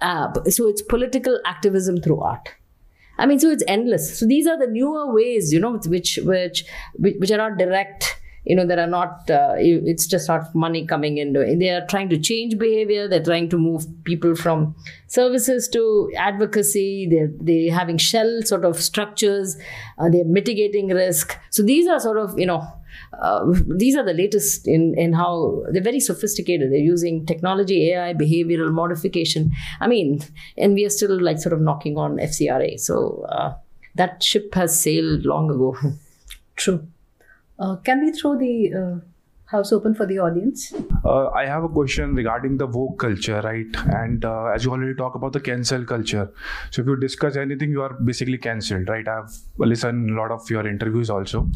uh, 0.00 0.32
so 0.50 0.68
it's 0.68 0.82
political 0.82 1.40
activism 1.46 2.00
through 2.00 2.20
art 2.20 2.50
I 3.18 3.26
mean, 3.26 3.38
so 3.38 3.50
it's 3.50 3.64
endless. 3.68 4.18
So 4.18 4.26
these 4.26 4.46
are 4.46 4.58
the 4.58 4.66
newer 4.66 5.12
ways, 5.12 5.52
you 5.52 5.60
know, 5.60 5.78
which 5.86 6.18
which 6.22 6.64
which 6.98 7.30
are 7.30 7.38
not 7.38 7.58
direct 7.58 8.20
you 8.44 8.54
know 8.54 8.66
there 8.66 8.78
are 8.78 8.86
not 8.86 9.30
uh, 9.30 9.54
it's 9.56 10.06
just 10.06 10.28
not 10.28 10.54
money 10.54 10.86
coming 10.86 11.18
in. 11.18 11.32
They 11.32 11.70
are 11.70 11.86
trying 11.86 12.10
to 12.10 12.18
change 12.18 12.58
behavior. 12.58 13.08
They're 13.08 13.22
trying 13.22 13.48
to 13.50 13.58
move 13.58 13.86
people 14.04 14.34
from 14.34 14.74
services 15.06 15.68
to 15.68 16.12
advocacy. 16.16 17.08
They're 17.10 17.30
they 17.40 17.66
having 17.66 17.96
shell 17.96 18.42
sort 18.44 18.64
of 18.64 18.80
structures. 18.80 19.56
Uh, 19.98 20.10
they're 20.10 20.26
mitigating 20.26 20.88
risk. 20.88 21.38
So 21.50 21.62
these 21.62 21.86
are 21.86 21.98
sort 21.98 22.18
of 22.18 22.38
you 22.38 22.46
know 22.46 22.66
uh, 23.20 23.44
these 23.66 23.96
are 23.96 24.04
the 24.04 24.14
latest 24.14 24.66
in 24.66 24.94
in 24.96 25.12
how 25.12 25.64
they're 25.70 25.82
very 25.82 26.00
sophisticated. 26.00 26.70
They're 26.70 26.78
using 26.78 27.26
technology 27.26 27.92
ai 27.92 28.14
behavioral 28.14 28.72
modification. 28.72 29.52
I 29.80 29.86
mean 29.86 30.20
and 30.56 30.74
we 30.74 30.84
are 30.84 30.90
still 30.90 31.20
like 31.20 31.38
sort 31.38 31.52
of 31.52 31.60
knocking 31.60 31.96
on 31.96 32.16
fcra 32.16 32.78
so 32.78 33.26
uh, 33.28 33.54
that 33.94 34.22
ship 34.22 34.54
has 34.54 34.78
sailed 34.78 35.24
long 35.24 35.50
ago. 35.50 35.76
True. 36.56 36.86
Uh, 37.58 37.76
can 37.76 38.04
we 38.04 38.12
throw 38.12 38.36
the 38.36 38.72
uh, 38.74 39.13
house 39.54 39.72
open 39.72 39.94
for 39.94 40.06
the 40.06 40.18
audience? 40.18 40.72
Uh, 41.04 41.28
I 41.28 41.46
have 41.46 41.64
a 41.64 41.68
question 41.68 42.14
regarding 42.14 42.56
the 42.58 42.66
woke 42.66 42.98
culture, 42.98 43.40
right? 43.42 43.66
And 44.02 44.24
uh, 44.24 44.52
as 44.54 44.64
you 44.64 44.72
already 44.72 44.94
talk 44.94 45.14
about 45.14 45.32
the 45.32 45.40
cancel 45.40 45.84
culture, 45.84 46.30
so 46.70 46.82
if 46.82 46.88
you 46.88 46.96
discuss 46.96 47.36
anything, 47.36 47.70
you 47.70 47.82
are 47.82 47.92
basically 47.92 48.38
cancelled, 48.38 48.88
right? 48.88 49.06
I've 49.06 49.36
listened 49.58 50.10
a 50.10 50.14
lot 50.14 50.30
of 50.30 50.48
your 50.50 50.66
interviews 50.66 51.10
also. 51.10 51.48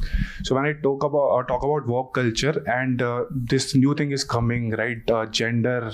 So 0.44 0.54
when 0.54 0.66
I 0.66 0.74
talk 0.74 1.04
about 1.04 1.38
uh, 1.38 1.42
talk 1.44 1.64
about 1.64 1.86
woke 1.86 2.14
culture, 2.14 2.62
and 2.66 3.02
uh, 3.02 3.24
this 3.30 3.74
new 3.74 3.94
thing 3.94 4.12
is 4.12 4.24
coming, 4.24 4.70
right? 4.70 5.04
gender. 5.30 5.92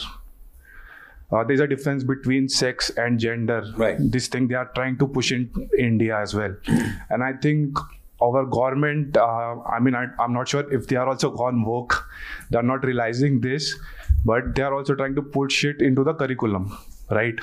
there's 1.48 1.60
a 1.60 1.66
difference 1.66 2.04
between 2.04 2.48
sex 2.48 2.90
and 3.04 3.18
gender. 3.18 3.60
Right. 3.76 3.96
This 3.98 4.28
thing 4.28 4.48
they 4.48 4.54
are 4.54 4.70
trying 4.74 4.98
to 4.98 5.06
push 5.06 5.32
in 5.32 5.50
India 5.78 6.18
as 6.20 6.34
well, 6.34 6.56
and 7.10 7.24
I 7.28 7.32
think 7.46 7.78
our 8.24 8.44
government, 8.44 9.16
uh, 9.16 9.56
I 9.76 9.80
mean, 9.80 9.94
I, 9.94 10.06
am 10.18 10.32
not 10.32 10.48
sure 10.48 10.72
if 10.72 10.86
they 10.88 10.96
are 10.96 11.08
also 11.08 11.30
gone 11.30 11.64
woke. 11.64 12.06
They're 12.50 12.62
not 12.62 12.84
realizing 12.84 13.40
this, 13.40 13.74
but 14.24 14.54
they 14.54 14.62
are 14.62 14.74
also 14.74 14.94
trying 14.94 15.14
to 15.16 15.22
put 15.22 15.52
shit 15.52 15.80
into 15.80 16.04
the 16.04 16.14
curriculum, 16.14 16.76
right? 17.10 17.38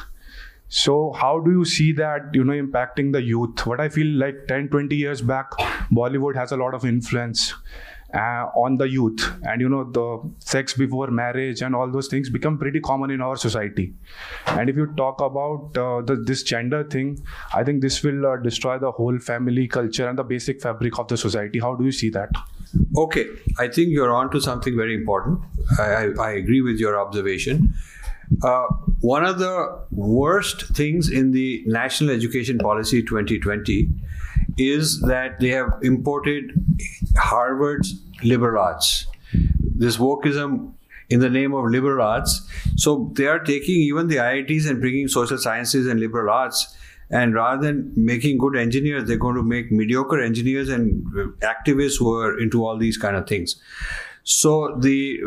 So 0.67 1.11
how 1.11 1.39
do 1.39 1.51
you 1.51 1.65
see 1.65 1.91
that, 1.93 2.33
you 2.33 2.43
know, 2.45 2.53
impacting 2.53 3.11
the 3.11 3.21
youth? 3.21 3.65
What 3.67 3.81
I 3.81 3.89
feel 3.89 4.07
like 4.17 4.47
10, 4.47 4.69
20 4.69 4.95
years 4.95 5.21
back, 5.21 5.51
Bollywood 5.91 6.35
has 6.35 6.53
a 6.53 6.57
lot 6.57 6.73
of 6.73 6.85
influence 6.85 7.53
uh, 8.13 8.45
on 8.55 8.77
the 8.77 8.89
youth 8.89 9.21
and 9.43 9.61
you 9.61 9.69
know 9.69 9.83
the 9.83 10.31
sex 10.39 10.73
before 10.73 11.07
marriage 11.07 11.61
and 11.61 11.75
all 11.75 11.89
those 11.89 12.07
things 12.07 12.29
become 12.29 12.57
pretty 12.57 12.79
common 12.79 13.11
in 13.11 13.21
our 13.21 13.35
society. 13.35 13.93
And 14.47 14.69
if 14.69 14.75
you 14.75 14.87
talk 14.97 15.21
about 15.21 15.77
uh, 15.77 16.01
the, 16.01 16.15
this 16.25 16.43
gender 16.43 16.83
thing 16.83 17.21
i 17.53 17.63
think 17.63 17.81
this 17.81 18.01
will 18.03 18.25
uh, 18.25 18.37
destroy 18.37 18.77
the 18.77 18.91
whole 18.91 19.17
family 19.19 19.67
culture 19.67 20.07
and 20.07 20.17
the 20.17 20.23
basic 20.23 20.61
fabric 20.61 20.99
of 20.99 21.07
the 21.07 21.17
society. 21.17 21.59
How 21.59 21.75
do 21.75 21.85
you 21.85 21.91
see 21.91 22.09
that? 22.09 22.29
Okay. 22.97 23.27
I 23.59 23.67
think 23.67 23.89
you're 23.89 24.13
on 24.13 24.31
to 24.31 24.41
something 24.41 24.75
very 24.75 24.95
important. 24.95 25.41
I, 25.79 25.83
I, 25.83 26.11
I 26.19 26.31
agree 26.31 26.61
with 26.61 26.79
your 26.79 26.99
observation. 26.99 27.73
Uh, 28.43 28.65
one 29.01 29.25
of 29.25 29.39
the 29.39 29.79
worst 29.91 30.67
things 30.75 31.09
in 31.09 31.31
the 31.31 31.63
national 31.65 32.11
education 32.11 32.57
policy 32.57 33.01
2020 33.03 33.89
is 34.57 35.01
that 35.01 35.39
they 35.39 35.49
have 35.49 35.73
imported 35.81 36.51
Harvard's 37.15 37.95
liberal 38.23 38.61
arts. 38.61 39.07
This 39.33 39.97
wokeism 39.97 40.73
in 41.09 41.19
the 41.19 41.29
name 41.29 41.53
of 41.53 41.65
liberal 41.65 42.05
arts. 42.05 42.47
So 42.77 43.11
they 43.15 43.27
are 43.27 43.39
taking 43.39 43.75
even 43.75 44.07
the 44.07 44.15
IITs 44.15 44.69
and 44.69 44.79
bringing 44.79 45.07
social 45.07 45.37
sciences 45.37 45.87
and 45.87 45.99
liberal 45.99 46.33
arts. 46.33 46.75
And 47.09 47.35
rather 47.35 47.61
than 47.61 47.91
making 47.95 48.37
good 48.37 48.55
engineers, 48.55 49.07
they're 49.07 49.17
going 49.17 49.35
to 49.35 49.43
make 49.43 49.71
mediocre 49.71 50.21
engineers 50.21 50.69
and 50.69 51.03
activists 51.41 51.99
who 51.99 52.13
are 52.17 52.39
into 52.39 52.65
all 52.65 52.77
these 52.77 52.97
kind 52.97 53.17
of 53.17 53.27
things. 53.27 53.61
So 54.23 54.77
the 54.79 55.19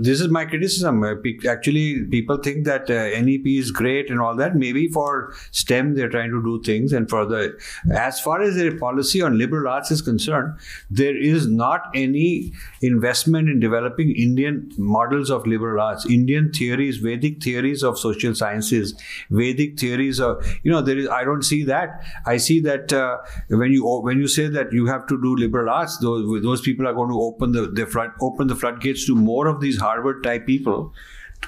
this 0.00 0.20
is 0.20 0.28
my 0.28 0.44
criticism. 0.44 1.02
Uh, 1.02 1.14
Actually, 1.48 2.04
people 2.06 2.36
think 2.38 2.64
that 2.64 2.90
uh, 2.90 3.20
NEP 3.20 3.46
is 3.46 3.70
great 3.70 4.10
and 4.10 4.20
all 4.20 4.34
that. 4.36 4.56
Maybe 4.56 4.88
for 4.88 5.32
STEM 5.52 5.94
they're 5.94 6.08
trying 6.08 6.30
to 6.30 6.42
do 6.42 6.60
things, 6.62 6.92
and 6.92 7.08
for 7.08 7.24
the 7.24 7.56
as 7.94 8.20
far 8.20 8.42
as 8.42 8.56
their 8.56 8.76
policy 8.76 9.22
on 9.22 9.38
liberal 9.38 9.68
arts 9.68 9.90
is 9.90 10.02
concerned, 10.02 10.58
there 10.90 11.16
is 11.16 11.46
not 11.46 11.82
any 11.94 12.52
investment 12.80 13.48
in 13.48 13.60
developing 13.60 14.10
Indian 14.10 14.70
models 14.76 15.30
of 15.30 15.46
liberal 15.46 15.80
arts, 15.80 16.04
Indian 16.06 16.52
theories, 16.52 16.96
Vedic 16.96 17.42
theories 17.42 17.84
of 17.84 17.98
social 17.98 18.34
sciences, 18.34 18.94
Vedic 19.30 19.78
theories 19.78 20.20
of 20.20 20.44
you 20.64 20.70
know 20.72 20.82
there 20.82 20.98
is. 20.98 21.08
I 21.08 21.22
don't 21.22 21.42
see 21.42 21.62
that. 21.64 22.02
I 22.26 22.38
see 22.38 22.58
that 22.60 22.92
uh, 22.92 23.18
when 23.50 23.70
you 23.72 23.86
when 24.02 24.18
you 24.18 24.26
say 24.26 24.48
that 24.48 24.72
you 24.72 24.86
have 24.86 25.06
to 25.06 25.20
do 25.22 25.36
liberal 25.36 25.70
arts, 25.70 25.98
those 25.98 26.42
those 26.42 26.60
people 26.60 26.88
are 26.88 26.94
going 26.94 27.10
to 27.10 27.20
open 27.20 27.52
the 27.52 27.68
the 27.68 27.86
front 27.86 28.12
open 28.20 28.41
the 28.44 28.56
floodgates 28.56 29.06
to 29.06 29.14
more 29.14 29.46
of 29.46 29.60
these 29.60 29.78
Harvard 29.78 30.22
type 30.22 30.46
people 30.46 30.92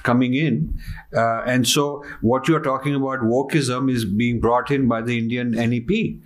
coming 0.03 0.33
in. 0.33 0.77
Uh, 1.15 1.41
and 1.45 1.67
so, 1.67 2.03
what 2.21 2.47
you're 2.47 2.61
talking 2.61 2.95
about, 2.95 3.19
wokeism, 3.19 3.91
is 3.91 4.05
being 4.05 4.39
brought 4.39 4.71
in 4.71 4.87
by 4.87 5.01
the 5.01 5.17
Indian 5.17 5.51
NEP. 5.51 6.21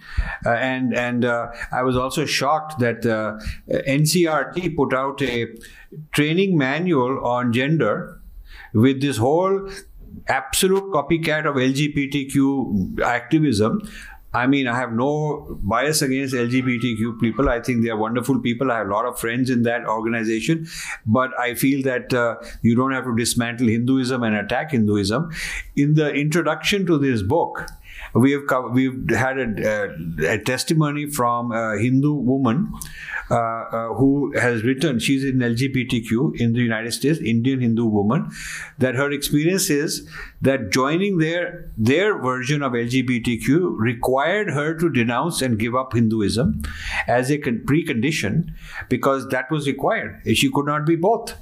Uh, 0.46 0.50
and 0.50 0.94
and 0.94 1.26
uh, 1.26 1.48
I 1.72 1.84
was 1.84 1.96
also 1.96 2.26
shocked 2.26 2.80
that 2.80 3.06
uh, 3.06 3.40
NCERT 3.70 4.76
put 4.76 4.94
out 4.94 5.22
a 5.22 5.48
training 6.12 6.58
manual 6.58 7.26
on 7.26 7.54
gender 7.54 8.22
with 8.74 9.02
this 9.02 9.18
whole 9.18 9.70
absolute 10.28 10.92
copycat 10.94 11.46
of 11.46 11.56
LGBTQ 11.56 13.02
activism. 13.02 13.82
I 14.34 14.46
mean, 14.46 14.68
I 14.68 14.76
have 14.78 14.94
no 14.94 15.58
bias 15.64 16.04
against 16.04 16.36
LGBTQ 16.36 17.20
people. 17.20 17.50
I 17.50 17.60
think 17.62 17.84
they 17.84 17.90
are 17.90 17.98
wonderful 17.98 18.40
people. 18.40 18.72
I 18.72 18.78
have 18.78 18.88
a 18.88 18.92
lot 18.92 19.06
of 19.06 19.20
friends 19.20 19.50
in 19.50 19.64
that 19.64 19.86
organization. 19.88 20.68
But 21.06 21.38
I 21.40 21.56
feel 21.56 21.82
that 21.84 22.14
uh, 22.14 22.36
you 22.62 22.76
don't 22.76 22.92
have 22.92 23.06
to 23.06 23.16
dismantle 23.16 23.68
Hinduism 23.68 24.22
and 24.22 24.36
attack 24.36 24.72
Hinduism. 24.72 25.32
In 25.76 25.96
the 25.96 26.14
introduction 26.14 26.86
to 26.86 27.00
this 27.00 27.24
book, 27.24 27.66
we 28.14 28.32
have 28.32 28.46
co- 28.48 28.70
we've 28.70 29.10
had 29.10 29.40
a, 29.40 29.90
a, 30.28 30.34
a 30.34 30.38
testimony 30.40 31.08
from 31.08 31.52
a 31.52 31.78
Hindu 31.80 32.14
woman 32.14 32.72
uh, 32.74 32.80
uh, 32.80 33.09
Uh, 33.32 33.36
uh, 33.36 33.94
who 33.94 34.36
has 34.36 34.64
written. 34.64 34.98
She's 34.98 35.24
in 35.24 35.38
LGBTQ 35.38 36.40
in 36.40 36.54
the 36.54 36.62
United 36.62 36.92
States, 36.94 37.20
Indian 37.20 37.60
Hindu 37.60 37.86
woman. 37.86 38.32
That 38.80 38.96
her 38.96 39.12
experience 39.12 39.70
is 39.70 40.10
that 40.42 40.72
joining 40.72 41.20
their 41.20 41.72
their 41.78 42.20
version 42.20 42.64
of 42.64 42.72
LGBTQ 42.72 43.76
required 43.78 44.50
her 44.50 44.74
to 44.80 44.90
denounce 44.90 45.44
and 45.44 45.60
give 45.60 45.76
up 45.76 45.94
Hinduism 45.94 46.64
as 47.08 47.30
a 47.30 47.38
con- 47.38 47.62
precondition 47.68 48.52
because 48.90 49.28
that 49.28 49.52
was 49.52 49.68
required. 49.68 50.22
She 50.34 50.50
could 50.50 50.66
not 50.66 50.88
be 50.88 50.96
both 50.96 51.36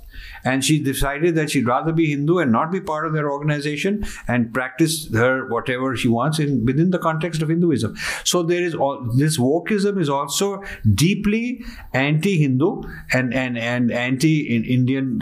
and 0.44 0.64
she 0.64 0.80
decided 0.80 1.36
that 1.36 1.52
she'd 1.52 1.68
rather 1.68 1.92
be 1.92 2.10
Hindu 2.12 2.38
and 2.38 2.52
not 2.52 2.72
be 2.72 2.82
part 2.82 3.06
of 3.06 3.14
their 3.14 3.32
organization 3.32 4.06
and 4.28 4.54
practice 4.54 5.12
her 5.14 5.48
whatever 5.50 5.96
she 5.96 6.08
wants 6.08 6.40
in 6.40 6.66
within 6.66 6.92
the 6.92 7.00
context 7.00 7.42
of 7.42 7.50
Hinduism. 7.50 7.96
So 8.24 8.44
there 8.44 8.64
is 8.64 8.76
all 8.76 9.08
this 9.16 9.38
wokeism 9.38 10.00
is 10.00 10.10
also 10.10 10.64
deeply 10.94 11.64
anti-Hindu 11.94 12.82
and 13.14 13.34
and 13.34 13.58
and 13.58 13.92
anti-Indian 13.92 15.22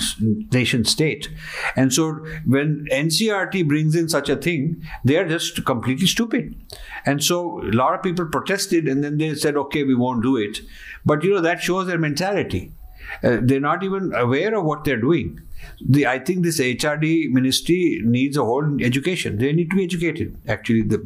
nation 0.51 0.85
state. 0.85 1.29
And 1.75 1.93
so 1.93 2.25
when 2.45 2.87
NCERT 2.91 3.67
brings 3.67 3.95
in 3.95 4.09
such 4.09 4.29
a 4.29 4.35
thing, 4.35 4.83
they 5.03 5.17
are 5.17 5.27
just 5.27 5.65
completely 5.65 6.07
stupid. 6.07 6.55
And 7.05 7.23
so 7.23 7.61
a 7.61 7.71
lot 7.71 7.93
of 7.93 8.03
people 8.03 8.25
protested, 8.25 8.87
and 8.87 9.03
then 9.03 9.17
they 9.17 9.35
said, 9.35 9.55
"Okay, 9.55 9.83
we 9.83 9.95
won't 9.95 10.23
do 10.23 10.37
it." 10.37 10.59
But 11.05 11.23
you 11.23 11.33
know 11.33 11.41
that 11.41 11.61
shows 11.61 11.87
their 11.87 11.97
mentality. 11.97 12.71
Uh, 13.23 13.37
they're 13.41 13.59
not 13.59 13.83
even 13.83 14.13
aware 14.13 14.55
of 14.55 14.65
what 14.65 14.83
they're 14.83 15.01
doing. 15.01 15.41
The, 15.81 16.07
I 16.07 16.19
think 16.19 16.43
this 16.43 16.59
HRD 16.59 17.31
ministry 17.31 18.01
needs 18.03 18.37
a 18.37 18.43
whole 18.43 18.77
education. 18.81 19.37
They 19.37 19.53
need 19.53 19.69
to 19.71 19.75
be 19.75 19.83
educated. 19.83 20.37
Actually, 20.47 20.83
the, 20.83 20.99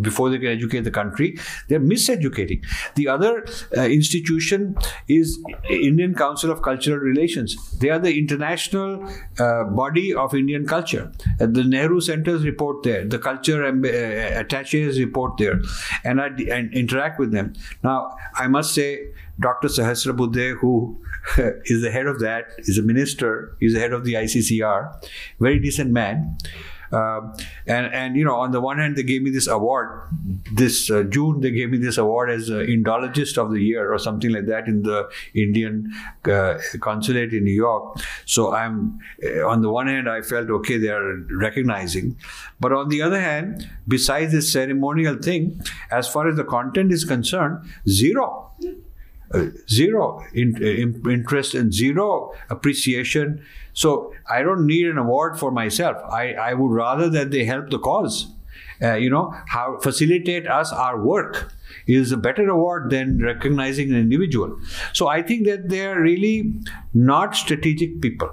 before 0.00 0.30
they 0.30 0.38
can 0.38 0.48
educate 0.48 0.82
the 0.82 0.90
country, 0.90 1.36
they're 1.68 1.80
miseducating. 1.80 2.64
The 2.94 3.08
other 3.08 3.46
uh, 3.76 3.82
institution 3.82 4.76
is 5.08 5.38
Indian 5.70 6.14
Council 6.14 6.50
of 6.50 6.62
Cultural 6.62 6.98
Relations. 6.98 7.56
They 7.78 7.90
are 7.90 7.98
the 7.98 8.18
international 8.18 9.08
uh, 9.38 9.64
body 9.64 10.14
of 10.14 10.34
Indian 10.34 10.66
culture. 10.66 11.12
Uh, 11.40 11.46
the 11.46 11.64
Nehru 11.64 12.00
centers 12.00 12.44
report 12.44 12.82
there. 12.82 13.04
The 13.04 13.18
culture 13.18 13.62
amb- 13.62 13.86
uh, 13.86 14.40
attaches 14.40 14.98
report 14.98 15.36
there, 15.38 15.60
and 16.04 16.20
I 16.20 16.28
and 16.50 16.72
interact 16.74 17.18
with 17.18 17.32
them. 17.32 17.54
Now, 17.82 18.16
I 18.34 18.48
must 18.48 18.74
say, 18.74 19.08
Dr. 19.40 19.68
Sahasrabuddhe, 19.68 20.56
who 20.58 21.00
is 21.64 21.82
the 21.82 21.90
head 21.90 22.06
of 22.06 22.20
that, 22.20 22.46
is 22.58 22.78
a 22.78 22.82
minister, 22.82 23.56
is 23.60 23.74
the 23.74 23.80
head 23.80 23.92
of 23.92 24.04
the 24.04 24.14
ICCR, 24.14 25.06
very 25.38 25.58
decent 25.58 25.90
man. 25.90 26.38
Uh, 26.90 27.20
and 27.66 27.92
and 27.92 28.16
you 28.16 28.24
know, 28.24 28.36
on 28.36 28.50
the 28.50 28.60
one 28.60 28.78
hand, 28.78 28.96
they 28.96 29.02
gave 29.02 29.22
me 29.22 29.30
this 29.30 29.46
award. 29.46 30.08
This 30.52 30.90
uh, 30.90 31.02
June, 31.02 31.40
they 31.40 31.50
gave 31.50 31.70
me 31.70 31.78
this 31.78 31.98
award 31.98 32.30
as 32.30 32.50
uh, 32.50 32.54
Indologist 32.54 33.36
of 33.36 33.50
the 33.50 33.60
Year 33.60 33.92
or 33.92 33.98
something 33.98 34.30
like 34.30 34.46
that 34.46 34.66
in 34.68 34.82
the 34.82 35.08
Indian 35.34 35.92
uh, 36.24 36.58
consulate 36.80 37.32
in 37.32 37.44
New 37.44 37.52
York. 37.52 37.98
So 38.24 38.54
I'm 38.54 38.98
uh, 39.22 39.46
on 39.46 39.60
the 39.60 39.68
one 39.70 39.86
hand, 39.86 40.08
I 40.08 40.22
felt 40.22 40.48
okay, 40.48 40.78
they 40.78 40.88
are 40.88 41.16
recognizing, 41.30 42.16
but 42.58 42.72
on 42.72 42.88
the 42.88 43.02
other 43.02 43.20
hand, 43.20 43.68
besides 43.86 44.32
this 44.32 44.50
ceremonial 44.50 45.16
thing, 45.16 45.60
as 45.90 46.08
far 46.08 46.26
as 46.28 46.36
the 46.36 46.44
content 46.44 46.92
is 46.92 47.04
concerned, 47.04 47.68
zero. 47.86 48.52
Zero 49.68 50.24
in, 50.32 50.62
in, 50.62 51.02
interest 51.10 51.54
and 51.54 51.72
zero 51.72 52.32
appreciation. 52.48 53.44
So 53.74 54.14
I 54.28 54.42
don't 54.42 54.66
need 54.66 54.86
an 54.86 54.98
award 54.98 55.38
for 55.38 55.50
myself. 55.50 55.98
I, 56.10 56.32
I 56.32 56.54
would 56.54 56.72
rather 56.72 57.10
that 57.10 57.30
they 57.30 57.44
help 57.44 57.70
the 57.70 57.78
cause. 57.78 58.28
Uh, 58.80 58.94
you 58.94 59.10
know, 59.10 59.34
how 59.48 59.76
facilitate 59.80 60.46
us 60.46 60.72
our 60.72 61.02
work 61.02 61.52
is 61.86 62.12
a 62.12 62.16
better 62.16 62.48
award 62.48 62.90
than 62.90 63.18
recognizing 63.18 63.90
an 63.90 63.96
individual. 63.96 64.56
So 64.92 65.08
I 65.08 65.22
think 65.22 65.46
that 65.46 65.68
they 65.68 65.84
are 65.84 66.00
really 66.00 66.54
not 66.94 67.34
strategic 67.34 68.00
people 68.00 68.30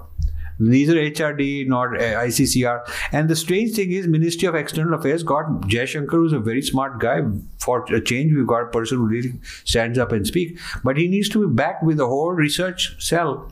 neither 0.59 0.95
HRD 0.95 1.67
nor 1.67 1.95
uh, 1.95 1.99
ICCR. 1.99 2.87
And 3.11 3.29
the 3.29 3.35
strange 3.35 3.75
thing 3.75 3.91
is, 3.91 4.07
Ministry 4.07 4.47
of 4.47 4.55
External 4.55 4.93
Affairs 4.93 5.23
got 5.23 5.45
Jaishankar, 5.61 6.11
who's 6.11 6.33
a 6.33 6.39
very 6.39 6.61
smart 6.61 6.99
guy. 6.99 7.21
For 7.59 7.83
a 7.93 8.01
change, 8.01 8.33
we've 8.33 8.47
got 8.47 8.63
a 8.63 8.67
person 8.67 8.99
who 8.99 9.07
really 9.07 9.33
stands 9.63 9.97
up 9.97 10.11
and 10.11 10.25
speaks. 10.25 10.61
But 10.83 10.97
he 10.97 11.07
needs 11.07 11.29
to 11.29 11.47
be 11.47 11.53
backed 11.53 11.83
with 11.83 11.99
a 11.99 12.05
whole 12.05 12.31
research 12.31 12.95
cell. 13.03 13.51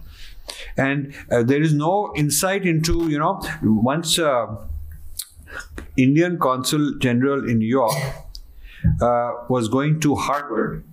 And 0.78 1.16
uh, 1.32 1.44
there 1.44 1.62
is 1.62 1.74
no 1.74 2.14
insight 2.16 2.66
into, 2.66 3.10
you 3.10 3.18
know, 3.18 3.42
once 3.64 4.20
uh, 4.20 4.48
Indian 5.98 6.38
Consul 6.38 6.96
General 7.00 7.48
in 7.48 7.60
New 7.60 7.68
York 7.68 7.96
uh, 9.02 9.32
was 9.50 9.68
going 9.68 10.00
to 10.02 10.16
Harvard 10.16 10.84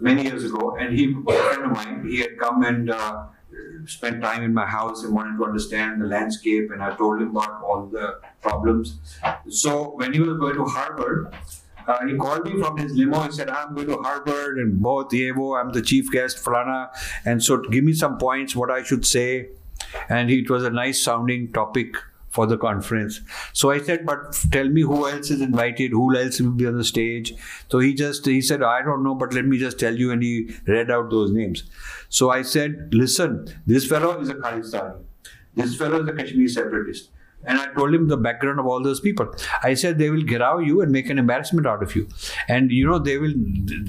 many 0.00 0.24
years 0.24 0.44
ago, 0.44 0.76
and 0.78 0.96
he, 0.98 1.14
a 1.28 1.32
friend 1.32 1.64
of 1.64 1.72
mine, 1.72 2.06
he 2.08 2.20
had 2.20 2.38
come 2.38 2.62
and 2.64 2.90
uh, 2.90 3.26
spent 3.86 4.22
time 4.22 4.42
in 4.42 4.54
my 4.54 4.66
house 4.66 5.04
and 5.04 5.14
wanted 5.14 5.36
to 5.38 5.44
understand 5.44 6.00
the 6.00 6.06
landscape, 6.06 6.70
and 6.70 6.82
I 6.82 6.94
told 6.96 7.20
him 7.20 7.30
about 7.30 7.62
all 7.62 7.86
the 7.86 8.20
problems. 8.40 8.98
So 9.48 9.90
when 9.96 10.12
he 10.12 10.20
was 10.20 10.38
going 10.38 10.54
to 10.54 10.64
Harvard, 10.64 11.34
uh, 11.86 12.06
he 12.06 12.16
called 12.16 12.44
me 12.44 12.58
from 12.60 12.78
his 12.78 12.92
limo 12.92 13.22
and 13.22 13.34
said, 13.34 13.50
I'm 13.50 13.74
going 13.74 13.88
to 13.88 13.96
Harvard 13.98 14.58
and 14.58 14.80
both 14.80 15.10
Yevo, 15.10 15.60
I'm 15.60 15.72
the 15.72 15.82
chief 15.82 16.10
guest, 16.10 16.42
Falana. 16.42 16.88
And 17.24 17.42
so 17.42 17.58
give 17.58 17.84
me 17.84 17.92
some 17.92 18.16
points, 18.18 18.56
what 18.56 18.70
I 18.70 18.82
should 18.82 19.04
say. 19.04 19.48
And 20.08 20.30
it 20.30 20.48
was 20.48 20.64
a 20.64 20.70
nice 20.70 21.00
sounding 21.00 21.52
topic 21.52 21.94
for 22.30 22.46
the 22.46 22.58
conference. 22.58 23.20
So 23.52 23.70
I 23.70 23.80
said, 23.80 24.04
but 24.04 24.36
tell 24.50 24.68
me 24.68 24.80
who 24.80 25.08
else 25.08 25.30
is 25.30 25.40
invited, 25.40 25.92
who 25.92 26.16
else 26.16 26.40
will 26.40 26.50
be 26.50 26.66
on 26.66 26.76
the 26.76 26.82
stage. 26.82 27.32
So 27.70 27.78
he 27.78 27.94
just, 27.94 28.26
he 28.26 28.40
said, 28.40 28.60
I 28.60 28.82
don't 28.82 29.04
know, 29.04 29.14
but 29.14 29.32
let 29.32 29.44
me 29.44 29.56
just 29.56 29.78
tell 29.78 29.94
you. 29.94 30.10
And 30.10 30.20
he 30.20 30.50
read 30.66 30.90
out 30.90 31.10
those 31.10 31.30
names. 31.30 31.62
So 32.14 32.30
I 32.30 32.42
said, 32.42 32.90
listen, 32.92 33.44
this 33.66 33.88
fellow 33.88 34.20
is 34.20 34.28
a 34.28 34.34
Khalistani. 34.34 35.02
This 35.56 35.74
fellow 35.76 36.00
is 36.00 36.08
a 36.08 36.12
Kashmir 36.12 36.46
separatist. 36.46 37.10
And 37.46 37.58
I 37.58 37.66
told 37.74 37.92
him 37.92 38.06
the 38.06 38.16
background 38.16 38.60
of 38.60 38.66
all 38.66 38.82
those 38.82 39.00
people. 39.00 39.34
I 39.64 39.74
said 39.74 39.98
they 39.98 40.10
will 40.10 40.22
gherao 40.22 40.64
you 40.64 40.80
and 40.80 40.92
make 40.92 41.10
an 41.10 41.18
embarrassment 41.18 41.66
out 41.66 41.82
of 41.82 41.96
you. 41.96 42.08
And 42.48 42.70
you 42.70 42.86
know, 42.86 43.00
they 43.00 43.18
will, 43.18 43.34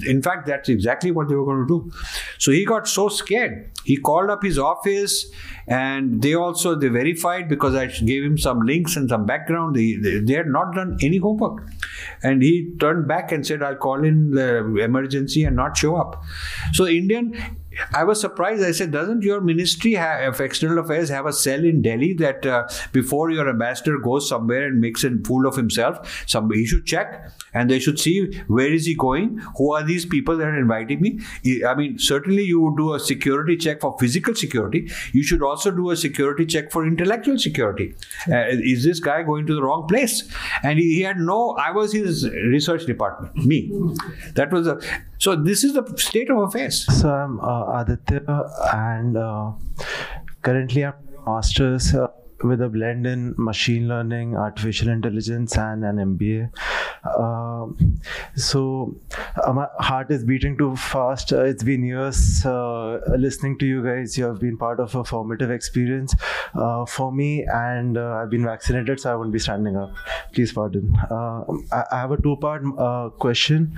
in 0.06 0.22
fact, 0.22 0.48
that's 0.48 0.68
exactly 0.68 1.12
what 1.12 1.28
they 1.28 1.36
were 1.36 1.44
going 1.44 1.66
to 1.66 1.68
do. 1.68 1.92
So 2.38 2.50
he 2.50 2.64
got 2.64 2.88
so 2.88 3.08
scared. 3.08 3.70
He 3.84 3.96
called 3.96 4.28
up 4.28 4.42
his 4.42 4.58
office 4.58 5.30
and 5.68 6.20
they 6.20 6.34
also, 6.34 6.74
they 6.74 6.88
verified 6.88 7.48
because 7.48 7.76
I 7.76 7.86
gave 7.86 8.24
him 8.24 8.36
some 8.36 8.60
links 8.60 8.96
and 8.96 9.08
some 9.08 9.24
background. 9.24 9.76
They, 9.76 9.94
they, 9.94 10.18
they 10.18 10.34
had 10.34 10.48
not 10.48 10.74
done 10.74 10.98
any 11.00 11.18
homework. 11.18 11.66
And 12.24 12.42
he 12.42 12.74
turned 12.80 13.06
back 13.06 13.30
and 13.30 13.46
said, 13.46 13.62
I'll 13.62 13.76
call 13.76 14.04
in 14.04 14.32
the 14.32 14.78
emergency 14.82 15.44
and 15.44 15.54
not 15.54 15.76
show 15.76 15.94
up. 15.94 16.24
So 16.72 16.86
Indian 16.86 17.34
I 17.92 18.04
was 18.04 18.20
surprised. 18.20 18.62
I 18.62 18.72
said, 18.72 18.90
doesn't 18.90 19.22
your 19.22 19.40
Ministry 19.40 19.94
have, 19.94 20.34
of 20.34 20.40
External 20.40 20.78
Affairs 20.78 21.08
have 21.08 21.26
a 21.26 21.32
cell 21.32 21.64
in 21.64 21.82
Delhi 21.82 22.14
that 22.14 22.46
uh, 22.46 22.68
before 22.92 23.30
your 23.30 23.48
ambassador 23.48 23.98
goes 23.98 24.28
somewhere 24.28 24.66
and 24.66 24.80
makes 24.80 25.04
a 25.04 25.10
fool 25.24 25.46
of 25.46 25.56
himself, 25.56 26.24
somebody 26.26 26.60
he 26.60 26.66
should 26.66 26.86
check 26.86 27.30
and 27.56 27.70
they 27.70 27.78
should 27.78 27.98
see 27.98 28.16
where 28.58 28.72
is 28.78 28.86
he 28.86 28.94
going, 28.94 29.38
who 29.56 29.72
are 29.72 29.82
these 29.82 30.06
people 30.14 30.36
that 30.36 30.48
are 30.48 30.58
inviting 30.58 31.00
me. 31.00 31.18
I 31.66 31.74
mean, 31.74 31.98
certainly 31.98 32.44
you 32.44 32.60
would 32.60 32.76
do 32.76 32.94
a 32.94 33.00
security 33.00 33.56
check 33.56 33.80
for 33.80 33.96
physical 33.98 34.34
security. 34.34 34.90
You 35.12 35.22
should 35.22 35.42
also 35.42 35.70
do 35.70 35.90
a 35.90 35.96
security 35.96 36.46
check 36.46 36.70
for 36.70 36.86
intellectual 36.86 37.38
security. 37.38 37.94
Uh, 38.30 38.44
is 38.74 38.84
this 38.84 39.00
guy 39.00 39.22
going 39.22 39.46
to 39.46 39.54
the 39.54 39.62
wrong 39.62 39.86
place? 39.88 40.28
And 40.62 40.78
he, 40.78 40.96
he 40.96 41.00
had 41.02 41.18
no. 41.18 41.56
I 41.66 41.70
was 41.70 41.92
his 41.92 42.28
research 42.56 42.86
department. 42.86 43.36
Me. 43.36 43.60
That 44.34 44.52
was 44.52 44.66
a. 44.66 44.78
So 45.18 45.34
this 45.34 45.64
is 45.64 45.74
the 45.74 45.84
state 45.96 46.30
of 46.30 46.38
affairs. 46.38 46.84
So 47.00 47.08
I'm 47.08 47.40
uh, 47.40 47.80
Aditya, 47.80 48.22
and 48.74 49.16
uh, 49.16 49.52
currently 50.42 50.84
I'm 50.84 50.94
masters 51.26 51.94
uh, 51.94 52.08
with 52.42 52.60
a 52.60 52.68
blend 52.68 53.06
in 53.06 53.34
machine 53.36 53.88
learning, 53.88 54.36
artificial 54.36 54.88
intelligence, 54.88 55.56
and 55.56 55.84
an 55.84 55.96
MBA. 55.96 56.50
Uh, 57.04 57.66
so 58.34 58.94
uh, 59.44 59.52
my 59.52 59.66
heart 59.78 60.10
is 60.10 60.24
beating 60.24 60.56
too 60.56 60.74
fast. 60.76 61.32
Uh, 61.32 61.44
it's 61.44 61.62
been 61.62 61.84
years 61.84 62.44
uh, 62.44 63.00
listening 63.16 63.58
to 63.58 63.66
you 63.66 63.82
guys. 63.82 64.18
You 64.18 64.24
have 64.24 64.40
been 64.40 64.56
part 64.56 64.80
of 64.80 64.94
a 64.94 65.04
formative 65.04 65.50
experience 65.50 66.14
uh, 66.54 66.84
for 66.86 67.12
me, 67.12 67.44
and 67.44 67.96
uh, 67.96 68.20
I've 68.22 68.30
been 68.30 68.44
vaccinated, 68.44 69.00
so 69.00 69.12
I 69.12 69.16
won't 69.16 69.32
be 69.32 69.38
standing 69.38 69.76
up. 69.76 69.94
Please 70.32 70.52
pardon. 70.52 70.96
I, 71.10 71.84
I 71.92 72.00
have 72.00 72.12
a 72.12 72.20
two-part 72.20 73.18
question. 73.18 73.76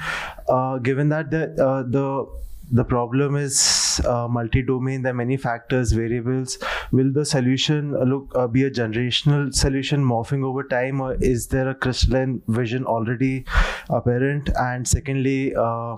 Given 0.83 1.09
that 1.11 1.31
the 1.31 1.55
the 1.89 2.27
the 2.71 2.85
problem 2.85 3.37
is 3.37 4.01
uh, 4.05 4.29
multi-domain 4.29 5.03
there 5.03 5.13
are 5.13 5.17
many 5.17 5.37
factors 5.37 5.93
variables. 5.93 6.59
Will 6.93 7.13
the 7.13 7.25
solution 7.25 7.95
uh, 7.95 8.05
look 8.05 8.33
uh, 8.35 8.47
be 8.47 8.65
a 8.65 8.71
generational 8.71 9.55
solution 9.55 10.05
morphing 10.05 10.45
over 10.45 10.63
time 10.65 11.01
or 11.01 11.17
is 11.21 11.49
there 11.49 11.69
a 11.69 11.75
crystalline 11.75 12.43
vision 12.49 12.85
already 12.85 13.45
apparent? 13.91 14.51
And 14.57 14.87
secondly 14.87 15.55
uh, 15.55 15.97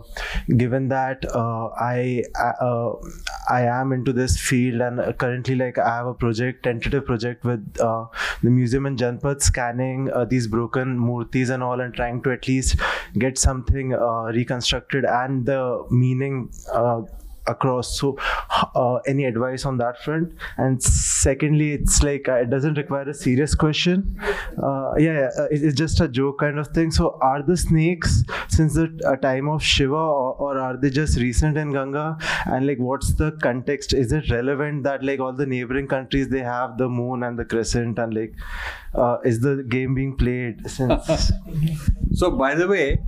given 0.57 0.89
that 0.89 1.25
uh, 1.35 1.69
i 1.81 2.23
uh, 2.39 2.93
i 3.49 3.61
am 3.63 3.93
into 3.93 4.13
this 4.13 4.39
field 4.39 4.81
and 4.81 5.01
currently 5.19 5.55
like 5.55 5.79
i 5.79 5.89
have 5.97 6.07
a 6.07 6.15
project 6.15 6.63
tentative 6.63 7.05
project 7.05 7.45
with 7.45 7.81
uh, 7.81 8.05
the 8.43 8.51
museum 8.51 8.87
in 8.87 8.97
janpath 8.97 9.43
scanning 9.43 10.11
uh, 10.13 10.25
these 10.25 10.47
broken 10.47 10.99
murtis 10.99 11.51
and 11.51 11.63
all 11.63 11.81
and 11.81 11.95
trying 11.95 12.23
to 12.23 12.31
at 12.31 12.49
least 12.49 12.77
get 13.19 13.39
something 13.39 13.95
uh, 13.95 14.25
reconstructed 14.39 15.05
and 15.05 15.47
the 15.47 15.61
meaning 15.91 16.51
uh, 16.73 17.03
across. 17.47 17.99
So 17.99 18.17
uh, 18.75 18.97
any 19.07 19.25
advice 19.25 19.65
on 19.65 19.79
that 19.79 20.03
front? 20.03 20.33
And 20.57 20.83
secondly 20.83 21.73
it's 21.73 22.03
like 22.03 22.29
uh, 22.29 22.35
it 22.35 22.51
doesn't 22.51 22.75
require 22.75 23.09
a 23.09 23.15
serious 23.15 23.55
question. 23.55 24.21
Uh, 24.63 24.93
yeah, 24.99 25.13
yeah 25.21 25.31
uh, 25.39 25.45
it- 25.51 25.63
it's 25.65 25.75
just 25.77 26.01
a 26.01 26.09
joke 26.09 26.39
kind 26.41 26.59
of 26.59 26.69
thing. 26.69 26.91
So 26.91 27.19
are 27.23 27.43
the 27.43 27.57
snakes 27.57 28.23
since 28.49 28.75
the 28.75 28.89
uh, 29.07 29.17
time 29.17 29.49
of 29.49 29.63
shiva 29.63 29.95
or, 29.95 30.35
or 30.35 30.59
are 30.59 30.77
they 30.77 30.91
just 30.91 31.19
recent 31.19 31.57
in 31.57 31.73
ganga? 31.73 32.19
And 32.47 32.67
like 32.67 32.79
what's 32.79 33.15
the 33.15 33.33
context? 33.33 33.93
Is 33.95 34.13
it 34.13 34.31
relevant 34.31 34.83
that 34.85 35.03
like 35.05 35.21
all 35.21 35.33
the 35.33 35.47
neighboring 35.47 35.89
countries 35.89 36.29
they 36.29 36.41
have 36.41 36.79
the 36.79 36.89
moon 36.89 37.23
and 37.23 37.39
the 37.39 37.45
crescent 37.45 37.99
and 37.99 38.15
like 38.15 38.35
uh, 38.95 39.19
is 39.25 39.41
the 39.41 39.65
game 39.69 39.95
being 39.95 40.17
played 40.17 40.69
since? 40.71 41.33
So, 42.13 42.31
by 42.31 42.55
the 42.55 42.67
way, 42.69 42.99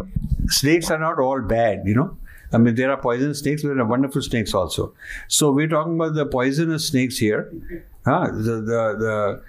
snakes 0.46 0.90
are 0.90 0.98
not 0.98 1.18
all 1.18 1.40
bad, 1.40 1.82
you 1.84 1.94
know. 1.94 2.16
I 2.52 2.58
mean, 2.58 2.74
there 2.74 2.90
are 2.90 2.96
poisonous 2.96 3.40
snakes, 3.40 3.62
but 3.62 3.68
there 3.68 3.80
are 3.80 3.86
wonderful 3.86 4.22
snakes 4.22 4.54
also. 4.54 4.94
So, 5.28 5.50
we're 5.52 5.68
talking 5.68 5.94
about 5.94 6.14
the 6.14 6.26
poisonous 6.26 6.88
snakes 6.88 7.18
here. 7.18 7.52
Huh? 8.04 8.26
The, 8.32 8.54
the, 8.60 8.96
the, 8.98 9.42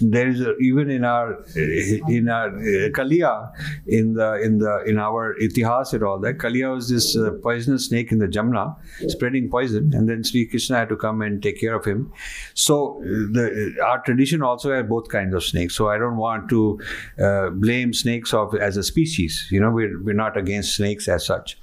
there 0.00 0.28
is 0.28 0.40
a, 0.40 0.56
even 0.58 0.88
in 0.88 1.04
our 1.04 1.44
in 1.56 2.28
our 2.28 2.48
uh, 2.48 2.90
Kalia 2.90 3.50
in 3.86 4.14
the 4.14 4.34
in 4.34 4.58
the 4.58 4.84
in 4.84 4.98
our 4.98 5.34
itihas 5.40 5.92
and 5.92 6.04
all 6.04 6.18
that 6.20 6.38
Kalia 6.38 6.72
was 6.72 6.88
this 6.88 7.16
uh, 7.16 7.32
poisonous 7.42 7.86
snake 7.86 8.12
in 8.12 8.18
the 8.18 8.28
Jamna 8.28 8.76
spreading 9.08 9.50
poison 9.50 9.92
and 9.94 10.08
then 10.08 10.22
Sri 10.22 10.46
Krishna 10.46 10.76
had 10.76 10.88
to 10.90 10.96
come 10.96 11.22
and 11.22 11.42
take 11.42 11.60
care 11.60 11.74
of 11.74 11.84
him 11.84 12.12
so 12.54 13.00
uh, 13.00 13.04
the 13.32 13.76
our 13.84 14.00
tradition 14.02 14.42
also 14.42 14.72
has 14.72 14.86
both 14.86 15.08
kinds 15.08 15.34
of 15.34 15.42
snakes 15.42 15.74
so 15.74 15.88
I 15.88 15.98
don't 15.98 16.16
want 16.16 16.48
to 16.50 16.80
uh, 17.20 17.50
blame 17.50 17.92
snakes 17.92 18.32
of 18.32 18.54
as 18.54 18.76
a 18.76 18.84
species 18.84 19.48
you 19.50 19.60
know 19.60 19.70
we're, 19.70 20.00
we're 20.02 20.14
not 20.14 20.36
against 20.36 20.76
snakes 20.76 21.08
as 21.08 21.26
such 21.26 21.58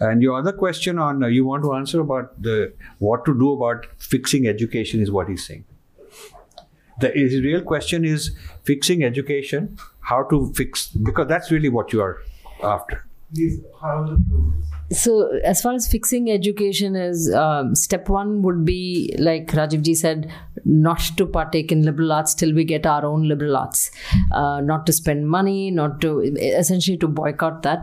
and 0.00 0.22
your 0.22 0.38
other 0.38 0.52
question 0.52 0.98
on 0.98 1.22
uh, 1.22 1.26
you 1.26 1.44
want 1.44 1.62
to 1.62 1.74
answer 1.74 2.00
about 2.00 2.40
the 2.42 2.72
what 2.98 3.24
to 3.24 3.38
do 3.38 3.52
about 3.52 3.86
fixing 3.98 4.46
education 4.46 5.00
is 5.00 5.10
what 5.10 5.28
he's 5.28 5.46
saying. 5.46 5.64
The 7.00 7.10
his 7.10 7.40
real 7.42 7.62
question 7.62 8.04
is 8.04 8.36
fixing 8.62 9.02
education 9.02 9.78
how 10.00 10.22
to 10.24 10.52
fix 10.54 10.88
because 10.88 11.28
that's 11.28 11.50
really 11.50 11.68
what 11.68 11.92
you 11.92 12.00
are 12.02 12.18
after. 12.62 13.04
So 14.92 15.38
as 15.44 15.60
far 15.60 15.72
as 15.74 15.88
fixing 15.90 16.30
education 16.30 16.94
is 16.94 17.32
um, 17.34 17.74
step 17.74 18.08
one 18.08 18.42
would 18.42 18.64
be 18.64 19.14
like 19.18 19.48
rajiv 19.48 19.82
ji 19.82 19.94
said 19.94 20.30
not 20.64 21.00
to 21.16 21.26
partake 21.26 21.72
in 21.72 21.82
liberal 21.82 22.12
arts 22.12 22.34
till 22.34 22.54
we 22.54 22.64
get 22.64 22.86
our 22.86 23.04
own 23.04 23.26
liberal 23.26 23.56
arts. 23.56 23.90
Uh, 24.30 24.60
not 24.60 24.86
to 24.86 24.92
spend 24.92 25.28
money 25.28 25.70
not 25.70 26.00
to 26.02 26.20
essentially 26.38 26.96
to 26.98 27.08
boycott 27.08 27.62
that. 27.62 27.80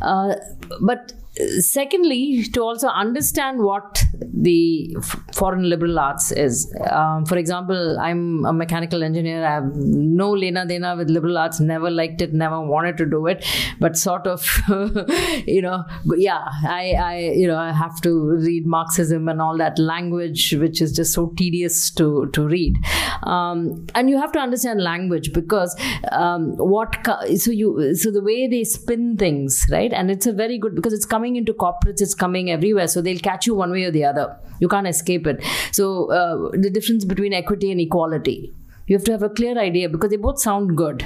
Uh, 0.00 0.34
but 0.80 1.12
secondly 1.60 2.44
to 2.52 2.62
also 2.62 2.88
understand 2.88 3.62
what 3.62 4.02
the 4.22 4.96
foreign 5.34 5.68
liberal 5.68 5.98
arts 5.98 6.32
is. 6.32 6.74
Um, 6.90 7.24
for 7.26 7.36
example 7.36 7.98
i'm 8.00 8.44
a 8.44 8.52
mechanical 8.52 9.02
engineer. 9.02 9.44
I 9.44 9.54
have 9.54 9.74
no 9.74 10.30
lena 10.30 10.66
dena 10.66 10.96
with 10.96 11.10
liberal 11.10 11.38
arts. 11.38 11.60
Never 11.60 11.90
liked 11.90 12.22
it 12.22 12.32
never 12.32 12.60
wanted 12.60 12.96
to 12.98 13.06
do 13.06 13.26
it. 13.26 13.44
But 13.78 13.96
sort 13.96 14.26
of 14.26 14.44
you 15.46 15.62
know 15.62 15.84
yeah 16.16 16.44
i 16.66 16.92
i 16.92 17.18
you 17.18 17.46
know 17.46 17.58
i 17.58 17.72
have 17.72 18.00
to 18.02 18.12
read 18.46 18.66
marxism 18.66 19.28
and 19.28 19.40
all 19.40 19.56
that 19.58 19.78
language 19.78 20.54
which 20.58 20.80
is 20.80 20.92
just 20.92 21.12
so 21.12 21.32
tedious 21.36 21.90
to 21.92 22.28
to 22.32 22.46
read. 22.46 22.76
Um, 23.22 23.86
and 23.94 24.10
you 24.10 24.18
have 24.18 24.32
to 24.32 24.38
understand 24.38 24.82
language 24.82 25.32
because 25.32 25.76
um, 26.12 26.56
what 26.56 26.96
so 27.36 27.50
you 27.50 27.94
so 27.94 28.10
the 28.10 28.22
way 28.22 28.48
they 28.48 28.64
spin 28.64 29.16
things 29.16 29.66
right? 29.70 29.92
And 29.92 30.10
it's 30.10 30.26
a 30.26 30.32
very 30.32 30.58
good 30.58 30.74
because 30.74 30.92
it's 30.92 31.06
coming 31.06 31.27
into 31.36 31.52
corporates 31.52 32.00
it's 32.00 32.14
coming 32.14 32.50
everywhere. 32.50 32.88
So 32.88 33.02
they'll 33.02 33.18
catch 33.18 33.46
you 33.46 33.54
one 33.54 33.70
way 33.70 33.84
or 33.84 33.90
the 33.90 34.04
other. 34.04 34.36
You 34.60 34.68
can't 34.68 34.86
escape 34.86 35.26
it. 35.26 35.44
So 35.72 36.10
uh, 36.10 36.50
the 36.52 36.70
difference 36.70 37.04
between 37.04 37.32
equity 37.32 37.70
and 37.70 37.80
equality. 37.80 38.52
You 38.86 38.96
have 38.96 39.04
to 39.04 39.12
have 39.12 39.22
a 39.22 39.28
clear 39.28 39.58
idea 39.58 39.88
because 39.88 40.10
they 40.10 40.16
both 40.16 40.40
sound 40.40 40.76
good 40.76 41.04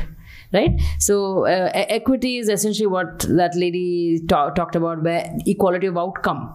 right? 0.52 0.78
So 0.98 1.46
uh, 1.46 1.70
equity 1.72 2.36
is 2.36 2.50
essentially 2.50 2.86
what 2.86 3.20
that 3.20 3.52
lady 3.56 4.20
ta- 4.28 4.50
talked 4.50 4.76
about 4.76 5.02
where 5.02 5.34
equality 5.46 5.86
of 5.86 5.96
outcome 5.96 6.52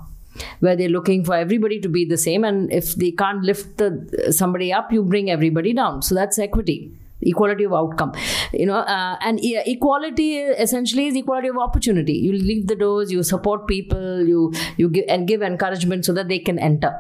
where 0.60 0.76
they're 0.76 0.90
looking 0.90 1.24
for 1.24 1.34
everybody 1.34 1.80
to 1.80 1.90
be 1.90 2.06
the 2.06 2.18
same. 2.18 2.44
And 2.44 2.72
if 2.72 2.94
they 2.96 3.12
can't 3.12 3.42
lift 3.42 3.78
the 3.78 4.32
somebody 4.32 4.72
up 4.72 4.92
you 4.92 5.04
bring 5.04 5.32
everybody 5.32 5.74
down. 5.74 6.02
So 6.02 6.14
that's 6.14 6.38
equity 6.38 6.96
equality 7.22 7.64
of 7.64 7.74
outcome. 7.74 8.12
You 8.54 8.66
know 8.66 8.78
uh, 8.78 9.18
and 9.22 9.44
e- 9.44 9.62
equality 9.66 10.38
essentially 10.38 11.08
is 11.08 11.16
equality 11.16 11.48
of 11.50 11.58
opportunity. 11.58 12.14
You 12.14 12.34
leave 12.34 12.68
the 12.68 12.76
doors 12.76 13.12
you 13.12 13.24
support 13.24 13.68
people 13.68 14.26
you 14.28 14.54
you 14.78 14.90
give 14.90 15.06
and 15.08 15.28
give 15.28 15.42
encouragement 15.42 16.06
so 16.06 16.14
that 16.14 16.28
they 16.28 16.40
can 16.40 16.60
enter. 16.60 16.94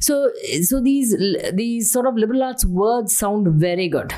So 0.00 0.30
so 0.62 0.80
these 0.80 1.16
these 1.52 1.92
sort 1.92 2.06
of 2.06 2.16
liberal 2.16 2.42
arts 2.42 2.64
words 2.64 3.16
sound 3.16 3.48
very 3.48 3.88
good. 3.88 4.12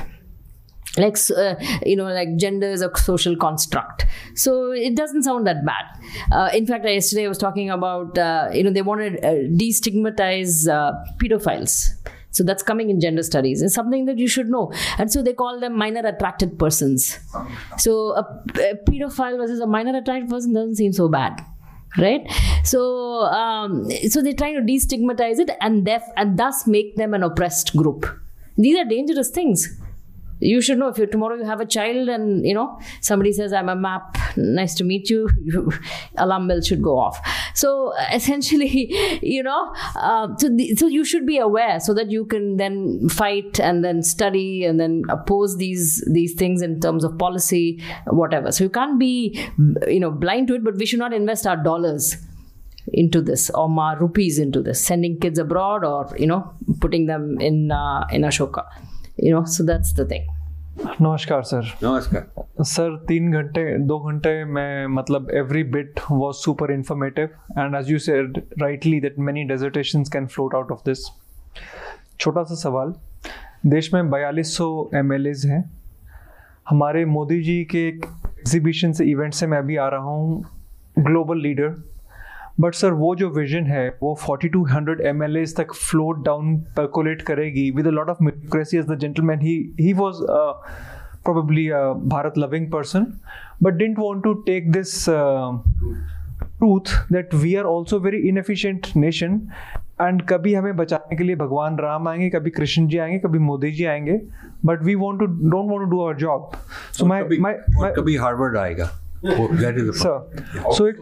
Like 0.97 1.17
uh, 1.37 1.55
you 1.85 1.95
know 1.95 2.05
like 2.05 2.35
gender 2.37 2.67
is 2.67 2.81
a 2.81 2.89
social 2.97 3.35
construct. 3.35 4.05
So 4.33 4.71
it 4.71 4.95
doesn't 4.95 5.23
sound 5.23 5.45
that 5.47 5.63
bad. 5.63 5.85
Uh, 6.31 6.49
in 6.53 6.65
fact 6.65 6.83
yesterday 6.85 7.25
i 7.25 7.27
was 7.27 7.37
talking 7.37 7.69
about 7.69 8.17
uh, 8.17 8.49
you 8.51 8.63
know 8.63 8.71
they 8.71 8.81
want 8.81 9.01
to 9.01 9.27
uh, 9.27 9.33
destigmatize 9.63 10.67
uh, 10.67 10.91
pedophiles 11.21 11.75
so 12.31 12.43
that's 12.43 12.63
coming 12.63 12.89
in 12.89 12.99
gender 12.99 13.23
studies. 13.23 13.61
It's 13.61 13.73
something 13.73 14.05
that 14.05 14.17
you 14.17 14.27
should 14.27 14.49
know. 14.49 14.71
And 14.97 15.11
so 15.11 15.23
they 15.23 15.33
call 15.33 15.59
them 15.59 15.77
minor 15.77 16.05
attracted 16.05 16.59
persons. 16.59 17.17
So 17.77 18.11
a, 18.11 18.21
a 18.59 18.75
pedophile 18.87 19.37
versus 19.37 19.59
a 19.59 19.67
minor 19.67 19.97
attracted 19.97 20.29
person 20.29 20.53
doesn't 20.53 20.75
seem 20.75 20.93
so 20.93 21.07
bad 21.09 21.43
right? 21.97 22.21
So 22.63 23.23
um, 23.23 23.89
so 24.09 24.21
they're 24.21 24.33
trying 24.33 24.55
to 24.55 24.61
destigmatize 24.61 25.39
it 25.39 25.49
and 25.59 25.85
def- 25.85 26.11
and 26.15 26.37
thus 26.37 26.67
make 26.67 26.95
them 26.97 27.15
an 27.15 27.23
oppressed 27.23 27.75
group. 27.75 28.05
These 28.57 28.77
are 28.77 28.85
dangerous 28.85 29.29
things 29.29 29.79
you 30.39 30.61
should 30.61 30.77
know 30.77 30.87
if 30.87 30.97
you 30.97 31.05
tomorrow 31.05 31.35
you 31.35 31.45
have 31.45 31.59
a 31.59 31.65
child 31.65 32.09
and 32.09 32.45
you 32.45 32.53
know 32.53 32.79
somebody 33.01 33.31
says 33.31 33.53
i'm 33.53 33.69
a 33.69 33.75
map 33.75 34.17
nice 34.37 34.75
to 34.75 34.83
meet 34.83 35.09
you, 35.09 35.29
alarm 36.17 36.47
bell 36.47 36.61
should 36.61 36.81
go 36.81 36.97
off. 36.97 37.19
So 37.53 37.93
essentially 38.13 39.19
you 39.21 39.43
know 39.43 39.73
uh, 39.95 40.35
so, 40.37 40.49
the, 40.49 40.75
so 40.75 40.87
you 40.87 41.05
should 41.05 41.25
be 41.25 41.37
aware 41.37 41.79
so 41.79 41.93
that 41.93 42.11
you 42.11 42.25
can 42.25 42.57
then 42.57 43.09
fight 43.09 43.59
and 43.59 43.83
then 43.83 44.03
study 44.03 44.63
and 44.65 44.79
then 44.79 45.03
oppose 45.09 45.57
these 45.57 46.03
these 46.11 46.33
things 46.33 46.61
in 46.61 46.79
terms 46.79 47.03
of 47.03 47.17
policy 47.17 47.81
whatever. 48.07 48.51
So 48.51 48.63
you 48.63 48.69
can't 48.69 48.99
be 48.99 49.39
you 49.87 49.99
know 49.99 50.11
blind 50.11 50.47
to 50.49 50.55
it 50.55 50.63
but 50.63 50.75
we 50.75 50.85
should 50.85 50.99
not 50.99 51.13
invest 51.13 51.47
our 51.47 51.57
dollars 51.57 52.17
into 52.91 53.21
this 53.21 53.49
or 53.51 53.69
ma 53.69 53.91
rupees 53.91 54.39
into 54.39 54.61
this 54.61 54.83
sending 54.83 55.19
kids 55.19 55.37
abroad 55.37 55.83
or 55.83 56.09
you 56.17 56.25
know 56.25 56.51
putting 56.79 57.05
them 57.05 57.39
in 57.39 57.71
uh, 57.71 58.07
in 58.11 58.23
ashoka 58.23 58.63
you 59.21 59.31
know 59.33 59.45
so 59.45 59.63
that's 59.69 59.95
the 59.99 60.05
thing. 60.11 60.27
नमस्कार 61.01 61.41
sir. 61.43 61.71
Namaskar. 61.81 62.21
Sir 62.63 62.95
तीन 63.07 63.31
घंटे 63.31 63.63
दो 63.87 63.97
घंटे 64.09 64.33
में 64.45 64.87
मतलब 64.95 65.29
every 65.35 65.63
bit 65.73 65.99
was 66.11 66.35
super 66.37 66.71
informative 66.71 67.29
and 67.57 67.75
as 67.75 67.91
you 67.91 67.97
said 67.99 68.37
rightly 68.61 68.99
that 69.01 69.19
many 69.19 69.43
dissertations 69.49 70.09
can 70.09 70.27
float 70.27 70.55
out 70.55 70.71
of 70.71 70.79
this 70.85 71.05
छोटा 72.19 72.43
सा 72.43 72.55
सवाल 72.61 72.93
देश 73.65 73.93
में 73.93 74.09
बयालीस 74.11 74.55
सौ 74.57 74.67
एम 74.95 75.11
हैं। 75.13 75.63
हमारे 76.69 77.05
मोदी 77.05 77.41
जी 77.43 77.63
के 77.71 77.87
एक 77.87 78.05
एग्जीबिशन 78.39 78.91
से 78.93 79.05
इवेंट 79.11 79.33
से 79.33 79.47
मैं 79.47 79.65
भी 79.65 79.77
आ 79.77 79.87
रहा 79.89 80.15
हूँ 80.15 80.43
ग्लोबल 80.99 81.41
लीडर 81.41 81.75
बट 82.59 82.73
सर 82.73 82.91
वो 82.91 83.15
जो 83.15 83.29
विजन 83.29 83.63
है 83.63 83.97
वो 84.03 84.19
4200 84.29 85.01
एम 85.01 85.45
तक 85.57 85.73
फ्लोट 85.73 86.25
डाउन 86.25 86.57
परकोलेट 86.57 87.21
करेगी 87.21 87.71
with 87.71 87.87
a 87.87 87.89
lot 87.89 88.09
of 88.09 88.17
democracy 88.21 88.77
as 88.77 88.85
the 88.85 88.95
gentleman 88.95 89.39
he 89.39 89.75
he 89.79 89.93
was 89.93 90.15
probably 91.27 91.63
a 91.67 91.95
Bharat 92.11 92.37
loving 92.37 92.69
person, 92.71 93.19
but 93.63 93.77
didn't 93.77 93.97
want 93.97 94.23
to 94.23 94.43
take 94.47 94.71
this 94.71 95.07
uh, 95.07 95.59
truth 96.59 96.93
that 97.09 97.33
we 97.33 97.57
are 97.57 97.67
also 97.67 97.99
very 97.99 98.21
inefficient 98.29 98.81
nation 98.95 99.39
and 100.01 100.21
कभी 100.21 100.53
हमें 100.53 100.77
बचाने 100.77 101.15
के 101.15 101.23
लिए 101.23 101.35
भगवान 101.35 101.77
राम 101.77 102.07
आएँगे 102.07 102.29
कभी 102.29 102.49
कृष्ण 102.49 102.87
जी 102.87 102.97
आएँगे 102.97 103.19
कभी 103.19 103.39
मोदी 103.39 103.71
जी 103.71 103.85
आएँगे 103.85 104.21
but 104.65 104.83
we 104.83 104.95
want 104.95 105.19
to 105.19 105.25
don't 105.25 105.71
want 105.71 105.83
to 105.83 105.89
do 105.91 106.01
our 106.01 106.15
job 106.15 106.51
so 106.91 107.05
my 107.05 107.23
my 107.23 107.59
कभी 107.97 108.15
हार्वर्ड 108.15 108.57
आएगा। 108.57 108.85
दैट 108.85 109.08
सर 110.01 110.71
सो 110.73 110.87
एक 110.87 110.97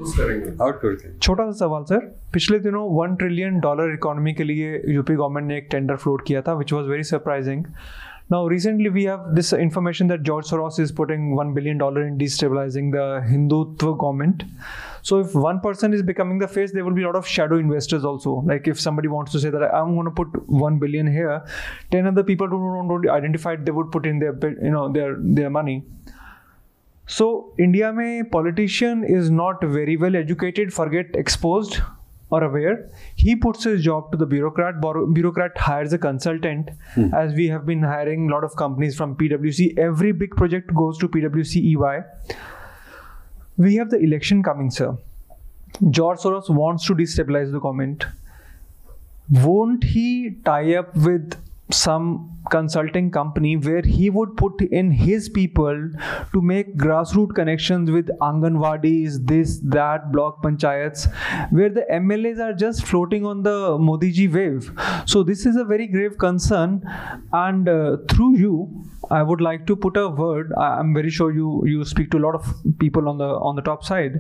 छोटा 1.22 1.46
सा 1.46 1.66
सवाल 1.66 1.84
सर 1.92 2.00
पिछले 2.34 2.60
दिनों 2.60 2.88
वन 2.96 3.16
ट्रिलियन 3.16 3.60
डॉलर 3.60 3.94
इकोनॉमी 3.94 4.34
के 4.34 4.44
लिए 4.44 4.82
यूपी 4.94 5.16
गवर्नमेंट 5.16 5.48
ने 5.48 5.58
एक 5.58 5.68
टेंडर 5.72 5.96
फ्लोट 5.96 6.26
किया 6.28 6.42
था 6.48 6.54
which 6.54 6.74
was 6.74 6.90
very 6.90 7.04
surprising 7.04 7.64
Now, 8.30 8.46
recently 8.46 8.90
we 8.90 9.06
have 9.06 9.36
this 9.36 9.54
information 9.54 10.08
that 10.08 10.24
George 10.24 10.46
Soros 10.46 10.80
is 10.80 10.92
putting 10.92 11.34
one 11.34 11.54
billion 11.54 11.78
dollar 11.78 12.06
in 12.06 12.18
destabilizing 12.18 12.92
the 12.92 13.26
Hindutva 13.26 13.98
government. 13.98 14.44
So, 15.02 15.20
if 15.20 15.34
one 15.34 15.62
person 15.62 15.94
is 15.94 16.04
becoming 16.04 16.38
the 16.38 16.48
face, 16.48 16.74
there 16.74 16.84
will 16.84 16.94
be 16.94 17.04
a 17.04 17.06
lot 17.06 17.16
of 17.16 17.26
shadow 17.26 17.58
investors 17.58 18.04
also. 18.04 18.42
Like 18.46 18.68
if 18.68 18.82
somebody 18.82 19.08
wants 19.08 19.32
to 19.32 19.40
say 19.40 19.50
that 19.50 19.64
I'm 19.74 19.94
going 19.96 20.06
to 20.06 20.12
put 20.12 20.50
one 20.50 20.78
billion 20.78 21.08
here, 21.08 21.42
ten 21.90 22.06
other 22.06 22.24
people 22.24 22.48
who 22.48 22.58
don't, 22.58 22.90
don't 22.90 23.10
identify 23.10 23.54
it, 23.54 23.64
they 23.64 23.72
would 23.72 23.92
put 23.92 24.06
in 24.06 24.20
their 24.20 24.38
you 24.62 24.72
know 24.72 24.92
their 24.92 25.16
their 25.18 25.50
money. 25.50 25.86
So 27.08 27.54
India 27.58 27.92
mein 27.94 28.30
politician 28.30 29.04
is 29.04 29.32
not 29.32 29.64
very 29.64 29.96
well 29.96 30.16
educated, 30.16 30.74
forget 30.74 31.08
exposed 31.16 31.80
or 32.30 32.44
aware. 32.44 32.90
He 33.16 33.36
puts 33.36 33.64
his 33.64 33.82
job 33.82 34.12
to 34.12 34.18
the 34.18 34.26
bureaucrat. 34.26 34.82
Bureaucrat 35.14 35.58
hires 35.58 35.94
a 35.94 35.98
consultant, 35.98 36.70
hmm. 36.94 37.14
as 37.14 37.34
we 37.34 37.48
have 37.48 37.66
been 37.66 37.82
hiring 37.82 38.30
a 38.30 38.34
lot 38.34 38.44
of 38.44 38.56
companies 38.58 38.98
from 38.98 39.16
PwC. 39.16 39.78
Every 39.78 40.12
big 40.12 40.36
project 40.36 40.74
goes 40.76 40.98
to 40.98 41.08
PwC 41.08 41.76
EY. 41.76 42.04
We 43.56 43.76
have 43.76 43.90
the 43.90 44.00
election 44.00 44.44
coming, 44.44 44.70
sir. 44.70 44.98
George 45.90 46.20
Soros 46.20 46.50
wants 46.50 46.86
to 46.88 46.94
destabilize 46.94 47.52
the 47.52 47.60
government. 47.60 48.06
Won't 49.30 49.84
he 49.84 50.38
tie 50.44 50.76
up 50.76 50.96
with 50.96 51.36
some 51.70 52.38
consulting 52.50 53.12
company 53.12 53.58
where 53.58 53.82
he 53.82 54.10
would 54.10 54.36
put 54.38 54.62
in 54.62 54.90
his 54.90 55.28
people 55.28 55.92
to 56.34 56.42
make 56.42 56.78
grassroots 56.78 57.36
connections 57.36 57.92
with 57.92 58.08
Anganwadis, 58.20 59.26
this, 59.28 59.60
that, 59.60 60.12
block 60.12 60.42
panchayats, 60.42 61.12
where 61.52 61.70
the 61.70 61.86
MLAs 61.92 62.40
are 62.40 62.54
just 62.54 62.86
floating 62.86 63.26
on 63.26 63.44
the 63.44 63.78
Modi 63.78 64.12
ji 64.12 64.28
wave. 64.28 64.72
So, 65.06 65.24
this 65.24 65.46
is 65.46 65.56
a 65.58 65.66
very 65.66 65.88
grave 65.88 66.18
concern, 66.18 66.82
and 67.34 67.68
uh, 67.68 67.98
through 68.10 68.38
you, 68.38 68.86
I 69.10 69.24
would 69.24 69.42
like 69.42 69.66
to 69.68 69.76
put 69.76 69.98
a 69.98 70.08
word. 70.10 70.54
I'm 70.58 70.94
very 70.94 71.10
sure 71.10 71.32
you 71.32 71.64
you 71.66 71.86
speak 71.86 72.12
to 72.12 72.18
a 72.18 72.24
lot 72.26 72.36
of 72.36 72.48
people 72.80 73.10
on 73.10 73.18
the 73.18 73.30
on 73.50 73.56
the 73.56 73.62
top 73.62 73.84
side. 73.84 74.20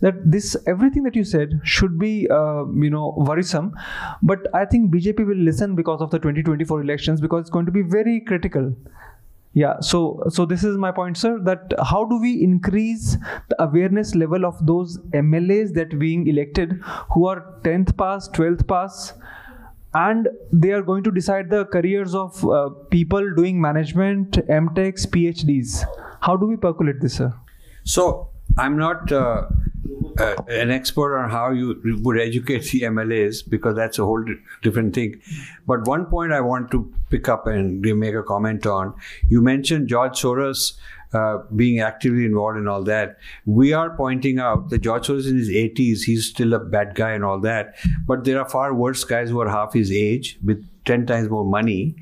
That 0.00 0.20
this 0.24 0.56
everything 0.66 1.04
that 1.04 1.16
you 1.16 1.24
said 1.24 1.60
should 1.62 1.98
be 1.98 2.28
uh, 2.28 2.64
you 2.86 2.90
know 2.90 3.14
worrisome, 3.16 3.74
but 4.22 4.46
I 4.54 4.64
think 4.64 4.92
BJP 4.92 5.26
will 5.26 5.44
listen 5.50 5.74
because 5.74 6.00
of 6.00 6.10
the 6.10 6.18
2024 6.18 6.82
elections 6.82 7.20
because 7.20 7.42
it's 7.42 7.50
going 7.50 7.66
to 7.66 7.72
be 7.72 7.82
very 7.82 8.20
critical. 8.20 8.74
Yeah, 9.54 9.78
so 9.78 10.24
so 10.30 10.44
this 10.44 10.64
is 10.64 10.76
my 10.76 10.90
point, 10.90 11.16
sir. 11.16 11.38
That 11.38 11.74
how 11.90 12.04
do 12.04 12.20
we 12.20 12.42
increase 12.42 13.16
the 13.48 13.62
awareness 13.62 14.16
level 14.16 14.44
of 14.44 14.66
those 14.66 14.98
MLAs 15.12 15.74
that 15.74 15.96
being 15.98 16.26
elected 16.26 16.72
who 17.12 17.26
are 17.26 17.54
10th 17.62 17.96
pass, 17.96 18.28
12th 18.30 18.66
pass, 18.66 19.12
and 19.94 20.28
they 20.52 20.72
are 20.72 20.82
going 20.82 21.04
to 21.04 21.10
decide 21.10 21.50
the 21.50 21.64
careers 21.66 22.14
of 22.14 22.44
uh, 22.48 22.68
people 22.90 23.34
doing 23.34 23.60
management, 23.60 24.32
MTechs, 24.48 25.06
PhDs. 25.06 25.84
How 26.20 26.36
do 26.36 26.46
we 26.46 26.56
percolate 26.56 27.00
this, 27.00 27.14
sir? 27.14 27.32
So 27.84 28.28
I'm 28.58 28.76
not 28.76 29.12
uh, 29.12 29.46
uh, 30.18 30.36
an 30.48 30.70
expert 30.70 31.16
on 31.18 31.30
how 31.30 31.50
you 31.50 31.80
would 32.02 32.18
educate 32.18 32.64
the 32.70 32.82
MLAs 32.82 33.48
because 33.48 33.76
that's 33.76 33.98
a 33.98 34.04
whole 34.04 34.24
different 34.62 34.94
thing. 34.94 35.20
But 35.66 35.86
one 35.86 36.06
point 36.06 36.32
I 36.32 36.40
want 36.40 36.70
to 36.72 36.92
pick 37.10 37.28
up 37.28 37.46
and 37.46 37.80
make 37.80 38.14
a 38.14 38.22
comment 38.22 38.66
on. 38.66 38.94
You 39.28 39.42
mentioned 39.42 39.88
George 39.88 40.20
Soros. 40.20 40.74
Uh, 41.14 41.38
being 41.54 41.78
actively 41.80 42.24
involved 42.24 42.58
in 42.58 42.66
all 42.66 42.82
that, 42.82 43.18
we 43.46 43.72
are 43.72 43.96
pointing 43.96 44.38
out 44.38 44.70
that 44.70 44.78
George 44.78 45.06
Soros 45.06 45.28
in 45.28 45.38
his 45.38 45.48
80s, 45.48 46.02
he's 46.02 46.26
still 46.26 46.54
a 46.54 46.58
bad 46.58 46.94
guy 46.94 47.12
and 47.12 47.24
all 47.24 47.40
that. 47.40 47.76
But 48.06 48.24
there 48.24 48.40
are 48.40 48.48
far 48.48 48.74
worse 48.74 49.04
guys 49.04 49.30
who 49.30 49.40
are 49.40 49.48
half 49.48 49.72
his 49.72 49.92
age 49.92 50.38
with 50.44 50.66
10 50.84 51.06
times 51.06 51.30
more 51.30 51.44
money, 51.44 51.96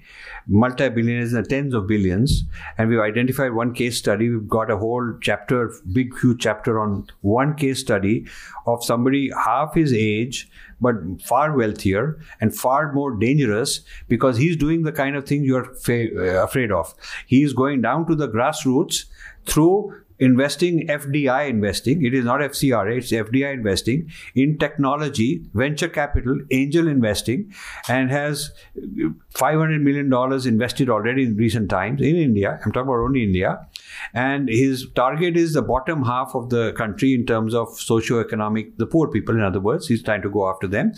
multi 0.47 0.89
billionaires 0.89 1.33
the 1.33 1.43
tens 1.43 1.75
of 1.75 1.87
billions. 1.87 2.45
And 2.79 2.89
we've 2.89 3.01
identified 3.01 3.53
one 3.53 3.75
case 3.75 3.97
study. 3.97 4.29
We've 4.29 4.49
got 4.49 4.71
a 4.71 4.77
whole 4.77 5.15
chapter, 5.21 5.73
big, 5.93 6.19
huge 6.19 6.41
chapter 6.41 6.81
on 6.81 7.07
one 7.21 7.55
case 7.55 7.81
study 7.81 8.27
of 8.67 8.85
somebody 8.85 9.31
half 9.45 9.75
his 9.75 9.93
age, 9.93 10.51
but 10.81 10.95
far 11.23 11.57
wealthier 11.57 12.19
and 12.41 12.55
far 12.55 12.93
more 12.93 13.15
dangerous 13.15 13.81
because 14.09 14.37
he's 14.37 14.57
doing 14.57 14.83
the 14.83 14.93
kind 14.93 15.17
of 15.17 15.27
thing 15.27 15.45
you're 15.45 15.75
fa- 15.75 16.11
uh, 16.17 16.45
afraid 16.45 16.73
of. 16.73 16.95
He's 17.27 17.53
going 17.53 17.83
down 17.83 18.07
to 18.09 18.15
the 18.15 18.29
grassroots 18.29 19.05
through 19.47 19.95
investing 20.23 20.87
FDI 20.87 21.49
investing. 21.49 22.05
It 22.05 22.15
is 22.15 22.25
not 22.25 22.41
FCRA, 22.41 22.99
it's 22.99 23.11
FDI 23.11 23.53
investing 23.55 24.11
in 24.35 24.57
technology, 24.57 25.45
venture 25.53 25.89
capital, 25.89 26.39
angel 26.51 26.87
investing, 26.87 27.53
and 27.89 28.11
has 28.11 28.53
$500 29.35 29.81
million 29.81 30.13
invested 30.49 30.89
already 30.89 31.25
in 31.25 31.37
recent 31.37 31.69
times 31.69 32.01
in 32.01 32.17
India. 32.17 32.61
I'm 32.65 32.71
talking 32.71 32.89
about 32.89 33.01
only 33.01 33.25
India. 33.25 33.67
And 34.15 34.49
his 34.49 34.89
target 34.95 35.37
is 35.37 35.55
the 35.55 35.63
bottom 35.63 36.05
half 36.05 36.35
of 36.35 36.51
the 36.51 36.73
country 36.73 37.15
in 37.15 37.27
terms 37.27 37.55
of 37.55 37.69
socio-economic, 37.79 38.79
the 38.79 38.87
poor 38.87 39.09
people, 39.09 39.35
in 39.35 39.43
other 39.43 39.61
words. 39.61 39.89
He's 39.89 40.03
trying 40.03 40.23
to 40.23 40.31
go 40.31 40.49
after 40.49 40.67
them. 40.67 40.93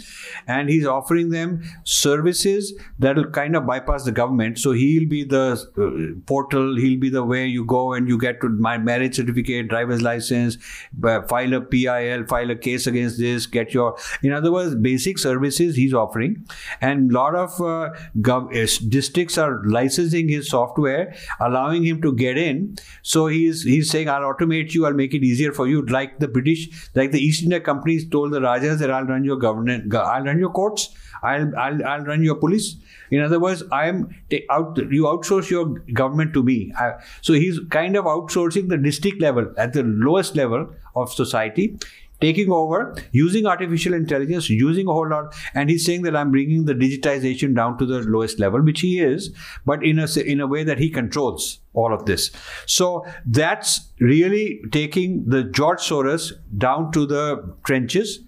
And 0.46 0.68
he's 0.68 0.86
offering 0.86 1.30
them 1.30 1.62
services 1.84 2.74
that 2.98 3.16
will 3.16 3.30
kind 3.30 3.56
of 3.56 3.66
bypass 3.66 4.04
the 4.04 4.12
government. 4.12 4.58
So 4.58 4.72
he'll 4.72 5.08
be 5.08 5.24
the 5.24 5.44
uh, 5.78 6.20
portal, 6.26 6.76
he'll 6.76 7.00
be 7.00 7.10
the 7.10 7.24
way 7.24 7.46
you 7.46 7.64
go 7.64 7.92
and 7.92 8.08
you 8.08 8.18
get 8.18 8.40
to 8.40 8.48
my 8.48 8.78
marriage 8.78 9.16
certificate, 9.16 9.68
driver's 9.68 10.02
license, 10.02 10.56
b- 10.98 11.18
file 11.28 11.54
a 11.54 11.60
PIL, 11.60 12.26
file 12.26 12.50
a 12.50 12.56
case 12.56 12.86
against 12.86 13.18
this, 13.18 13.46
get 13.46 13.72
your, 13.74 13.96
in 14.22 14.32
other 14.32 14.52
words, 14.52 14.74
basic 14.74 15.18
services 15.18 15.76
he's 15.76 15.94
offering. 15.94 16.46
And 16.80 17.10
a 17.10 17.14
lot 17.14 17.34
of 17.34 17.60
uh, 17.60 17.90
gov- 18.20 18.54
uh, 18.54 18.88
districts 18.88 19.38
are 19.38 19.62
licensing 19.64 20.28
his 20.28 20.48
software, 20.48 21.14
allowing 21.40 21.84
him 21.84 22.00
to 22.02 22.12
get 22.12 22.36
in. 22.38 22.76
So 23.02 23.26
he's 23.26 23.62
he's 23.62 23.90
saying, 23.90 24.08
I'll 24.08 24.22
automate 24.32 24.74
you, 24.74 24.86
I'll 24.86 24.92
make 24.94 25.14
it 25.14 25.22
easier 25.24 25.52
for 25.52 25.66
you. 25.68 25.84
Like 25.86 26.18
the 26.18 26.28
British, 26.28 26.68
like 26.94 27.12
the 27.12 27.20
East 27.20 27.42
India 27.42 27.60
companies 27.60 28.08
told 28.08 28.32
the 28.32 28.40
Rajas 28.40 28.78
that 28.80 28.90
I'll 28.90 29.04
run 29.04 29.24
your 29.24 29.36
government, 29.36 29.94
I'll 29.94 30.22
run 30.24 30.38
your 30.38 30.50
courts, 30.50 30.90
I'll, 31.22 31.56
I'll, 31.56 31.84
I'll 31.86 32.04
run 32.04 32.22
your 32.22 32.34
police. 32.36 32.76
In 33.10 33.20
other 33.20 33.38
words, 33.38 33.62
I 33.70 33.86
am 33.88 34.08
out. 34.50 34.76
You 34.90 35.04
outsource 35.04 35.50
your 35.50 35.66
government 35.92 36.32
to 36.34 36.42
me. 36.42 36.72
I- 36.78 36.94
so 37.20 37.32
he's 37.32 37.60
kind 37.70 37.96
of 37.96 38.04
outsourcing 38.06 38.68
the 38.68 38.76
district 38.78 39.20
level 39.20 39.52
at 39.56 39.72
the 39.72 39.82
lowest 39.82 40.36
level 40.36 40.68
of 40.96 41.12
society, 41.12 41.78
taking 42.23 42.51
over, 42.51 42.95
using 43.13 43.45
artificial 43.45 43.93
intelligence, 43.93 44.49
using 44.49 44.87
a 44.87 44.91
whole 44.91 45.09
lot. 45.09 45.33
And 45.53 45.69
he's 45.69 45.85
saying 45.85 46.01
that 46.01 46.15
I'm 46.15 46.31
bringing 46.31 46.65
the 46.65 46.73
digitization 46.75 47.55
down 47.55 47.77
to 47.77 47.85
the 47.85 47.99
lowest 47.99 48.39
level, 48.39 48.61
which 48.61 48.81
he 48.81 48.99
is, 48.99 49.33
but 49.65 49.85
in 49.85 49.99
a 49.99 50.03
s- 50.03 50.17
in 50.17 50.41
a 50.41 50.47
way 50.47 50.63
that 50.65 50.79
he 50.79 50.89
controls 50.89 51.59
all 51.73 51.93
of 51.93 52.05
this. 52.05 52.29
So 52.65 53.05
that's 53.25 53.77
really 53.99 54.59
taking 54.71 55.23
the 55.27 55.43
George 55.43 55.79
Soros 55.79 56.33
down 56.57 56.91
to 56.91 57.05
the 57.05 57.55
trenches 57.65 58.19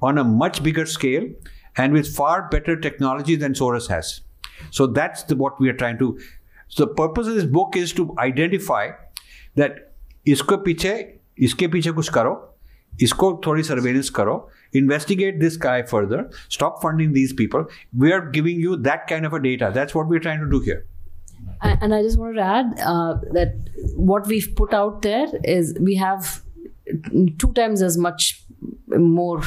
on 0.00 0.16
a 0.18 0.24
much 0.24 0.62
bigger 0.62 0.86
scale 0.86 1.28
and 1.76 1.92
with 1.92 2.08
far 2.16 2.48
better 2.48 2.74
technology 2.88 3.36
than 3.36 3.52
Soros 3.52 3.88
has. 3.88 4.20
So 4.70 4.86
that's 4.86 5.24
the, 5.24 5.36
what 5.36 5.60
we 5.60 5.68
are 5.68 5.74
trying 5.74 5.98
to. 5.98 6.18
So 6.68 6.86
the 6.86 6.94
purpose 6.94 7.26
of 7.26 7.34
this 7.34 7.44
book 7.44 7.76
is 7.76 7.92
to 7.92 8.14
identify 8.18 8.90
that 9.56 9.82
इसको 10.26 10.56
पीछे 10.64 10.92
इसके 11.46 11.66
पीछे 11.72 11.90
कुछ 11.98 12.08
करो 12.14 12.32
इसको 13.02 13.32
थोड़ी 13.46 13.62
surveillance 13.62 14.10
करो 14.18 14.36
investigate 14.78 15.36
this 15.40 15.56
guy 15.62 15.76
further 15.90 16.18
stop 16.54 16.80
funding 16.84 17.12
these 17.16 17.32
people 17.40 17.64
we 18.04 18.12
are 18.16 18.20
giving 18.36 18.60
you 18.64 18.76
that 18.88 19.06
kind 19.12 19.28
of 19.28 19.36
a 19.38 19.40
data 19.44 19.70
that's 19.76 19.94
what 19.98 20.08
we're 20.12 20.22
trying 20.26 20.40
to 20.44 20.48
do 20.54 20.60
here 20.68 20.84
And 21.66 21.84
and 21.86 21.94
I 21.96 22.02
just 22.04 22.18
wanted 22.20 22.38
to 22.38 22.42
add 22.42 22.80
uh, 22.92 23.14
that 23.36 23.52
what 24.10 24.26
we've 24.32 24.48
put 24.60 24.74
out 24.78 25.02
there 25.02 25.26
is 25.52 25.70
we 25.88 25.94
have 25.96 26.42
two 27.42 27.52
times 27.58 27.82
as 27.82 27.96
much 28.06 28.26
more 28.88 29.42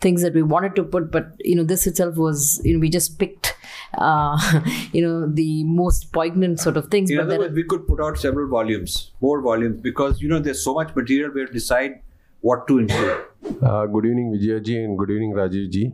things 0.00 0.22
that 0.22 0.34
we 0.34 0.42
wanted 0.42 0.74
to 0.76 0.84
put, 0.84 1.10
but 1.10 1.32
you 1.40 1.54
know 1.56 1.64
this 1.64 1.86
itself 1.86 2.16
was 2.16 2.60
you 2.64 2.74
know 2.74 2.80
we 2.80 2.90
just 2.96 3.18
picked 3.18 3.54
uh, 3.98 4.62
you 4.92 5.02
know 5.06 5.28
the 5.28 5.64
most 5.64 6.12
poignant 6.12 6.60
sort 6.60 6.76
of 6.76 6.88
things. 6.88 7.10
in 7.10 7.16
but 7.16 7.22
other 7.22 7.30
there 7.30 7.40
words 7.40 7.54
we 7.54 7.64
could 7.64 7.86
put 7.86 8.00
out 8.00 8.18
several 8.18 8.48
volumes 8.48 9.12
more 9.20 9.40
volumes 9.40 9.80
because 9.80 10.20
you 10.20 10.28
know 10.28 10.38
there's 10.38 10.62
so 10.62 10.74
much 10.74 10.94
material 10.94 11.30
we 11.34 11.40
have 11.40 11.50
to 11.50 11.54
decide 11.54 12.00
what 12.41 12.67
to 12.67 12.79
include 12.79 13.27
Uh, 13.69 13.85
good 13.93 14.05
evening, 14.05 14.31
Vijayaji, 14.33 14.75
and 14.85 14.97
good 14.97 15.09
evening, 15.13 15.33
Rajivji. 15.33 15.91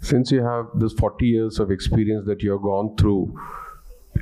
Since 0.00 0.30
you 0.32 0.42
have 0.42 0.66
this 0.74 0.92
40 0.94 1.26
years 1.26 1.58
of 1.60 1.70
experience 1.70 2.26
that 2.26 2.42
you 2.42 2.52
have 2.52 2.62
gone 2.62 2.96
through 2.96 3.38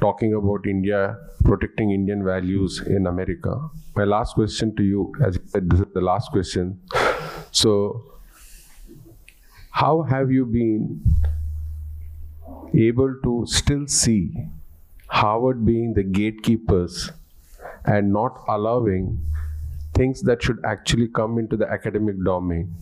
talking 0.00 0.34
about 0.34 0.66
India, 0.66 1.16
protecting 1.44 1.90
Indian 1.90 2.24
values 2.24 2.80
in 2.86 3.06
America, 3.06 3.54
my 3.96 4.04
last 4.04 4.34
question 4.34 4.74
to 4.76 4.82
you, 4.82 5.12
as 5.24 5.36
you 5.36 5.42
said, 5.46 5.70
this 5.70 5.80
is 5.80 5.86
the 5.94 6.00
last 6.00 6.30
question. 6.32 6.80
So, 7.52 8.04
how 9.70 10.02
have 10.02 10.30
you 10.30 10.44
been 10.46 11.00
able 12.74 13.14
to 13.24 13.44
still 13.46 13.86
see 13.86 14.32
Harvard 15.08 15.64
being 15.64 15.94
the 15.94 16.02
gatekeepers 16.02 17.10
and 17.84 18.12
not 18.12 18.44
allowing 18.48 19.20
things 19.98 20.22
that 20.22 20.42
should 20.42 20.64
actually 20.64 21.08
come 21.08 21.38
into 21.38 21.56
the 21.56 21.68
academic 21.78 22.22
domain. 22.24 22.74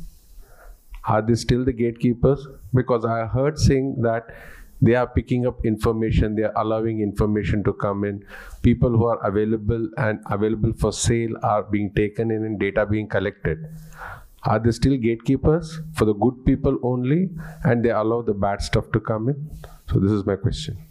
Are 1.09 1.22
they 1.22 1.34
still 1.34 1.64
the 1.64 1.72
gatekeepers? 1.72 2.47
Because 2.74 3.05
I 3.05 3.26
heard 3.26 3.59
saying 3.59 4.02
that 4.02 4.34
they 4.82 4.94
are 4.94 5.06
picking 5.06 5.47
up 5.47 5.64
information, 5.64 6.34
they 6.34 6.43
are 6.43 6.52
allowing 6.56 7.01
information 7.01 7.64
to 7.64 7.72
come 7.72 8.05
in. 8.05 8.24
People 8.62 8.90
who 8.90 9.06
are 9.06 9.18
available 9.26 9.88
and 9.97 10.20
available 10.30 10.72
for 10.74 10.93
sale 10.93 11.30
are 11.43 11.62
being 11.62 11.93
taken 11.94 12.30
in 12.30 12.44
and 12.44 12.59
data 12.60 12.84
being 12.84 13.09
collected. 13.09 13.64
Are 14.43 14.59
they 14.59 14.70
still 14.70 14.97
gatekeepers 14.97 15.80
for 15.94 16.05
the 16.05 16.12
good 16.12 16.44
people 16.44 16.78
only 16.82 17.30
and 17.64 17.84
they 17.84 17.90
allow 17.90 18.22
the 18.22 18.34
bad 18.34 18.60
stuff 18.62 18.93
to 18.93 19.01
come 19.01 19.28
in? 19.28 19.51
So, 19.90 19.98
this 19.98 20.12
is 20.12 20.26
my 20.26 20.36
question. 20.36 20.86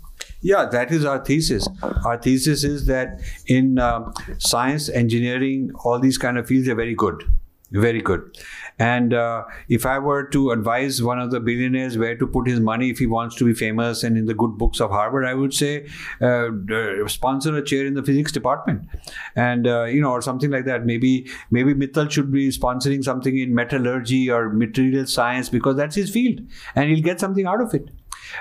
Yeah, 0.45 0.65
that 0.65 0.91
is 0.91 1.05
our 1.05 1.25
thesis. 1.25 1.67
Our 2.05 2.17
thesis 2.21 2.63
is 2.63 2.85
that 2.85 3.19
in 3.47 3.79
um, 3.79 4.13
science, 4.37 4.89
engineering, 4.89 5.71
all 5.83 5.99
these 5.99 6.19
kind 6.19 6.37
of 6.37 6.45
fields 6.45 6.69
are 6.69 6.75
very 6.75 6.93
good, 6.93 7.23
very 7.71 7.99
good. 7.99 8.37
And 8.77 9.15
uh, 9.15 9.45
if 9.69 9.87
I 9.87 9.97
were 9.97 10.25
to 10.27 10.51
advise 10.51 11.01
one 11.01 11.17
of 11.17 11.31
the 11.31 11.39
billionaires 11.39 11.97
where 11.97 12.15
to 12.15 12.27
put 12.27 12.47
his 12.47 12.59
money 12.59 12.91
if 12.91 12.99
he 12.99 13.07
wants 13.07 13.35
to 13.37 13.45
be 13.45 13.55
famous 13.55 14.03
and 14.03 14.19
in 14.19 14.27
the 14.27 14.35
good 14.35 14.55
books 14.55 14.79
of 14.79 14.91
Harvard, 14.91 15.25
I 15.25 15.33
would 15.33 15.51
say 15.51 15.87
uh, 16.21 16.49
uh, 16.71 17.07
sponsor 17.07 17.57
a 17.57 17.63
chair 17.63 17.87
in 17.87 17.95
the 17.95 18.03
physics 18.03 18.31
department, 18.31 18.87
and 19.35 19.65
uh, 19.65 19.85
you 19.85 19.99
know, 19.99 20.11
or 20.11 20.21
something 20.21 20.51
like 20.51 20.65
that. 20.65 20.85
Maybe 20.85 21.27
maybe 21.49 21.73
Mittal 21.73 22.11
should 22.11 22.31
be 22.31 22.49
sponsoring 22.49 23.03
something 23.03 23.35
in 23.35 23.55
metallurgy 23.55 24.29
or 24.29 24.49
material 24.49 25.07
science 25.07 25.49
because 25.49 25.75
that's 25.75 25.95
his 25.95 26.11
field, 26.11 26.41
and 26.75 26.91
he'll 26.91 27.03
get 27.03 27.19
something 27.19 27.47
out 27.47 27.61
of 27.61 27.73
it 27.73 27.89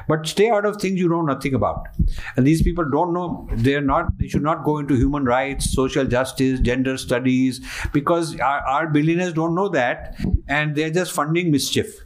but 0.09 0.27
stay 0.27 0.51
out 0.51 0.65
of 0.65 0.81
things 0.81 0.99
you 0.99 1.09
know 1.09 1.23
nothing 1.23 1.55
about. 1.55 1.87
And 2.37 2.47
these 2.47 2.63
people 2.63 2.85
don't 2.91 3.13
know 3.13 3.49
they're 3.55 3.81
not 3.81 4.17
they 4.19 4.29
should 4.29 4.43
not 4.43 4.65
go 4.65 4.79
into 4.79 4.95
human 4.95 5.25
rights 5.25 5.73
social 5.73 6.05
justice 6.05 6.61
gender 6.61 6.97
studies 6.97 7.61
because 7.93 8.39
our, 8.41 8.61
our 8.61 8.87
billionaires 8.89 9.33
don't 9.33 9.55
know 9.55 9.69
that 9.69 10.17
and 10.49 10.75
they're 10.75 10.91
just 10.91 11.13
funding 11.13 11.51
mischief 11.51 12.05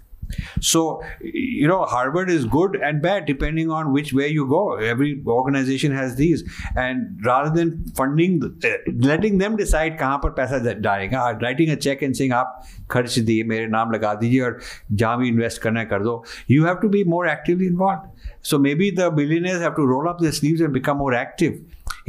so 0.67 0.81
you 1.21 1.67
know 1.67 1.83
harvard 1.83 2.29
is 2.29 2.45
good 2.53 2.75
and 2.75 3.01
bad 3.01 3.25
depending 3.25 3.69
on 3.79 3.91
which 3.95 4.13
way 4.19 4.27
you 4.27 4.45
go 4.53 4.61
every 4.91 5.09
organization 5.27 5.91
has 5.91 6.15
these 6.15 6.43
and 6.75 7.19
rather 7.25 7.51
than 7.57 7.73
funding 7.99 8.39
uh, 8.43 8.71
letting 9.09 9.37
them 9.43 9.57
decide 9.61 9.97
कहाँ 9.99 10.17
पर 10.23 10.29
पैसा 10.39 10.57
जा- 10.63 10.75
जाएगा 10.87 11.25
writing 11.43 11.73
a 11.75 11.77
check 11.87 12.01
and 12.07 12.19
saying 12.21 12.33
आप 12.39 12.55
खर्च 12.91 13.19
दिए 13.29 13.43
मेरे 13.53 13.67
नाम 13.75 13.91
लगा 13.91 14.13
दीजिए 14.23 14.41
और 14.47 14.59
जहाँ 15.03 15.17
भी 15.19 15.27
इन्वेस्ट 15.29 15.61
करना 15.61 15.79
है 15.79 15.85
कर 15.93 16.03
दो 16.03 16.15
you 16.55 16.65
have 16.69 16.81
to 16.87 16.91
be 16.97 17.03
more 17.15 17.23
actively 17.35 17.69
involved 17.75 18.09
so 18.51 18.61
maybe 18.67 18.89
the 19.01 19.11
billionaires 19.21 19.61
have 19.67 19.75
to 19.83 19.87
roll 19.93 20.09
up 20.13 20.25
their 20.25 20.35
sleeves 20.41 20.61
and 20.69 20.73
become 20.81 21.01
more 21.05 21.13
active 21.21 21.61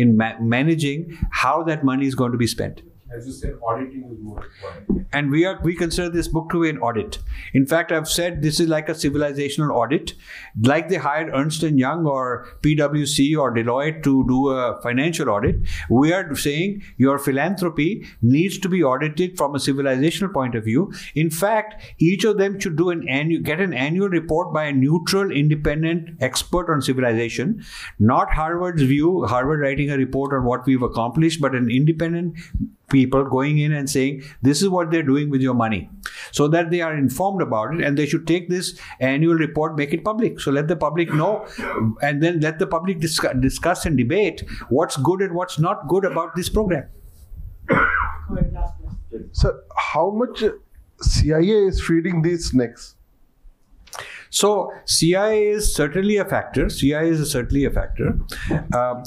in 0.04 0.16
ma- 0.24 0.34
managing 0.56 1.06
how 1.44 1.56
that 1.70 1.84
money 1.92 2.12
is 2.14 2.20
going 2.22 2.32
to 2.38 2.44
be 2.46 2.52
spent 2.56 2.84
As 3.15 3.25
you 3.25 3.33
said, 3.33 3.53
auditing 3.65 4.03
is 4.11 4.19
more 4.21 4.43
important. 4.43 5.07
and 5.11 5.31
we 5.31 5.43
are 5.45 5.59
we 5.63 5.75
consider 5.75 6.09
this 6.09 6.27
book 6.27 6.49
to 6.51 6.61
be 6.61 6.69
an 6.69 6.77
audit. 6.77 7.17
In 7.53 7.65
fact, 7.65 7.91
I've 7.91 8.07
said 8.07 8.41
this 8.41 8.59
is 8.59 8.69
like 8.69 8.89
a 8.89 8.93
civilizational 8.93 9.71
audit, 9.71 10.13
like 10.61 10.89
they 10.89 10.97
hired 10.97 11.31
Ernst 11.33 11.63
and 11.63 11.79
Young 11.79 12.05
or 12.05 12.47
PwC 12.61 13.35
or 13.37 13.53
Deloitte 13.53 14.03
to 14.03 14.25
do 14.27 14.49
a 14.49 14.79
financial 14.83 15.29
audit. 15.29 15.55
We 15.89 16.13
are 16.13 16.35
saying 16.35 16.83
your 16.97 17.17
philanthropy 17.17 18.05
needs 18.21 18.59
to 18.59 18.69
be 18.69 18.83
audited 18.83 19.37
from 19.37 19.55
a 19.55 19.59
civilizational 19.59 20.31
point 20.31 20.53
of 20.53 20.63
view. 20.63 20.93
In 21.15 21.31
fact, 21.31 21.81
each 21.97 22.23
of 22.23 22.37
them 22.37 22.59
should 22.59 22.75
do 22.75 22.91
an 22.91 23.07
annual 23.09 23.41
get 23.41 23.59
an 23.59 23.73
annual 23.73 24.09
report 24.09 24.53
by 24.53 24.65
a 24.65 24.73
neutral, 24.73 25.31
independent 25.31 26.09
expert 26.21 26.71
on 26.71 26.81
civilization, 26.81 27.63
not 27.97 28.31
Harvard's 28.31 28.83
view, 28.83 29.25
Harvard 29.25 29.61
writing 29.61 29.89
a 29.89 29.97
report 29.97 30.33
on 30.33 30.43
what 30.43 30.65
we've 30.67 30.83
accomplished, 30.83 31.41
but 31.41 31.55
an 31.55 31.71
independent 31.71 32.35
people 32.89 33.23
going 33.23 33.59
in 33.59 33.71
and 33.71 33.89
saying 33.89 34.23
this 34.41 34.61
is 34.61 34.69
what 34.69 34.91
they're 34.91 35.03
doing 35.03 35.29
with 35.29 35.41
your 35.41 35.53
money. 35.53 35.89
So 36.31 36.47
that 36.47 36.69
they 36.71 36.81
are 36.81 36.95
informed 36.95 37.41
about 37.41 37.73
it 37.75 37.83
and 37.83 37.97
they 37.97 38.05
should 38.05 38.27
take 38.27 38.49
this 38.49 38.79
annual 38.99 39.35
report 39.35 39.77
make 39.77 39.93
it 39.93 40.03
public. 40.03 40.39
So 40.39 40.51
let 40.51 40.67
the 40.67 40.75
public 40.75 41.13
know 41.13 41.45
and 42.01 42.21
then 42.21 42.39
let 42.39 42.59
the 42.59 42.67
public 42.67 42.99
discuss, 42.99 43.33
discuss 43.39 43.85
and 43.85 43.97
debate 43.97 44.43
what's 44.69 44.97
good 44.97 45.21
and 45.21 45.33
what's 45.33 45.59
not 45.59 45.87
good 45.87 46.05
about 46.05 46.35
this 46.35 46.49
program. 46.49 46.87
Sir, 49.31 49.63
how 49.75 50.11
much 50.11 50.43
CIA 51.01 51.65
is 51.67 51.81
feeding 51.81 52.21
these 52.21 52.49
snakes? 52.49 52.95
So 54.29 54.71
CIA 54.85 55.47
is 55.47 55.73
certainly 55.73 56.17
a 56.17 56.25
factor. 56.25 56.69
CIA 56.69 57.09
is 57.09 57.31
certainly 57.31 57.65
a 57.65 57.71
factor. 57.71 58.19
Um, 58.75 59.03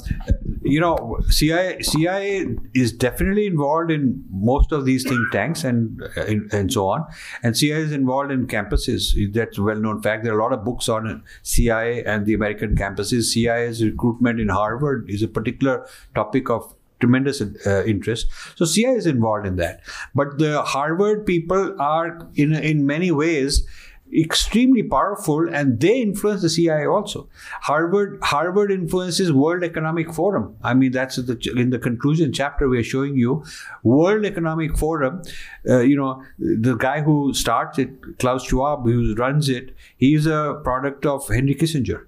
you 0.63 0.79
know, 0.79 1.19
CIA 1.29 1.81
CIA 1.81 2.47
is 2.73 2.91
definitely 2.91 3.47
involved 3.47 3.91
in 3.91 4.23
most 4.29 4.71
of 4.71 4.85
these 4.85 5.03
think 5.03 5.31
tanks 5.31 5.63
and 5.63 6.01
uh, 6.17 6.25
and 6.51 6.71
so 6.71 6.87
on. 6.87 7.05
And 7.41 7.57
CIA 7.57 7.81
is 7.81 7.91
involved 7.91 8.31
in 8.31 8.47
campuses. 8.47 9.13
That's 9.33 9.57
a 9.57 9.61
well-known 9.61 10.01
fact. 10.01 10.23
There 10.23 10.33
are 10.33 10.39
a 10.39 10.43
lot 10.43 10.53
of 10.53 10.63
books 10.63 10.89
on 10.89 11.23
CIA 11.43 12.03
and 12.03 12.25
the 12.25 12.33
American 12.33 12.75
campuses. 12.75 13.33
CIA's 13.33 13.83
recruitment 13.83 14.39
in 14.39 14.49
Harvard 14.49 15.09
is 15.09 15.21
a 15.23 15.27
particular 15.27 15.87
topic 16.15 16.49
of 16.49 16.73
tremendous 16.99 17.41
uh, 17.41 17.83
interest. 17.85 18.27
So 18.55 18.65
CIA 18.65 18.95
is 18.95 19.05
involved 19.05 19.45
in 19.45 19.57
that. 19.57 19.81
But 20.15 20.37
the 20.37 20.61
Harvard 20.61 21.25
people 21.25 21.75
are 21.81 22.27
in 22.35 22.53
in 22.53 22.85
many 22.85 23.11
ways 23.11 23.67
extremely 24.15 24.83
powerful 24.83 25.47
and 25.53 25.79
they 25.79 26.01
influence 26.01 26.41
the 26.41 26.49
CIA 26.49 26.85
also. 26.85 27.27
Harvard 27.61 28.19
Harvard 28.21 28.71
influences 28.71 29.31
World 29.31 29.63
Economic 29.63 30.13
Forum. 30.13 30.55
I 30.63 30.73
mean 30.73 30.91
that's 30.91 31.15
the, 31.15 31.37
in 31.55 31.69
the 31.69 31.79
conclusion 31.79 32.31
chapter 32.31 32.67
we 32.69 32.79
are 32.79 32.83
showing 32.83 33.15
you 33.17 33.43
World 33.83 34.25
Economic 34.25 34.77
Forum. 34.77 35.21
Uh, 35.67 35.79
you 35.79 35.95
know 35.95 36.23
the 36.37 36.75
guy 36.75 37.01
who 37.01 37.33
starts 37.33 37.79
it, 37.79 38.19
Klaus 38.19 38.45
Schwab, 38.45 38.83
who 38.83 39.15
runs 39.15 39.49
it, 39.49 39.75
he's 39.97 40.25
a 40.25 40.59
product 40.63 41.05
of 41.05 41.27
Henry 41.27 41.55
Kissinger. 41.55 42.05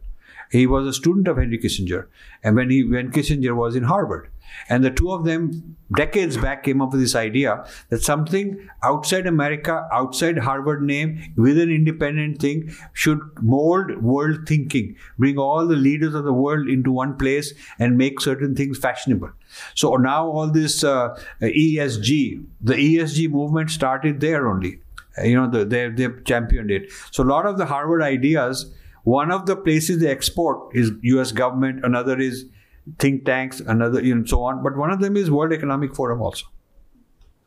He 0.51 0.67
was 0.67 0.85
a 0.87 0.93
student 0.93 1.27
of 1.27 1.37
Henry 1.37 1.57
Kissinger, 1.57 2.05
and 2.43 2.55
when 2.55 2.69
he 2.69 2.83
when 2.83 3.11
Kissinger 3.11 3.55
was 3.55 3.75
in 3.75 3.83
Harvard, 3.83 4.29
and 4.69 4.83
the 4.83 4.91
two 4.91 5.11
of 5.11 5.25
them 5.25 5.75
decades 5.95 6.37
back 6.37 6.63
came 6.63 6.81
up 6.81 6.91
with 6.91 7.01
this 7.01 7.15
idea 7.15 7.65
that 7.89 8.01
something 8.01 8.69
outside 8.83 9.27
America, 9.27 9.87
outside 9.91 10.37
Harvard 10.37 10.81
name, 10.81 11.33
with 11.37 11.57
an 11.57 11.69
independent 11.69 12.39
thing, 12.39 12.73
should 12.93 13.19
mold 13.41 14.01
world 14.01 14.47
thinking, 14.47 14.95
bring 15.17 15.37
all 15.37 15.67
the 15.67 15.75
leaders 15.75 16.15
of 16.15 16.23
the 16.23 16.33
world 16.33 16.67
into 16.67 16.91
one 16.91 17.17
place, 17.17 17.53
and 17.79 17.97
make 17.97 18.19
certain 18.19 18.55
things 18.55 18.77
fashionable. 18.77 19.31
So 19.73 19.95
now 19.95 20.27
all 20.27 20.49
this 20.49 20.83
uh, 20.83 21.19
ESG, 21.41 22.45
the 22.61 22.73
ESG 22.73 23.29
movement 23.29 23.69
started 23.69 24.19
there 24.19 24.47
only. 24.47 24.79
You 25.23 25.35
know, 25.35 25.49
the, 25.49 25.63
they 25.63 25.87
they 25.89 26.09
championed 26.25 26.71
it. 26.71 26.91
So 27.11 27.23
a 27.23 27.29
lot 27.35 27.45
of 27.45 27.57
the 27.57 27.65
Harvard 27.65 28.01
ideas 28.01 28.73
one 29.05 29.31
of 29.31 29.45
the 29.45 29.55
places 29.55 29.99
they 29.99 30.09
export 30.09 30.75
is 30.75 30.91
US 31.03 31.31
government, 31.31 31.85
another 31.85 32.19
is 32.19 32.45
think 32.99 33.25
tanks, 33.25 33.59
another, 33.59 34.03
you 34.03 34.15
know, 34.15 34.25
so 34.25 34.43
on. 34.43 34.63
But 34.63 34.77
one 34.77 34.91
of 34.91 34.99
them 34.99 35.17
is 35.17 35.31
World 35.31 35.53
Economic 35.53 35.95
Forum 35.95 36.21
also. 36.21 36.45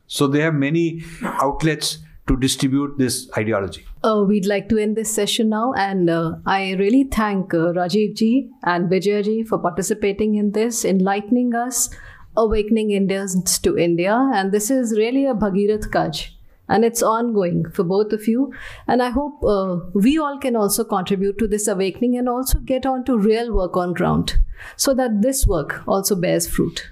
So 0.07 0.27
they 0.27 0.41
have 0.41 0.53
many 0.53 1.01
outlets 1.23 1.99
to 2.27 2.37
distribute 2.37 2.97
this 2.97 3.29
ideology. 3.37 3.85
Uh, 4.03 4.23
we'd 4.27 4.45
like 4.45 4.69
to 4.69 4.77
end 4.77 4.95
this 4.95 5.11
session 5.11 5.49
now, 5.49 5.73
and 5.73 6.09
uh, 6.09 6.35
I 6.45 6.73
really 6.73 7.03
thank 7.03 7.53
uh, 7.53 7.73
Rajiv 7.77 8.15
ji 8.15 8.49
and 8.63 8.89
Vijay 8.89 9.23
ji 9.23 9.43
for 9.43 9.57
participating 9.59 10.35
in 10.35 10.51
this, 10.51 10.85
enlightening 10.85 11.55
us, 11.55 11.89
awakening 12.37 12.91
Indians 12.91 13.59
to 13.59 13.77
India. 13.77 14.29
And 14.33 14.51
this 14.51 14.69
is 14.69 14.97
really 14.97 15.25
a 15.25 15.33
Bhagirath 15.33 15.89
Kaj. 15.89 16.29
And 16.69 16.85
it's 16.85 17.01
ongoing 17.03 17.65
for 17.71 17.83
both 17.83 18.13
of 18.13 18.27
you. 18.27 18.53
And 18.87 19.01
I 19.03 19.09
hope 19.09 19.43
uh, 19.43 19.79
we 19.93 20.17
all 20.17 20.37
can 20.37 20.55
also 20.55 20.83
contribute 20.83 21.37
to 21.39 21.47
this 21.47 21.67
awakening 21.67 22.17
and 22.17 22.29
also 22.29 22.59
get 22.59 22.85
on 22.85 23.03
to 23.05 23.17
real 23.17 23.53
work 23.53 23.75
on 23.75 23.93
ground 23.93 24.37
so 24.77 24.93
that 24.93 25.21
this 25.21 25.45
work 25.47 25.81
also 25.87 26.15
bears 26.15 26.47
fruit. 26.47 26.91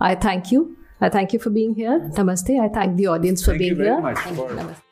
I 0.00 0.14
thank 0.14 0.50
you. 0.50 0.76
I 1.00 1.08
thank 1.08 1.32
you 1.32 1.38
for 1.38 1.50
being 1.50 1.74
here. 1.74 2.00
Namaste. 2.14 2.58
I 2.60 2.68
thank 2.68 2.96
the 2.96 3.06
audience 3.06 3.44
for 3.44 3.52
Thank 3.52 3.62
you 3.62 3.74
being 3.76 3.76
very 3.76 3.90
here. 3.90 4.00
much 4.00 4.18
Thank 4.18 4.36
you. 4.36 4.44
Namaste. 4.44 4.87